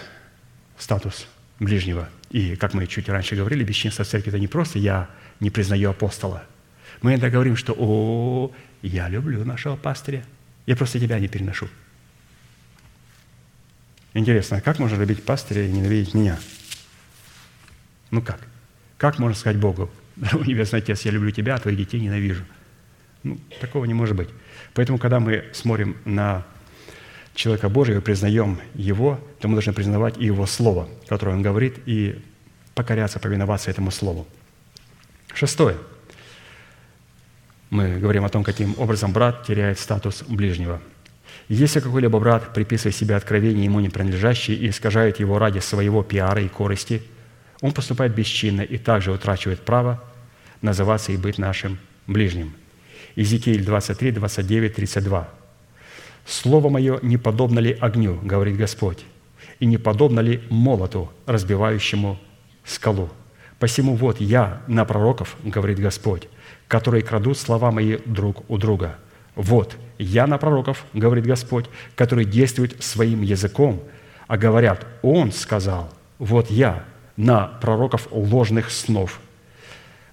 статус 0.79 1.27
ближнего. 1.59 2.09
И, 2.31 2.57
как 2.57 2.73
мы 2.73 2.87
чуть 2.87 3.11
раньше 3.11 3.37
говорили, 3.37 3.65
бесчинство 3.65 4.03
в 4.03 4.09
церкви– 4.09 4.29
это 4.31 4.39
не 4.39 4.49
просто 4.49 4.79
«я 4.79 5.11
не 5.41 5.51
признаю 5.51 5.91
апостола». 5.91 6.43
Мы 7.03 7.13
иногда 7.13 7.31
говорим, 7.31 7.57
что 7.57 7.75
«О, 7.79 8.53
я 8.83 9.09
люблю 9.09 9.45
нашего 9.45 9.77
пастыря, 9.77 10.25
я 10.67 10.77
просто 10.77 11.01
тебя 11.01 11.19
не 11.19 11.29
переношу». 11.29 11.69
Интересно, 14.13 14.57
а 14.57 14.61
как 14.61 14.79
можно 14.79 14.97
любить 14.97 15.23
пастыря 15.23 15.67
и 15.67 15.71
ненавидеть 15.71 16.15
меня? 16.15 16.39
Ну 18.11 18.23
как? 18.23 18.41
Как 18.99 19.19
можно 19.19 19.37
сказать 19.37 19.57
Богу, 19.57 19.89
Небесный 20.17 20.81
Отец, 20.81 21.03
я 21.03 21.13
люблю 21.13 21.31
тебя, 21.31 21.55
а 21.55 21.59
твоих 21.59 21.79
детей 21.79 22.01
ненавижу? 22.01 22.45
Ну, 23.23 23.39
такого 23.61 23.85
не 23.85 23.95
может 23.95 24.17
быть. 24.17 24.29
Поэтому, 24.75 24.99
когда 24.99 25.21
мы 25.21 25.45
смотрим 25.53 25.97
на 26.05 26.45
человека 27.35 27.69
Божьего 27.69 27.99
и 27.99 28.03
признаем 28.03 28.61
Его, 28.75 29.21
то 29.41 29.49
мы 29.49 29.55
должны 29.55 29.73
признавать 29.73 30.19
и 30.19 30.25
Его 30.25 30.47
Слово, 30.47 30.89
которое 31.07 31.33
Он 31.33 31.43
говорит, 31.43 31.79
и 31.87 32.21
покоряться, 32.75 33.21
повиноваться 33.21 33.71
этому 33.71 33.91
Слову. 33.91 34.27
Шестое. 35.35 35.77
Мы 37.71 37.99
говорим 37.99 38.25
о 38.25 38.29
том, 38.29 38.45
каким 38.45 38.75
образом 38.79 39.13
брат 39.13 39.47
теряет 39.47 39.79
статус 39.79 40.23
ближнего– 40.23 40.81
если 41.51 41.81
какой-либо 41.81 42.21
брат, 42.21 42.55
приписывая 42.55 42.93
себе 42.93 43.17
откровение 43.17 43.65
ему 43.65 43.81
не 43.81 43.89
принадлежащее 43.89 44.57
и 44.57 44.69
искажает 44.69 45.19
его 45.19 45.37
ради 45.41 45.59
своего 45.59 46.05
пиара 46.05 46.41
и 46.41 46.47
корысти, 46.49 47.03
он 47.61 47.73
поступает 47.73 48.15
бесчинно 48.15 48.61
и 48.61 48.79
также 48.79 49.11
утрачивает 49.11 49.61
право 49.61 50.01
называться 50.63 51.11
и 51.11 51.17
быть 51.17 51.39
нашим 51.39 51.79
ближним. 52.07 52.53
Иезекииль 53.17 53.65
23, 53.65 54.13
29, 54.13 54.75
32. 54.77 55.29
«Слово 56.25 56.69
мое 56.69 57.01
не 57.03 57.17
подобно 57.17 57.59
ли 57.59 57.73
огню,— 57.81 58.21
говорит 58.23 58.57
Господь,— 58.57 59.01
и 59.59 59.67
не 59.67 59.77
подобно 59.79 60.21
ли 60.21 60.41
молоту, 60.51 61.11
разбивающему 61.27 62.21
скалу? 62.65 63.11
Посему 63.59 63.97
вот 63.97 64.21
я 64.21 64.63
на 64.69 64.85
пророков,— 64.85 65.37
говорит 65.43 65.81
Господь,— 65.81 66.29
которые 66.71 67.03
крадут 67.03 67.37
слова 67.37 67.71
мои 67.71 67.99
друг 68.07 68.49
у 68.49 68.57
друга– 68.57 68.97
вот, 69.35 69.77
я 69.99 70.27
на 70.27 70.39
пророков, 70.39 70.85
говорит 70.93 71.25
Господь, 71.25 71.67
которые 71.95 72.27
действуют 72.27 72.83
своим 72.83 73.23
языком, 73.23 73.83
а 74.27 74.37
говорят, 74.37 74.87
Он 75.03 75.33
сказал, 75.33 75.91
вот 76.19 76.51
я 76.51 76.85
на 77.17 77.47
пророков 77.47 78.09
ложных 78.11 78.71
снов, 78.71 79.21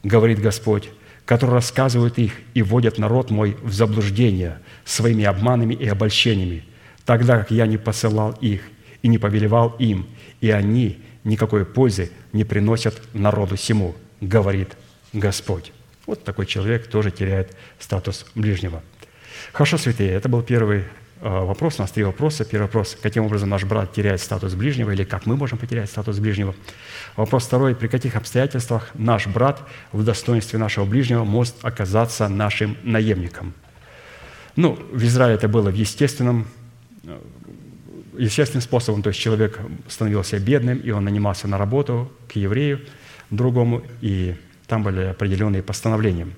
говорит 0.03 0.39
Господь, 0.39 0.89
которые 1.25 1.55
рассказывают 1.55 2.17
их 2.17 2.33
и 2.53 2.61
вводят 2.61 2.97
народ 2.97 3.31
мой 3.31 3.57
в 3.61 3.73
заблуждение 3.73 4.59
своими 4.85 5.25
обманами 5.25 5.73
и 5.73 5.87
обольщениями, 5.87 6.63
тогда 7.05 7.37
как 7.39 7.51
я 7.51 7.67
не 7.67 7.77
посылал 7.77 8.31
их 8.39 8.61
и 9.01 9.07
не 9.09 9.17
повелевал 9.17 9.75
им, 9.79 10.07
и 10.39 10.51
они 10.51 10.99
никакой 11.23 11.65
пользы 11.65 12.11
не 12.31 12.45
приносят 12.45 13.01
народу 13.13 13.57
сему, 13.57 13.95
говорит 14.21 14.77
Господь. 15.11 15.73
Вот 16.07 16.23
такой 16.23 16.47
человек 16.47 16.87
тоже 16.87 17.11
теряет 17.11 17.55
статус 17.77 18.25
ближнего– 18.33 18.81
Хорошо, 19.53 19.77
святые, 19.77 20.11
это 20.11 20.29
был 20.29 20.41
первый 20.41 20.79
э, 20.79 20.83
вопрос, 21.21 21.79
у 21.79 21.81
нас 21.81 21.91
три 21.91 22.03
вопроса. 22.03 22.45
Первый 22.45 22.65
вопрос, 22.65 22.97
каким 23.01 23.25
образом 23.25 23.49
наш 23.49 23.63
брат 23.63 23.93
теряет 23.93 24.21
статус 24.21 24.53
ближнего 24.53 24.91
или 24.91 25.03
как 25.03 25.25
мы 25.25 25.35
можем 25.35 25.57
потерять 25.57 25.89
статус 25.89 26.19
ближнего. 26.19 26.55
Вопрос 27.15 27.45
второй, 27.45 27.75
при 27.75 27.87
каких 27.87 28.15
обстоятельствах 28.15 28.89
наш 28.93 29.27
брат 29.27 29.61
в 29.91 30.03
достоинстве 30.03 30.59
нашего 30.59 30.85
ближнего 30.85 31.23
может 31.23 31.55
оказаться 31.61 32.27
нашим 32.27 32.77
наемником. 32.83 33.53
Ну, 34.55 34.77
в 34.91 35.03
Израиле 35.03 35.35
это 35.35 35.47
было 35.47 35.69
в 35.69 35.75
естественном, 35.75 36.47
э, 37.03 37.17
естественным 38.17 38.61
способом, 38.61 39.01
то 39.01 39.09
есть 39.09 39.19
человек 39.19 39.59
становился 39.87 40.39
бедным, 40.39 40.77
и 40.77 40.91
он 40.91 41.03
нанимался 41.03 41.47
на 41.47 41.57
работу 41.57 42.11
к 42.27 42.33
еврею 42.33 42.81
другому, 43.29 43.83
и 44.01 44.35
там 44.67 44.83
были 44.83 45.05
определенные 45.05 45.63
постановления– 45.63 46.27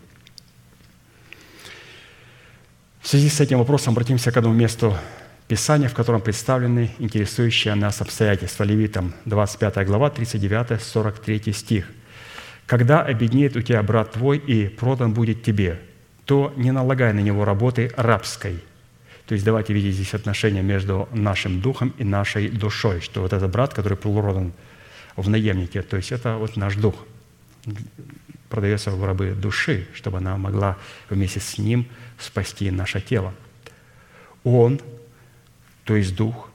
в 3.01 3.07
связи 3.07 3.29
с 3.29 3.39
этим 3.39 3.57
вопросом 3.57 3.93
обратимся 3.93 4.31
к 4.31 4.37
одному 4.37 4.55
месту 4.55 4.95
Писания, 5.47 5.87
в 5.89 5.95
котором 5.95 6.21
представлены 6.21 6.91
интересующие 6.99 7.73
нас 7.73 8.01
обстоятельства. 8.01 8.65
Левитам 8.65 9.15
25 9.25 9.87
глава, 9.87 10.09
39-43 10.09 11.53
стих. 11.53 11.89
«Когда 12.67 13.01
обеднеет 13.01 13.55
у 13.55 13.61
тебя 13.61 13.81
брат 13.81 14.11
твой 14.11 14.37
и 14.37 14.67
продан 14.67 15.13
будет 15.13 15.41
тебе, 15.41 15.79
то 16.25 16.53
не 16.55 16.71
налагай 16.71 17.13
на 17.13 17.21
него 17.21 17.45
работы 17.45 17.91
рабской». 17.97 18.63
То 19.25 19.33
есть 19.33 19.43
давайте 19.43 19.73
видеть 19.73 19.95
здесь 19.95 20.13
отношение 20.13 20.61
между 20.61 21.09
нашим 21.11 21.61
духом 21.61 21.95
и 21.97 22.03
нашей 22.03 22.49
душой, 22.49 23.01
что 23.01 23.21
вот 23.21 23.33
этот 23.33 23.49
брат, 23.49 23.73
который 23.73 23.97
продан 23.97 24.53
в 25.15 25.27
наемнике, 25.29 25.81
то 25.81 25.97
есть 25.97 26.11
это 26.11 26.35
вот 26.35 26.57
наш 26.57 26.75
дух, 26.75 26.95
продается 28.49 28.91
в 28.91 29.03
рабы 29.03 29.31
души, 29.31 29.87
чтобы 29.93 30.17
она 30.17 30.37
могла 30.37 30.77
вместе 31.09 31.39
с 31.39 31.57
ним 31.57 31.87
спасти 32.17 32.71
наше 32.71 32.99
тело. 32.99 33.33
Он, 34.43 34.79
то 35.83 35.95
есть 35.95 36.15
дух, 36.15 36.49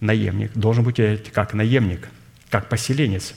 наемник, 0.00 0.52
должен 0.54 0.84
быть 0.84 1.00
как 1.32 1.54
наемник, 1.54 2.08
как 2.50 2.68
поселенец. 2.68 3.34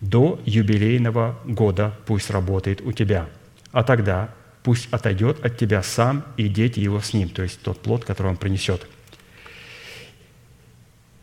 До 0.00 0.40
юбилейного 0.44 1.38
года 1.44 1.96
пусть 2.06 2.30
работает 2.30 2.80
у 2.80 2.92
тебя, 2.92 3.28
а 3.70 3.84
тогда 3.84 4.34
пусть 4.62 4.92
отойдет 4.92 5.44
от 5.44 5.56
тебя 5.56 5.82
сам 5.82 6.24
и 6.36 6.48
дети 6.48 6.80
его 6.80 7.00
с 7.00 7.14
ним, 7.14 7.28
то 7.28 7.42
есть 7.42 7.60
тот 7.62 7.80
плод, 7.80 8.04
который 8.04 8.28
он 8.28 8.36
принесет. 8.36 8.86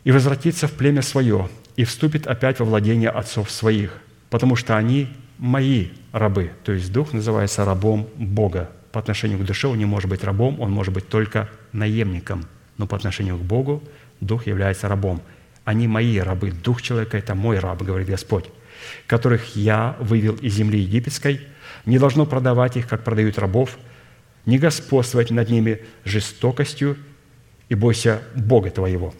И 0.04 0.12
возвратится 0.12 0.66
в 0.66 0.72
племя 0.72 1.02
свое, 1.02 1.50
и 1.76 1.84
вступит 1.84 2.26
опять 2.26 2.58
во 2.58 2.64
владение 2.64 3.10
отцов 3.10 3.50
своих, 3.50 4.00
потому 4.30 4.56
что 4.56 4.76
они 4.76 5.08
мои 5.38 5.88
рабы. 6.12 6.52
То 6.64 6.72
есть 6.72 6.92
дух 6.92 7.12
называется 7.12 7.64
рабом 7.64 8.08
Бога, 8.16 8.70
по 8.92 9.00
отношению 9.00 9.38
к 9.38 9.44
душе 9.44 9.68
он 9.68 9.78
не 9.78 9.84
может 9.84 10.08
быть 10.08 10.24
рабом, 10.24 10.60
он 10.60 10.72
может 10.72 10.92
быть 10.92 11.08
только 11.08 11.48
наемником. 11.72 12.46
Но 12.76 12.86
по 12.86 12.96
отношению 12.96 13.36
к 13.38 13.42
Богу 13.42 13.82
дух 14.20 14.46
является 14.46 14.88
рабом. 14.88 15.22
Они 15.64 15.86
мои 15.86 16.18
рабы, 16.18 16.50
дух 16.50 16.82
человека– 16.82 17.18
это 17.18 17.34
мой 17.34 17.58
раб, 17.58 17.82
говорит 17.82 18.08
Господь, 18.08 18.46
которых 19.06 19.54
я 19.54 19.96
вывел 20.00 20.34
из 20.36 20.54
земли 20.54 20.80
египетской, 20.80 21.40
не 21.84 21.98
должно 21.98 22.26
продавать 22.26 22.76
их, 22.76 22.88
как 22.88 23.04
продают 23.04 23.38
рабов, 23.38 23.78
не 24.46 24.58
господствовать 24.58 25.30
над 25.30 25.50
ними 25.50 25.80
жестокостью 26.04 26.96
и 27.68 27.74
бойся 27.74 28.22
Бога 28.34 28.70
твоего». 28.70 29.14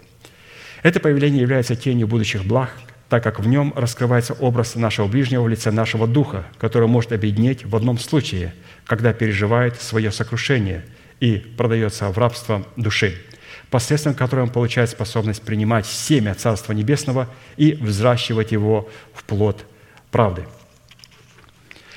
Это 0.83 0.99
появление 0.99 1.43
является 1.43 1.77
тенью 1.77 2.09
будущих 2.09 2.45
благ, 2.45 2.71
так 3.11 3.23
как 3.23 3.41
в 3.41 3.47
нем 3.47 3.75
раскрывается 3.77 4.33
образ 4.33 4.77
нашего 4.77 5.07
ближнего 5.07 5.43
в 5.43 5.49
лице 5.49 5.71
нашего 5.71 6.07
духа, 6.07 6.47
который 6.59 6.89
может 6.89 7.13
объединить 7.13 7.67
в 7.67 7.77
одном 7.77 7.99
случае– 7.99 8.55
когда 8.91 9.13
переживает 9.13 9.81
свое 9.81 10.11
сокрушение 10.11 10.85
и 11.21 11.37
продается 11.37 12.09
в 12.09 12.19
рабство 12.19 12.67
души, 12.75 13.23
посредством 13.71 14.15
которой 14.15 14.41
он 14.41 14.51
получает 14.51 14.91
способность 14.91 15.43
принимать 15.43 15.87
семя 15.87 16.35
Царства 16.35 16.73
Небесного 16.73 17.29
и 17.57 17.75
взращивать 17.75 18.51
его 18.51 18.91
в 19.15 19.23
плод 19.23 19.65
правды. 20.11 20.43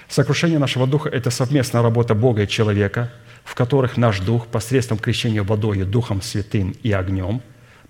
Сокрушение 0.08 0.60
нашего 0.60 0.86
духа– 0.86 1.10
это 1.12 1.32
совместная 1.32 1.82
работа 1.82 2.14
Бога 2.14 2.44
и 2.44 2.48
человека, 2.48 3.12
в 3.44 3.56
которых 3.56 3.98
наш 3.98 4.20
дух 4.20 4.46
посредством 4.46 5.00
крещения 5.00 5.42
водой, 5.42 5.80
Духом 5.86 6.22
Святым 6.22 6.76
и 6.84 6.92
огнем 6.92 7.42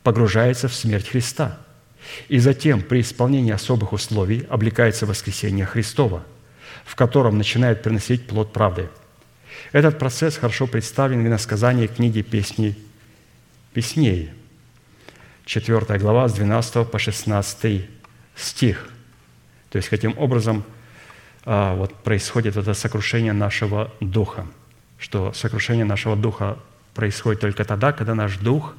погружается 0.04 0.70
в 0.70 0.74
смерть 0.74 1.10
Христа. 1.10 1.58
И 2.28 2.40
затем 2.40 2.82
при 2.82 3.02
исполнении 3.02 3.52
особых 3.52 3.94
условий 3.94 4.46
облекается 4.50 5.06
воскресение 5.06 5.66
Христова– 5.66 6.24
в 6.86 6.96
котором 6.96 7.38
начинает 7.38 7.82
приносить 7.82 8.28
плод 8.28 8.54
правды. 8.54 8.90
Этот 9.72 10.00
процесс 10.00 10.38
хорошо 10.38 10.68
представлен 10.68 11.24
в 11.24 11.28
иносказании 11.28 11.88
книги 11.88 12.22
«Песни 12.22 12.76
песней», 13.74 14.30
4 15.46 16.00
глава 16.00 16.28
с 16.28 16.34
12 16.34 16.90
по 16.90 17.00
16 17.00 17.86
стих. 18.36 18.90
То 19.70 19.78
есть, 19.78 19.90
каким 19.90 20.18
образом 20.18 20.64
а, 21.44 21.76
вот, 21.76 21.94
происходит 22.04 22.56
это 22.56 22.74
сокрушение 22.74 23.34
нашего 23.34 23.92
духа, 24.00 24.46
что 25.00 25.34
сокрушение 25.34 25.86
нашего 25.86 26.16
духа 26.16 26.60
происходит 26.94 27.42
только 27.42 27.66
тогда, 27.66 27.92
когда 27.92 28.16
наш 28.16 28.38
дух 28.38 28.76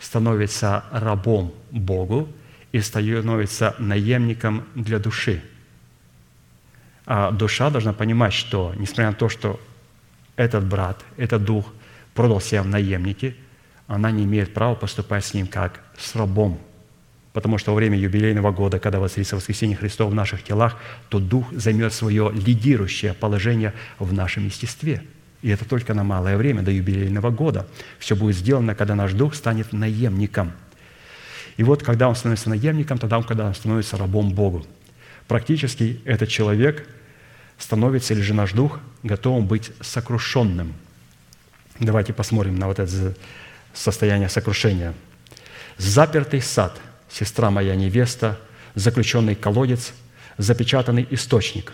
становится 0.00 0.84
рабом 0.90 1.52
Богу 1.70 2.28
и 2.72 2.80
становится 2.80 3.76
наемником 3.78 4.64
для 4.74 4.98
души– 4.98 5.42
а 7.06 7.30
душа 7.30 7.70
должна 7.70 7.92
понимать, 7.92 8.32
что, 8.32 8.72
несмотря 8.76 9.08
на 9.08 9.14
то, 9.14 9.28
что 9.28 9.60
этот 10.36 10.64
брат, 10.64 11.04
этот 11.16 11.44
дух 11.44 11.66
продал 12.14 12.40
себя 12.40 12.62
в 12.62 12.66
наемники, 12.66 13.36
она 13.86 14.10
не 14.10 14.24
имеет 14.24 14.54
права 14.54 14.74
поступать 14.74 15.24
с 15.24 15.34
ним 15.34 15.46
как 15.46 15.80
с 15.98 16.14
рабом. 16.14 16.58
Потому 17.32 17.58
что 17.58 17.72
во 17.72 17.76
время 17.76 17.98
юбилейного 17.98 18.52
года, 18.52 18.78
когда 18.78 19.00
воцарится 19.00 19.36
воскресение 19.36 19.76
Христова 19.76 20.10
в 20.10 20.14
наших 20.14 20.44
телах, 20.44 20.76
то 21.08 21.18
Дух 21.18 21.50
займет 21.52 21.92
свое 21.92 22.30
лидирующее 22.32 23.14
положение 23.14 23.72
в 23.98 24.12
нашем 24.12 24.44
естестве. 24.44 25.02
И 25.40 25.48
это 25.48 25.64
только 25.64 25.94
на 25.94 26.04
малое 26.04 26.36
время, 26.36 26.62
до 26.62 26.70
юбилейного 26.70 27.30
года. 27.30 27.66
Все 27.98 28.14
будет 28.14 28.36
сделано, 28.36 28.74
когда 28.74 28.94
наш 28.94 29.12
Дух 29.14 29.34
станет 29.34 29.72
наемником. 29.72 30.52
И 31.56 31.62
вот, 31.62 31.82
когда 31.82 32.08
он 32.08 32.16
становится 32.16 32.48
наемником, 32.48 32.98
тогда 32.98 33.18
он, 33.18 33.24
когда 33.24 33.46
он 33.46 33.54
становится 33.54 33.96
рабом 33.96 34.32
Богу. 34.32 34.66
Практически 35.28 36.00
этот 36.04 36.28
человек 36.28 36.88
становится, 37.58 38.14
или 38.14 38.20
же 38.20 38.34
наш 38.34 38.52
дух, 38.52 38.80
готовым 39.02 39.46
быть 39.46 39.70
сокрушенным. 39.80 40.74
Давайте 41.78 42.12
посмотрим 42.12 42.56
на 42.56 42.66
вот 42.66 42.78
это 42.78 43.14
состояние 43.74 44.28
сокрушения. 44.28 44.94
Запертый 45.78 46.42
сад, 46.42 46.80
сестра 47.10 47.50
моя 47.50 47.74
невеста, 47.74 48.38
заключенный 48.74 49.34
колодец, 49.34 49.92
запечатанный 50.38 51.06
источник. 51.10 51.72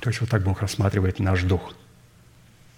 То 0.00 0.10
есть 0.10 0.20
вот 0.20 0.30
так 0.30 0.42
Бог 0.42 0.60
рассматривает 0.60 1.18
наш 1.18 1.42
дух. 1.42 1.74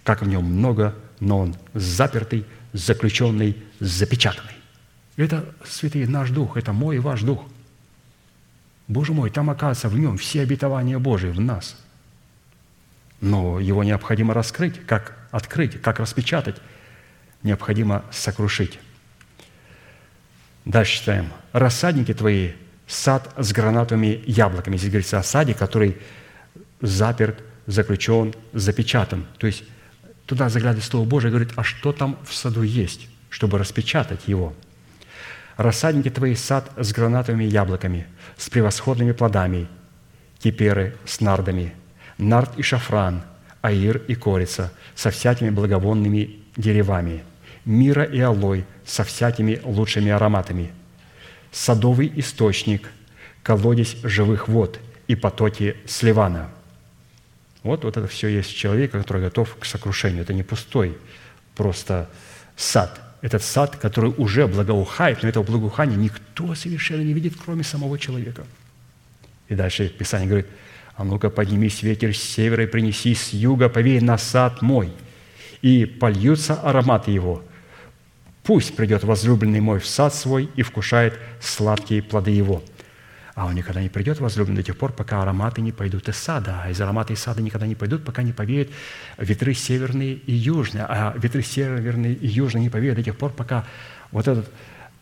Как 0.04 0.22
в 0.22 0.28
нем 0.28 0.44
много, 0.44 0.94
но 1.20 1.40
он 1.40 1.56
запертый, 1.74 2.46
заключенный, 2.72 3.56
запечатанный. 3.80 4.57
Это, 5.18 5.44
святые, 5.66 6.08
наш 6.08 6.30
дух, 6.30 6.56
это 6.56 6.72
мой 6.72 6.96
и 6.96 7.00
ваш 7.00 7.20
дух– 7.20 7.44
Боже 8.88 9.12
мой, 9.12 9.28
там 9.28 9.50
оказывается 9.50 9.90
в 9.90 9.98
нем 9.98 10.16
все 10.16 10.40
обетования 10.40 10.98
Божии 10.98 11.28
в 11.28 11.38
нас. 11.38 11.76
Но 13.20 13.60
его 13.60 13.84
необходимо 13.84 14.32
раскрыть, 14.32 14.84
как 14.86 15.14
открыть, 15.30 15.80
как 15.82 16.00
распечатать. 16.00 16.56
Необходимо 17.42 18.04
сокрушить. 18.10 18.80
Дальше 20.64 21.00
читаем. 21.00 21.28
«Рассадники 21.52 22.14
твои– 22.14 22.52
сад 22.86 23.32
с 23.36 23.52
гранатовыми 23.52 24.22
яблоками». 24.26 24.76
Здесь 24.76 24.90
говорится 24.90 25.18
о 25.18 25.22
саде, 25.22 25.54
который 25.54 25.98
заперт, 26.80 27.42
заключен, 27.66 28.34
запечатан. 28.54 29.26
То 29.38 29.46
есть 29.46 29.64
туда 30.24 30.48
заглядывает 30.48 30.84
Слово 30.84 31.06
Божие 31.06 31.28
и 31.28 31.32
говорит, 31.32 31.52
а 31.56 31.64
что 31.64 31.92
там 31.92 32.18
в 32.24 32.34
саду 32.34 32.62
есть, 32.62 33.08
чтобы 33.28 33.58
распечатать 33.58 34.26
его– 34.26 34.54
Рассадники 35.58 36.08
твои 36.08 36.36
сад 36.36 36.70
с 36.76 36.92
гранатовыми 36.92 37.42
яблоками, 37.42 38.06
с 38.36 38.48
превосходными 38.48 39.10
плодами, 39.10 39.66
киперы 40.38 40.94
с 41.04 41.20
нардами, 41.20 41.74
нард 42.16 42.56
и 42.56 42.62
шафран, 42.62 43.24
аир 43.60 43.96
и 44.06 44.14
корица, 44.14 44.72
со 44.94 45.10
всякими 45.10 45.50
благовонными 45.50 46.36
деревами, 46.56 47.24
мира 47.64 48.04
и 48.04 48.20
алой, 48.20 48.66
со 48.86 49.02
всякими 49.02 49.60
лучшими 49.64 50.12
ароматами, 50.12 50.70
садовый 51.50 52.12
источник, 52.14 52.88
колодец 53.42 53.96
живых 54.04 54.46
вод 54.46 54.78
и 55.08 55.16
потоки 55.16 55.76
сливана. 55.86 56.50
Вот, 57.64 57.82
вот 57.82 57.96
это 57.96 58.06
все 58.06 58.28
есть 58.28 58.54
человек, 58.54 58.92
который 58.92 59.22
готов 59.22 59.56
к 59.56 59.64
сокрушению. 59.64 60.22
Это 60.22 60.34
не 60.34 60.44
пустой 60.44 60.96
просто 61.56 62.08
сад– 62.54 63.00
этот 63.20 63.42
сад, 63.42 63.76
который 63.76 64.12
уже 64.16 64.46
благоухает, 64.46 65.22
но 65.22 65.28
этого 65.28 65.42
благоухания 65.42 65.96
никто 65.96 66.54
совершенно 66.54 67.02
не 67.02 67.12
видит, 67.12 67.34
кроме 67.42 67.64
самого 67.64 67.98
человека. 67.98 68.44
И 69.48 69.54
дальше 69.54 69.88
Писание 69.88 70.28
говорит, 70.28 70.46
а 70.94 71.04
ну-ка 71.04 71.30
поднимись 71.30 71.82
ветер 71.82 72.14
с 72.14 72.20
севера 72.20 72.64
и 72.64 72.66
принеси 72.66 73.14
с 73.14 73.32
юга, 73.32 73.68
повей 73.68 74.00
на 74.00 74.18
сад 74.18 74.62
мой, 74.62 74.92
и 75.62 75.84
польются 75.84 76.54
ароматы 76.54 77.10
его. 77.10 77.42
Пусть 78.42 78.76
придет 78.76 79.04
возлюбленный 79.04 79.60
мой 79.60 79.78
в 79.78 79.86
сад 79.86 80.14
свой 80.14 80.48
и 80.56 80.62
вкушает 80.62 81.18
сладкие 81.40 82.02
плоды 82.02 82.30
его». 82.30 82.62
А 83.38 83.46
он 83.46 83.54
никогда 83.54 83.80
не 83.80 83.88
придет, 83.88 84.18
возлюбленный, 84.18 84.62
до 84.62 84.66
тех 84.66 84.76
пор, 84.76 84.92
пока 84.92 85.22
ароматы 85.22 85.60
не 85.60 85.70
пойдут 85.70 86.08
из 86.08 86.16
сада. 86.16 86.60
А 86.64 86.70
из 86.70 86.80
аромата 86.80 87.12
из 87.12 87.20
сада 87.20 87.40
никогда 87.40 87.68
не 87.68 87.76
пойдут, 87.76 88.04
пока 88.04 88.24
не 88.24 88.32
повеют 88.32 88.68
ветры 89.16 89.54
северные 89.54 90.14
и 90.14 90.32
южные. 90.32 90.84
А 90.88 91.14
ветры 91.16 91.44
северные 91.44 92.14
и 92.14 92.26
южные 92.26 92.62
не 92.64 92.68
повеют 92.68 92.96
до 92.96 93.04
тех 93.04 93.16
пор, 93.16 93.30
пока 93.30 93.64
вот 94.10 94.26
этот 94.26 94.50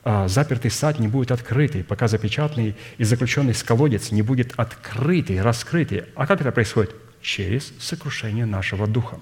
а, 0.04 0.28
запертый 0.28 0.70
сад 0.70 0.98
не 0.98 1.08
будет 1.08 1.30
открытый, 1.30 1.82
пока 1.82 2.08
запечатанный 2.08 2.76
и 2.98 3.04
заключенный 3.04 3.54
с 3.54 3.62
колодец 3.62 4.10
не 4.10 4.20
будет 4.20 4.52
открытый, 4.58 5.40
раскрытый. 5.40 6.04
А 6.14 6.26
как 6.26 6.42
это 6.42 6.52
происходит? 6.52 6.94
Через 7.22 7.72
сокрушение 7.80 8.44
нашего 8.44 8.86
духа. 8.86 9.18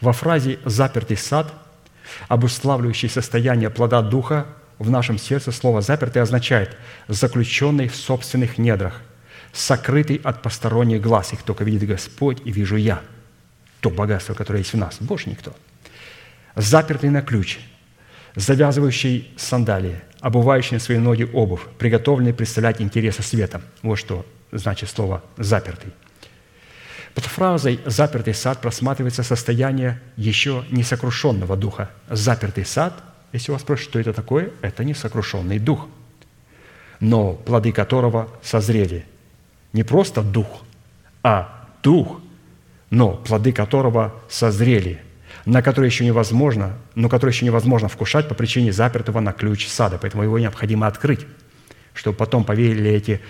Во 0.00 0.12
фразе 0.12 0.60
«запертый 0.64 1.16
сад», 1.16 1.52
обуславливающий 2.28 3.08
состояние 3.08 3.70
плода 3.70 4.02
духа, 4.02 4.46
в 4.78 4.90
нашем 4.90 5.18
сердце 5.18 5.52
слово 5.52 5.80
«запертый» 5.80 6.22
означает 6.22 6.76
«заключенный 7.08 7.88
в 7.88 7.96
собственных 7.96 8.58
недрах», 8.58 9.00
сокрытый 9.52 10.20
от 10.22 10.42
посторонних 10.42 11.00
глаз. 11.00 11.32
Их 11.32 11.42
только 11.42 11.64
видит 11.64 11.88
Господь 11.88 12.42
и 12.44 12.52
вижу 12.52 12.76
я. 12.76 13.00
То 13.80 13.90
богатство, 13.90 14.34
которое 14.34 14.58
есть 14.58 14.74
в 14.74 14.76
нас. 14.76 14.98
Больше 15.00 15.30
никто. 15.30 15.54
Запертый 16.54 17.10
на 17.10 17.22
ключ, 17.22 17.58
завязывающий 18.34 19.32
сандалии, 19.36 20.00
обувающий 20.20 20.74
на 20.74 20.80
свои 20.80 20.98
ноги 20.98 21.28
обувь, 21.32 21.62
приготовленный 21.78 22.34
представлять 22.34 22.80
интересы 22.82 23.22
света. 23.22 23.62
Вот 23.82 23.96
что 23.96 24.26
значит 24.52 24.90
слово 24.90 25.22
«запертый». 25.38 25.92
Под 27.14 27.24
фразой 27.24 27.80
«запертый 27.86 28.34
сад» 28.34 28.60
просматривается 28.60 29.22
состояние 29.22 30.02
еще 30.18 30.66
несокрушенного 30.70 31.56
духа. 31.56 31.90
Запертый 32.10 32.66
сад– 32.66 33.02
если 33.36 33.52
вас 33.52 33.60
спросят, 33.60 33.84
что 33.84 33.98
это 33.98 34.14
такое, 34.14 34.50
это 34.62 34.82
несокрушенный 34.82 35.58
дух, 35.58 35.88
но 37.00 37.34
плоды 37.34 37.70
которого 37.70 38.28
созрели. 38.42 39.04
Не 39.74 39.82
просто 39.82 40.22
дух, 40.22 40.64
а 41.22 41.68
дух, 41.82 42.22
но 42.88 43.12
плоды 43.12 43.52
которого 43.52 44.14
созрели, 44.30 45.02
на 45.44 45.60
которые 45.60 45.90
еще 45.90 46.06
невозможно, 46.06 46.78
но 46.94 47.10
которые 47.10 47.34
еще 47.34 47.44
невозможно 47.44 47.88
вкушать 47.88 48.26
по 48.26 48.34
причине 48.34 48.72
запертого 48.72 49.20
на 49.20 49.34
ключ 49.34 49.68
сада. 49.68 49.98
Поэтому 50.00 50.22
его 50.22 50.38
необходимо 50.38 50.86
открыть, 50.86 51.26
чтобы 51.92 52.16
потом 52.16 52.42
повеяли 52.42 52.90
эти 52.90 53.20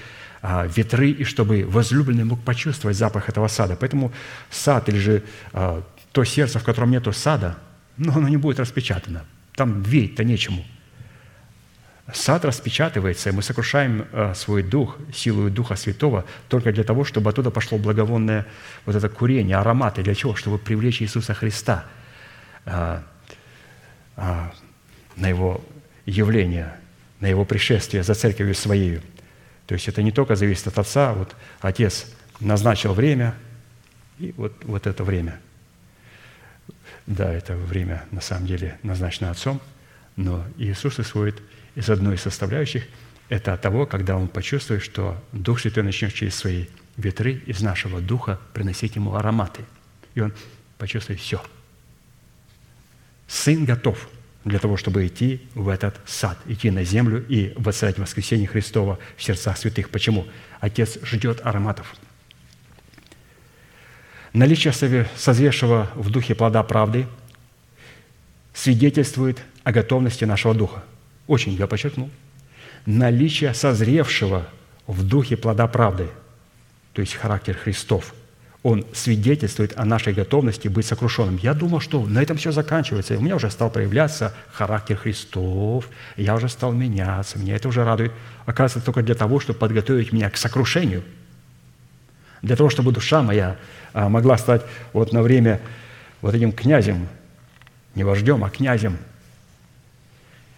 а, 0.40 0.66
ветры, 0.68 1.10
и 1.10 1.24
чтобы 1.24 1.64
возлюбленный 1.66 2.22
мог 2.22 2.40
почувствовать 2.44 2.96
запах 2.96 3.28
этого 3.28 3.48
сада. 3.48 3.74
Поэтому 3.74 4.12
сад 4.50 4.88
или 4.88 4.98
же 4.98 5.24
а, 5.52 5.82
то 6.12 6.22
сердце, 6.22 6.60
в 6.60 6.64
котором 6.64 6.92
нету 6.92 7.12
сада, 7.12 7.56
но 7.96 8.12
оно 8.12 8.28
не 8.28 8.36
будет 8.36 8.60
распечатано– 8.60 9.24
там 9.56 9.82
верить-то 9.82 10.22
нечему. 10.22 10.64
Сад 12.12 12.44
распечатывается, 12.44 13.30
и 13.30 13.32
мы 13.32 13.42
сокрушаем 13.42 14.06
э, 14.12 14.34
свой 14.34 14.62
дух, 14.62 14.96
силу 15.12 15.50
Духа 15.50 15.74
Святого, 15.74 16.24
только 16.48 16.72
для 16.72 16.84
того, 16.84 17.02
чтобы 17.02 17.30
оттуда 17.30 17.50
пошло 17.50 17.78
благовонное 17.78 18.46
вот 18.84 18.94
это 18.94 19.08
курение, 19.08 19.56
ароматы. 19.56 20.04
Для 20.04 20.14
чего? 20.14 20.36
Чтобы 20.36 20.58
привлечь 20.58 21.02
Иисуса 21.02 21.34
Христа 21.34 21.84
э, 22.64 23.00
э, 24.16 24.48
на 25.16 25.28
Его 25.28 25.64
явление, 26.04 26.76
на 27.18 27.26
Его 27.26 27.44
пришествие 27.44 28.04
за 28.04 28.14
церковью 28.14 28.54
Своей. 28.54 29.00
То 29.66 29.74
есть 29.74 29.88
это 29.88 30.00
не 30.04 30.12
только 30.12 30.36
зависит 30.36 30.68
от 30.68 30.78
Отца, 30.78 31.12
вот 31.12 31.34
Отец 31.60 32.06
назначил 32.38 32.94
время, 32.94 33.34
и 34.20 34.32
вот, 34.36 34.52
вот 34.64 34.86
это 34.86 35.02
время– 35.02 35.40
да, 37.06 37.32
это 37.32 37.56
время 37.56 38.04
на 38.10 38.20
самом 38.20 38.46
деле 38.46 38.78
назначено 38.82 39.30
Отцом, 39.30 39.60
но 40.16 40.44
Иисус 40.56 40.98
исходит 40.98 41.40
из 41.74 41.88
одной 41.90 42.16
из 42.16 42.22
составляющих– 42.22 42.84
это 43.28 43.54
от 43.54 43.60
того, 43.60 43.86
когда 43.86 44.16
Он 44.16 44.28
почувствует, 44.28 44.82
что 44.82 45.22
Дух 45.32 45.60
Святой 45.60 45.82
начнет 45.82 46.14
через 46.14 46.34
свои 46.34 46.66
ветры 46.96 47.42
из 47.46 47.60
нашего 47.60 48.00
духа 48.00 48.38
приносить 48.52 48.96
Ему 48.96 49.14
ароматы. 49.14 49.62
И 50.14 50.20
Он 50.20 50.32
почувствует 50.78 51.20
все. 51.20 51.42
Сын 53.26 53.64
готов 53.64 54.08
для 54.44 54.60
того, 54.60 54.76
чтобы 54.76 55.04
идти 55.06 55.42
в 55.54 55.68
этот 55.68 55.96
сад, 56.06 56.38
идти 56.46 56.70
на 56.70 56.84
землю 56.84 57.24
и 57.26 57.52
воцарять 57.56 57.98
воскресение 57.98 58.46
Христова 58.46 59.00
в 59.16 59.22
сердцах 59.22 59.58
святых. 59.58 59.90
Почему? 59.90 60.26
Отец 60.60 60.98
ждет 61.02 61.40
ароматов– 61.44 61.96
Наличие 64.36 64.74
созревшего 65.16 65.88
в 65.94 66.10
духе 66.10 66.34
плода 66.34 66.62
правды 66.62 67.06
свидетельствует 68.52 69.42
о 69.64 69.72
готовности 69.72 70.26
нашего 70.26 70.52
духа. 70.52 70.84
Очень 71.26 71.54
я 71.54 71.66
подчеркнул. 71.66 72.10
Наличие 72.84 73.54
созревшего 73.54 74.46
в 74.86 75.08
духе 75.08 75.38
плода 75.38 75.66
правды, 75.66 76.08
то 76.92 77.00
есть 77.00 77.14
характер 77.14 77.56
Христов, 77.56 78.14
он 78.62 78.84
свидетельствует 78.92 79.72
о 79.78 79.86
нашей 79.86 80.12
готовности 80.12 80.68
быть 80.68 80.84
сокрушенным. 80.84 81.38
Я 81.38 81.54
думал, 81.54 81.80
что 81.80 82.04
на 82.04 82.20
этом 82.20 82.36
все 82.36 82.52
заканчивается. 82.52 83.16
У 83.16 83.22
меня 83.22 83.36
уже 83.36 83.50
стал 83.50 83.70
проявляться 83.70 84.34
характер 84.52 84.96
Христов, 84.98 85.88
я 86.18 86.34
уже 86.34 86.50
стал 86.50 86.72
меняться, 86.72 87.38
меня 87.38 87.56
это 87.56 87.68
уже 87.68 87.84
радует. 87.84 88.12
Оказывается, 88.44 88.84
только 88.84 89.02
для 89.02 89.14
того, 89.14 89.40
чтобы 89.40 89.58
подготовить 89.58 90.12
меня 90.12 90.28
к 90.28 90.36
сокрушению– 90.36 91.04
для 92.42 92.56
того, 92.56 92.70
чтобы 92.70 92.92
душа 92.92 93.22
моя 93.22 93.56
могла 93.96 94.38
стать 94.38 94.62
вот 94.92 95.12
на 95.12 95.22
время 95.22 95.60
вот 96.20 96.34
этим 96.34 96.52
князем, 96.52 97.08
не 97.94 98.04
вождем, 98.04 98.44
а 98.44 98.50
князем. 98.50 98.98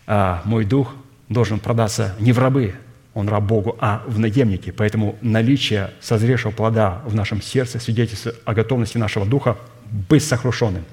А 0.06 0.42
мой 0.44 0.64
дух 0.64 0.94
должен 1.28 1.60
продаться 1.60 2.14
не 2.18 2.32
в 2.32 2.38
рабы, 2.38 2.74
он 3.14 3.28
раб 3.28 3.44
Богу, 3.44 3.76
а 3.80 4.02
в 4.06 4.18
наемники. 4.18 4.70
Поэтому 4.70 5.16
наличие 5.20 5.90
созревшего 6.00 6.52
плода 6.52 7.02
в 7.04 7.14
нашем 7.14 7.42
сердце 7.42 7.78
свидетельствует 7.78 8.36
о 8.44 8.54
готовности 8.54 8.98
нашего 8.98 9.26
духа 9.26 9.56
быть 10.08 10.24
сокрушенным 10.24 10.84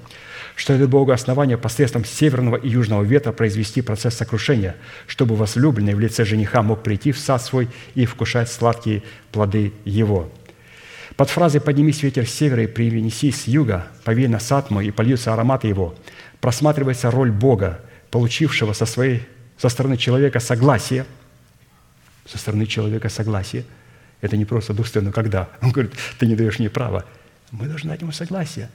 что 0.56 0.74
это 0.74 0.88
Богу 0.88 1.12
основание 1.12 1.58
посредством 1.58 2.06
северного 2.06 2.56
и 2.56 2.70
южного 2.70 3.04
ветра 3.04 3.32
произвести 3.34 3.82
процесс 3.82 4.16
сокрушения, 4.16 4.76
чтобы 5.06 5.36
возлюбленный 5.36 5.94
в 5.96 6.00
лице 6.00 6.24
жениха 6.24 6.62
мог 6.62 6.82
прийти 6.82 7.12
в 7.12 7.20
сад 7.20 7.42
свой 7.42 7.68
и 7.94 8.06
вкушать 8.06 8.50
сладкие 8.50 9.04
плоды 9.32 9.74
его». 9.84 10.32
Под 11.18 11.30
фразой 11.30 11.62
«поднимись 11.62 12.04
ветер 12.04 12.28
с 12.28 12.32
севера 12.32 12.64
и 12.64 12.68
принеси 12.68 13.32
с 13.32 13.48
юга, 13.48 13.88
повей 14.04 14.28
на 14.28 14.40
сад 14.40 14.70
мой 14.70 14.88
и 14.88 14.92
польются 14.92 15.34
ароматы 15.34 15.68
его» 15.68 15.96
просматривается 16.46 17.10
роль 17.10 17.32
Бога, 17.32 17.80
получившего 18.12 18.74
со, 18.74 18.86
своей, 18.86 19.24
со 19.58 19.68
стороны 19.68 19.98
человека 19.98 20.40
согласие, 20.40 21.08
со 22.26 22.38
стороны 22.38 22.68
человека 22.68 23.10
согласие. 23.10 23.66
Это 24.22 24.38
не 24.38 24.46
просто 24.46 24.74
Дух 24.74 24.86
но 24.94 25.12
когда? 25.12 25.50
Он 25.64 25.72
говорит, 25.72 25.94
ты 26.20 26.28
не 26.28 26.36
даешь 26.36 26.60
мне 26.60 26.70
права. 26.70 27.04
Мы 27.50 27.66
должны 27.66 27.90
дать 27.90 28.02
ему 28.02 28.12
согласие. 28.12 28.70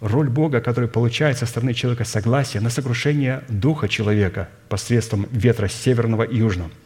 Роль 0.00 0.30
Бога, 0.30 0.62
который 0.62 0.88
получает 0.88 1.36
со 1.36 1.44
стороны 1.44 1.74
человека 1.74 2.04
согласие 2.04 2.62
на 2.62 2.70
сокрушение 2.70 3.44
духа 3.48 3.86
человека 3.86 4.48
посредством 4.70 5.26
ветра 5.30 5.68
северного 5.68 6.22
и 6.22 6.38
южного– 6.38 6.70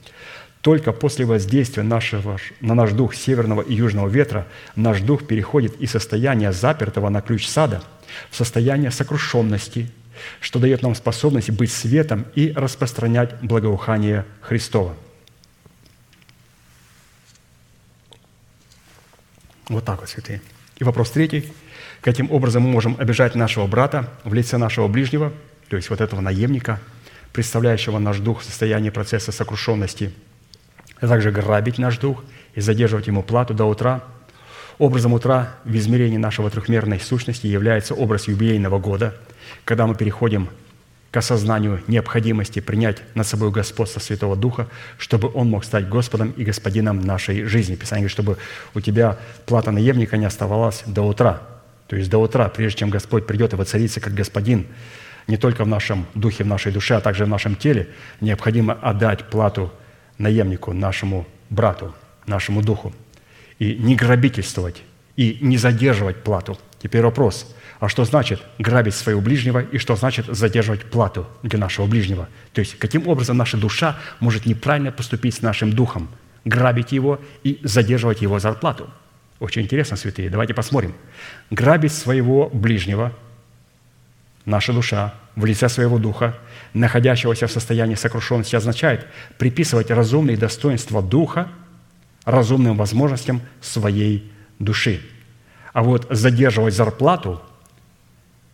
только 0.67 0.91
после 0.91 1.25
воздействия 1.25 1.85
нашего, 1.85 2.39
на 2.61 2.75
наш 2.75 2.91
дух 2.91 3.15
северного 3.15 3.63
и 3.63 3.73
южного 3.73 4.09
ветра 4.09 4.49
наш 4.75 5.01
дух 5.01 5.25
переходит 5.25 5.81
из 5.81 5.93
состояния 5.93 6.51
запертого 6.51 7.09
на 7.09 7.21
ключ 7.21 7.47
сада 7.47 7.85
в 8.31 8.37
состояние 8.37 8.91
сокрушенности, 8.91 9.93
что 10.41 10.59
дает 10.59 10.83
нам 10.83 10.97
способность 10.97 11.51
быть 11.51 11.71
светом 11.71 12.27
и 12.35 12.51
распространять 12.51 13.41
благоухание 13.43 14.25
Христова. 14.41 14.97
Вот 19.69 19.85
так 19.85 20.01
вот, 20.01 20.09
святые. 20.09 20.43
И 20.79 20.83
вопрос 20.83 21.13
третий. 21.13 21.53
Каким 22.01 22.29
образом 22.33 22.65
мы 22.65 22.71
можем 22.71 22.97
обижать 22.99 23.37
нашего 23.37 23.69
брата 23.69 24.11
в 24.25 24.35
лице 24.35 24.57
нашего 24.57 24.89
ближнего, 24.89 25.33
то 25.69 25.77
есть 25.77 25.91
вот 25.91 26.01
этого 26.01 26.21
наемника, 26.21 26.81
представляющего 27.33 28.01
наш 28.01 28.19
дух 28.19 28.41
в 28.41 28.45
состоянии 28.45 28.91
процесса 28.91 29.31
сокрушенности– 29.31 30.13
а 31.01 31.07
также 31.07 31.31
грабить 31.31 31.79
наш 31.79 31.99
дух 31.99 32.25
и 32.55 32.61
задерживать 32.61 33.07
ему 33.07 33.23
плату 33.23 33.55
до 33.55 33.65
утра. 33.65 34.03
Образом 34.79 35.13
утра 35.13 35.55
в 35.65 35.75
измерении 35.75 36.19
нашего 36.19 36.51
трехмерной 36.51 37.01
сущности 37.01 37.47
является 37.47 37.95
образ 37.95 38.29
юбилейного 38.29 38.79
года, 38.79 39.15
когда 39.65 39.87
мы 39.87 39.95
переходим 39.95 40.49
к 41.11 41.17
осознанию 41.17 41.83
необходимости 41.87 42.61
принять 42.61 42.99
над 43.15 43.27
собой 43.27 43.51
господство 43.51 44.01
Святого 44.01 44.37
Духа, 44.37 44.69
чтобы 44.99 45.31
Он 45.33 45.49
мог 45.49 45.65
стать 45.65 45.89
Господом 45.89 46.33
и 46.33 46.45
Господином 46.45 47.01
нашей 47.01 47.45
жизни. 47.45 47.75
Писание 47.75 48.03
говорит, 48.03 48.13
чтобы 48.13 48.37
у 48.75 48.81
тебя 48.81 49.17
плата 49.47 49.71
наемника 49.71 50.19
не 50.19 50.27
оставалась 50.27 50.83
до 50.85 51.03
утра. 51.03 51.41
То 51.87 51.97
есть 51.97 52.11
до 52.11 52.19
утра, 52.19 52.49
прежде 52.49 52.81
чем 52.81 52.91
Господь 52.91 53.27
придет 53.27 53.55
и 53.55 53.57
воцарится 53.57 54.01
как 54.01 54.13
Господин, 54.13 54.67
не 55.27 55.37
только 55.37 55.65
в 55.65 55.69
нашем 55.69 56.07
духе, 56.15 56.45
в 56.45 56.49
нашей 56.49 56.71
душе, 56.71 56.97
а 56.97 57.01
также 57.01 57.25
в 57.25 57.29
нашем 57.29 57.57
теле, 57.57 57.89
необходимо 58.21 58.75
отдать 58.75 59.25
плату 59.31 59.73
наемнику, 60.19 60.73
нашему 60.73 61.27
брату, 61.51 61.95
нашему 62.27 62.63
духу. 62.63 62.93
И 63.59 63.75
не 63.77 63.97
грабительствовать, 63.97 64.83
и 65.17 65.39
не 65.41 65.57
задерживать 65.57 66.23
плату. 66.23 66.59
Теперь 66.83 67.03
вопрос, 67.03 67.55
а 67.81 67.89
что 67.89 68.05
значит 68.05 68.41
грабить 68.59 68.95
своего 68.95 69.21
ближнего 69.21 69.61
и 69.61 69.79
что 69.79 69.97
значит 69.97 70.27
задерживать 70.27 70.85
плату 70.85 71.27
для 71.43 71.59
нашего 71.59 71.87
ближнего? 71.87 72.29
То 72.53 72.61
есть 72.61 72.79
каким 72.79 73.07
образом 73.09 73.37
наша 73.37 73.57
душа 73.57 73.99
может 74.21 74.47
неправильно 74.47 74.93
поступить 74.93 75.35
с 75.35 75.43
нашим 75.43 75.73
духом, 75.73 76.09
грабить 76.45 76.93
его 76.93 77.21
и 77.45 77.61
задерживать 77.63 78.23
его 78.23 78.39
зарплату? 78.39 78.91
Очень 79.39 79.63
интересно, 79.63 79.97
святые. 79.97 80.31
Давайте 80.31 80.55
посмотрим. 80.55 80.95
Грабить 81.51 81.93
своего 81.93 82.49
ближнего, 82.49 83.13
наша 84.47 84.73
душа, 84.73 85.15
в 85.35 85.45
лице 85.45 85.69
своего 85.69 85.99
духа, 85.99 86.39
находящегося 86.77 87.47
в 87.47 87.53
состоянии 87.53 87.95
сокрушенности, 87.95 88.55
означает 88.55 89.07
приписывать 89.39 89.91
разумные 89.91 90.37
достоинства 90.37 91.03
духа 91.03 91.49
разумным 92.25 92.77
возможностям 92.77 93.41
своей 93.61 94.31
души. 94.59 95.01
А 95.73 95.83
вот 95.83 96.07
задерживать 96.11 96.75
зарплату 96.75 97.41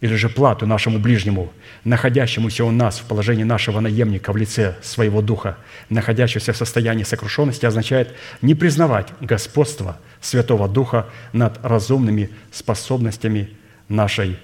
или 0.01 0.15
же 0.15 0.29
плату 0.29 0.67
нашему 0.67 0.99
ближнему, 0.99 1.53
находящемуся 1.85 2.65
у 2.65 2.71
нас 2.71 2.99
в 2.99 3.05
положении 3.05 3.45
нашего 3.45 3.81
наемника 3.81 4.33
в 4.33 4.37
лице 4.37 4.77
своего 4.83 5.23
духа, 5.23 5.57
находящегося 5.89 6.53
в 6.53 6.57
состоянии 6.57 7.05
сокрушенности, 7.05 7.67
означает 7.67 8.15
не 8.41 8.55
признавать 8.55 9.09
господство 9.21 9.97
Святого 10.21 10.69
Духа 10.69 11.07
над 11.33 11.65
разумными 11.65 12.31
способностями 12.53 13.51
нашей 13.89 14.39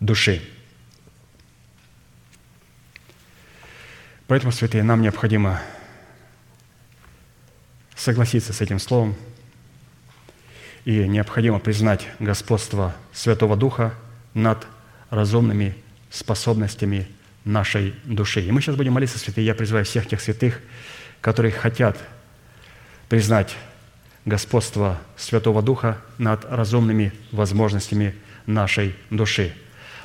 души. 0.00 0.40
Поэтому, 4.26 4.52
святые, 4.52 4.82
нам 4.82 5.02
необходимо 5.02 5.60
согласиться 7.96 8.52
с 8.52 8.60
этим 8.60 8.78
словом, 8.78 9.14
и 10.84 11.06
необходимо 11.06 11.60
признать 11.60 12.08
господство 12.18 12.94
Святого 13.12 13.56
Духа 13.56 13.94
над 14.34 14.66
разумными 15.10 15.76
способностями 16.10 17.08
нашей 17.44 17.94
души. 18.04 18.40
И 18.40 18.50
мы 18.50 18.60
сейчас 18.60 18.76
будем 18.76 18.92
молиться, 18.92 19.18
святые. 19.18 19.46
Я 19.46 19.54
призываю 19.54 19.84
всех 19.84 20.08
тех 20.08 20.20
святых, 20.20 20.60
которые 21.20 21.52
хотят 21.52 21.96
признать 23.08 23.56
господство 24.24 25.00
Святого 25.16 25.62
Духа 25.62 25.98
над 26.18 26.44
разумными 26.44 27.12
возможностями 27.30 28.14
нашей 28.46 28.94
души. 29.10 29.54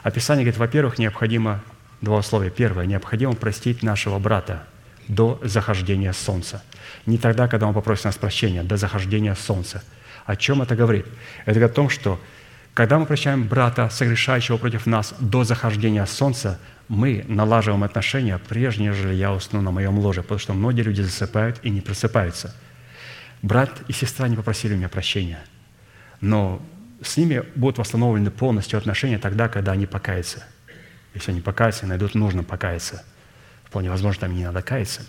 Описание 0.03 0.43
говорит, 0.43 0.59
во-первых, 0.59 0.99
необходимо 0.99 1.63
два 2.01 2.17
условия. 2.17 2.49
Первое, 2.49 2.85
необходимо 2.85 3.33
простить 3.33 3.83
нашего 3.83 4.19
брата 4.19 4.63
до 5.07 5.39
захождения 5.43 6.13
солнца. 6.13 6.63
Не 7.05 7.17
тогда, 7.17 7.47
когда 7.47 7.67
он 7.67 7.73
попросит 7.73 8.05
нас 8.05 8.17
прощения, 8.17 8.63
до 8.63 8.77
захождения 8.77 9.35
солнца. 9.35 9.83
О 10.25 10.35
чем 10.35 10.61
это 10.61 10.75
говорит? 10.75 11.05
Это 11.45 11.59
говорит 11.59 11.71
о 11.71 11.75
том, 11.75 11.89
что 11.89 12.19
когда 12.73 12.99
мы 12.99 13.05
прощаем 13.05 13.47
брата, 13.47 13.89
согрешающего 13.89 14.57
против 14.57 14.85
нас 14.85 15.15
до 15.19 15.43
захождения 15.43 16.05
солнца, 16.05 16.59
мы 16.89 17.25
налаживаем 17.27 17.83
отношения, 17.83 18.39
прежде 18.47 18.83
нежели 18.83 19.13
я 19.15 19.33
усну 19.33 19.61
на 19.61 19.71
моем 19.71 19.97
ложе, 19.97 20.21
потому 20.21 20.39
что 20.39 20.53
многие 20.53 20.81
люди 20.81 21.01
засыпают 21.01 21.59
и 21.63 21.69
не 21.69 21.81
просыпаются. 21.81 22.55
Брат 23.41 23.71
и 23.87 23.93
сестра 23.93 24.27
не 24.27 24.35
попросили 24.35 24.73
у 24.73 24.77
меня 24.77 24.89
прощения, 24.89 25.39
но 26.21 26.61
с 27.01 27.17
ними 27.17 27.43
будут 27.55 27.77
восстановлены 27.77 28.31
полностью 28.31 28.77
отношения 28.77 29.17
тогда, 29.17 29.47
когда 29.47 29.71
они 29.71 29.85
покаются. 29.85 30.43
Если 31.17 31.31
они 31.31 31.41
покаются, 31.41 31.87
найдут 31.87 32.13
нужно 32.15 32.43
покаяться. 32.43 33.03
Вполне 33.65 33.89
возможно, 33.89 34.21
там 34.21 34.35
не 34.35 34.45
надо 34.45 34.61
каяться. 34.61 35.01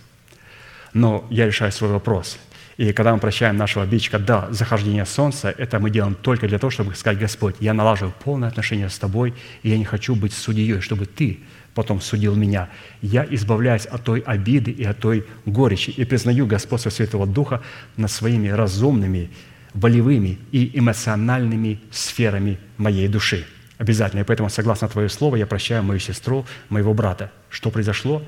Но 0.94 1.26
я 1.30 1.46
решаю 1.46 1.70
свой 1.70 1.90
вопрос. 1.90 2.38
И 2.78 2.92
когда 2.92 3.12
мы 3.12 3.20
прощаем 3.20 3.56
нашего 3.56 3.84
обидчика 3.84 4.18
до 4.18 4.48
захождения 4.50 5.04
солнца, 5.04 5.54
это 5.56 5.78
мы 5.80 5.90
делаем 5.90 6.14
только 6.14 6.48
для 6.48 6.58
того, 6.58 6.70
чтобы 6.70 6.94
сказать, 6.94 7.18
Господь, 7.18 7.56
я 7.60 7.74
налаживаю 7.74 8.14
полное 8.24 8.48
отношение 8.48 8.88
с 8.88 8.98
Тобой, 8.98 9.34
и 9.62 9.68
я 9.68 9.76
не 9.76 9.84
хочу 9.84 10.14
быть 10.14 10.32
судьей, 10.32 10.80
чтобы 10.80 11.06
Ты 11.06 11.40
потом 11.74 12.00
судил 12.00 12.34
меня. 12.34 12.70
Я 13.02 13.26
избавляюсь 13.28 13.84
от 13.84 14.02
той 14.04 14.20
обиды 14.20 14.70
и 14.70 14.84
от 14.84 14.98
той 14.98 15.26
горечи 15.44 15.90
и 15.90 16.04
признаю 16.04 16.46
господство 16.46 16.90
Святого 16.90 17.26
Духа 17.26 17.62
над 17.96 18.10
своими 18.10 18.48
разумными, 18.48 19.30
волевыми 19.74 20.38
и 20.52 20.70
эмоциональными 20.78 21.80
сферами 21.90 22.58
моей 22.78 23.08
души. 23.08 23.44
Обязательно. 23.78 24.20
И 24.20 24.24
поэтому, 24.24 24.50
согласно 24.50 24.88
Твое 24.88 25.08
Слово, 25.08 25.36
я 25.36 25.46
прощаю 25.46 25.82
мою 25.82 26.00
сестру, 26.00 26.44
моего 26.68 26.94
брата. 26.94 27.30
Что 27.48 27.70
произошло? 27.70 28.22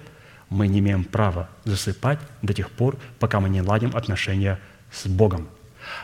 Мы 0.48 0.68
не 0.68 0.78
имеем 0.78 1.05
права 1.05 1.48
засыпать 1.64 2.18
до 2.43 2.52
тех 2.55 2.70
пор, 2.70 2.97
пока 3.18 3.40
мы 3.40 3.48
не 3.48 3.62
ладим 3.62 3.94
отношения 3.94 4.59
с 4.93 5.06
Богом. 5.06 5.48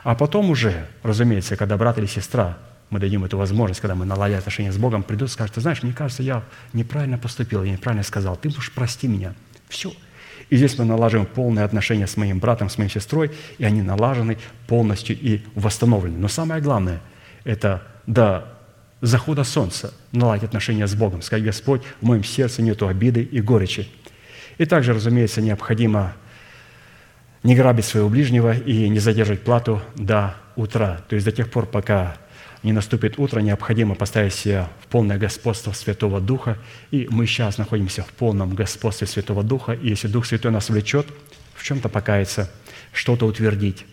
А 0.05 0.15
потом 0.15 0.51
уже, 0.51 0.87
разумеется, 1.03 1.57
когда 1.57 1.77
брат 1.77 1.99
или 1.99 2.07
сестра 2.07 2.59
мы 2.91 3.01
дадим 3.01 3.25
эту 3.25 3.37
возможность, 3.39 3.81
когда 3.81 3.95
мы 3.95 4.05
наладим 4.05 4.39
отношения 4.39 4.73
с 4.73 4.77
Богом, 4.77 5.03
придут 5.03 5.29
и 5.29 5.33
скажут, 5.33 5.55
ты 5.55 5.61
знаешь, 5.61 5.83
мне 5.83 5.93
кажется, 5.93 6.23
я 6.23 6.45
неправильно 6.73 7.19
поступил, 7.19 7.65
я 7.65 7.73
неправильно 7.73 8.05
сказал, 8.05 8.37
ты 8.37 8.49
можешь 8.49 8.73
прости 8.73 9.09
меня. 9.09 9.35
Все. 9.69 9.93
И 10.51 10.57
здесь 10.57 10.79
мы 10.79 10.85
налаживаем 10.85 11.27
полные 11.27 11.65
отношения 11.65 12.07
с 12.07 12.17
моим 12.17 12.39
братом, 12.39 12.71
с 12.71 12.79
моей 12.79 12.91
сестрой, 12.91 13.33
и 13.59 13.65
они 13.65 13.83
налажены 13.83 14.39
полностью 14.69 15.19
и 15.19 15.43
восстановлены. 15.57 16.19
Но 16.19 16.29
самое 16.29 16.63
главное– 16.63 17.01
это 17.45 17.83
до 18.07 18.56
захода 19.01 19.45
солнца 19.45 19.93
наладить 20.13 20.45
отношения 20.45 20.87
с 20.87 20.95
Богом, 20.95 21.23
сказать, 21.23 21.45
Господь, 21.45 21.83
в 22.01 22.07
моем 22.07 22.25
сердце 22.25 22.63
нету 22.63 22.89
обиды 22.89 23.23
и 23.23 23.41
горечи. 23.41 23.89
И 24.59 24.65
также, 24.65 24.95
разумеется, 24.95 25.41
необходимо 25.41 26.15
не 27.43 27.55
грабить 27.55 27.85
своего 27.85 28.09
ближнего 28.09 28.57
и 28.57 28.89
не 28.89 28.99
задерживать 28.99 29.43
плату 29.43 29.83
до 29.95 30.35
утра, 30.57 31.03
то 31.09 31.15
есть 31.15 31.27
до 31.27 31.33
тех 31.33 31.51
пор, 31.51 31.67
пока 31.67 32.17
не 32.63 32.73
наступит 32.73 33.19
утро, 33.19 33.41
необходимо 33.41 33.95
поставить 33.95 34.35
себя 34.35 34.69
в 34.81 34.89
полное 34.89 35.19
господство 35.19 35.73
Святого 35.73 36.21
Духа. 36.21 36.59
И 36.91 37.07
мы 37.11 37.27
сейчас 37.27 37.59
находимся 37.59 38.03
в 38.03 38.09
полном 38.09 38.55
господстве 38.55 39.07
Святого 39.07 39.45
Духа. 39.45 39.73
И 39.73 39.91
если 39.91 40.09
Дух 40.09 40.27
Святой 40.27 40.51
нас 40.51 40.69
влечет 40.69 41.07
в 41.55 41.63
чем-то 41.63 41.89
покаяться, 41.89 42.51
что-то 42.93 43.27
утвердить 43.27 43.85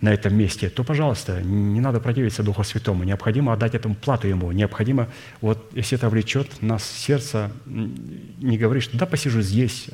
на 0.00 0.12
этом 0.12 0.34
месте, 0.34 0.70
то, 0.70 0.82
пожалуйста, 0.82 1.42
не 1.42 1.80
надо 1.80 2.00
противиться 2.00 2.42
Духу 2.42 2.64
Святому. 2.64 3.04
Необходимо 3.04 3.52
отдать 3.52 3.74
этому 3.74 3.94
плату 3.94 4.28
Ему. 4.28 4.50
Необходимо, 4.52 5.08
вот 5.40 5.70
если 5.74 5.98
это 5.98 6.08
влечет 6.08 6.62
нас 6.62 6.84
сердце, 6.84 7.50
не 7.66 8.56
говорить, 8.56 8.84
что 8.84 8.96
да, 8.96 9.06
посижу 9.06 9.42
здесь. 9.42 9.88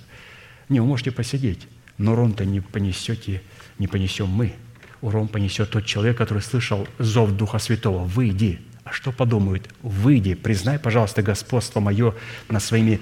Не, 0.69 0.81
вы 0.81 0.87
можете 0.87 1.11
посидеть, 1.11 1.67
но 1.99 2.13
урон-то 2.13 2.45
не 2.45 2.61
понесете, 2.61 3.43
не 3.79 3.89
понесем 3.89 4.29
мы– 4.29 4.55
урон 5.07 5.29
понесет 5.29 5.71
тот 5.71 5.85
человек, 5.85 6.17
который 6.17 6.43
слышал 6.43 6.87
зов 6.99 7.33
Духа 7.33 7.59
Святого. 7.59 8.05
«Выйди». 8.05 8.61
А 8.85 8.93
что 8.93 9.13
подумают? 9.13 9.69
«Выйди, 9.83 10.35
признай, 10.35 10.79
пожалуйста, 10.79 11.23
господство 11.23 11.81
мое 11.81 12.15
над 12.49 12.63
своими 12.63 13.01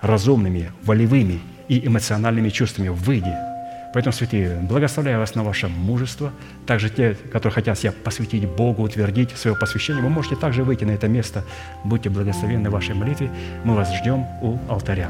разумными, 0.00 0.72
волевыми 0.82 1.40
и 1.68 1.86
эмоциональными 1.86 2.50
чувствами. 2.50 2.88
Выйди». 2.88 3.55
Поэтому, 3.96 4.12
святые, 4.12 4.58
благословляю 4.60 5.20
вас 5.20 5.34
на 5.36 5.42
ваше 5.42 5.68
мужество. 5.68 6.30
Также 6.66 6.90
те, 6.90 7.14
которые 7.32 7.54
хотят 7.54 7.78
себя 7.78 7.92
посвятить 7.92 8.46
Богу, 8.46 8.82
утвердить 8.82 9.30
свое 9.30 9.56
посвящение, 9.56 10.02
вы 10.02 10.10
можете 10.10 10.36
также 10.36 10.64
выйти 10.64 10.84
на 10.84 10.90
это 10.90 11.08
место. 11.08 11.44
Будьте 11.82 12.10
благословенны 12.10 12.68
в 12.68 12.74
вашей 12.74 12.94
молитве. 12.94 13.30
Мы 13.64 13.74
вас 13.74 13.90
ждем 13.96 14.26
у 14.42 14.58
алтаря. 14.68 15.08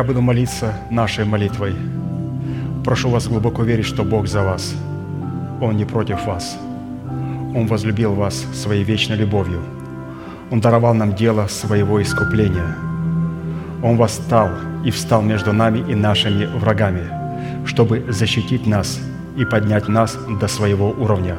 Я 0.00 0.04
буду 0.04 0.22
молиться 0.22 0.72
нашей 0.90 1.26
молитвой. 1.26 1.76
Прошу 2.82 3.10
вас 3.10 3.28
глубоко 3.28 3.64
верить, 3.64 3.84
что 3.84 4.02
Бог 4.02 4.28
за 4.28 4.42
вас. 4.42 4.74
Он 5.60 5.76
не 5.76 5.84
против 5.84 6.24
вас. 6.24 6.56
Он 7.54 7.66
возлюбил 7.66 8.14
вас 8.14 8.46
своей 8.54 8.82
вечной 8.82 9.16
любовью. 9.16 9.60
Он 10.50 10.62
даровал 10.62 10.94
нам 10.94 11.14
дело 11.14 11.48
своего 11.48 12.00
искупления. 12.00 12.74
Он 13.82 13.98
восстал 13.98 14.48
и 14.86 14.90
встал 14.90 15.20
между 15.20 15.52
нами 15.52 15.84
и 15.86 15.94
нашими 15.94 16.46
врагами, 16.46 17.02
чтобы 17.66 18.02
защитить 18.08 18.66
нас 18.66 18.98
и 19.36 19.44
поднять 19.44 19.86
нас 19.86 20.18
до 20.40 20.48
своего 20.48 20.92
уровня. 20.92 21.36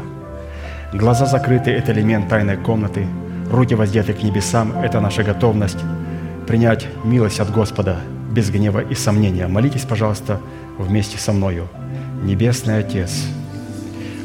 Глаза 0.94 1.26
закрыты– 1.26 1.72
это 1.72 1.94
элемент 1.94 2.30
тайной 2.30 2.58
комнаты, 2.58 3.08
руки 3.52 3.74
воздеты 3.74 4.14
к 4.14 4.22
небесам– 4.22 4.72
это 4.84 5.02
наша 5.02 5.24
готовность 5.24 5.80
принять 6.46 6.88
милость 7.04 7.40
от 7.40 7.50
Господа 7.50 7.98
без 8.32 8.50
гнева 8.50 8.80
и 8.80 8.96
сомнения. 8.96 9.48
Молитесь, 9.48 9.84
пожалуйста, 9.84 10.40
вместе 10.78 11.18
со 11.18 11.34
мною. 11.34 11.68
Небесный 12.24 12.80
Отец, 12.80 13.26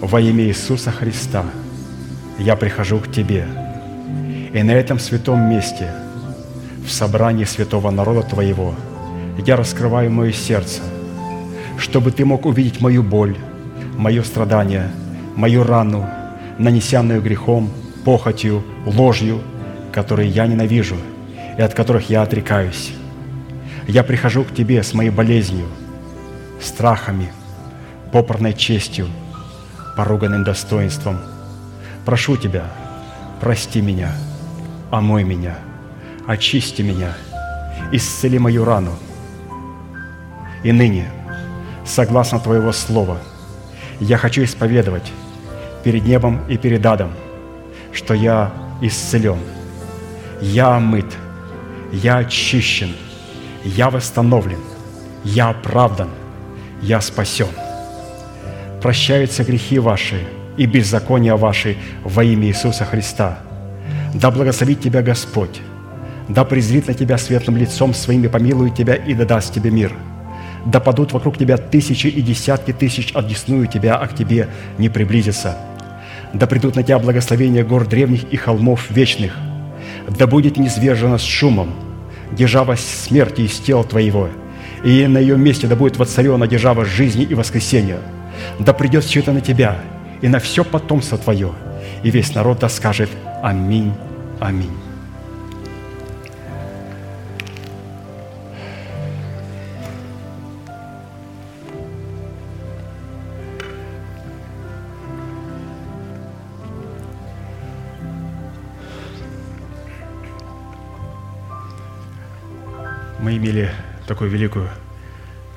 во 0.00 0.20
имя 0.20 0.44
Иисуса 0.44 0.90
Христа 0.90 1.44
я 2.38 2.56
прихожу 2.56 2.98
к 2.98 3.10
Тебе. 3.10 3.46
И 4.52 4.62
на 4.62 4.70
этом 4.70 4.98
святом 4.98 5.50
месте, 5.50 5.90
в 6.86 6.90
собрании 6.90 7.44
святого 7.44 7.90
народа 7.90 8.22
Твоего, 8.22 8.74
я 9.44 9.56
раскрываю 9.56 10.10
мое 10.10 10.32
сердце, 10.32 10.82
чтобы 11.78 12.10
Ты 12.10 12.24
мог 12.24 12.46
увидеть 12.46 12.80
мою 12.80 13.02
боль, 13.02 13.36
мое 13.96 14.22
страдание, 14.22 14.90
мою 15.34 15.64
рану, 15.64 16.06
нанесенную 16.58 17.20
грехом, 17.20 17.70
похотью, 18.04 18.62
ложью, 18.86 19.40
которые 19.92 20.28
я 20.28 20.46
ненавижу 20.46 20.96
и 21.58 21.62
от 21.62 21.74
которых 21.74 22.08
я 22.08 22.22
отрекаюсь. 22.22 22.95
Я 23.86 24.02
прихожу 24.02 24.42
к 24.42 24.52
Тебе 24.52 24.82
с 24.82 24.94
моей 24.94 25.10
болезнью, 25.10 25.68
страхами, 26.60 27.32
попорной 28.12 28.52
честью, 28.52 29.06
поруганным 29.96 30.42
достоинством. 30.42 31.20
Прошу 32.04 32.36
Тебя, 32.36 32.64
прости 33.40 33.80
меня, 33.80 34.12
омой 34.90 35.22
меня, 35.22 35.58
очисти 36.26 36.82
меня, 36.82 37.14
исцели 37.92 38.38
мою 38.38 38.64
рану. 38.64 38.96
И 40.64 40.72
ныне, 40.72 41.08
согласно 41.84 42.40
Твоего 42.40 42.72
Слова, 42.72 43.18
я 44.00 44.18
хочу 44.18 44.42
исповедовать 44.42 45.12
перед 45.84 46.04
небом 46.04 46.40
и 46.48 46.56
перед 46.56 46.84
адом, 46.84 47.12
что 47.92 48.14
я 48.14 48.52
исцелен, 48.82 49.38
я 50.40 50.74
омыт, 50.76 51.06
я 51.92 52.16
очищен, 52.18 52.90
я 53.66 53.90
восстановлен, 53.90 54.60
я 55.24 55.51
оправдан, 55.51 56.09
я 56.82 57.01
спасен. 57.01 57.48
Прощаются 58.80 59.43
грехи 59.43 59.78
ваши 59.78 60.20
и 60.56 60.66
беззакония 60.66 61.36
ваши 61.36 61.76
во 62.05 62.22
имя 62.22 62.47
Иисуса 62.47 62.84
Христа. 62.84 63.38
Да 64.14 64.30
благословит 64.30 64.80
тебя 64.80 65.02
Господь, 65.02 65.60
да 66.28 66.44
презрит 66.44 66.86
на 66.86 66.94
тебя 66.94 67.18
светлым 67.18 67.56
лицом 67.56 67.93
своим 67.93 68.24
и 68.24 68.28
помилует 68.28 68.76
тебя 68.76 68.94
и 68.94 69.14
да 69.14 69.24
даст 69.24 69.52
тебе 69.52 69.70
мир. 69.70 69.93
Да 70.64 70.80
падут 70.80 71.12
вокруг 71.12 71.36
тебя 71.38 71.56
тысячи 71.56 72.06
и 72.06 72.22
десятки 72.22 72.72
тысяч, 72.72 73.12
одесную 73.14 73.66
тебя, 73.66 73.97
а 73.97 74.06
к 74.06 74.14
тебе 74.14 74.48
не 74.78 74.88
приблизится. 74.88 75.56
Да 76.32 76.47
придут 76.47 76.76
на 76.76 76.82
тебя 76.82 76.98
благословения 76.98 77.64
гор 77.64 77.86
древних 77.86 78.24
и 78.32 78.36
холмов 78.36 78.90
вечных. 78.90 79.36
Да 80.09 80.26
будет 80.26 80.56
низвержена 80.56 81.18
с 81.18 81.22
шумом 81.22 81.74
держава 82.32 82.76
смерти 82.76 83.42
из 83.42 83.58
тела 83.58 83.84
твоего, 83.84 84.28
и 84.84 85.06
на 85.06 85.18
ее 85.18 85.36
месте 85.36 85.66
да 85.66 85.76
будет 85.76 85.96
воцарена 85.96 86.46
держава 86.46 86.84
жизни 86.84 87.24
и 87.24 87.34
воскресения. 87.34 87.98
Да 88.58 88.72
придет 88.72 89.04
все 89.04 89.22
на 89.30 89.40
тебя 89.40 89.78
и 90.22 90.28
на 90.28 90.38
все 90.38 90.64
потомство 90.64 91.18
твое, 91.18 91.52
и 92.02 92.10
весь 92.10 92.34
народ 92.34 92.58
да 92.60 92.68
скажет 92.68 93.10
Аминь, 93.42 93.92
Аминь. 94.40 94.85
Имели 113.47 113.70
такую 114.09 114.28
великую 114.28 114.68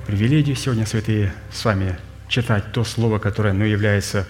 привилегию 0.06 0.56
сегодня, 0.56 0.86
святые, 0.86 1.34
с 1.52 1.66
вами 1.66 1.98
читать 2.28 2.72
то 2.72 2.84
слово, 2.84 3.18
которое 3.18 3.52
ну, 3.52 3.66
является 3.66 4.28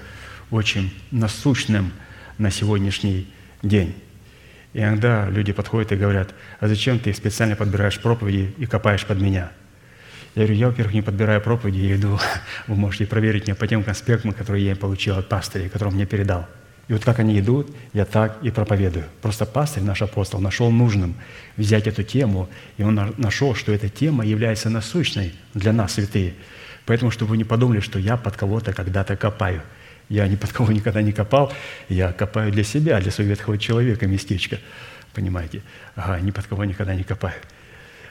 очень 0.50 0.94
насущным 1.12 1.92
на 2.38 2.52
сегодняшний 2.52 3.28
день. 3.62 3.96
И 4.72 4.80
иногда 4.80 5.28
люди 5.30 5.52
подходят 5.52 5.92
и 5.92 5.98
говорят, 5.98 6.34
а 6.62 6.70
зачем 6.70 7.00
ты 7.00 7.14
специально 7.14 7.58
подбираешь 7.58 8.00
проповеди 8.00 8.54
и 8.58 8.66
копаешь 8.66 9.06
под 9.06 9.20
меня? 9.20 9.52
Я 10.36 10.44
говорю, 10.44 10.54
я, 10.54 10.68
во-первых, 10.68 10.94
не 10.94 11.02
подбираю 11.02 11.42
проповеди, 11.42 11.80
я 11.80 11.96
иду, 11.98 12.18
вы 12.68 12.76
можете 12.76 13.08
проверить 13.08 13.48
меня 13.48 13.56
по 13.56 13.68
тем 13.68 13.84
конспектам, 13.84 14.32
которые 14.32 14.68
я 14.68 14.76
получил 14.78 15.18
от 15.18 15.28
пастыря, 15.28 15.68
который 15.68 15.90
он 15.90 15.96
мне 15.96 16.06
передал. 16.06 16.48
И 16.90 16.94
вот 16.94 17.06
как 17.06 17.20
они 17.20 17.40
идут, 17.40 17.72
я 17.94 18.04
так 18.04 18.40
и 18.42 18.50
проповедую. 18.50 19.06
Просто 19.22 19.46
пастырь, 19.46 19.84
наш 19.84 20.02
апостол, 20.02 20.42
нашел 20.42 20.72
нужным 20.72 21.14
взять 21.56 21.86
эту 21.86 22.02
тему, 22.02 22.50
и 22.78 22.84
он 22.84 22.96
на- 22.96 23.14
нашел, 23.16 23.54
что 23.54 23.72
эта 23.72 23.90
тема 23.90 24.26
является 24.26 24.72
насущной 24.72 25.34
для 25.54 25.72
нас, 25.72 25.94
святые. 25.94 26.34
Поэтому, 26.88 27.12
чтобы 27.12 27.30
вы 27.30 27.38
не 27.38 27.44
подумали, 27.44 27.80
что 27.80 28.00
я 28.00 28.18
под 28.18 28.36
кого-то 28.36 28.74
когда-то 28.74 29.16
копаю. 29.16 29.62
Я 30.10 30.28
ни 30.28 30.36
под 30.36 30.52
кого 30.52 30.72
никогда 30.72 31.04
не 31.04 31.12
копал, 31.12 31.54
я 31.90 32.12
копаю 32.12 32.52
для 32.52 32.64
себя, 32.64 33.00
для 33.00 33.12
своего 33.12 33.30
ветхого 33.30 33.60
человека 33.60 34.08
местечко. 34.08 34.58
Понимаете? 35.14 35.62
Ага, 35.96 36.20
ни 36.20 36.32
под 36.32 36.48
кого 36.48 36.66
никогда 36.66 36.96
не 36.96 37.04
копаю. 37.04 37.36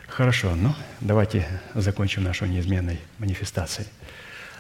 Хорошо, 0.07 0.55
ну, 0.55 0.73
давайте 1.01 1.49
закончим 1.75 2.23
нашу 2.23 2.47
неизменной 2.47 3.01
манифестацией 3.19 3.89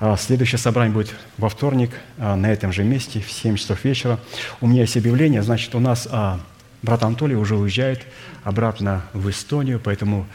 А, 0.00 0.16
Следующее 0.16 0.58
собрание 0.58 0.92
будет 0.92 1.14
во 1.38 1.48
вторник 1.48 1.90
а, 2.18 2.36
на 2.36 2.52
этом 2.52 2.72
же 2.72 2.84
месте 2.84 3.20
в 3.20 3.30
7 3.30 3.56
часов 3.56 3.84
вечера. 3.84 4.18
У 4.60 4.66
меня 4.66 4.82
есть 4.82 4.96
объявление, 4.96 5.42
значит, 5.42 5.74
у 5.74 5.80
нас 5.80 6.08
а, 6.10 6.40
брат 6.82 7.02
Анатолий 7.02 7.36
уже 7.36 7.56
уезжает 7.56 8.06
обратно 8.42 9.04
в 9.12 9.30
Эстонию, 9.30 9.80
поэтому 9.82 10.26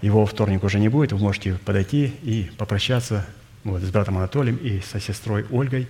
его 0.00 0.20
во 0.20 0.26
вторник 0.26 0.64
уже 0.64 0.78
не 0.78 0.88
будет. 0.88 1.12
Вы 1.12 1.18
можете 1.18 1.54
подойти 1.54 2.14
и 2.22 2.50
попрощаться 2.56 3.26
вот, 3.64 3.82
с 3.82 3.90
братом 3.90 4.18
Анатолием 4.18 4.56
и 4.56 4.80
со 4.80 5.00
сестрой 5.00 5.44
Ольгой. 5.50 5.88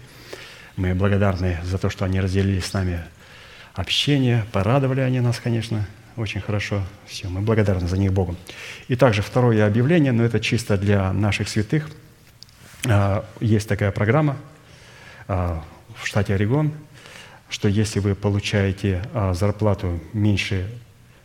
Мы 0.76 0.94
благодарны 0.94 1.58
за 1.64 1.78
то, 1.78 1.90
что 1.90 2.04
они 2.04 2.20
разделили 2.20 2.60
с 2.60 2.72
нами 2.72 3.00
общение, 3.74 4.44
порадовали 4.52 5.00
они 5.00 5.20
нас, 5.20 5.38
конечно, 5.38 5.86
очень 6.16 6.40
хорошо. 6.40 6.82
Все, 7.06 7.28
мы 7.28 7.40
благодарны 7.40 7.86
за 7.86 7.96
них 7.96 8.12
Богу. 8.12 8.36
И 8.88 8.96
также 8.96 9.22
второе 9.22 9.66
объявление, 9.66 10.12
но 10.12 10.24
это 10.24 10.40
чисто 10.40 10.76
для 10.76 11.12
наших 11.12 11.48
святых. 11.48 11.88
А, 12.88 13.24
Есть 13.40 13.68
такая 13.68 13.92
программа 13.92 14.36
а, 15.28 15.62
в 15.94 16.06
штате 16.06 16.34
Орегон, 16.34 16.72
что 17.48 17.68
если 17.68 18.00
вы 18.00 18.14
получаете 18.14 19.02
а, 19.12 19.34
зарплату 19.34 20.00
меньше 20.12 20.70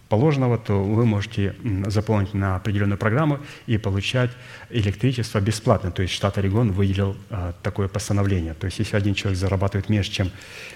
положенного, 0.10 0.58
то 0.58 0.84
вы 0.84 1.06
можете 1.06 1.56
заполнить 1.88 2.34
на 2.34 2.58
определенную 2.58 2.98
программу 2.98 3.40
и 3.66 3.78
получать 3.78 4.32
электричество 4.70 5.40
бесплатно. 5.40 5.92
То 5.92 6.04
есть 6.04 6.14
штат 6.14 6.38
Орегон 6.38 6.72
выделил 6.72 7.18
такое 7.64 7.88
постановление. 7.88 8.54
То 8.54 8.66
есть 8.66 8.78
если 8.78 8.98
один 8.98 9.16
человек 9.16 9.40
зарабатывает 9.40 9.90
меньше, 9.90 10.12
чем 10.12 10.32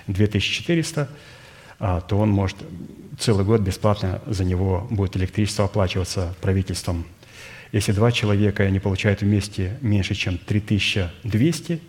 2400, 0.08 1.08
а, 1.80 2.02
то 2.02 2.18
он 2.18 2.30
может 2.30 2.58
целый 3.18 3.46
год 3.46 3.62
бесплатно 3.62 4.22
за 4.26 4.44
него 4.44 4.86
будет 4.90 5.16
электричество 5.16 5.66
оплачиваться 5.66 6.36
правительством. 6.42 7.06
Если 7.72 7.92
два 7.92 8.12
человека 8.12 8.64
они 8.64 8.80
получают 8.80 9.22
вместе 9.22 9.78
меньше, 9.82 10.16
чем 10.16 10.38
3200, 10.38 11.82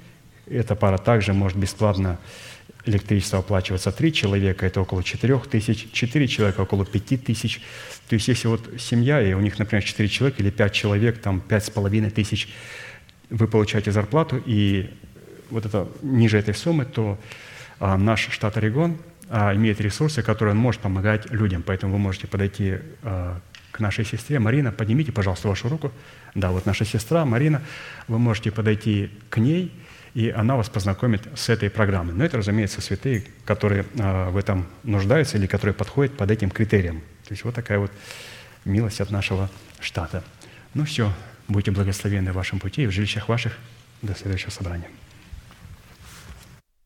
эта 0.47 0.74
пара 0.74 0.98
также 0.98 1.32
может 1.32 1.57
бесплатно 1.57 2.19
электричество 2.85 3.39
оплачиваться. 3.39 3.93
Три 3.93 4.12
человека– 4.12 4.66
это 4.66 4.81
около 4.81 5.02
4000, 5.02 5.93
четыре 5.93 6.27
человека– 6.28 6.61
около 6.62 6.85
5000. 6.85 7.61
То 8.09 8.15
есть 8.15 8.28
если 8.28 8.48
вот 8.48 8.69
семья, 8.78 9.23
и 9.23 9.32
у 9.32 9.40
них, 9.40 9.59
например, 9.59 9.82
четыре 9.85 10.09
человека 10.09 10.43
или 10.43 10.51
пять 10.51 10.73
человек, 10.73 11.20
там 11.20 11.40
пять 11.40 11.65
с 11.65 11.70
половиной 11.70 12.11
тысяч, 12.11 12.48
вы 13.28 13.47
получаете 13.47 13.93
зарплату, 13.93 14.43
и 14.44 14.90
вот 15.51 15.66
это 15.66 15.89
ниже 16.02 16.39
этой 16.39 16.55
суммы, 16.55 16.85
то 16.85 17.19
а, 17.78 17.97
наш 17.97 18.28
штат 18.31 18.57
Орегон 18.57 18.98
а, 19.28 19.55
имеет 19.55 19.81
ресурсы, 19.81 20.23
которые 20.23 20.55
он 20.55 20.59
может 20.59 20.81
помогать 20.81 21.31
людям. 21.31 21.62
Поэтому 21.62 21.93
вы 21.93 21.98
можете 21.98 22.27
подойти 22.27 22.78
а, 23.02 23.40
к 23.70 23.80
нашей 23.80 24.05
сестре. 24.05 24.38
Марина, 24.38 24.72
поднимите, 24.72 25.12
пожалуйста, 25.12 25.48
вашу 25.48 25.68
руку. 25.68 25.92
Да, 26.34 26.51
вот 26.51 26.66
наша 26.66 26.84
сестра 26.84 27.24
Марина. 27.24 27.62
Вы 28.09 28.18
можете 28.18 28.51
подойти 28.51 29.10
к 29.28 29.38
ней, 29.38 29.72
и 30.14 30.30
она 30.30 30.56
вас 30.56 30.68
познакомит 30.68 31.22
с 31.36 31.48
этой 31.48 31.70
программой. 31.70 32.14
Но 32.14 32.24
это, 32.24 32.38
разумеется, 32.38 32.80
святые, 32.80 33.24
которые 33.44 33.84
а, 33.98 34.30
в 34.30 34.36
этом 34.36 34.66
нуждаются 34.82 35.38
или 35.38 35.47
которые 35.47 35.74
подходят 35.74 36.16
под 36.16 36.30
этим 36.30 36.51
критериям. 36.51 37.01
То 37.26 37.32
есть 37.32 37.44
вот 37.44 37.55
такая 37.55 37.78
вот 37.78 37.92
милость 38.64 39.01
от 39.01 39.10
нашего 39.10 39.48
штата. 39.80 40.24
Ну 40.74 40.84
все, 40.84 41.12
будьте 41.48 41.70
благословенны 41.70 42.32
в 42.32 42.36
вашем 42.36 42.59
пути 42.59 42.82
и 42.82 42.86
в 42.86 42.90
жилищах 42.90 43.28
ваших. 43.28 43.56
До 44.02 44.14
следующего 44.14 44.51
собрания. 44.51 44.88